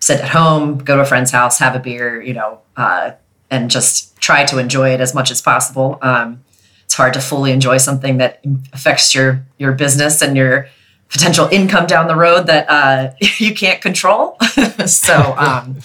sit 0.00 0.20
at 0.20 0.28
home, 0.28 0.78
go 0.78 0.96
to 0.96 1.02
a 1.02 1.04
friend's 1.04 1.30
house, 1.30 1.58
have 1.58 1.76
a 1.76 1.78
beer, 1.78 2.22
you 2.22 2.32
know, 2.32 2.60
uh, 2.74 3.12
and 3.50 3.70
just 3.70 4.16
try 4.16 4.46
to 4.46 4.58
enjoy 4.58 4.94
it 4.94 5.00
as 5.00 5.14
much 5.14 5.30
as 5.30 5.42
possible. 5.42 5.98
Um, 6.00 6.42
it's 6.84 6.94
hard 6.94 7.12
to 7.14 7.20
fully 7.20 7.52
enjoy 7.52 7.76
something 7.76 8.16
that 8.16 8.42
affects 8.72 9.14
your 9.14 9.44
your 9.58 9.72
business 9.72 10.22
and 10.22 10.36
your 10.36 10.68
potential 11.14 11.48
income 11.52 11.86
down 11.86 12.08
the 12.08 12.16
road 12.16 12.48
that 12.48 12.68
uh, 12.68 13.12
you 13.38 13.54
can't 13.54 13.80
control. 13.80 14.36
so 14.86 15.34
um, 15.38 15.78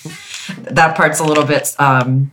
that 0.64 0.98
part's 0.98 1.20
a 1.20 1.24
little 1.24 1.46
bit 1.46 1.76
um, 1.80 2.32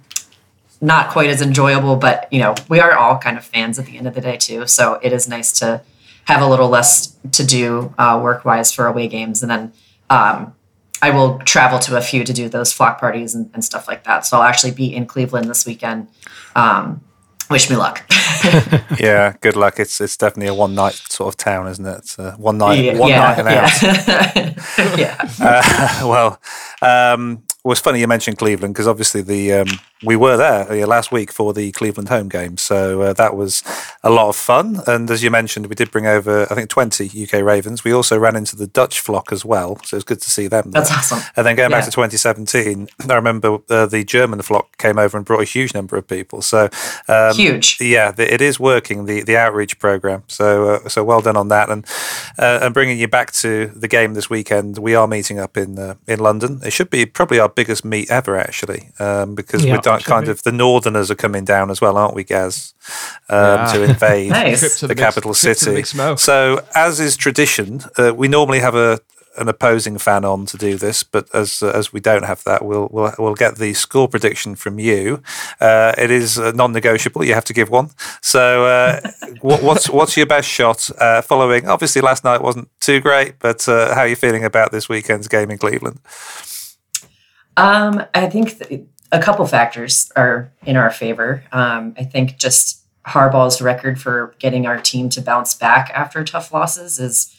not 0.81 1.11
quite 1.11 1.29
as 1.29 1.43
enjoyable, 1.43 1.97
but 1.97 2.27
you 2.33 2.41
know, 2.41 2.55
we 2.69 2.81
are 2.81 2.97
all 2.97 3.19
kind 3.19 3.37
of 3.37 3.45
fans 3.45 3.79
at 3.79 3.85
the 3.85 3.99
end 3.99 4.07
of 4.07 4.15
the 4.15 4.23
day 4.23 4.39
too. 4.39 4.67
So 4.67 4.99
it 5.03 5.13
is 5.13 5.29
nice 5.29 5.53
to 5.61 5.83
have 6.25 6.41
a 6.41 6.47
little 6.47 6.69
less 6.69 7.15
to 7.33 7.45
do 7.45 7.95
uh, 7.99 8.19
work 8.23 8.47
wise 8.47 8.73
for 8.73 8.87
away 8.87 9.09
games. 9.09 9.43
And 9.43 9.51
then 9.51 9.73
um, 10.09 10.55
I 11.03 11.11
will 11.11 11.39
travel 11.41 11.79
to 11.81 11.97
a 11.97 12.01
few 12.01 12.25
to 12.25 12.33
do 12.33 12.49
those 12.49 12.73
flock 12.73 12.99
parties 12.99 13.35
and, 13.35 13.51
and, 13.53 13.63
stuff 13.63 13.87
like 13.87 14.05
that. 14.05 14.25
So 14.25 14.39
I'll 14.39 14.43
actually 14.43 14.73
be 14.73 14.95
in 14.95 15.07
Cleveland 15.07 15.51
this 15.51 15.67
weekend. 15.67 16.09
Um, 16.55 17.03
wish 17.51 17.71
me 17.71 17.77
luck. 17.77 18.05
yeah, 18.99 19.35
good 19.41 19.57
luck. 19.57 19.79
It's 19.79 20.01
it's 20.01 20.17
definitely 20.17 20.49
a 20.49 20.55
one 20.55 20.75
night 20.75 20.95
sort 20.95 21.33
of 21.33 21.37
town, 21.37 21.69
isn't 21.69 21.87
it? 21.87 22.39
One 22.39 22.59
night, 22.59 22.85
yeah, 22.85 22.99
one 22.99 23.09
yeah, 23.09 23.21
night 23.21 23.39
and 23.39 23.49
out. 23.49 24.99
yeah. 24.99 25.23
Uh, 25.47 26.01
well, 26.03 26.41
um, 26.83 27.43
well, 27.67 27.73
it's 27.73 27.81
funny 27.81 27.99
you 27.99 28.07
mentioned 28.07 28.39
Cleveland 28.39 28.75
because 28.75 28.87
obviously 28.87 29.23
the 29.23 29.53
um, 29.53 29.67
we 30.05 30.15
were 30.15 30.37
there 30.37 30.71
uh, 30.71 30.87
last 30.87 31.11
week 31.11 31.33
for 31.33 31.53
the 31.53 31.73
Cleveland 31.73 32.09
home 32.09 32.29
game, 32.29 32.57
so 32.59 33.03
uh, 33.03 33.13
that 33.15 33.35
was 33.35 33.65
a 34.05 34.11
lot 34.11 34.29
of 34.29 34.37
fun. 34.37 34.79
And 34.87 35.11
as 35.11 35.25
you 35.25 35.33
mentioned, 35.33 35.67
we 35.67 35.75
did 35.75 35.91
bring 35.91 36.07
over 36.07 36.47
I 36.49 36.55
think 36.55 36.71
twenty 36.71 37.07
UK 37.07 37.43
Ravens. 37.43 37.83
We 37.83 37.91
also 37.91 38.17
ran 38.17 38.37
into 38.37 38.55
the 38.55 38.69
Dutch 38.69 39.01
flock 39.01 39.33
as 39.33 39.45
well, 39.45 39.81
so 39.83 39.97
it's 39.97 40.05
good 40.05 40.21
to 40.21 40.31
see 40.31 40.47
them. 40.47 40.71
There. 40.71 40.81
That's 40.81 40.93
awesome. 40.93 41.29
And 41.35 41.45
then 41.45 41.57
going 41.57 41.73
yeah. 41.73 41.79
back 41.79 41.87
to 41.87 41.91
2017, 41.91 42.87
I 43.11 43.15
remember 43.15 43.59
uh, 43.69 43.87
the 43.87 44.05
German 44.05 44.43
flock 44.43 44.79
came 44.79 44.97
over 44.97 45.17
and 45.17 45.27
brought 45.27 45.41
a 45.41 45.45
huge 45.45 45.75
number 45.75 45.97
of 45.97 46.07
people. 46.07 46.43
So 46.43 46.69
um, 47.09 47.35
huge, 47.35 47.79
yeah, 47.81 48.15
it 48.17 48.41
is 48.41 48.61
working 48.61 49.07
the 49.07 49.23
the 49.25 49.37
outreach 49.37 49.81
program. 49.81 50.23
So 50.29 50.69
uh, 50.69 50.89
so 50.89 51.03
well 51.03 51.21
done 51.21 51.37
on 51.37 51.49
that, 51.49 51.69
and 51.69 51.85
uh, 52.39 52.61
and 52.63 52.73
bringing 52.73 53.01
you 53.01 53.09
back 53.09 53.33
to 53.33 53.73
the 53.75 53.89
game 53.89 54.15
this 54.15 54.31
weekend. 54.31 54.79
We 54.79 54.95
are 54.95 55.09
meeting 55.09 55.41
up 55.41 55.57
in 55.57 55.81
uh, 55.81 55.97
in 56.07 56.21
London. 56.21 56.61
It 56.65 56.73
should 56.73 56.91
be 56.91 57.07
probably 57.07 57.41
our 57.41 57.56
biggest 57.57 57.85
meet 57.85 58.09
ever, 58.11 58.39
actually, 58.39 58.91
um, 59.01 59.35
because 59.35 59.65
yeah, 59.65 59.81
we're 59.85 59.99
kind 59.99 60.29
of 60.29 60.45
the 60.45 60.53
Northerners 60.53 61.11
are 61.11 61.17
coming 61.17 61.45
down 61.45 61.71
as 61.71 61.81
well, 61.81 61.97
aren't 61.97 62.15
we, 62.15 62.23
Gaz, 62.23 62.75
um, 63.29 63.39
yeah. 63.39 63.73
to 63.73 63.83
invade 63.83 64.31
nice. 64.43 64.81
the, 64.81 64.87
the 64.87 64.95
capital 64.95 65.35
city. 65.35 65.83
So, 65.83 66.65
as 66.77 67.01
is 67.01 67.17
tradition, 67.17 67.81
uh, 67.99 68.15
we 68.15 68.29
normally 68.29 68.61
have 68.61 68.77
a 68.77 69.01
an 69.39 69.49
opposing 69.49 69.99
fan 69.99 70.25
on 70.25 70.47
to 70.47 70.57
do 70.57 70.77
this, 70.77 71.03
but 71.03 71.29
as 71.35 71.63
uh, 71.63 71.71
as 71.75 71.93
we 71.93 72.01
don't 72.01 72.25
have 72.25 72.43
that, 72.45 72.65
we'll 72.65 72.89
we'll, 72.91 73.13
we'll 73.19 73.35
get 73.35 73.57
the 73.57 73.75
score 73.75 74.09
prediction 74.09 74.55
from 74.57 74.79
you. 74.79 75.23
Uh, 75.61 75.95
it 75.99 76.11
is 76.11 76.39
uh, 76.39 76.53
non-negotiable; 76.53 77.25
you 77.25 77.35
have 77.35 77.45
to 77.45 77.53
give 77.53 77.71
one. 77.71 77.91
So, 78.23 78.67
uh, 78.67 79.01
what, 79.41 79.63
what's 79.63 79.91
what's 79.91 80.17
your 80.17 80.27
best 80.27 80.49
shot? 80.49 80.89
Uh, 80.99 81.23
following, 81.23 81.69
obviously, 81.69 82.03
last 82.03 82.25
night 82.25 82.43
wasn't 82.43 82.69
too 82.81 83.01
great, 83.01 83.39
but 83.39 83.69
uh, 83.69 83.95
how 83.95 84.03
are 84.03 84.09
you 84.09 84.17
feeling 84.17 84.45
about 84.45 84.73
this 84.73 84.89
weekend's 84.89 85.29
game 85.29 85.51
in 85.51 85.59
Cleveland? 85.59 86.01
Um, 87.57 88.05
I 88.15 88.29
think 88.29 88.59
th- 88.59 88.83
a 89.13 89.21
couple 89.21 89.47
factors 89.47 90.11
are 90.17 90.53
in 90.65 90.77
our 90.77 90.91
favor. 90.91 91.45
Um, 91.53 91.95
I 91.97 92.05
think 92.05 92.39
just 92.39 92.85
Harbaugh's 93.07 93.63
record 93.63 94.01
for 94.01 94.35
getting 94.39 94.67
our 94.67 94.81
team 94.81 95.09
to 95.11 95.23
bounce 95.23 95.55
back 95.55 95.91
after 95.95 96.25
tough 96.25 96.53
losses 96.53 96.99
is 96.99 97.37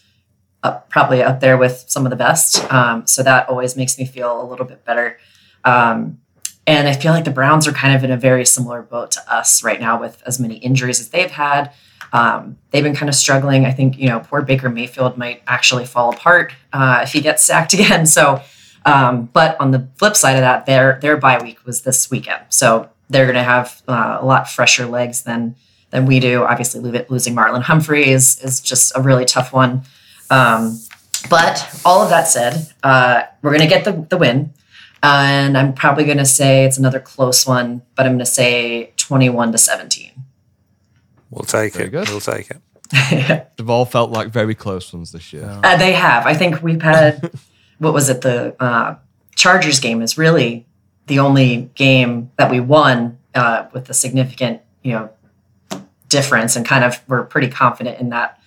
up, 0.63 0.89
probably 0.89 1.21
up 1.21 1.39
there 1.39 1.57
with 1.57 1.85
some 1.87 2.05
of 2.05 2.09
the 2.09 2.15
best. 2.15 2.71
Um, 2.71 3.05
so 3.05 3.21
that 3.23 3.49
always 3.49 3.75
makes 3.75 3.97
me 3.97 4.05
feel 4.05 4.41
a 4.41 4.45
little 4.45 4.65
bit 4.65 4.85
better. 4.85 5.17
Um, 5.63 6.19
and 6.65 6.87
I 6.87 6.93
feel 6.93 7.11
like 7.11 7.25
the 7.25 7.31
Browns 7.31 7.67
are 7.67 7.71
kind 7.71 7.95
of 7.95 8.03
in 8.03 8.11
a 8.11 8.17
very 8.17 8.45
similar 8.45 8.81
boat 8.81 9.11
to 9.11 9.33
us 9.33 9.63
right 9.63 9.79
now 9.79 9.99
with 9.99 10.21
as 10.25 10.39
many 10.39 10.55
injuries 10.55 10.99
as 10.99 11.09
they've 11.09 11.31
had. 11.31 11.71
Um, 12.13 12.57
they've 12.71 12.83
been 12.83 12.95
kind 12.95 13.09
of 13.09 13.15
struggling. 13.15 13.65
I 13.65 13.71
think, 13.71 13.97
you 13.97 14.07
know, 14.07 14.19
poor 14.19 14.41
Baker 14.41 14.69
Mayfield 14.69 15.17
might 15.17 15.43
actually 15.47 15.85
fall 15.85 16.13
apart 16.13 16.53
uh, 16.73 17.01
if 17.03 17.13
he 17.13 17.21
gets 17.21 17.43
sacked 17.43 17.73
again. 17.75 18.05
So 18.05 18.41
um, 18.87 19.25
but 19.33 19.59
on 19.59 19.71
the 19.71 19.85
flip 19.97 20.15
side 20.15 20.35
of 20.35 20.41
that, 20.41 20.65
their 20.65 20.97
their 21.01 21.17
bye 21.17 21.41
week 21.43 21.65
was 21.65 21.81
this 21.81 22.09
weekend, 22.09 22.41
so 22.49 22.89
they're 23.09 23.25
going 23.25 23.35
to 23.35 23.43
have 23.43 23.81
uh, 23.87 24.17
a 24.21 24.25
lot 24.25 24.49
fresher 24.49 24.85
legs 24.85 25.23
than 25.23 25.55
than 25.89 26.05
we 26.05 26.21
do. 26.21 26.43
Obviously, 26.43 26.79
losing 27.09 27.35
Marlon 27.35 27.63
Humphrey 27.63 28.09
is 28.09 28.39
is 28.39 28.61
just 28.61 28.93
a 28.95 29.01
really 29.01 29.25
tough 29.25 29.51
one. 29.51 29.81
Um, 30.29 30.79
but 31.29 31.81
all 31.83 32.01
of 32.01 32.09
that 32.09 32.29
said, 32.29 32.71
uh, 32.81 33.23
we're 33.41 33.51
going 33.51 33.61
to 33.61 33.67
get 33.67 33.83
the 33.83 34.07
the 34.09 34.17
win, 34.17 34.53
and 35.03 35.57
I'm 35.57 35.73
probably 35.73 36.05
going 36.05 36.19
to 36.19 36.25
say 36.25 36.63
it's 36.63 36.77
another 36.77 37.01
close 37.01 37.45
one, 37.45 37.81
but 37.95 38.05
I'm 38.05 38.13
going 38.13 38.19
to 38.19 38.25
say 38.25 38.93
21 38.95 39.51
to 39.51 39.57
17. 39.57 40.11
We'll 41.29 41.43
take 41.43 41.73
Very 41.73 41.87
it. 41.87 41.91
Good. 41.91 42.07
We'll 42.07 42.21
take 42.21 42.49
it. 42.51 42.61
They've 43.57 43.69
all 43.69 43.83
felt 43.85 44.11
like 44.11 44.29
very 44.29 44.55
close 44.55 44.93
ones 44.93 45.11
this 45.11 45.33
year. 45.33 45.59
Uh, 45.61 45.75
they 45.75 45.91
have. 45.91 46.25
I 46.25 46.33
think 46.33 46.63
we've 46.63 46.81
had 46.81 47.31
what 47.79 47.93
was 47.93 48.09
it? 48.09 48.21
The 48.21 48.55
uh, 48.61 48.95
Chargers 49.35 49.79
game 49.79 50.01
is 50.01 50.17
really 50.17 50.65
the 51.07 51.19
only 51.19 51.69
game 51.75 52.31
that 52.37 52.51
we 52.51 52.59
won 52.59 53.17
uh, 53.35 53.67
with 53.73 53.89
a 53.89 53.93
significant, 53.93 54.61
you 54.83 54.93
know, 54.93 55.09
difference, 56.09 56.55
and 56.55 56.65
kind 56.65 56.83
of 56.83 57.01
we're 57.07 57.23
pretty 57.23 57.47
confident 57.47 57.99
in 57.99 58.09
that 58.09 58.39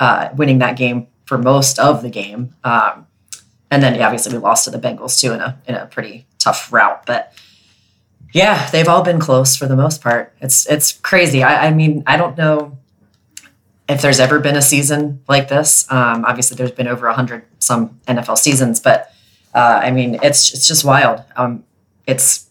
uh, 0.00 0.28
winning 0.36 0.58
that 0.58 0.76
game 0.76 1.06
for 1.26 1.38
most 1.38 1.78
of 1.78 2.02
the 2.02 2.10
game. 2.10 2.54
Um, 2.64 3.06
and 3.70 3.82
then 3.82 3.94
yeah, 3.94 4.06
obviously 4.06 4.32
we 4.32 4.38
lost 4.38 4.64
to 4.64 4.70
the 4.70 4.78
Bengals 4.78 5.20
too 5.20 5.32
in 5.32 5.40
a 5.40 5.60
in 5.66 5.74
a 5.74 5.86
pretty 5.86 6.26
tough 6.38 6.72
route, 6.72 7.04
but 7.06 7.32
yeah, 8.32 8.68
they've 8.70 8.88
all 8.88 9.02
been 9.02 9.18
close 9.18 9.56
for 9.56 9.66
the 9.66 9.76
most 9.76 10.02
part. 10.02 10.34
It's 10.40 10.66
it's 10.66 10.92
crazy. 10.92 11.42
I, 11.42 11.68
I 11.68 11.70
mean, 11.72 12.02
I 12.06 12.16
don't 12.16 12.36
know 12.36 12.78
if 13.88 14.02
there's 14.02 14.20
ever 14.20 14.38
been 14.38 14.56
a 14.56 14.62
season 14.62 15.22
like 15.28 15.48
this. 15.48 15.90
Um, 15.90 16.24
obviously, 16.24 16.56
there's 16.56 16.72
been 16.72 16.88
over 16.88 17.10
hundred 17.10 17.44
some 17.58 17.98
NFL 18.06 18.38
seasons, 18.38 18.80
but 18.80 19.12
uh, 19.54 19.80
I 19.82 19.90
mean, 19.90 20.18
it's 20.22 20.52
it's 20.52 20.68
just 20.68 20.84
wild. 20.84 21.22
Um, 21.36 21.64
it's 22.06 22.48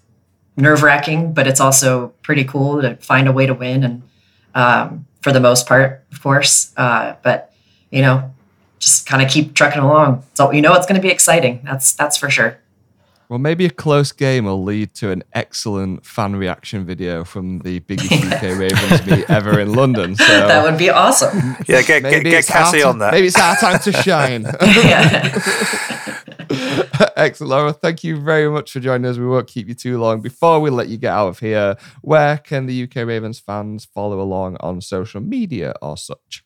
nerve 0.56 0.82
wracking, 0.82 1.34
but 1.34 1.48
it's 1.48 1.60
also 1.60 2.10
pretty 2.24 2.44
cool 2.44 2.82
to 2.82 2.96
find 2.98 3.28
a 3.28 3.32
way 3.32 3.46
to 3.46 3.54
win, 3.54 3.84
and 3.84 4.04
um, 4.56 5.06
for 5.22 5.32
the 5.32 5.40
most 5.40 5.68
part, 5.68 6.04
of 6.12 6.22
course. 6.22 6.74
Uh, 6.76 7.16
but 7.22 7.54
you 7.92 8.02
know, 8.02 8.34
just 8.80 9.06
kind 9.06 9.22
of 9.22 9.30
keep 9.30 9.54
trucking 9.54 9.82
along. 9.82 10.24
So 10.34 10.52
you 10.52 10.62
know, 10.62 10.74
it's 10.74 10.88
going 10.88 11.00
to 11.00 11.06
be 11.06 11.12
exciting. 11.12 11.62
That's 11.64 11.94
that's 11.94 12.18
for 12.18 12.30
sure. 12.30 12.60
Well, 13.30 13.40
maybe 13.40 13.66
a 13.66 13.70
close 13.70 14.14
game 14.14 14.46
will 14.46 14.64
lead 14.64 14.94
to 14.96 15.12
an 15.12 15.24
excellent 15.34 16.06
fan 16.06 16.38
reaction 16.38 16.86
video 16.86 17.26
from 17.26 17.60
the 17.60 17.80
biggest 17.80 18.10
UK 18.12 18.42
Ravens 18.42 19.06
meet 19.06 19.30
ever 19.30 19.60
in 19.60 19.74
London. 19.74 20.16
So 20.16 20.26
that 20.26 20.64
would 20.64 20.78
be 20.78 20.90
awesome. 20.90 21.58
Yeah, 21.68 21.82
get 21.82 22.04
get, 22.04 22.24
get 22.24 22.46
Cassie 22.46 22.84
on 22.84 23.00
that. 23.00 23.12
Maybe 23.12 23.28
it's 23.28 23.38
our 23.38 23.58
time 23.58 23.80
to 23.80 23.92
shine. 23.92 24.46
Excellent, 27.18 27.50
Laura. 27.50 27.74
Thank 27.74 28.06
you 28.06 28.18
very 28.18 28.50
much 28.50 28.72
for 28.72 28.80
joining 28.80 29.10
us. 29.10 29.18
We 29.18 29.28
won't 29.28 29.48
keep 29.48 29.68
you 29.68 29.74
too 29.74 30.00
long. 30.00 30.22
Before 30.22 30.62
we 30.62 30.70
let 30.70 30.88
you 30.88 30.98
get 30.98 31.12
out 31.12 31.28
of 31.28 31.40
here, 31.40 31.76
where 32.02 32.38
can 32.38 32.66
the 32.66 32.84
UK 32.84 33.08
Ravens 33.08 33.40
fans 33.40 33.84
follow 33.84 34.22
along 34.22 34.56
on 34.62 34.80
social 34.80 35.20
media 35.20 35.74
or 35.82 35.98
such? 35.98 36.46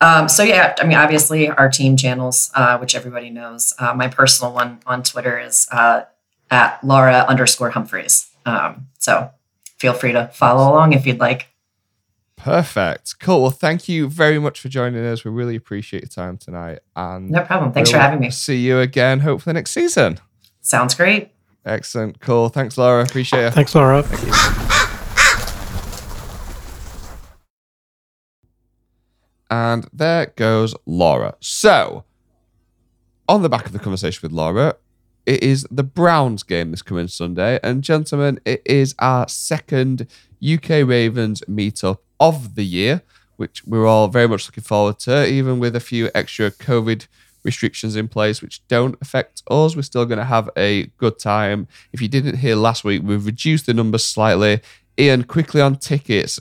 Um, 0.00 0.28
so 0.28 0.42
yeah, 0.42 0.74
I 0.78 0.86
mean, 0.86 0.96
obviously 0.96 1.48
our 1.48 1.70
team 1.70 1.96
channels, 1.96 2.50
uh, 2.54 2.78
which 2.78 2.94
everybody 2.94 3.30
knows. 3.30 3.74
Uh, 3.78 3.94
my 3.94 4.08
personal 4.08 4.52
one 4.52 4.80
on 4.86 5.02
Twitter 5.02 5.38
is 5.38 5.66
uh, 5.72 6.02
at 6.50 6.82
Laura 6.84 7.24
underscore 7.28 7.70
Humphreys. 7.70 8.28
Um, 8.44 8.88
so 8.98 9.30
feel 9.78 9.94
free 9.94 10.12
to 10.12 10.28
follow 10.28 10.70
along 10.70 10.92
if 10.92 11.06
you'd 11.06 11.20
like. 11.20 11.48
Perfect. 12.36 13.18
Cool. 13.18 13.42
Well, 13.42 13.50
thank 13.50 13.88
you 13.88 14.08
very 14.08 14.38
much 14.38 14.60
for 14.60 14.68
joining 14.68 15.04
us. 15.04 15.24
We 15.24 15.30
really 15.30 15.56
appreciate 15.56 16.02
your 16.02 16.08
time 16.08 16.36
tonight. 16.36 16.80
And 16.94 17.30
No 17.30 17.42
problem. 17.42 17.72
Thanks 17.72 17.90
for 17.90 17.96
we'll 17.96 18.02
having 18.02 18.20
me. 18.20 18.30
See 18.30 18.58
you 18.58 18.78
again, 18.78 19.20
hopefully 19.20 19.54
next 19.54 19.72
season. 19.72 20.20
Sounds 20.60 20.94
great. 20.94 21.30
Excellent. 21.64 22.20
Cool. 22.20 22.50
Thanks, 22.50 22.78
Laura. 22.78 23.02
Appreciate 23.02 23.46
it. 23.46 23.54
Thanks, 23.54 23.74
Laura. 23.74 24.04
And 29.50 29.88
there 29.92 30.32
goes 30.36 30.74
Laura. 30.86 31.34
So, 31.40 32.04
on 33.28 33.42
the 33.42 33.48
back 33.48 33.66
of 33.66 33.72
the 33.72 33.78
conversation 33.78 34.20
with 34.22 34.32
Laura, 34.32 34.76
it 35.24 35.42
is 35.42 35.66
the 35.70 35.82
Browns 35.82 36.42
game 36.42 36.70
this 36.70 36.82
coming 36.82 37.08
Sunday. 37.08 37.58
And, 37.62 37.82
gentlemen, 37.82 38.40
it 38.44 38.62
is 38.64 38.94
our 38.98 39.28
second 39.28 40.06
UK 40.42 40.86
Ravens 40.86 41.42
meetup 41.48 41.98
of 42.20 42.54
the 42.54 42.64
year, 42.64 43.02
which 43.36 43.64
we're 43.64 43.86
all 43.86 44.08
very 44.08 44.28
much 44.28 44.46
looking 44.48 44.64
forward 44.64 44.98
to, 45.00 45.26
even 45.26 45.58
with 45.58 45.76
a 45.76 45.80
few 45.80 46.10
extra 46.14 46.50
COVID 46.50 47.06
restrictions 47.46 47.96
in 47.96 48.08
place, 48.08 48.42
which 48.42 48.66
don't 48.68 48.96
affect 49.00 49.42
us. 49.48 49.74
We're 49.74 49.82
still 49.82 50.04
going 50.04 50.18
to 50.18 50.24
have 50.24 50.50
a 50.56 50.86
good 50.98 51.18
time. 51.18 51.68
If 51.92 52.02
you 52.02 52.08
didn't 52.08 52.36
hear 52.36 52.56
last 52.56 52.84
week, 52.84 53.02
we've 53.04 53.24
reduced 53.24 53.66
the 53.66 53.74
numbers 53.74 54.04
slightly. 54.04 54.60
Ian, 54.98 55.24
quickly 55.24 55.60
on 55.60 55.76
tickets, 55.76 56.40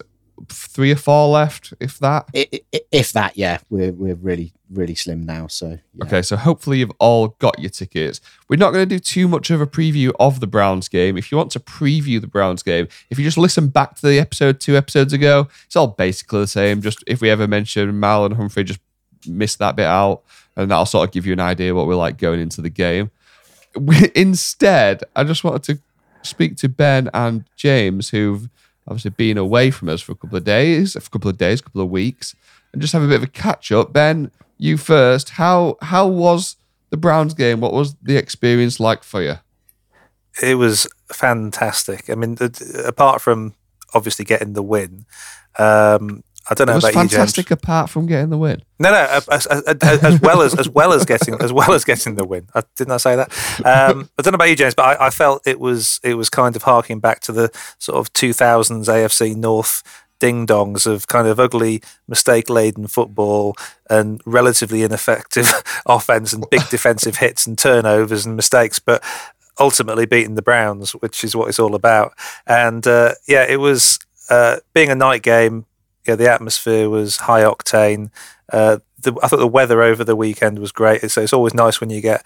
three 0.49 0.91
or 0.91 0.95
four 0.95 1.29
left, 1.29 1.73
if 1.79 1.99
that. 1.99 2.29
If 2.33 3.11
that, 3.13 3.37
yeah, 3.37 3.59
we're 3.69 3.91
we're 3.91 4.15
really 4.15 4.53
really 4.71 4.95
slim 4.95 5.25
now. 5.25 5.47
So 5.47 5.79
yeah. 5.93 6.05
Okay, 6.05 6.21
so 6.21 6.35
hopefully 6.35 6.79
you've 6.79 6.91
all 6.99 7.29
got 7.39 7.59
your 7.59 7.69
tickets. 7.69 8.21
We're 8.49 8.57
not 8.57 8.71
going 8.71 8.87
to 8.87 8.95
do 8.95 8.99
too 8.99 9.27
much 9.27 9.49
of 9.49 9.61
a 9.61 9.67
preview 9.67 10.11
of 10.19 10.39
the 10.39 10.47
Browns 10.47 10.87
game. 10.87 11.17
If 11.17 11.31
you 11.31 11.37
want 11.37 11.51
to 11.51 11.59
preview 11.59 12.19
the 12.19 12.27
Browns 12.27 12.63
game, 12.63 12.87
if 13.09 13.17
you 13.17 13.25
just 13.25 13.37
listen 13.37 13.67
back 13.69 13.95
to 13.95 14.07
the 14.07 14.19
episode 14.19 14.59
two 14.59 14.75
episodes 14.75 15.13
ago, 15.13 15.47
it's 15.65 15.75
all 15.75 15.87
basically 15.87 16.41
the 16.41 16.47
same. 16.47 16.81
Just 16.81 17.03
if 17.07 17.21
we 17.21 17.29
ever 17.29 17.47
mention 17.47 17.93
Marlon 17.93 18.35
Humphrey, 18.35 18.63
just 18.63 18.79
miss 19.27 19.55
that 19.57 19.75
bit 19.75 19.85
out, 19.85 20.23
and 20.55 20.69
that'll 20.69 20.85
sort 20.85 21.07
of 21.07 21.13
give 21.13 21.25
you 21.25 21.33
an 21.33 21.39
idea 21.39 21.73
what 21.73 21.87
we're 21.87 21.95
like 21.95 22.17
going 22.17 22.39
into 22.39 22.61
the 22.61 22.69
game. 22.69 23.11
We, 23.75 24.11
instead, 24.15 25.03
I 25.15 25.23
just 25.23 25.43
wanted 25.43 25.63
to 25.63 25.79
speak 26.23 26.57
to 26.57 26.69
Ben 26.69 27.09
and 27.13 27.45
James, 27.55 28.09
who've 28.09 28.49
obviously 28.87 29.11
being 29.11 29.37
away 29.37 29.71
from 29.71 29.89
us 29.89 30.01
for 30.01 30.11
a 30.11 30.15
couple 30.15 30.37
of 30.37 30.43
days, 30.43 30.95
a 30.95 31.01
couple 31.01 31.29
of 31.29 31.37
days, 31.37 31.59
a 31.59 31.63
couple 31.63 31.81
of 31.81 31.89
weeks, 31.89 32.35
and 32.71 32.81
just 32.81 32.93
have 32.93 33.03
a 33.03 33.07
bit 33.07 33.17
of 33.17 33.23
a 33.23 33.27
catch 33.27 33.71
up. 33.71 33.93
Ben, 33.93 34.31
you 34.57 34.77
first. 34.77 35.31
How 35.31 35.77
how 35.81 36.07
was 36.07 36.55
the 36.89 36.97
Browns 36.97 37.33
game? 37.33 37.59
What 37.59 37.73
was 37.73 37.95
the 38.01 38.17
experience 38.17 38.79
like 38.79 39.03
for 39.03 39.21
you? 39.21 39.35
it 40.41 40.55
was 40.55 40.87
fantastic. 41.11 42.09
I 42.09 42.15
mean, 42.15 42.37
apart 42.83 43.21
from 43.21 43.53
obviously 43.93 44.25
getting 44.25 44.53
the 44.53 44.63
win, 44.63 45.05
um, 45.57 46.23
I 46.49 46.53
don't 46.53 46.67
know 46.67 46.73
It 46.73 46.75
was 46.75 46.83
about 46.85 46.93
fantastic 46.93 47.49
you, 47.49 47.55
apart 47.55 47.89
from 47.89 48.05
getting 48.05 48.29
the 48.29 48.37
win. 48.37 48.61
No, 48.79 48.91
no, 48.91 49.21
as, 49.29 49.47
as, 49.47 49.63
as, 49.81 50.21
well 50.21 50.41
as 50.41 50.53
as 50.57 50.69
well 50.69 50.93
as 50.93 51.05
getting 51.05 51.41
as 51.41 51.51
well 51.51 51.73
as 51.73 51.83
getting 51.83 52.15
the 52.15 52.25
win. 52.25 52.47
I, 52.53 52.63
didn't 52.75 52.93
I 52.93 52.97
say 52.97 53.15
that? 53.15 53.31
Um, 53.65 54.09
I 54.17 54.21
don't 54.21 54.33
know 54.33 54.35
about 54.35 54.49
you, 54.49 54.55
James, 54.55 54.75
but 54.75 55.01
I, 55.01 55.07
I 55.07 55.09
felt 55.09 55.45
it 55.47 55.59
was 55.59 55.99
it 56.03 56.15
was 56.15 56.29
kind 56.29 56.55
of 56.55 56.63
harking 56.63 56.99
back 56.99 57.21
to 57.21 57.31
the 57.31 57.51
sort 57.79 57.97
of 57.97 58.13
2000s 58.13 58.85
AFC 58.85 59.35
North 59.35 59.81
ding 60.19 60.47
dongs 60.47 60.87
of 60.87 61.07
kind 61.07 61.27
of 61.27 61.39
ugly, 61.39 61.81
mistake 62.07 62.49
laden 62.49 62.87
football 62.87 63.55
and 63.89 64.21
relatively 64.25 64.83
ineffective 64.83 65.51
offense 65.85 66.33
and 66.33 66.45
big 66.49 66.67
defensive 66.69 67.17
hits 67.17 67.45
and 67.45 67.57
turnovers 67.57 68.25
and 68.25 68.35
mistakes, 68.35 68.79
but 68.79 69.03
ultimately 69.59 70.05
beating 70.05 70.35
the 70.35 70.41
Browns, 70.41 70.91
which 70.93 71.23
is 71.23 71.35
what 71.35 71.49
it's 71.49 71.59
all 71.59 71.75
about. 71.75 72.13
And 72.45 72.85
uh, 72.87 73.13
yeah, 73.27 73.45
it 73.47 73.57
was 73.57 73.99
uh, 74.29 74.57
being 74.73 74.89
a 74.89 74.95
night 74.95 75.21
game. 75.21 75.65
Yeah, 76.07 76.15
the 76.15 76.31
atmosphere 76.31 76.89
was 76.89 77.17
high 77.17 77.43
octane. 77.43 78.11
Uh, 78.51 78.79
the, 78.99 79.17
I 79.23 79.27
thought 79.27 79.37
the 79.37 79.47
weather 79.47 79.81
over 79.81 80.03
the 80.03 80.15
weekend 80.15 80.59
was 80.59 80.71
great. 80.71 81.09
So 81.11 81.21
it's 81.21 81.33
always 81.33 81.53
nice 81.53 81.79
when 81.79 81.89
you 81.89 82.01
get 82.01 82.25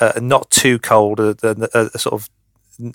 uh, 0.00 0.12
not 0.20 0.50
too 0.50 0.78
cold, 0.78 1.20
a, 1.20 1.36
a, 1.42 1.90
a 1.94 1.98
sort 1.98 2.14
of 2.14 2.28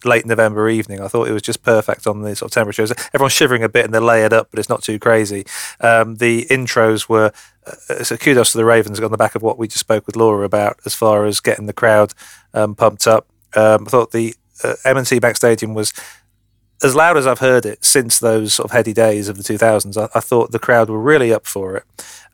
late 0.04 0.26
November 0.26 0.70
evening. 0.70 1.02
I 1.02 1.08
thought 1.08 1.28
it 1.28 1.34
was 1.34 1.42
just 1.42 1.64
perfect 1.64 2.08
on 2.08 2.22
the 2.22 2.36
sort 2.36 2.52
of 2.52 2.54
temperatures. 2.54 2.92
Everyone's 3.14 3.34
shivering 3.34 3.64
a 3.64 3.70
bit 3.70 3.86
and 3.86 3.94
they're 3.94 4.02
layered 4.02 4.34
up, 4.34 4.50
but 4.52 4.60
it's 4.60 4.70
not 4.70 4.84
too 4.84 5.00
crazy. 5.00 5.46
Um, 5.80 6.16
the 6.16 6.46
intros 6.46 7.08
were 7.08 7.32
uh, 7.66 8.04
so 8.04 8.18
kudos 8.18 8.52
to 8.52 8.58
the 8.58 8.66
Ravens 8.66 9.00
on 9.00 9.12
the 9.12 9.18
back 9.18 9.36
of 9.36 9.42
what 9.42 9.58
we 9.58 9.68
just 9.68 9.80
spoke 9.80 10.08
with 10.08 10.16
Laura 10.16 10.46
about 10.46 10.80
as 10.86 10.94
far 10.94 11.26
as 11.26 11.40
getting 11.40 11.66
the 11.66 11.74
crowd 11.74 12.14
um, 12.54 12.76
pumped 12.76 13.08
up. 13.08 13.28
Um, 13.56 13.86
I 13.88 13.90
thought 13.90 14.12
the 14.12 14.36
uh, 14.64 14.76
M&T 14.86 15.20
Bank 15.20 15.36
Stadium 15.36 15.74
was 15.74 15.94
as 16.84 16.96
loud 16.96 17.18
as 17.18 17.26
I've 17.26 17.40
heard 17.40 17.66
it 17.66 17.84
since 17.84 18.20
those 18.20 18.54
sort 18.54 18.66
of 18.66 18.72
heady 18.72 18.94
days 18.94 19.30
of 19.30 19.38
the 19.38 19.44
2000s. 19.44 19.98
I, 19.98 20.10
I 20.18 20.20
thought 20.20 20.52
the 20.52 20.60
crowd 20.60 20.90
were 20.90 21.00
really 21.00 21.34
up 21.34 21.46
for 21.46 21.78
it, 21.78 21.84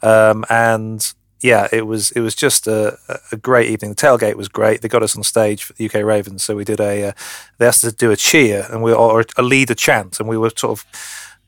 um, 0.06 0.46
and 0.50 1.14
yeah, 1.44 1.68
it 1.74 1.86
was 1.86 2.12
it 2.12 2.22
was 2.22 2.36
just 2.36 2.68
a, 2.68 2.98
a 3.32 3.38
great 3.38 3.70
evening. 3.70 3.92
The 3.92 3.96
tailgate 3.96 4.36
was 4.36 4.48
great. 4.48 4.82
They 4.82 4.88
got 4.88 5.04
us 5.04 5.16
on 5.16 5.24
stage 5.24 5.64
for 5.64 5.74
the 5.74 5.86
UK 5.86 5.96
Ravens, 5.96 6.44
so 6.44 6.56
we 6.56 6.64
did 6.64 6.80
a. 6.80 7.10
Uh, 7.10 7.12
they 7.58 7.68
asked 7.68 7.84
us 7.84 7.92
to 7.92 7.98
do 7.98 8.12
a 8.12 8.16
cheer 8.16 8.66
and 8.72 8.82
we 8.82 8.94
or 8.94 9.26
a 9.38 9.44
leader 9.44 9.76
chant, 9.76 10.20
and 10.20 10.30
we 10.30 10.38
were 10.38 10.52
sort 10.56 10.80
of 10.80 10.86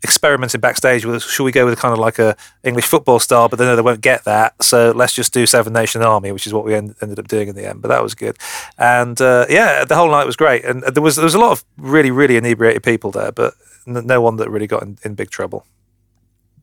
experimenting 0.03 0.61
backstage 0.61 1.05
with 1.05 1.23
should 1.23 1.43
we 1.43 1.51
go 1.51 1.65
with 1.65 1.79
kind 1.79 1.93
of 1.93 1.99
like 1.99 2.19
a 2.19 2.35
English 2.63 2.85
football 2.85 3.19
style, 3.19 3.49
but 3.49 3.57
then 3.57 3.75
they 3.75 3.81
won't 3.81 4.01
get 4.01 4.23
that, 4.25 4.61
so 4.63 4.91
let's 4.91 5.13
just 5.13 5.33
do 5.33 5.45
Seven 5.45 5.73
Nation 5.73 6.01
Army, 6.01 6.31
which 6.31 6.45
is 6.45 6.53
what 6.53 6.65
we 6.65 6.75
end, 6.75 6.95
ended 7.01 7.19
up 7.19 7.27
doing 7.27 7.47
in 7.47 7.55
the 7.55 7.67
end. 7.67 7.81
But 7.81 7.87
that 7.89 8.03
was 8.03 8.15
good, 8.15 8.37
and 8.77 9.19
uh, 9.19 9.45
yeah, 9.49 9.85
the 9.85 9.95
whole 9.95 10.09
night 10.09 10.25
was 10.25 10.35
great, 10.35 10.63
and 10.65 10.83
there 10.83 11.03
was 11.03 11.15
there 11.15 11.25
was 11.25 11.35
a 11.35 11.39
lot 11.39 11.51
of 11.51 11.65
really 11.77 12.11
really 12.11 12.37
inebriated 12.37 12.83
people 12.83 13.11
there, 13.11 13.31
but 13.31 13.53
no 13.85 14.21
one 14.21 14.37
that 14.37 14.49
really 14.49 14.67
got 14.67 14.83
in, 14.83 14.97
in 15.03 15.15
big 15.15 15.29
trouble. 15.29 15.65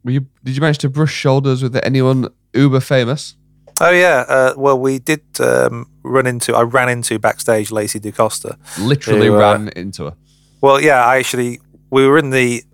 Were 0.04 0.10
you, 0.10 0.26
did 0.42 0.56
you 0.56 0.60
manage 0.60 0.78
to 0.78 0.88
brush 0.88 1.12
shoulders 1.12 1.62
with 1.62 1.76
anyone 1.76 2.28
uber 2.52 2.80
famous? 2.80 3.36
Oh 3.80 3.90
yeah, 3.90 4.24
uh, 4.28 4.54
well 4.56 4.78
we 4.78 4.98
did 4.98 5.22
um, 5.40 5.88
run 6.02 6.26
into 6.26 6.54
I 6.54 6.62
ran 6.62 6.88
into 6.88 7.18
backstage 7.18 7.70
Lacey 7.70 8.00
DeCosta. 8.00 8.56
Literally 8.78 9.28
Who, 9.28 9.36
uh, 9.36 9.40
ran 9.40 9.68
into 9.70 10.04
her. 10.04 10.14
Well, 10.60 10.80
yeah, 10.80 11.04
I 11.04 11.16
actually 11.16 11.60
we 11.90 12.06
were 12.06 12.18
in 12.18 12.30
the 12.30 12.64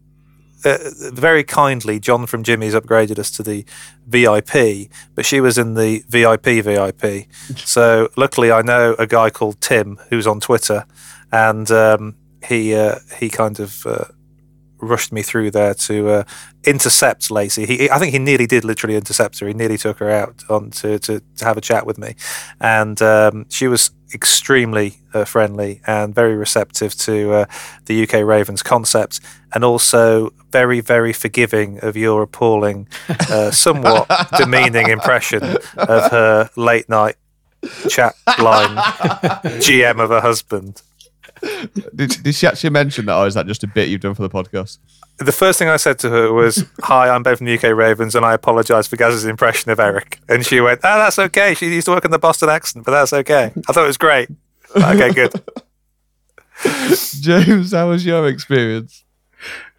uh, 0.64 0.78
very 1.12 1.44
kindly. 1.44 2.00
John 2.00 2.26
from 2.26 2.42
Jimmy's 2.42 2.74
upgraded 2.74 3.18
us 3.18 3.30
to 3.32 3.42
the 3.42 3.64
VIP, 4.06 4.90
but 5.14 5.24
she 5.24 5.40
was 5.40 5.58
in 5.58 5.74
the 5.74 6.04
VIP 6.08 6.64
VIP. 6.64 7.26
so 7.56 8.08
luckily, 8.16 8.50
I 8.50 8.62
know 8.62 8.94
a 8.98 9.06
guy 9.06 9.30
called 9.30 9.60
Tim 9.60 9.98
who's 10.10 10.26
on 10.26 10.40
Twitter, 10.40 10.84
and 11.32 11.70
um, 11.70 12.16
he 12.44 12.74
uh, 12.74 12.96
he 13.18 13.28
kind 13.28 13.60
of. 13.60 13.86
Uh, 13.86 14.04
rushed 14.80 15.12
me 15.12 15.22
through 15.22 15.50
there 15.50 15.74
to 15.74 16.08
uh, 16.08 16.24
intercept 16.64 17.32
Lacey. 17.32 17.66
He, 17.66 17.90
I 17.90 17.98
think 17.98 18.12
he 18.12 18.18
nearly 18.20 18.46
did 18.46 18.64
literally 18.64 18.94
intercept 18.94 19.40
her. 19.40 19.48
He 19.48 19.52
nearly 19.52 19.76
took 19.76 19.98
her 19.98 20.08
out 20.08 20.44
on 20.48 20.70
to, 20.70 21.00
to, 21.00 21.20
to 21.36 21.44
have 21.44 21.56
a 21.56 21.60
chat 21.60 21.84
with 21.84 21.98
me, 21.98 22.14
and 22.60 23.02
um, 23.02 23.46
she 23.48 23.66
was 23.66 23.90
extremely 24.14 24.96
uh, 25.14 25.24
friendly 25.24 25.80
and 25.86 26.14
very 26.14 26.36
receptive 26.36 26.94
to 26.96 27.32
uh, 27.32 27.44
the 27.86 28.02
UK 28.02 28.24
Ravens 28.24 28.62
concept, 28.62 29.20
and 29.54 29.64
also 29.64 30.32
very 30.50 30.80
very 30.80 31.12
forgiving 31.12 31.78
of 31.82 31.96
your 31.96 32.22
appalling, 32.22 32.88
uh, 33.08 33.50
somewhat 33.50 34.08
demeaning 34.38 34.88
impression 34.88 35.42
of 35.76 36.10
her 36.10 36.50
late 36.56 36.88
night 36.88 37.16
chat 37.88 38.14
line 38.40 38.76
GM 39.60 40.00
of 40.02 40.10
a 40.10 40.20
husband. 40.20 40.82
Did, 41.94 42.22
did 42.22 42.34
she 42.34 42.46
actually 42.46 42.70
mention 42.70 43.06
that, 43.06 43.16
or 43.16 43.26
is 43.26 43.34
that 43.34 43.46
just 43.46 43.62
a 43.62 43.66
bit 43.68 43.88
you've 43.88 44.00
done 44.00 44.14
for 44.14 44.22
the 44.22 44.30
podcast? 44.30 44.78
The 45.18 45.32
first 45.32 45.58
thing 45.58 45.68
I 45.68 45.76
said 45.76 45.98
to 46.00 46.10
her 46.10 46.32
was, 46.32 46.64
"Hi, 46.82 47.08
I'm 47.08 47.22
Ben 47.22 47.36
from 47.36 47.46
the 47.46 47.54
UK 47.54 47.76
Ravens, 47.76 48.14
and 48.14 48.24
I 48.24 48.34
apologise 48.34 48.86
for 48.86 48.96
Gaz's 48.96 49.24
impression 49.24 49.70
of 49.70 49.80
Eric." 49.80 50.20
And 50.28 50.46
she 50.46 50.60
went, 50.60 50.80
"Oh, 50.84 50.98
that's 50.98 51.18
okay. 51.18 51.54
She 51.54 51.66
used 51.72 51.86
to 51.86 51.92
work 51.92 52.04
in 52.04 52.10
the 52.10 52.18
Boston 52.18 52.48
accent, 52.48 52.84
but 52.84 52.92
that's 52.92 53.12
okay. 53.12 53.52
I 53.68 53.72
thought 53.72 53.84
it 53.84 53.88
was 53.88 53.98
great." 53.98 54.28
Okay, 54.76 55.12
good. 55.12 55.32
James, 57.20 57.72
how 57.72 57.88
was 57.88 58.04
your 58.04 58.28
experience? 58.28 59.04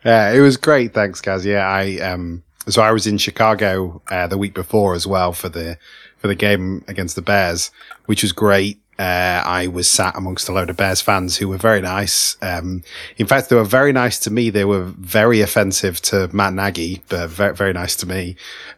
Yeah, 0.03 0.31
it 0.31 0.39
was 0.39 0.57
great. 0.57 0.93
Thanks, 0.93 1.21
Gaz. 1.21 1.45
Yeah, 1.45 1.67
I 1.67 1.97
um, 1.99 2.43
so 2.67 2.81
I 2.81 2.91
was 2.91 3.07
in 3.07 3.17
Chicago 3.17 4.01
uh, 4.09 4.27
the 4.27 4.37
week 4.37 4.53
before 4.53 4.93
as 4.93 5.05
well 5.05 5.33
for 5.33 5.49
the 5.49 5.77
for 6.17 6.27
the 6.27 6.35
game 6.35 6.83
against 6.87 7.15
the 7.15 7.21
Bears, 7.21 7.71
which 8.05 8.23
was 8.23 8.31
great. 8.31 8.79
Uh, 8.99 9.41
I 9.45 9.67
was 9.67 9.89
sat 9.89 10.17
amongst 10.17 10.49
a 10.49 10.51
load 10.51 10.69
of 10.69 10.75
Bears 10.75 10.99
fans 10.99 11.37
who 11.37 11.47
were 11.47 11.57
very 11.57 11.79
nice. 11.79 12.35
Um, 12.41 12.83
in 13.17 13.25
fact, 13.27 13.47
they 13.47 13.55
were 13.55 13.63
very 13.63 13.93
nice 13.93 14.19
to 14.19 14.31
me. 14.31 14.49
They 14.49 14.65
were 14.65 14.83
very 14.83 15.39
offensive 15.39 16.01
to 16.03 16.29
Matt 16.33 16.53
Nagy, 16.53 17.01
but 17.07 17.29
very, 17.29 17.55
very 17.55 17.71
nice 17.71 17.95
to 17.97 18.05
me. 18.05 18.35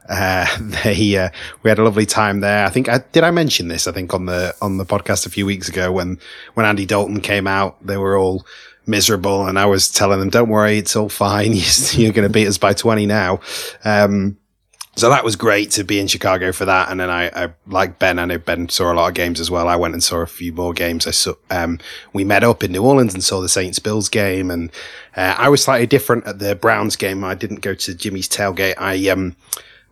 Uh, 0.07 0.45
they, 0.83 1.17
uh, 1.17 1.29
we 1.63 1.69
had 1.69 1.79
a 1.79 1.83
lovely 1.83 2.05
time 2.05 2.41
there. 2.41 2.65
I 2.65 2.69
think 2.69 2.87
I, 2.87 2.99
did 3.11 3.23
I 3.23 3.31
mention 3.31 3.67
this? 3.67 3.87
I 3.87 3.91
think 3.91 4.13
on 4.13 4.27
the, 4.27 4.55
on 4.61 4.77
the 4.77 4.85
podcast 4.85 5.25
a 5.25 5.29
few 5.29 5.47
weeks 5.47 5.67
ago 5.67 5.91
when, 5.91 6.19
when 6.53 6.67
Andy 6.67 6.85
Dalton 6.85 7.19
came 7.21 7.47
out, 7.47 7.83
they 7.85 7.97
were 7.97 8.15
all, 8.15 8.45
miserable 8.87 9.45
and 9.45 9.59
I 9.59 9.65
was 9.65 9.89
telling 9.89 10.19
them, 10.19 10.29
don't 10.29 10.49
worry, 10.49 10.77
it's 10.77 10.95
all 10.95 11.09
fine. 11.09 11.53
You're 11.91 12.11
going 12.11 12.27
to 12.27 12.33
beat 12.33 12.47
us 12.47 12.57
by 12.57 12.73
20 12.73 13.05
now. 13.05 13.39
Um, 13.83 14.37
so 14.95 15.09
that 15.09 15.23
was 15.23 15.35
great 15.37 15.71
to 15.71 15.83
be 15.83 15.99
in 15.99 16.07
Chicago 16.07 16.51
for 16.51 16.65
that. 16.65 16.89
And 16.89 16.99
then 16.99 17.09
I, 17.09 17.45
I 17.45 17.53
like 17.65 17.97
Ben, 17.97 18.19
I 18.19 18.25
know 18.25 18.37
Ben 18.37 18.67
saw 18.67 18.91
a 18.91 18.93
lot 18.93 19.07
of 19.07 19.13
games 19.13 19.39
as 19.39 19.49
well. 19.49 19.67
I 19.67 19.77
went 19.77 19.93
and 19.93 20.03
saw 20.03 20.17
a 20.17 20.27
few 20.27 20.51
more 20.51 20.73
games. 20.73 21.07
I 21.07 21.11
saw, 21.11 21.35
um, 21.49 21.79
we 22.11 22.25
met 22.25 22.43
up 22.43 22.63
in 22.63 22.73
New 22.73 22.83
Orleans 22.83 23.13
and 23.13 23.23
saw 23.23 23.39
the 23.39 23.47
Saints 23.47 23.79
Bills 23.79 24.09
game. 24.09 24.51
And, 24.51 24.69
uh, 25.15 25.35
I 25.37 25.47
was 25.47 25.63
slightly 25.63 25.87
different 25.87 26.27
at 26.27 26.39
the 26.39 26.55
Browns 26.55 26.97
game. 26.97 27.23
I 27.23 27.35
didn't 27.35 27.61
go 27.61 27.73
to 27.73 27.93
Jimmy's 27.93 28.27
tailgate. 28.27 28.75
I, 28.77 29.07
um, 29.07 29.37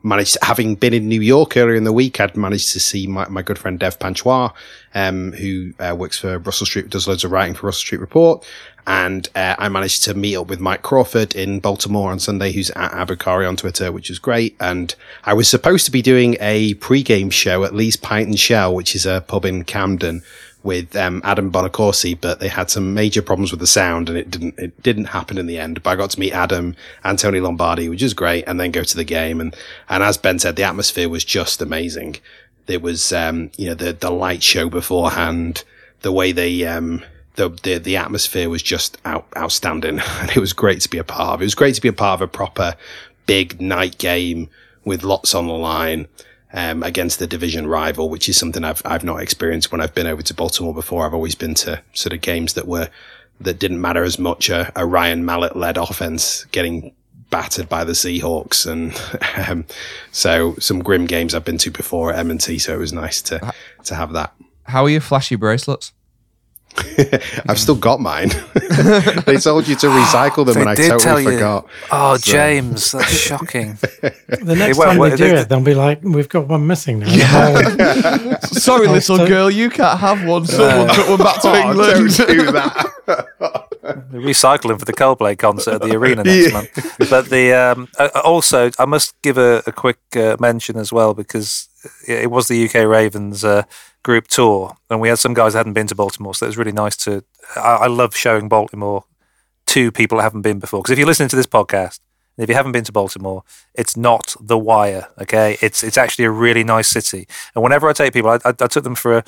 managed, 0.04 0.38
having 0.42 0.76
been 0.76 0.94
in 0.94 1.08
New 1.08 1.22
York 1.22 1.58
earlier 1.58 1.76
in 1.76 1.84
the 1.84 1.94
week, 1.94 2.20
I'd 2.20 2.38
managed 2.38 2.72
to 2.74 2.80
see 2.80 3.08
my, 3.08 3.28
my 3.30 3.42
good 3.42 3.60
friend 3.60 3.80
Dev 3.80 4.00
Panchwagh, 4.00 4.54
um, 4.96 5.34
who 5.34 5.74
uh, 5.80 5.96
works 5.98 6.20
for 6.20 6.40
Russell 6.40 6.66
Street, 6.66 6.90
does 6.90 7.08
loads 7.08 7.24
of 7.24 7.32
writing 7.32 7.56
for 7.56 7.68
Russell 7.68 7.80
Street 7.80 8.02
Report. 8.02 8.46
And 8.88 9.30
uh, 9.36 9.56
I 9.60 9.70
managed 9.70 10.04
to 10.06 10.16
meet 10.16 10.36
up 10.36 10.48
with 10.48 10.60
Mike 10.60 10.82
Crawford 10.82 11.36
in 11.36 11.60
Baltimore 11.60 12.12
on 12.12 12.20
Sunday, 12.20 12.52
who's 12.52 12.72
at 12.72 12.92
Abukari 12.92 13.48
on 13.48 13.56
Twitter, 13.56 13.92
which 13.92 14.10
was 14.10 14.18
great. 14.18 14.56
And 14.60 14.96
I 15.26 15.34
was 15.34 15.48
supposed 15.48 15.86
to 15.86 15.92
be 15.92 16.02
doing 16.02 16.38
a 16.40 16.74
pre-game 16.76 17.30
show 17.30 17.64
at 17.66 17.76
Lee's 17.76 17.98
Pint 17.98 18.30
and 18.30 18.40
Shell, 18.40 18.74
which 18.74 18.96
is 18.96 19.06
a 19.06 19.24
pub 19.28 19.46
in 19.46 19.64
Camden, 19.64 20.24
with 20.64 20.96
um, 20.96 21.22
Adam 21.24 21.52
Bonacorsi, 21.52 22.20
but 22.20 22.40
they 22.40 22.50
had 22.50 22.70
some 22.70 22.94
major 22.94 23.22
problems 23.22 23.52
with 23.52 23.60
the 23.60 23.68
sound, 23.68 24.10
and 24.10 24.18
it 24.18 24.30
didn't 24.30 24.60
it 24.60 24.84
didn't 24.84 25.06
happen 25.06 25.38
in 25.38 25.48
the 25.48 25.58
end. 25.58 25.82
But 25.82 25.92
I 25.92 25.96
got 25.96 26.12
to 26.12 26.20
meet 26.20 26.34
Adam 26.34 26.76
and 27.04 27.18
Tony 27.18 27.40
Lombardi, 27.40 27.88
which 27.90 28.04
is 28.04 28.14
great, 28.14 28.44
and 28.48 28.60
then 28.60 28.72
go 28.72 28.84
to 28.84 28.98
the 28.98 29.04
game. 29.04 29.40
And 29.40 29.56
and 29.88 30.04
as 30.04 30.18
Ben 30.18 30.40
said, 30.40 30.56
the 30.56 30.64
atmosphere 30.64 31.10
was 31.10 31.24
just 31.24 31.62
amazing. 31.62 32.18
There 32.66 32.80
was 32.80 33.14
um, 33.14 33.52
you 33.58 33.68
know 33.70 33.76
the 33.76 33.94
the 33.94 34.12
light 34.12 34.44
show 34.44 34.70
beforehand, 34.70 35.64
the 36.02 36.12
way 36.12 36.32
they 36.32 36.66
um, 36.66 37.04
the, 37.36 37.50
the 37.64 37.78
the 37.78 37.98
atmosphere 37.98 38.50
was 38.50 38.62
just 38.62 38.98
out, 39.06 39.28
outstanding, 39.38 40.00
and 40.20 40.30
it 40.32 40.40
was 40.40 40.54
great 40.54 40.82
to 40.82 40.90
be 40.90 40.98
a 40.98 41.04
part 41.04 41.36
of. 41.36 41.42
It 41.42 41.46
was 41.46 41.56
great 41.56 41.76
to 41.76 41.82
be 41.82 41.88
a 41.88 41.94
part 41.94 42.20
of 42.20 42.22
a 42.22 42.32
proper 42.32 42.76
big 43.26 43.62
night 43.62 43.98
game 43.98 44.50
with 44.84 45.04
lots 45.04 45.36
on 45.36 45.48
the 45.48 45.54
line 45.54 46.08
um, 46.54 46.84
against 46.84 47.20
the 47.20 47.28
division 47.28 47.68
rival, 47.68 48.10
which 48.10 48.28
is 48.28 48.38
something 48.38 48.64
I've 48.64 48.82
I've 48.86 49.04
not 49.04 49.22
experienced 49.22 49.72
when 49.72 49.82
I've 49.82 49.94
been 49.94 50.08
over 50.08 50.22
to 50.22 50.34
Baltimore 50.34 50.74
before. 50.74 51.06
I've 51.06 51.14
always 51.14 51.36
been 51.36 51.54
to 51.56 51.82
sort 51.94 52.14
of 52.14 52.22
games 52.22 52.54
that 52.54 52.68
were 52.68 52.90
that 53.40 53.60
didn't 53.60 53.82
matter 53.82 54.04
as 54.04 54.20
much. 54.20 54.50
A, 54.50 54.72
a 54.76 54.86
Ryan 54.86 55.26
Mallett 55.26 55.56
led 55.56 55.78
offense 55.78 56.46
getting 56.46 56.94
battered 57.30 57.70
by 57.70 57.84
the 57.84 57.94
Seahawks, 57.94 58.66
and 58.66 58.94
um, 59.50 59.66
so 60.12 60.56
some 60.56 60.82
grim 60.82 61.06
games 61.06 61.34
I've 61.34 61.46
been 61.46 61.60
to 61.60 61.72
before 61.72 62.12
at 62.12 62.20
M&T. 62.20 62.60
So 62.60 62.74
it 62.74 62.80
was 62.80 62.94
nice 62.94 63.22
to 63.24 63.54
to 63.86 63.96
have 63.96 64.14
that. 64.14 64.34
How 64.64 64.84
are 64.84 64.90
your 64.90 65.02
flashy 65.02 65.36
bracelets? 65.36 65.94
I've 67.48 67.60
still 67.60 67.76
got 67.76 68.00
mine. 68.00 68.30
they 69.26 69.38
told 69.38 69.68
you 69.68 69.76
to 69.78 69.88
recycle 70.02 70.46
them, 70.46 70.58
and 70.58 70.70
I 70.70 70.76
did 70.76 70.90
tell 70.90 71.00
totally 71.00 71.24
you. 71.24 71.32
forgot. 71.34 71.66
Oh, 71.92 72.18
So- 72.18 72.32
James, 72.32 72.92
that's 72.92 73.10
shocking. 73.28 73.78
The 74.02 74.56
next 74.58 74.78
won't- 74.78 74.90
time 74.92 74.98
won't- 75.00 75.18
they 75.18 75.30
do 75.30 75.36
it, 75.36 75.50
they'll 75.50 75.62
be 75.62 75.74
like, 75.76 76.02
"We've 76.04 76.30
got 76.30 76.48
one 76.48 76.68
missing 76.68 77.00
now." 77.00 77.08
The 77.10 77.26
whole- 77.26 78.60
Sorry, 78.60 78.88
Oh, 78.88 78.92
little 78.94 79.18
so- 79.18 79.28
girl, 79.28 79.50
you 79.50 79.70
can't 79.70 80.00
have 80.00 80.26
one. 80.26 80.46
Someone 80.46 80.94
took 80.96 81.10
one 81.10 81.18
back 81.20 81.42
to 81.42 81.50
Oh, 81.50 81.56
England. 81.56 82.16
don't 82.18 82.28
do 82.28 82.52
that. 82.52 83.66
We're 84.12 84.22
recycling 84.22 84.78
for 84.78 84.86
the 84.86 84.94
Coldplay 84.94 85.38
concert 85.38 85.76
at 85.76 85.82
the 85.82 85.96
arena 85.96 86.24
next 86.24 86.54
month. 86.54 87.10
But 87.10 87.30
the 87.30 87.54
um, 87.54 87.88
uh, 87.98 88.10
also, 88.24 88.70
I 88.78 88.86
must 88.86 89.20
give 89.22 89.38
a, 89.38 89.64
a 89.66 89.72
quick 89.72 89.98
uh, 90.16 90.36
mention 90.40 90.78
as 90.78 90.92
well 90.92 91.14
because 91.14 91.69
it 92.08 92.32
was 92.32 92.48
the 92.48 92.66
UK 92.66 92.88
Ravens 92.88 93.44
uh, 93.44 93.64
group 94.04 94.28
tour, 94.28 94.78
and 94.90 95.02
we 95.02 95.10
had 95.10 95.20
some 95.20 95.34
guys 95.34 95.54
that 95.54 95.60
hadn't 95.60 95.74
been 95.74 95.88
to 95.88 95.96
Baltimore, 95.96 96.34
so 96.34 96.46
it 96.46 96.50
was 96.50 96.58
really 96.58 96.72
nice 96.72 96.96
to. 96.98 97.24
I, 97.56 97.76
I 97.76 97.88
love 97.88 98.16
showing 98.16 98.50
Baltimore 98.50 99.06
to 99.68 99.92
people 99.92 100.18
that 100.18 100.24
haven't 100.24 100.42
been 100.42 100.60
before. 100.60 100.82
Because 100.82 100.92
if 100.92 100.98
you're 100.98 101.08
listening 101.08 101.30
to 101.30 101.36
this 101.36 101.46
podcast, 101.46 102.00
and 102.38 102.44
if 102.44 102.50
you 102.50 102.56
haven't 102.56 102.72
been 102.72 102.86
to 102.86 102.92
Baltimore, 102.92 103.44
it's 103.76 103.98
not 103.98 104.36
the 104.40 104.58
wire. 104.58 105.08
Okay, 105.22 105.58
it's 105.62 105.84
it's 105.84 105.98
actually 105.98 106.26
a 106.26 106.32
really 106.32 106.64
nice 106.64 106.88
city. 106.88 107.28
And 107.54 107.64
whenever 107.64 107.88
I 107.90 107.94
take 107.94 108.14
people, 108.14 108.30
I, 108.30 108.36
I, 108.46 108.50
I 108.50 108.68
took 108.68 108.84
them 108.84 108.96
for 108.96 109.18
a 109.18 109.24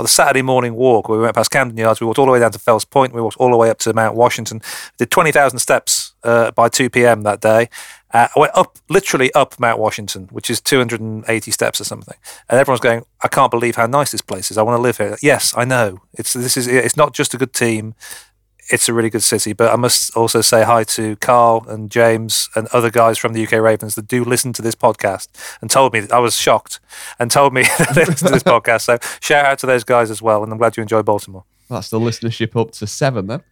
on 0.00 0.04
the 0.04 0.08
Saturday 0.08 0.40
morning 0.40 0.74
walk. 0.74 1.10
We 1.10 1.18
went 1.18 1.34
past 1.34 1.50
Camden 1.50 1.76
Yards. 1.76 2.00
We 2.00 2.06
walked 2.06 2.18
all 2.18 2.24
the 2.24 2.32
way 2.32 2.40
down 2.40 2.52
to 2.52 2.58
Fells 2.58 2.86
Point. 2.86 3.12
We 3.12 3.20
walked 3.20 3.36
all 3.36 3.50
the 3.50 3.56
way 3.58 3.68
up 3.68 3.78
to 3.80 3.92
Mount 3.92 4.16
Washington. 4.16 4.62
Did 4.96 5.10
twenty 5.10 5.30
thousand 5.30 5.58
steps 5.58 6.14
uh, 6.24 6.50
by 6.52 6.70
two 6.70 6.88
p.m. 6.88 7.22
that 7.22 7.42
day. 7.42 7.68
Uh, 8.12 8.28
I 8.34 8.40
went 8.40 8.56
up, 8.56 8.78
literally 8.88 9.32
up 9.34 9.60
Mount 9.60 9.78
Washington, 9.78 10.28
which 10.32 10.50
is 10.50 10.60
280 10.60 11.50
steps 11.52 11.80
or 11.80 11.84
something. 11.84 12.16
And 12.48 12.58
everyone's 12.58 12.80
going, 12.80 13.04
I 13.22 13.28
can't 13.28 13.52
believe 13.52 13.76
how 13.76 13.86
nice 13.86 14.10
this 14.10 14.20
place 14.20 14.50
is. 14.50 14.58
I 14.58 14.62
want 14.62 14.76
to 14.76 14.82
live 14.82 14.96
here. 14.96 15.16
Yes, 15.22 15.54
I 15.56 15.64
know. 15.64 16.00
It's 16.14 16.32
this 16.32 16.56
is 16.56 16.66
it's 16.66 16.96
not 16.96 17.14
just 17.14 17.34
a 17.34 17.38
good 17.38 17.52
team 17.52 17.94
it's 18.70 18.88
a 18.88 18.94
really 18.94 19.10
good 19.10 19.22
city. 19.22 19.52
But 19.52 19.72
I 19.72 19.76
must 19.76 20.16
also 20.16 20.40
say 20.40 20.64
hi 20.64 20.84
to 20.84 21.16
Carl 21.16 21.64
and 21.68 21.90
James 21.90 22.48
and 22.54 22.66
other 22.68 22.90
guys 22.90 23.18
from 23.18 23.32
the 23.32 23.44
UK 23.44 23.52
Ravens 23.52 23.94
that 23.94 24.08
do 24.08 24.24
listen 24.24 24.52
to 24.54 24.62
this 24.62 24.74
podcast 24.74 25.28
and 25.60 25.70
told 25.70 25.92
me 25.92 26.00
that 26.00 26.12
I 26.12 26.18
was 26.18 26.36
shocked 26.36 26.80
and 27.18 27.30
told 27.30 27.52
me 27.52 27.62
that 27.78 27.94
they 27.94 28.04
listen 28.04 28.28
to 28.28 28.34
this 28.34 28.42
podcast. 28.44 28.82
So 28.82 28.98
shout 29.20 29.44
out 29.44 29.58
to 29.60 29.66
those 29.66 29.84
guys 29.84 30.10
as 30.10 30.22
well. 30.22 30.42
And 30.42 30.52
I'm 30.52 30.58
glad 30.58 30.76
you 30.76 30.82
enjoy 30.82 31.02
Baltimore. 31.02 31.44
That's 31.68 31.90
the 31.90 32.00
listenership 32.00 32.60
up 32.60 32.72
to 32.72 32.86
seven 32.86 33.26
then. 33.26 33.42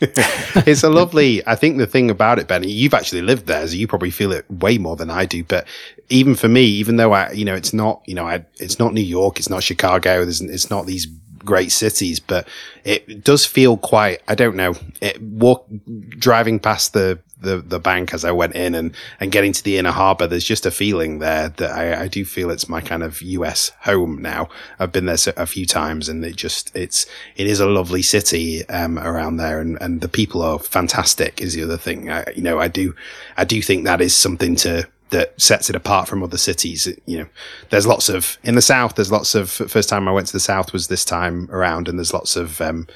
it's 0.00 0.84
a 0.84 0.88
lovely. 0.88 1.44
I 1.46 1.56
think 1.56 1.78
the 1.78 1.86
thing 1.86 2.08
about 2.08 2.38
it, 2.38 2.46
Benny, 2.46 2.70
you've 2.70 2.94
actually 2.94 3.22
lived 3.22 3.46
there, 3.46 3.66
so 3.66 3.74
you 3.74 3.88
probably 3.88 4.12
feel 4.12 4.30
it 4.30 4.48
way 4.48 4.78
more 4.78 4.94
than 4.94 5.10
I 5.10 5.24
do. 5.24 5.42
But 5.42 5.66
even 6.08 6.36
for 6.36 6.48
me, 6.48 6.62
even 6.62 6.96
though 6.96 7.12
I, 7.12 7.32
you 7.32 7.44
know, 7.44 7.56
it's 7.56 7.72
not, 7.72 8.02
you 8.06 8.14
know, 8.14 8.24
I, 8.24 8.44
it's 8.60 8.78
not 8.78 8.94
New 8.94 9.00
York, 9.00 9.40
it's 9.40 9.50
not 9.50 9.64
Chicago, 9.64 10.22
there's, 10.22 10.40
it's 10.40 10.70
not 10.70 10.86
these 10.86 11.08
great 11.48 11.72
cities, 11.72 12.20
but 12.20 12.46
it 12.84 13.24
does 13.24 13.46
feel 13.46 13.78
quite. 13.78 14.20
I 14.28 14.34
don't 14.34 14.54
know. 14.54 14.74
It 15.00 15.20
walk 15.22 15.66
driving 16.10 16.60
past 16.60 16.92
the. 16.92 17.18
The, 17.40 17.58
the 17.58 17.78
bank 17.78 18.12
as 18.14 18.24
I 18.24 18.32
went 18.32 18.56
in 18.56 18.74
and, 18.74 18.92
and 19.20 19.30
getting 19.30 19.52
to 19.52 19.62
the 19.62 19.78
inner 19.78 19.92
harbor, 19.92 20.26
there's 20.26 20.42
just 20.42 20.66
a 20.66 20.72
feeling 20.72 21.20
there 21.20 21.50
that 21.50 21.70
I, 21.70 22.02
I 22.02 22.08
do 22.08 22.24
feel 22.24 22.50
it's 22.50 22.68
my 22.68 22.80
kind 22.80 23.04
of 23.04 23.22
US 23.22 23.70
home 23.82 24.20
now. 24.20 24.48
I've 24.80 24.90
been 24.90 25.06
there 25.06 25.18
a 25.36 25.46
few 25.46 25.64
times 25.64 26.08
and 26.08 26.24
it 26.24 26.34
just, 26.34 26.74
it's, 26.74 27.06
it 27.36 27.46
is 27.46 27.60
a 27.60 27.66
lovely 27.66 28.02
city, 28.02 28.68
um, 28.68 28.98
around 28.98 29.36
there 29.36 29.60
and, 29.60 29.78
and 29.80 30.00
the 30.00 30.08
people 30.08 30.42
are 30.42 30.58
fantastic 30.58 31.40
is 31.40 31.54
the 31.54 31.62
other 31.62 31.78
thing. 31.78 32.10
I, 32.10 32.24
you 32.34 32.42
know, 32.42 32.58
I 32.58 32.66
do, 32.66 32.92
I 33.36 33.44
do 33.44 33.62
think 33.62 33.84
that 33.84 34.00
is 34.00 34.16
something 34.16 34.56
to, 34.56 34.88
that 35.10 35.40
sets 35.40 35.70
it 35.70 35.76
apart 35.76 36.08
from 36.08 36.22
other 36.22 36.38
cities. 36.38 36.88
You 37.06 37.18
know, 37.18 37.26
there's 37.70 37.86
lots 37.86 38.08
of, 38.08 38.38
in 38.42 38.54
the 38.54 38.62
South, 38.62 38.94
there's 38.94 39.12
lots 39.12 39.34
of, 39.34 39.50
first 39.50 39.88
time 39.88 40.08
I 40.08 40.12
went 40.12 40.26
to 40.28 40.32
the 40.32 40.40
South 40.40 40.72
was 40.72 40.88
this 40.88 41.04
time 41.04 41.48
around 41.50 41.88
and 41.88 41.98
there's 41.98 42.12
lots 42.12 42.36
of, 42.36 42.60
um, 42.60 42.86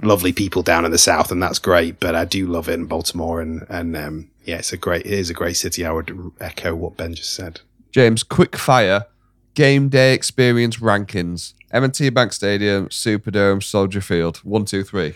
lovely 0.00 0.32
people 0.32 0.62
down 0.62 0.84
in 0.84 0.90
the 0.90 0.98
South 0.98 1.30
and 1.30 1.42
that's 1.42 1.58
great. 1.58 2.00
But 2.00 2.14
I 2.14 2.24
do 2.24 2.46
love 2.46 2.68
it 2.68 2.74
in 2.74 2.86
Baltimore 2.86 3.40
and, 3.40 3.66
and, 3.68 3.96
um, 3.96 4.30
yeah, 4.44 4.56
it's 4.56 4.72
a 4.72 4.76
great, 4.76 5.06
it 5.06 5.12
is 5.12 5.30
a 5.30 5.34
great 5.34 5.56
city. 5.56 5.84
I 5.84 5.92
would 5.92 6.32
echo 6.40 6.74
what 6.74 6.96
Ben 6.96 7.14
just 7.14 7.34
said. 7.34 7.60
James, 7.90 8.22
quick 8.22 8.56
fire 8.56 9.06
game 9.54 9.88
day 9.88 10.14
experience 10.14 10.78
rankings. 10.78 11.54
M&T 11.70 12.10
Bank 12.10 12.32
Stadium, 12.32 12.88
Superdome, 12.88 13.62
Soldier 13.62 14.00
Field. 14.00 14.38
One, 14.38 14.64
two, 14.64 14.84
three. 14.84 15.14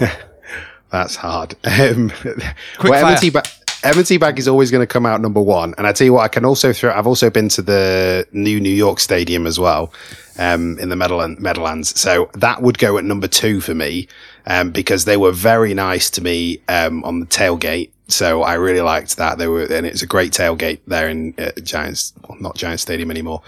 That's 0.90 1.16
hard. 1.16 1.56
Um, 1.64 2.10
Quick 2.10 2.90
well, 2.90 3.02
fire. 3.02 3.12
M&T, 3.12 3.30
ba- 3.30 3.42
M&T 3.82 4.16
Bank 4.18 4.38
is 4.38 4.48
always 4.48 4.70
going 4.70 4.82
to 4.82 4.86
come 4.86 5.06
out 5.06 5.20
number 5.20 5.40
one. 5.40 5.74
And 5.78 5.86
I 5.86 5.92
tell 5.92 6.06
you 6.06 6.12
what, 6.14 6.22
I 6.22 6.28
can 6.28 6.44
also 6.44 6.72
throw. 6.72 6.92
I've 6.92 7.06
also 7.06 7.30
been 7.30 7.48
to 7.50 7.62
the 7.62 8.26
new 8.32 8.60
New 8.60 8.74
York 8.74 9.00
Stadium 9.00 9.46
as 9.46 9.58
well, 9.58 9.92
um, 10.38 10.78
in 10.78 10.88
the 10.88 10.96
Meadowland, 10.96 11.38
Meadowlands. 11.40 11.98
So 11.98 12.30
that 12.34 12.62
would 12.62 12.78
go 12.78 12.98
at 12.98 13.04
number 13.04 13.28
two 13.28 13.60
for 13.60 13.74
me, 13.74 14.08
um, 14.46 14.70
because 14.70 15.04
they 15.04 15.16
were 15.16 15.32
very 15.32 15.74
nice 15.74 16.10
to 16.10 16.22
me 16.22 16.60
um, 16.68 17.04
on 17.04 17.20
the 17.20 17.26
tailgate. 17.26 17.90
So 18.08 18.42
I 18.42 18.54
really 18.54 18.80
liked 18.80 19.16
that. 19.16 19.38
They 19.38 19.48
were, 19.48 19.64
and 19.64 19.86
it's 19.86 20.02
a 20.02 20.06
great 20.06 20.32
tailgate 20.32 20.80
there 20.86 21.08
in 21.08 21.34
uh, 21.38 21.52
Giants, 21.62 22.12
well, 22.28 22.38
not 22.40 22.56
Giants 22.56 22.82
Stadium 22.82 23.10
anymore. 23.10 23.42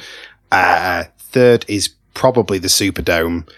Uh, 0.50 1.04
third 1.18 1.64
is 1.68 1.88
probably 2.14 2.58
the 2.58 2.68
Superdome, 2.68 3.48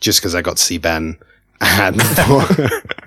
just 0.00 0.20
because 0.20 0.34
I 0.34 0.42
got 0.42 0.56
to 0.56 0.62
see 0.62 0.78
Ben. 0.78 1.18
And 1.62 2.00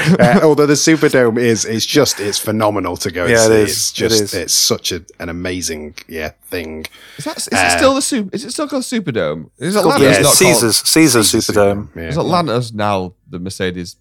uh, 0.20 0.40
although 0.42 0.66
the 0.66 0.74
Superdome 0.74 1.38
is 1.38 1.64
is 1.64 1.84
just 1.86 2.20
it's 2.20 2.38
phenomenal 2.38 2.96
to 2.98 3.10
go 3.10 3.22
and 3.24 3.30
Yeah, 3.32 3.44
it 3.44 3.48
see. 3.48 3.54
is. 3.62 3.70
It's 3.70 3.92
just 3.92 4.20
is. 4.22 4.34
it's 4.34 4.54
such 4.54 4.92
a, 4.92 5.04
an 5.18 5.28
amazing 5.28 5.94
yeah 6.08 6.30
thing. 6.48 6.86
Is, 7.18 7.24
that, 7.24 7.36
is 7.38 7.48
Uh, 7.52 7.56
it 7.74 7.78
still 7.78 7.94
the 7.94 8.02
super? 8.02 8.30
Is 8.34 8.44
it 8.44 8.50
still 8.52 8.68
called 8.68 8.82
Superdome? 8.84 9.50
Is 9.58 9.74
Called- 9.74 9.86
Atlanta's 9.86 10.06
yeah, 10.08 10.16
yeah, 10.16 10.22
not 10.22 10.34
Caesars, 10.34 10.78
called? 10.78 10.86
Caesars 10.88 11.30
Caesars 11.30 11.46
Superdome. 11.56 11.88
Yeah. 11.96 12.02
Is 12.08 12.18
Atlanta's 12.18 12.72
now 12.72 13.14
the 13.28 13.38
Mercedes 13.38 13.96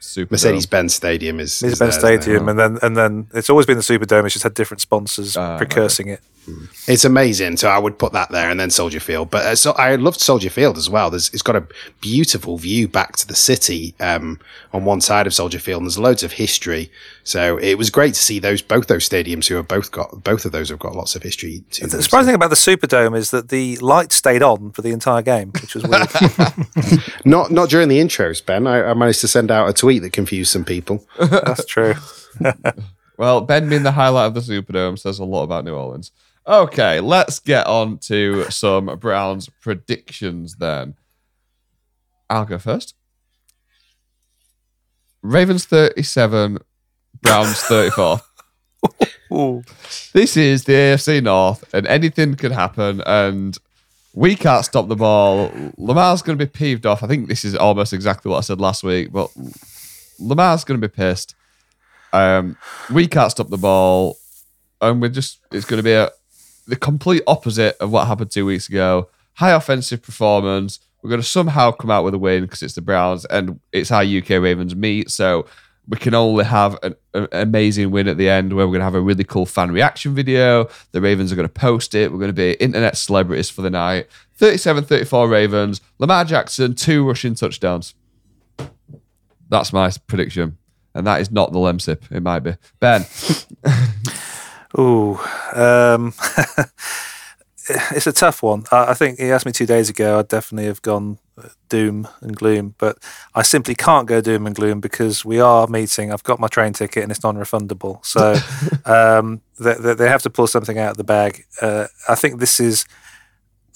Superdome? 0.00 0.30
Mercedes 0.32 0.66
Benz 0.66 0.94
Stadium 0.94 1.38
is, 1.40 1.62
It's 1.62 1.72
is 1.74 1.78
been 1.78 1.88
theirs 1.90 2.02
now. 2.02 2.08
Stadium, 2.20 2.48
and 2.48 2.58
then 2.58 2.78
and 2.82 2.96
then 2.96 3.26
it's 3.34 3.50
always 3.50 3.66
been 3.66 3.76
the 3.76 3.82
Superdome. 3.84 4.24
It's 4.24 4.34
just 4.34 4.42
had 4.44 4.54
different 4.54 4.80
sponsors 4.80 5.36
Ah, 5.36 5.58
precursing 5.58 6.08
it. 6.08 6.20
It's 6.88 7.04
amazing. 7.04 7.56
So 7.56 7.68
I 7.68 7.78
would 7.78 7.98
put 7.98 8.12
that 8.12 8.30
there, 8.30 8.50
and 8.50 8.58
then 8.58 8.70
Soldier 8.70 8.98
Field. 9.00 9.30
But 9.30 9.46
uh, 9.46 9.54
so 9.56 9.72
I 9.72 9.94
loved 9.94 10.18
Soldier 10.20 10.50
Field 10.50 10.76
as 10.76 10.90
well. 10.90 11.10
There's, 11.10 11.28
it's 11.32 11.42
got 11.42 11.54
a 11.56 11.64
beautiful 12.00 12.58
view 12.58 12.88
back 12.88 13.16
to 13.18 13.26
the 13.28 13.34
city 13.34 13.94
um, 14.00 14.40
on 14.72 14.84
one 14.84 15.00
side 15.00 15.26
of 15.26 15.34
Soldier 15.34 15.58
Field, 15.60 15.82
and 15.82 15.86
there's 15.86 15.98
loads 15.98 16.22
of 16.22 16.32
history. 16.32 16.90
So 17.24 17.58
it 17.58 17.74
was 17.78 17.90
great 17.90 18.14
to 18.14 18.20
see 18.20 18.38
those 18.40 18.60
both 18.62 18.88
those 18.88 19.08
stadiums 19.08 19.46
who 19.46 19.54
have 19.54 19.68
both 19.68 19.92
got 19.92 20.24
both 20.24 20.44
of 20.44 20.50
those 20.52 20.68
have 20.70 20.78
got 20.80 20.96
lots 20.96 21.14
of 21.14 21.22
history. 21.22 21.62
To 21.72 21.82
The 21.82 21.86
them. 21.88 22.02
surprising 22.02 22.26
thing 22.28 22.34
about 22.34 22.50
the 22.50 22.56
Superdome 22.56 23.16
is 23.16 23.30
that 23.30 23.48
the 23.48 23.76
lights 23.78 24.16
stayed 24.16 24.42
on 24.42 24.72
for 24.72 24.82
the 24.82 24.90
entire 24.90 25.22
game, 25.22 25.52
which 25.60 25.74
was 25.76 25.84
weird. 25.84 26.08
Not 27.24 27.50
not 27.52 27.68
during 27.70 27.88
the 27.88 27.98
intros, 28.00 28.44
Ben. 28.44 28.66
I, 28.66 28.82
I 28.90 28.94
managed 28.94 29.20
to 29.20 29.28
send 29.28 29.50
out 29.50 29.68
a 29.68 29.72
tweet 29.72 30.02
that 30.02 30.12
confused 30.12 30.50
some 30.50 30.64
people. 30.64 31.06
That's 31.18 31.64
true. 31.66 31.94
Well, 33.18 33.42
Ben 33.42 33.68
being 33.68 33.82
the 33.84 33.92
highlight 33.92 34.28
of 34.28 34.34
the 34.34 34.40
Superdome 34.40 34.98
says 34.98 35.18
a 35.20 35.24
lot 35.24 35.44
about 35.44 35.64
New 35.64 35.74
Orleans. 35.74 36.10
Okay, 36.46 36.98
let's 37.00 37.38
get 37.38 37.66
on 37.66 37.98
to 37.98 38.50
some 38.50 38.86
Browns 38.98 39.48
predictions 39.60 40.56
then. 40.56 40.94
I'll 42.28 42.44
go 42.44 42.58
first. 42.58 42.94
Ravens 45.22 45.66
37, 45.66 46.58
Browns 47.20 47.60
34. 47.62 48.20
This 50.12 50.36
is 50.36 50.64
the 50.64 50.72
AFC 50.72 51.22
North, 51.22 51.64
and 51.72 51.86
anything 51.86 52.34
can 52.34 52.50
happen, 52.50 53.00
and 53.06 53.56
we 54.12 54.34
can't 54.34 54.64
stop 54.64 54.88
the 54.88 54.96
ball. 54.96 55.50
Lamar's 55.78 56.22
going 56.22 56.36
to 56.36 56.44
be 56.44 56.50
peeved 56.50 56.84
off. 56.86 57.04
I 57.04 57.06
think 57.06 57.28
this 57.28 57.44
is 57.44 57.54
almost 57.54 57.92
exactly 57.92 58.30
what 58.30 58.38
I 58.38 58.40
said 58.40 58.60
last 58.60 58.82
week, 58.82 59.12
but 59.12 59.30
Lamar's 60.18 60.64
going 60.64 60.80
to 60.80 60.88
be 60.88 60.92
pissed. 60.92 61.36
Um, 62.12 62.56
we 62.92 63.06
can't 63.06 63.30
stop 63.30 63.48
the 63.48 63.56
ball, 63.56 64.18
and 64.80 65.00
we're 65.00 65.08
just, 65.08 65.38
it's 65.52 65.64
going 65.64 65.78
to 65.78 65.84
be 65.84 65.92
a, 65.92 66.10
the 66.66 66.76
complete 66.76 67.22
opposite 67.26 67.76
of 67.78 67.90
what 67.90 68.06
happened 68.06 68.30
two 68.30 68.46
weeks 68.46 68.68
ago. 68.68 69.08
High 69.34 69.52
offensive 69.52 70.02
performance. 70.02 70.80
We're 71.02 71.10
going 71.10 71.20
to 71.20 71.26
somehow 71.26 71.72
come 71.72 71.90
out 71.90 72.04
with 72.04 72.14
a 72.14 72.18
win 72.18 72.42
because 72.42 72.62
it's 72.62 72.74
the 72.74 72.80
Browns 72.80 73.24
and 73.24 73.58
it's 73.72 73.90
our 73.90 74.04
UK 74.04 74.30
Ravens 74.30 74.76
meet. 74.76 75.10
So 75.10 75.46
we 75.88 75.96
can 75.96 76.14
only 76.14 76.44
have 76.44 76.78
an, 76.82 76.94
an 77.12 77.26
amazing 77.32 77.90
win 77.90 78.06
at 78.06 78.16
the 78.16 78.28
end 78.28 78.52
where 78.52 78.66
we're 78.66 78.72
going 78.72 78.80
to 78.80 78.84
have 78.84 78.94
a 78.94 79.00
really 79.00 79.24
cool 79.24 79.46
fan 79.46 79.72
reaction 79.72 80.14
video. 80.14 80.68
The 80.92 81.00
Ravens 81.00 81.32
are 81.32 81.36
going 81.36 81.48
to 81.48 81.52
post 81.52 81.94
it. 81.94 82.12
We're 82.12 82.18
going 82.18 82.28
to 82.28 82.34
be 82.34 82.52
internet 82.54 82.96
celebrities 82.96 83.50
for 83.50 83.62
the 83.62 83.70
night. 83.70 84.06
37 84.36 84.84
34 84.84 85.28
Ravens. 85.28 85.80
Lamar 85.98 86.24
Jackson, 86.24 86.74
two 86.74 87.06
rushing 87.06 87.34
touchdowns. 87.34 87.94
That's 89.48 89.72
my 89.72 89.90
prediction. 90.06 90.58
And 90.94 91.06
that 91.06 91.20
is 91.20 91.30
not 91.30 91.52
the 91.52 91.58
Lemsip. 91.58 92.10
It 92.12 92.22
might 92.22 92.40
be. 92.40 92.56
Ben. 92.78 93.04
Ooh. 94.78 95.18
Um, 95.54 96.14
it's 97.68 98.06
a 98.06 98.12
tough 98.12 98.42
one. 98.42 98.64
I, 98.72 98.90
I 98.90 98.94
think 98.94 99.18
he 99.18 99.30
asked 99.30 99.46
me 99.46 99.52
two 99.52 99.66
days 99.66 99.88
ago. 99.88 100.18
I'd 100.18 100.28
definitely 100.28 100.66
have 100.66 100.82
gone 100.82 101.18
uh, 101.38 101.48
doom 101.68 102.08
and 102.20 102.36
gloom, 102.36 102.74
but 102.78 102.98
I 103.34 103.42
simply 103.42 103.74
can't 103.74 104.06
go 104.06 104.20
doom 104.20 104.46
and 104.46 104.54
gloom 104.54 104.80
because 104.80 105.24
we 105.24 105.40
are 105.40 105.66
meeting. 105.66 106.12
I've 106.12 106.24
got 106.24 106.40
my 106.40 106.48
train 106.48 106.72
ticket 106.72 107.02
and 107.02 107.12
it's 107.12 107.22
non-refundable, 107.22 108.04
so 108.04 108.34
um, 108.90 109.42
they, 109.58 109.74
they 109.74 109.94
they 109.94 110.08
have 110.08 110.22
to 110.22 110.30
pull 110.30 110.46
something 110.46 110.78
out 110.78 110.92
of 110.92 110.96
the 110.96 111.04
bag. 111.04 111.44
Uh, 111.60 111.86
I 112.08 112.14
think 112.14 112.40
this 112.40 112.60
is. 112.60 112.84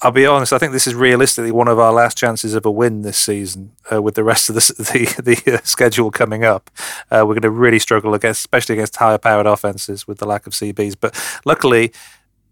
I'll 0.03 0.11
be 0.11 0.27
honest. 0.27 0.53
I 0.53 0.59
think 0.59 0.73
this 0.73 0.87
is 0.87 0.95
realistically 0.95 1.53
one 1.53 1.69
of 1.69 1.79
our 1.79 1.93
last 1.93 2.19
chances 2.19 2.53
of 2.53 2.67
a 2.67 2.71
win 2.71 3.03
this 3.03 3.17
season. 3.17 3.73
Uh, 3.91 4.03
with 4.03 4.15
the 4.15 4.25
rest 4.25 4.49
of 4.49 4.55
the 4.55 4.61
the, 5.23 5.23
the 5.23 5.55
uh, 5.55 5.61
schedule 5.65 6.11
coming 6.11 6.45
up, 6.45 6.71
uh, 7.11 7.25
we're 7.27 7.35
going 7.35 7.43
to 7.43 7.51
really 7.51 7.79
struggle 7.79 8.13
against, 8.13 8.41
especially 8.41 8.75
against 8.75 8.97
higher-powered 8.97 9.47
offenses 9.47 10.07
with 10.07 10.19
the 10.19 10.27
lack 10.27 10.47
of 10.47 10.53
CBs. 10.53 10.97
But 11.01 11.19
luckily, 11.45 11.93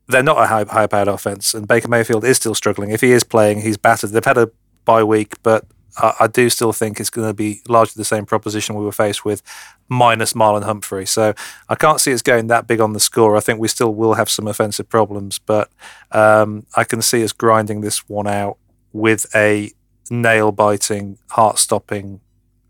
they're 0.07 0.23
not 0.23 0.39
a 0.39 0.47
high, 0.47 0.65
high-powered 0.65 1.09
offense, 1.09 1.53
and 1.53 1.69
Baker 1.69 1.89
Mayfield 1.89 2.25
is 2.25 2.37
still 2.37 2.55
struggling. 2.55 2.91
If 2.91 3.03
he 3.03 3.13
is 3.13 3.25
playing, 3.25 3.61
he's 3.61 3.77
battered. 3.77 4.11
They've 4.11 4.25
had 4.25 4.39
a 4.39 4.51
bye 4.85 5.05
week, 5.05 5.35
but 5.43 5.67
I, 5.97 6.27
do 6.27 6.51
still 6.51 6.73
think 6.73 6.99
it's 6.99 7.11
going 7.11 7.29
to 7.29 7.35
be 7.35 7.63
largely 7.69 8.01
the 8.01 8.05
same 8.05 8.27
proposition 8.27 8.75
we 8.75 8.85
were 8.85 8.93
faced 8.93 9.25
with, 9.25 9.43
minus 9.89 10.33
Marlon 10.33 10.65
Humphrey. 10.65 11.07
So 11.07 11.35
I 11.69 11.75
can't 11.75 12.01
see 12.01 12.13
us 12.13 12.23
going 12.23 12.49
that 12.49 12.67
big 12.67 12.81
on 12.81 12.93
the 12.93 13.01
score. 13.01 13.37
I 13.37 13.41
think 13.41 13.61
we 13.61 13.69
still 13.69 13.95
will 13.95 14.15
have 14.15 14.29
some 14.29 14.47
offensive 14.47 14.89
problems, 14.89 15.39
but 15.39 15.71
um, 16.11 16.67
I 16.77 16.85
can 16.85 17.03
see 17.03 17.23
us 17.23 17.33
grinding 17.33 17.81
this 17.81 18.09
one 18.09 18.27
out 18.27 18.59
with 18.93 19.27
a 19.35 19.73
nail-biting, 20.11 21.19
heart-stopping, 21.31 22.21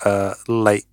uh, 0.04 0.34
late 0.48 0.84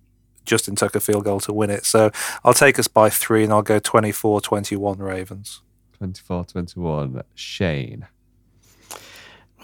Justin 0.44 0.74
Tucker 0.74 1.00
field 1.00 1.24
goal 1.24 1.40
to 1.40 1.52
win 1.52 1.70
it. 1.70 1.84
So 1.84 2.10
I'll 2.44 2.54
take 2.54 2.78
us 2.78 2.88
by 2.88 3.10
three, 3.10 3.44
and 3.44 3.52
I'll 3.52 3.62
go 3.62 3.80
24-21 3.80 4.98
Ravens. 4.98 5.62
24 5.98 6.44
21. 6.46 7.22
Shane. 7.34 8.06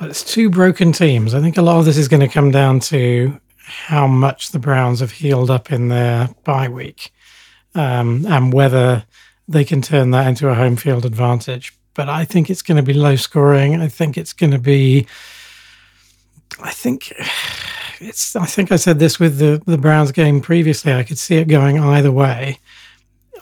Well, 0.00 0.10
it's 0.10 0.22
two 0.22 0.48
broken 0.48 0.92
teams. 0.92 1.34
I 1.34 1.40
think 1.40 1.56
a 1.56 1.62
lot 1.62 1.80
of 1.80 1.84
this 1.84 1.96
is 1.96 2.06
going 2.06 2.20
to 2.20 2.28
come 2.28 2.52
down 2.52 2.78
to 2.80 3.40
how 3.56 4.06
much 4.06 4.52
the 4.52 4.60
Browns 4.60 5.00
have 5.00 5.10
healed 5.10 5.50
up 5.50 5.72
in 5.72 5.88
their 5.88 6.28
bye 6.44 6.68
week 6.68 7.12
um, 7.74 8.24
and 8.26 8.52
whether 8.52 9.04
they 9.48 9.64
can 9.64 9.82
turn 9.82 10.12
that 10.12 10.28
into 10.28 10.48
a 10.48 10.54
home 10.54 10.76
field 10.76 11.04
advantage. 11.04 11.76
But 11.94 12.08
I 12.08 12.24
think 12.24 12.48
it's 12.48 12.62
going 12.62 12.76
to 12.76 12.82
be 12.82 12.92
low 12.92 13.16
scoring. 13.16 13.80
I 13.80 13.88
think 13.88 14.16
it's 14.16 14.32
going 14.32 14.52
to 14.52 14.58
be. 14.58 15.06
I 16.62 16.70
think 16.70 17.12
it's. 17.98 18.36
I 18.36 18.46
think 18.46 18.70
I 18.70 18.76
said 18.76 19.00
this 19.00 19.18
with 19.18 19.38
the 19.38 19.60
the 19.66 19.78
Browns 19.78 20.12
game 20.12 20.40
previously. 20.40 20.92
I 20.92 21.02
could 21.02 21.18
see 21.18 21.36
it 21.36 21.48
going 21.48 21.80
either 21.80 22.12
way. 22.12 22.60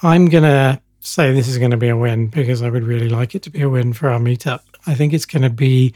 I'm 0.03 0.27
gonna 0.31 0.81
say 1.01 1.33
this 1.33 1.49
is 1.49 1.59
going 1.59 1.71
to 1.71 1.77
be 1.77 1.89
a 1.89 1.97
win 1.97 2.29
because 2.29 2.63
I 2.63 2.71
would 2.71 2.85
really 2.85 3.09
like 3.09 3.35
it 3.35 3.43
to 3.43 3.51
be 3.51 3.63
a 3.63 3.69
win 3.69 3.93
for 3.93 4.09
our 4.09 4.19
meetup. 4.19 4.61
I 4.87 4.95
think 4.95 5.13
it's 5.13 5.27
going 5.27 5.43
to 5.43 5.51
be 5.51 5.95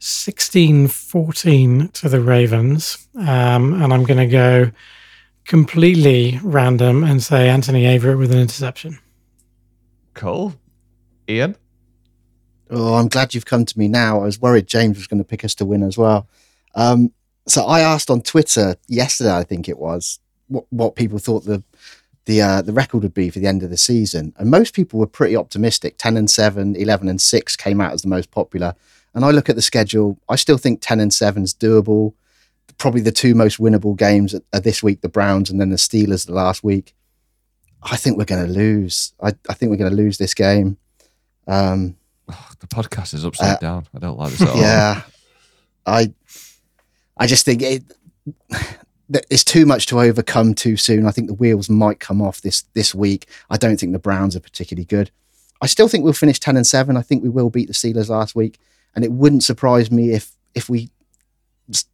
16 0.00 0.88
14 0.88 1.88
to 1.88 2.08
the 2.08 2.20
Ravens. 2.20 3.06
Um, 3.16 3.80
and 3.80 3.92
I'm 3.92 4.04
going 4.04 4.18
to 4.18 4.26
go 4.26 4.70
completely 5.44 6.40
random 6.42 7.04
and 7.04 7.22
say 7.22 7.48
Anthony 7.48 7.84
Averett 7.84 8.18
with 8.18 8.32
an 8.32 8.38
interception. 8.38 8.98
Cool. 10.14 10.54
Ian. 11.28 11.56
Oh, 12.70 12.94
I'm 12.94 13.08
glad 13.08 13.34
you've 13.34 13.46
come 13.46 13.64
to 13.64 13.78
me 13.78 13.88
now. 13.88 14.20
I 14.20 14.24
was 14.24 14.40
worried 14.40 14.66
James 14.66 14.96
was 14.96 15.06
going 15.06 15.18
to 15.18 15.24
pick 15.24 15.44
us 15.44 15.54
to 15.56 15.64
win 15.64 15.82
as 15.82 15.98
well. 15.98 16.28
Um, 16.74 17.12
so 17.46 17.64
I 17.64 17.80
asked 17.80 18.10
on 18.10 18.22
Twitter 18.22 18.76
yesterday, 18.86 19.34
I 19.34 19.44
think 19.44 19.68
it 19.68 19.78
was, 19.78 20.20
what, 20.48 20.64
what 20.70 20.94
people 20.94 21.18
thought 21.18 21.44
the 21.44 21.62
the 22.26 22.40
uh, 22.42 22.62
the 22.62 22.72
record 22.72 23.02
would 23.02 23.14
be 23.14 23.30
for 23.30 23.38
the 23.38 23.46
end 23.46 23.62
of 23.62 23.70
the 23.70 23.76
season, 23.76 24.32
and 24.36 24.50
most 24.50 24.74
people 24.74 25.00
were 25.00 25.06
pretty 25.06 25.34
optimistic. 25.34 25.96
Ten 25.96 26.16
and 26.16 26.30
seven, 26.30 26.76
11 26.76 27.08
and 27.08 27.20
six 27.20 27.56
came 27.56 27.80
out 27.80 27.92
as 27.92 28.02
the 28.02 28.08
most 28.08 28.30
popular. 28.30 28.74
And 29.14 29.24
I 29.24 29.30
look 29.30 29.48
at 29.48 29.56
the 29.56 29.62
schedule, 29.62 30.18
I 30.28 30.36
still 30.36 30.58
think 30.58 30.80
ten 30.80 31.00
and 31.00 31.12
seven 31.12 31.42
is 31.42 31.52
doable. 31.54 32.14
Probably 32.78 33.00
the 33.00 33.12
two 33.12 33.34
most 33.34 33.58
winnable 33.58 33.96
games 33.96 34.34
are- 34.52 34.60
this 34.60 34.82
week: 34.82 35.00
the 35.00 35.08
Browns 35.08 35.50
and 35.50 35.60
then 35.60 35.70
the 35.70 35.76
Steelers 35.76 36.26
the 36.26 36.32
last 36.32 36.62
week. 36.64 36.94
I 37.82 37.96
think 37.96 38.18
we're 38.18 38.24
going 38.26 38.46
to 38.46 38.52
lose. 38.52 39.12
I, 39.22 39.28
I 39.48 39.54
think 39.54 39.70
we're 39.70 39.76
going 39.78 39.90
to 39.90 39.96
lose 39.96 40.18
this 40.18 40.34
game. 40.34 40.76
Um, 41.46 41.96
The 42.60 42.66
podcast 42.66 43.14
is 43.14 43.24
upside 43.24 43.56
Uh, 43.56 43.58
down. 43.58 43.86
I 43.94 43.98
don't 43.98 44.18
like 44.18 44.30
this 44.32 44.42
at 44.42 44.48
all. 44.48 44.56
yeah, 44.60 45.02
I, 45.86 46.12
I 47.16 47.26
just 47.26 47.44
think 47.46 47.62
it, 47.62 47.82
it's 49.30 49.44
too 49.44 49.66
much 49.66 49.86
to 49.86 50.00
overcome 50.00 50.54
too 50.54 50.76
soon. 50.76 51.06
I 51.06 51.10
think 51.10 51.26
the 51.28 51.34
wheels 51.34 51.68
might 51.68 51.98
come 52.00 52.20
off 52.22 52.42
this 52.42 52.62
this 52.74 52.94
week. 52.94 53.26
I 53.48 53.56
don't 53.56 53.78
think 53.80 53.92
the 53.92 53.98
Browns 53.98 54.36
are 54.36 54.40
particularly 54.40 54.84
good. 54.84 55.10
I 55.62 55.66
still 55.66 55.88
think 55.88 56.04
we'll 56.04 56.12
finish 56.12 56.38
ten 56.38 56.56
and 56.56 56.66
seven. 56.66 56.96
I 56.96 57.02
think 57.02 57.22
we 57.22 57.28
will 57.28 57.50
beat 57.50 57.66
the 57.68 57.74
Steelers 57.74 58.08
last 58.08 58.34
week, 58.34 58.58
and 58.94 59.04
it 59.04 59.12
wouldn't 59.12 59.42
surprise 59.42 59.90
me 59.90 60.10
if 60.12 60.32
if 60.54 60.68
we 60.68 60.90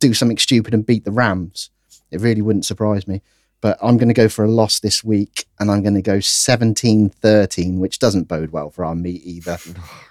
do 0.01 0.15
something 0.15 0.39
stupid 0.39 0.73
and 0.75 0.87
beat 0.87 1.05
the 1.05 1.11
Rams. 1.13 1.71
It 2.11 2.21
really 2.21 2.41
wouldn't 2.43 2.65
surprise 2.65 3.07
me. 3.09 3.21
but 3.61 3.77
I'm 3.83 3.97
going 3.97 4.09
to 4.09 4.15
go 4.15 4.29
for 4.29 4.45
a 4.45 4.51
loss 4.51 4.81
this 4.81 5.03
week, 5.05 5.45
and 5.59 5.71
I'm 5.71 5.83
going 5.83 5.95
to 5.95 6.03
go 6.03 6.19
17-13, 6.19 7.79
which 7.79 7.99
doesn't 7.99 8.29
bode 8.29 8.51
well 8.53 8.71
for 8.71 8.85
our 8.85 8.95
meat 8.95 9.23
either. 9.25 9.59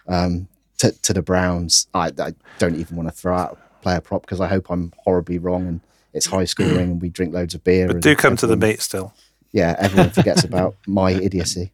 Um, 0.07 0.47
to, 0.77 0.91
to 1.01 1.13
the 1.13 1.21
Browns, 1.23 1.87
I, 1.95 2.11
I 2.19 2.35
don't 2.59 2.75
even 2.75 2.95
want 2.97 3.09
to 3.09 3.15
throw 3.15 3.35
out 3.35 3.57
a 3.79 3.81
player 3.81 4.01
prop 4.01 4.21
because 4.21 4.39
I 4.39 4.47
hope 4.47 4.69
I'm 4.69 4.93
horribly 4.99 5.39
wrong 5.39 5.65
and 5.67 5.79
it's 6.13 6.27
high 6.27 6.43
scoring 6.45 6.91
and 6.91 7.01
we 7.01 7.09
drink 7.09 7.33
loads 7.33 7.55
of 7.55 7.63
beer. 7.63 7.87
But 7.87 7.95
and 7.95 8.03
do 8.03 8.15
come 8.15 8.35
to 8.35 8.45
the 8.45 8.53
everyone- 8.53 8.69
meet 8.73 8.81
still. 8.81 9.13
Yeah, 9.51 9.75
everyone 9.79 10.11
forgets 10.11 10.43
about 10.49 10.75
my 10.85 11.11
idiocy. 11.13 11.71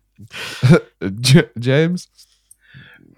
J- 1.19 1.49
James? 1.59 2.07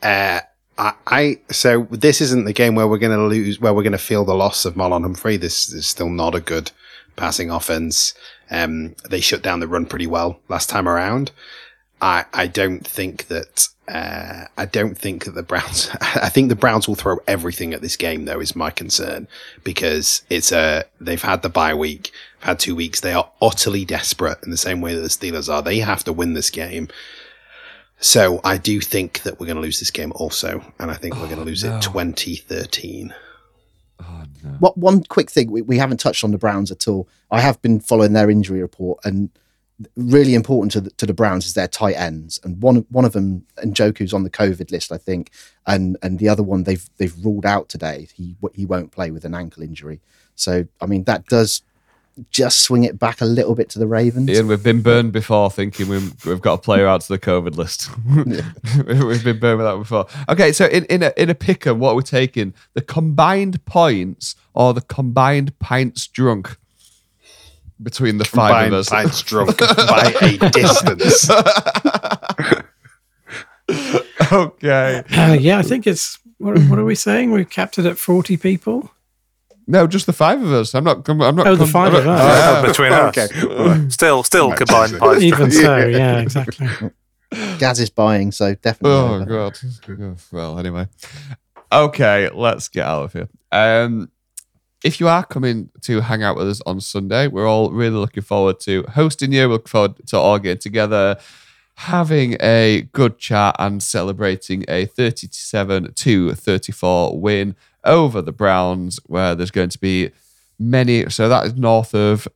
Uh, 0.01 0.39
I, 0.77 0.93
I 1.07 1.39
so 1.51 1.87
this 1.91 2.21
isn't 2.21 2.45
the 2.45 2.53
game 2.53 2.75
where 2.75 2.87
we're 2.87 2.97
going 2.97 3.17
to 3.17 3.25
lose, 3.25 3.59
where 3.59 3.73
we're 3.73 3.83
going 3.83 3.91
to 3.91 3.97
feel 3.97 4.25
the 4.25 4.35
loss 4.35 4.65
of 4.65 4.75
Marlon 4.75 5.03
Humphrey. 5.03 5.37
This 5.37 5.71
is 5.71 5.85
still 5.85 6.09
not 6.09 6.35
a 6.35 6.39
good 6.39 6.71
passing 7.15 7.49
offense. 7.49 8.13
Um, 8.49 8.95
they 9.09 9.21
shut 9.21 9.41
down 9.41 9.59
the 9.59 9.67
run 9.67 9.85
pretty 9.85 10.07
well 10.07 10.39
last 10.49 10.69
time 10.69 10.87
around. 10.87 11.31
I 12.01 12.25
I 12.33 12.47
don't 12.47 12.85
think 12.85 13.27
that 13.27 13.67
uh, 13.87 14.45
I 14.57 14.65
don't 14.65 14.97
think 14.97 15.25
that 15.25 15.35
the 15.35 15.43
Browns. 15.43 15.89
I 16.01 16.29
think 16.29 16.49
the 16.49 16.55
Browns 16.55 16.87
will 16.87 16.95
throw 16.95 17.19
everything 17.27 17.73
at 17.73 17.81
this 17.81 17.97
game, 17.97 18.25
though. 18.25 18.39
Is 18.39 18.55
my 18.55 18.69
concern 18.69 19.27
because 19.63 20.23
it's 20.29 20.51
a 20.51 20.85
they've 20.99 21.21
had 21.21 21.41
the 21.41 21.49
bye 21.49 21.73
week, 21.73 22.11
had 22.39 22.59
two 22.59 22.75
weeks. 22.75 23.01
They 23.01 23.13
are 23.13 23.29
utterly 23.41 23.85
desperate 23.85 24.39
in 24.43 24.51
the 24.51 24.57
same 24.57 24.81
way 24.81 24.95
that 24.95 25.01
the 25.01 25.07
Steelers 25.07 25.53
are. 25.53 25.61
They 25.61 25.79
have 25.79 26.03
to 26.05 26.13
win 26.13 26.33
this 26.33 26.49
game. 26.49 26.87
So 28.03 28.41
I 28.43 28.57
do 28.57 28.81
think 28.81 29.23
that 29.23 29.39
we're 29.39 29.45
going 29.45 29.55
to 29.55 29.61
lose 29.61 29.79
this 29.79 29.89
game 29.89 30.11
also, 30.15 30.61
and 30.77 30.91
I 30.91 30.95
think 30.95 31.15
we're 31.15 31.27
going 31.27 31.37
to 31.37 31.45
lose 31.45 31.63
oh, 31.63 31.69
no. 31.69 31.77
it 31.77 31.83
2013. 31.83 33.13
Oh, 34.01 34.23
no. 34.43 34.49
What 34.59 34.77
one 34.77 35.05
quick 35.05 35.31
thing 35.31 35.49
we, 35.49 35.61
we 35.61 35.77
haven't 35.77 36.01
touched 36.01 36.25
on 36.25 36.31
the 36.31 36.37
Browns 36.37 36.69
at 36.69 36.85
all. 36.85 37.07
I 37.31 37.39
have 37.39 37.61
been 37.61 37.79
following 37.79 38.11
their 38.11 38.29
injury 38.29 38.61
report, 38.61 38.99
and 39.05 39.29
really 39.95 40.35
important 40.35 40.73
to 40.73 40.81
the, 40.81 40.89
to 40.91 41.05
the 41.05 41.13
Browns 41.13 41.45
is 41.45 41.53
their 41.53 41.69
tight 41.69 41.95
ends, 41.95 42.41
and 42.43 42.61
one 42.61 42.85
one 42.89 43.05
of 43.05 43.13
them, 43.13 43.45
and 43.57 43.73
Njoku's 43.73 44.13
on 44.13 44.23
the 44.23 44.29
COVID 44.29 44.69
list, 44.69 44.91
I 44.91 44.97
think, 44.97 45.31
and 45.65 45.95
and 46.03 46.19
the 46.19 46.27
other 46.27 46.43
one 46.43 46.63
they've 46.63 46.89
they've 46.97 47.15
ruled 47.23 47.45
out 47.45 47.69
today. 47.69 48.09
He 48.13 48.35
he 48.53 48.65
won't 48.65 48.91
play 48.91 49.11
with 49.11 49.23
an 49.23 49.33
ankle 49.33 49.63
injury. 49.63 50.01
So 50.35 50.67
I 50.81 50.87
mean 50.87 51.05
that 51.05 51.27
does 51.27 51.61
just 52.29 52.61
swing 52.61 52.83
it 52.83 52.99
back 52.99 53.21
a 53.21 53.25
little 53.25 53.55
bit 53.55 53.69
to 53.69 53.79
the 53.79 53.87
Ravens. 53.87 54.29
Ian, 54.29 54.47
we've 54.47 54.63
been 54.63 54.81
burned 54.81 55.11
before 55.13 55.49
thinking 55.49 55.89
we've, 55.89 56.25
we've 56.25 56.41
got 56.41 56.53
a 56.53 56.57
player 56.59 56.85
out 56.87 57.01
to 57.01 57.07
the 57.07 57.19
COVID 57.19 57.55
list. 57.55 57.89
we've 59.05 59.23
been 59.23 59.39
burned 59.39 59.57
with 59.57 59.67
that 59.67 59.77
before. 59.77 60.05
Okay, 60.29 60.51
so 60.51 60.65
in, 60.65 60.85
in, 60.85 61.03
a, 61.03 61.11
in 61.17 61.29
a 61.29 61.35
picker, 61.35 61.73
what 61.73 61.91
are 61.91 61.95
we 61.95 62.03
taking? 62.03 62.53
The 62.73 62.81
combined 62.81 63.63
points 63.65 64.35
or 64.53 64.73
the 64.73 64.81
combined 64.81 65.57
pints 65.59 66.05
drunk 66.07 66.57
between 67.81 68.17
the 68.17 68.25
five 68.25 68.49
Combined 68.49 68.73
of 68.73 68.79
us? 68.81 68.89
pints 68.89 69.21
drunk 69.23 69.57
by 69.59 70.13
a 70.21 70.37
distance. 70.51 71.29
okay. 74.31 75.03
Uh, 75.11 75.33
yeah, 75.39 75.57
I 75.57 75.63
think 75.63 75.87
it's. 75.87 76.19
What, 76.37 76.57
what 76.63 76.79
are 76.79 76.85
we 76.85 76.95
saying? 76.95 77.31
We've 77.31 77.49
capped 77.49 77.77
it 77.79 77.85
at 77.85 77.97
40 77.97 78.37
people. 78.37 78.91
No, 79.67 79.87
just 79.87 80.05
the 80.05 80.13
five 80.13 80.41
of 80.41 80.51
us. 80.51 80.73
I'm 80.75 80.83
not. 80.83 81.07
I'm 81.07 81.17
not. 81.17 81.47
Oh, 81.47 81.55
the 81.55 81.65
five 81.67 81.93
I'm 81.93 81.99
of 81.99 82.05
not- 82.05 82.19
us. 82.19 82.37
Yeah. 82.37 82.59
Uh, 82.59 82.67
between 82.67 82.91
us. 82.93 83.17
Okay. 83.17 83.89
Still, 83.89 84.23
still 84.23 84.49
Right, 84.49 84.57
combined 84.57 84.97
pies. 84.99 85.23
Even 85.23 85.51
so, 85.51 85.77
yeah, 85.87 86.19
exactly. 86.19 86.67
Gaz 87.59 87.79
is 87.79 87.89
buying, 87.89 88.31
so 88.31 88.53
definitely. 88.55 88.91
Oh 88.97 89.13
over. 89.15 89.25
god. 89.25 90.17
Well, 90.31 90.59
anyway. 90.59 90.87
Okay, 91.71 92.29
let's 92.33 92.67
get 92.67 92.85
out 92.85 93.03
of 93.05 93.13
here. 93.13 93.29
Um 93.51 94.09
if 94.83 94.99
you 94.99 95.07
are 95.07 95.23
coming 95.25 95.69
to 95.81 96.01
hang 96.01 96.23
out 96.23 96.35
with 96.35 96.49
us 96.49 96.61
on 96.65 96.81
Sunday, 96.81 97.27
we're 97.27 97.47
all 97.47 97.71
really 97.71 97.95
looking 97.95 98.21
forward 98.21 98.59
to 98.61 98.83
hosting 98.93 99.31
you. 99.31 99.47
We 99.47 99.53
look 99.53 99.69
forward 99.69 99.95
to 100.07 100.17
all 100.17 100.37
getting 100.39 100.59
together, 100.59 101.17
having 101.77 102.35
a 102.41 102.87
good 102.91 103.17
chat, 103.17 103.55
and 103.59 103.81
celebrating 103.81 104.65
a 104.67 104.85
37 104.85 105.93
to 105.93 106.33
34 106.33 107.17
win 107.19 107.55
over 107.83 108.21
the 108.21 108.31
Browns, 108.31 108.99
where 109.05 109.35
there's 109.35 109.51
going 109.51 109.69
to 109.69 109.79
be 109.79 110.11
many. 110.59 111.09
So 111.09 111.29
that 111.29 111.45
is 111.45 111.55
north 111.55 111.93
of 111.93 112.27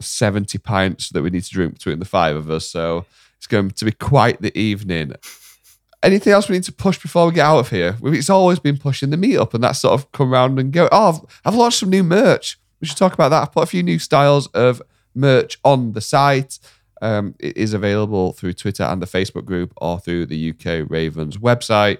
70 0.00 0.58
pints 0.58 1.10
that 1.10 1.22
we 1.22 1.30
need 1.30 1.44
to 1.44 1.50
drink 1.50 1.74
between 1.74 1.98
the 1.98 2.04
five 2.04 2.36
of 2.36 2.50
us. 2.50 2.66
So 2.66 3.06
it's 3.36 3.46
going 3.46 3.70
to 3.70 3.84
be 3.84 3.92
quite 3.92 4.40
the 4.40 4.56
evening. 4.58 5.14
Anything 6.02 6.32
else 6.32 6.48
we 6.48 6.56
need 6.56 6.64
to 6.64 6.72
push 6.72 6.98
before 6.98 7.26
we 7.26 7.32
get 7.32 7.46
out 7.46 7.60
of 7.60 7.70
here? 7.70 7.96
It's 8.02 8.30
always 8.30 8.58
been 8.58 8.76
pushing 8.76 9.10
the 9.10 9.16
meetup, 9.16 9.54
and 9.54 9.62
that's 9.62 9.80
sort 9.80 9.94
of 9.94 10.10
come 10.12 10.32
round 10.32 10.58
and 10.58 10.72
go. 10.72 10.88
Oh, 10.90 11.08
I've, 11.08 11.40
I've 11.44 11.54
launched 11.54 11.78
some 11.78 11.90
new 11.90 12.02
merch. 12.02 12.58
We 12.80 12.88
should 12.88 12.96
talk 12.96 13.14
about 13.14 13.28
that. 13.28 13.42
I've 13.42 13.52
put 13.52 13.62
a 13.62 13.66
few 13.66 13.84
new 13.84 14.00
styles 14.00 14.48
of 14.48 14.82
merch 15.14 15.58
on 15.64 15.92
the 15.92 16.00
site. 16.00 16.58
Um, 17.00 17.34
it 17.38 17.56
is 17.56 17.74
available 17.74 18.32
through 18.32 18.54
Twitter 18.54 18.84
and 18.84 19.02
the 19.02 19.06
Facebook 19.06 19.44
group 19.44 19.72
or 19.76 19.98
through 19.98 20.26
the 20.26 20.50
UK 20.50 20.88
Ravens 20.88 21.36
website. 21.36 21.98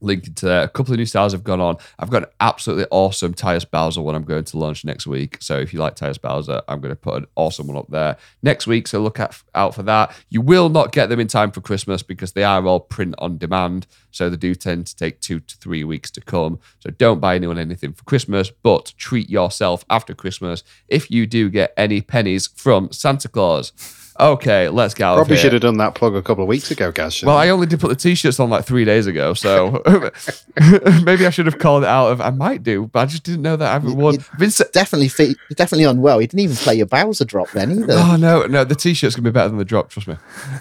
Linked 0.00 0.36
to 0.36 0.46
there. 0.46 0.62
A 0.62 0.68
couple 0.68 0.92
of 0.92 0.98
new 0.98 1.06
styles 1.06 1.32
have 1.32 1.44
gone 1.44 1.60
on. 1.60 1.76
I've 1.98 2.10
got 2.10 2.24
an 2.24 2.28
absolutely 2.40 2.86
awesome 2.90 3.34
Tyus 3.34 3.68
Bowser 3.68 4.02
one 4.02 4.14
I'm 4.14 4.24
going 4.24 4.44
to 4.44 4.58
launch 4.58 4.84
next 4.84 5.06
week. 5.06 5.38
So 5.40 5.58
if 5.58 5.72
you 5.72 5.80
like 5.80 5.96
Tyus 5.96 6.20
Bowser, 6.20 6.60
I'm 6.68 6.80
going 6.80 6.92
to 6.92 6.96
put 6.96 7.16
an 7.16 7.26
awesome 7.34 7.66
one 7.66 7.76
up 7.76 7.88
there 7.88 8.16
next 8.42 8.66
week. 8.66 8.88
So 8.88 9.00
look 9.00 9.18
at, 9.18 9.42
out 9.54 9.74
for 9.74 9.82
that. 9.84 10.14
You 10.28 10.40
will 10.40 10.68
not 10.68 10.92
get 10.92 11.08
them 11.08 11.20
in 11.20 11.28
time 11.28 11.50
for 11.50 11.60
Christmas 11.60 12.02
because 12.02 12.32
they 12.32 12.44
are 12.44 12.66
all 12.66 12.80
print 12.80 13.14
on 13.18 13.38
demand. 13.38 13.86
So 14.10 14.28
they 14.28 14.36
do 14.36 14.54
tend 14.54 14.86
to 14.88 14.96
take 14.96 15.20
two 15.20 15.40
to 15.40 15.56
three 15.56 15.84
weeks 15.84 16.10
to 16.12 16.20
come. 16.20 16.60
So 16.80 16.90
don't 16.90 17.20
buy 17.20 17.34
anyone 17.36 17.58
anything 17.58 17.92
for 17.92 18.04
Christmas, 18.04 18.50
but 18.50 18.92
treat 18.96 19.30
yourself 19.30 19.84
after 19.88 20.14
Christmas 20.14 20.62
if 20.88 21.10
you 21.10 21.26
do 21.26 21.48
get 21.48 21.72
any 21.76 22.00
pennies 22.00 22.46
from 22.46 22.92
Santa 22.92 23.28
Claus. 23.28 23.72
Okay, 24.18 24.68
let's 24.68 24.94
get 24.94 25.04
out 25.04 25.16
Probably 25.16 25.34
here. 25.36 25.42
should 25.42 25.52
have 25.52 25.62
done 25.62 25.76
that 25.78 25.94
plug 25.94 26.14
a 26.14 26.22
couple 26.22 26.42
of 26.42 26.48
weeks 26.48 26.70
ago, 26.70 26.90
Gaz. 26.90 27.14
shouldn't 27.14 27.28
Well, 27.34 27.44
you? 27.44 27.50
I 27.50 27.52
only 27.52 27.66
did 27.66 27.80
put 27.80 27.88
the 27.88 27.96
t-shirts 27.96 28.40
on 28.40 28.48
like 28.50 28.64
three 28.64 28.84
days 28.84 29.06
ago, 29.06 29.34
so 29.34 29.82
maybe 31.04 31.26
I 31.26 31.30
should 31.30 31.46
have 31.46 31.58
called 31.58 31.82
it 31.82 31.88
out. 31.88 32.08
Of 32.12 32.20
I 32.20 32.30
might 32.30 32.62
do, 32.62 32.86
but 32.92 33.00
I 33.00 33.06
just 33.06 33.24
didn't 33.24 33.42
know 33.42 33.56
that 33.56 33.68
I 33.68 33.72
haven't 33.74 33.90
You- 33.90 33.96
worn. 33.96 34.14
you- 34.14 34.24
I've 34.32 34.38
been 34.38 34.50
Definitely, 34.72 35.08
fe- 35.08 35.26
you're 35.48 35.54
definitely 35.56 35.84
unwell. 35.84 36.20
You 36.20 36.26
didn't 36.26 36.40
even 36.40 36.56
play 36.56 36.74
your 36.76 36.86
Bowser 36.86 37.24
drop 37.24 37.50
then 37.50 37.70
either. 37.72 37.94
oh 37.94 38.16
no, 38.16 38.44
no, 38.46 38.64
the 38.64 38.74
t-shirt's 38.74 39.16
gonna 39.16 39.24
be 39.24 39.32
better 39.32 39.48
than 39.48 39.58
the 39.58 39.64
drop. 39.64 39.90
Trust 39.90 40.08
me. 40.08 40.16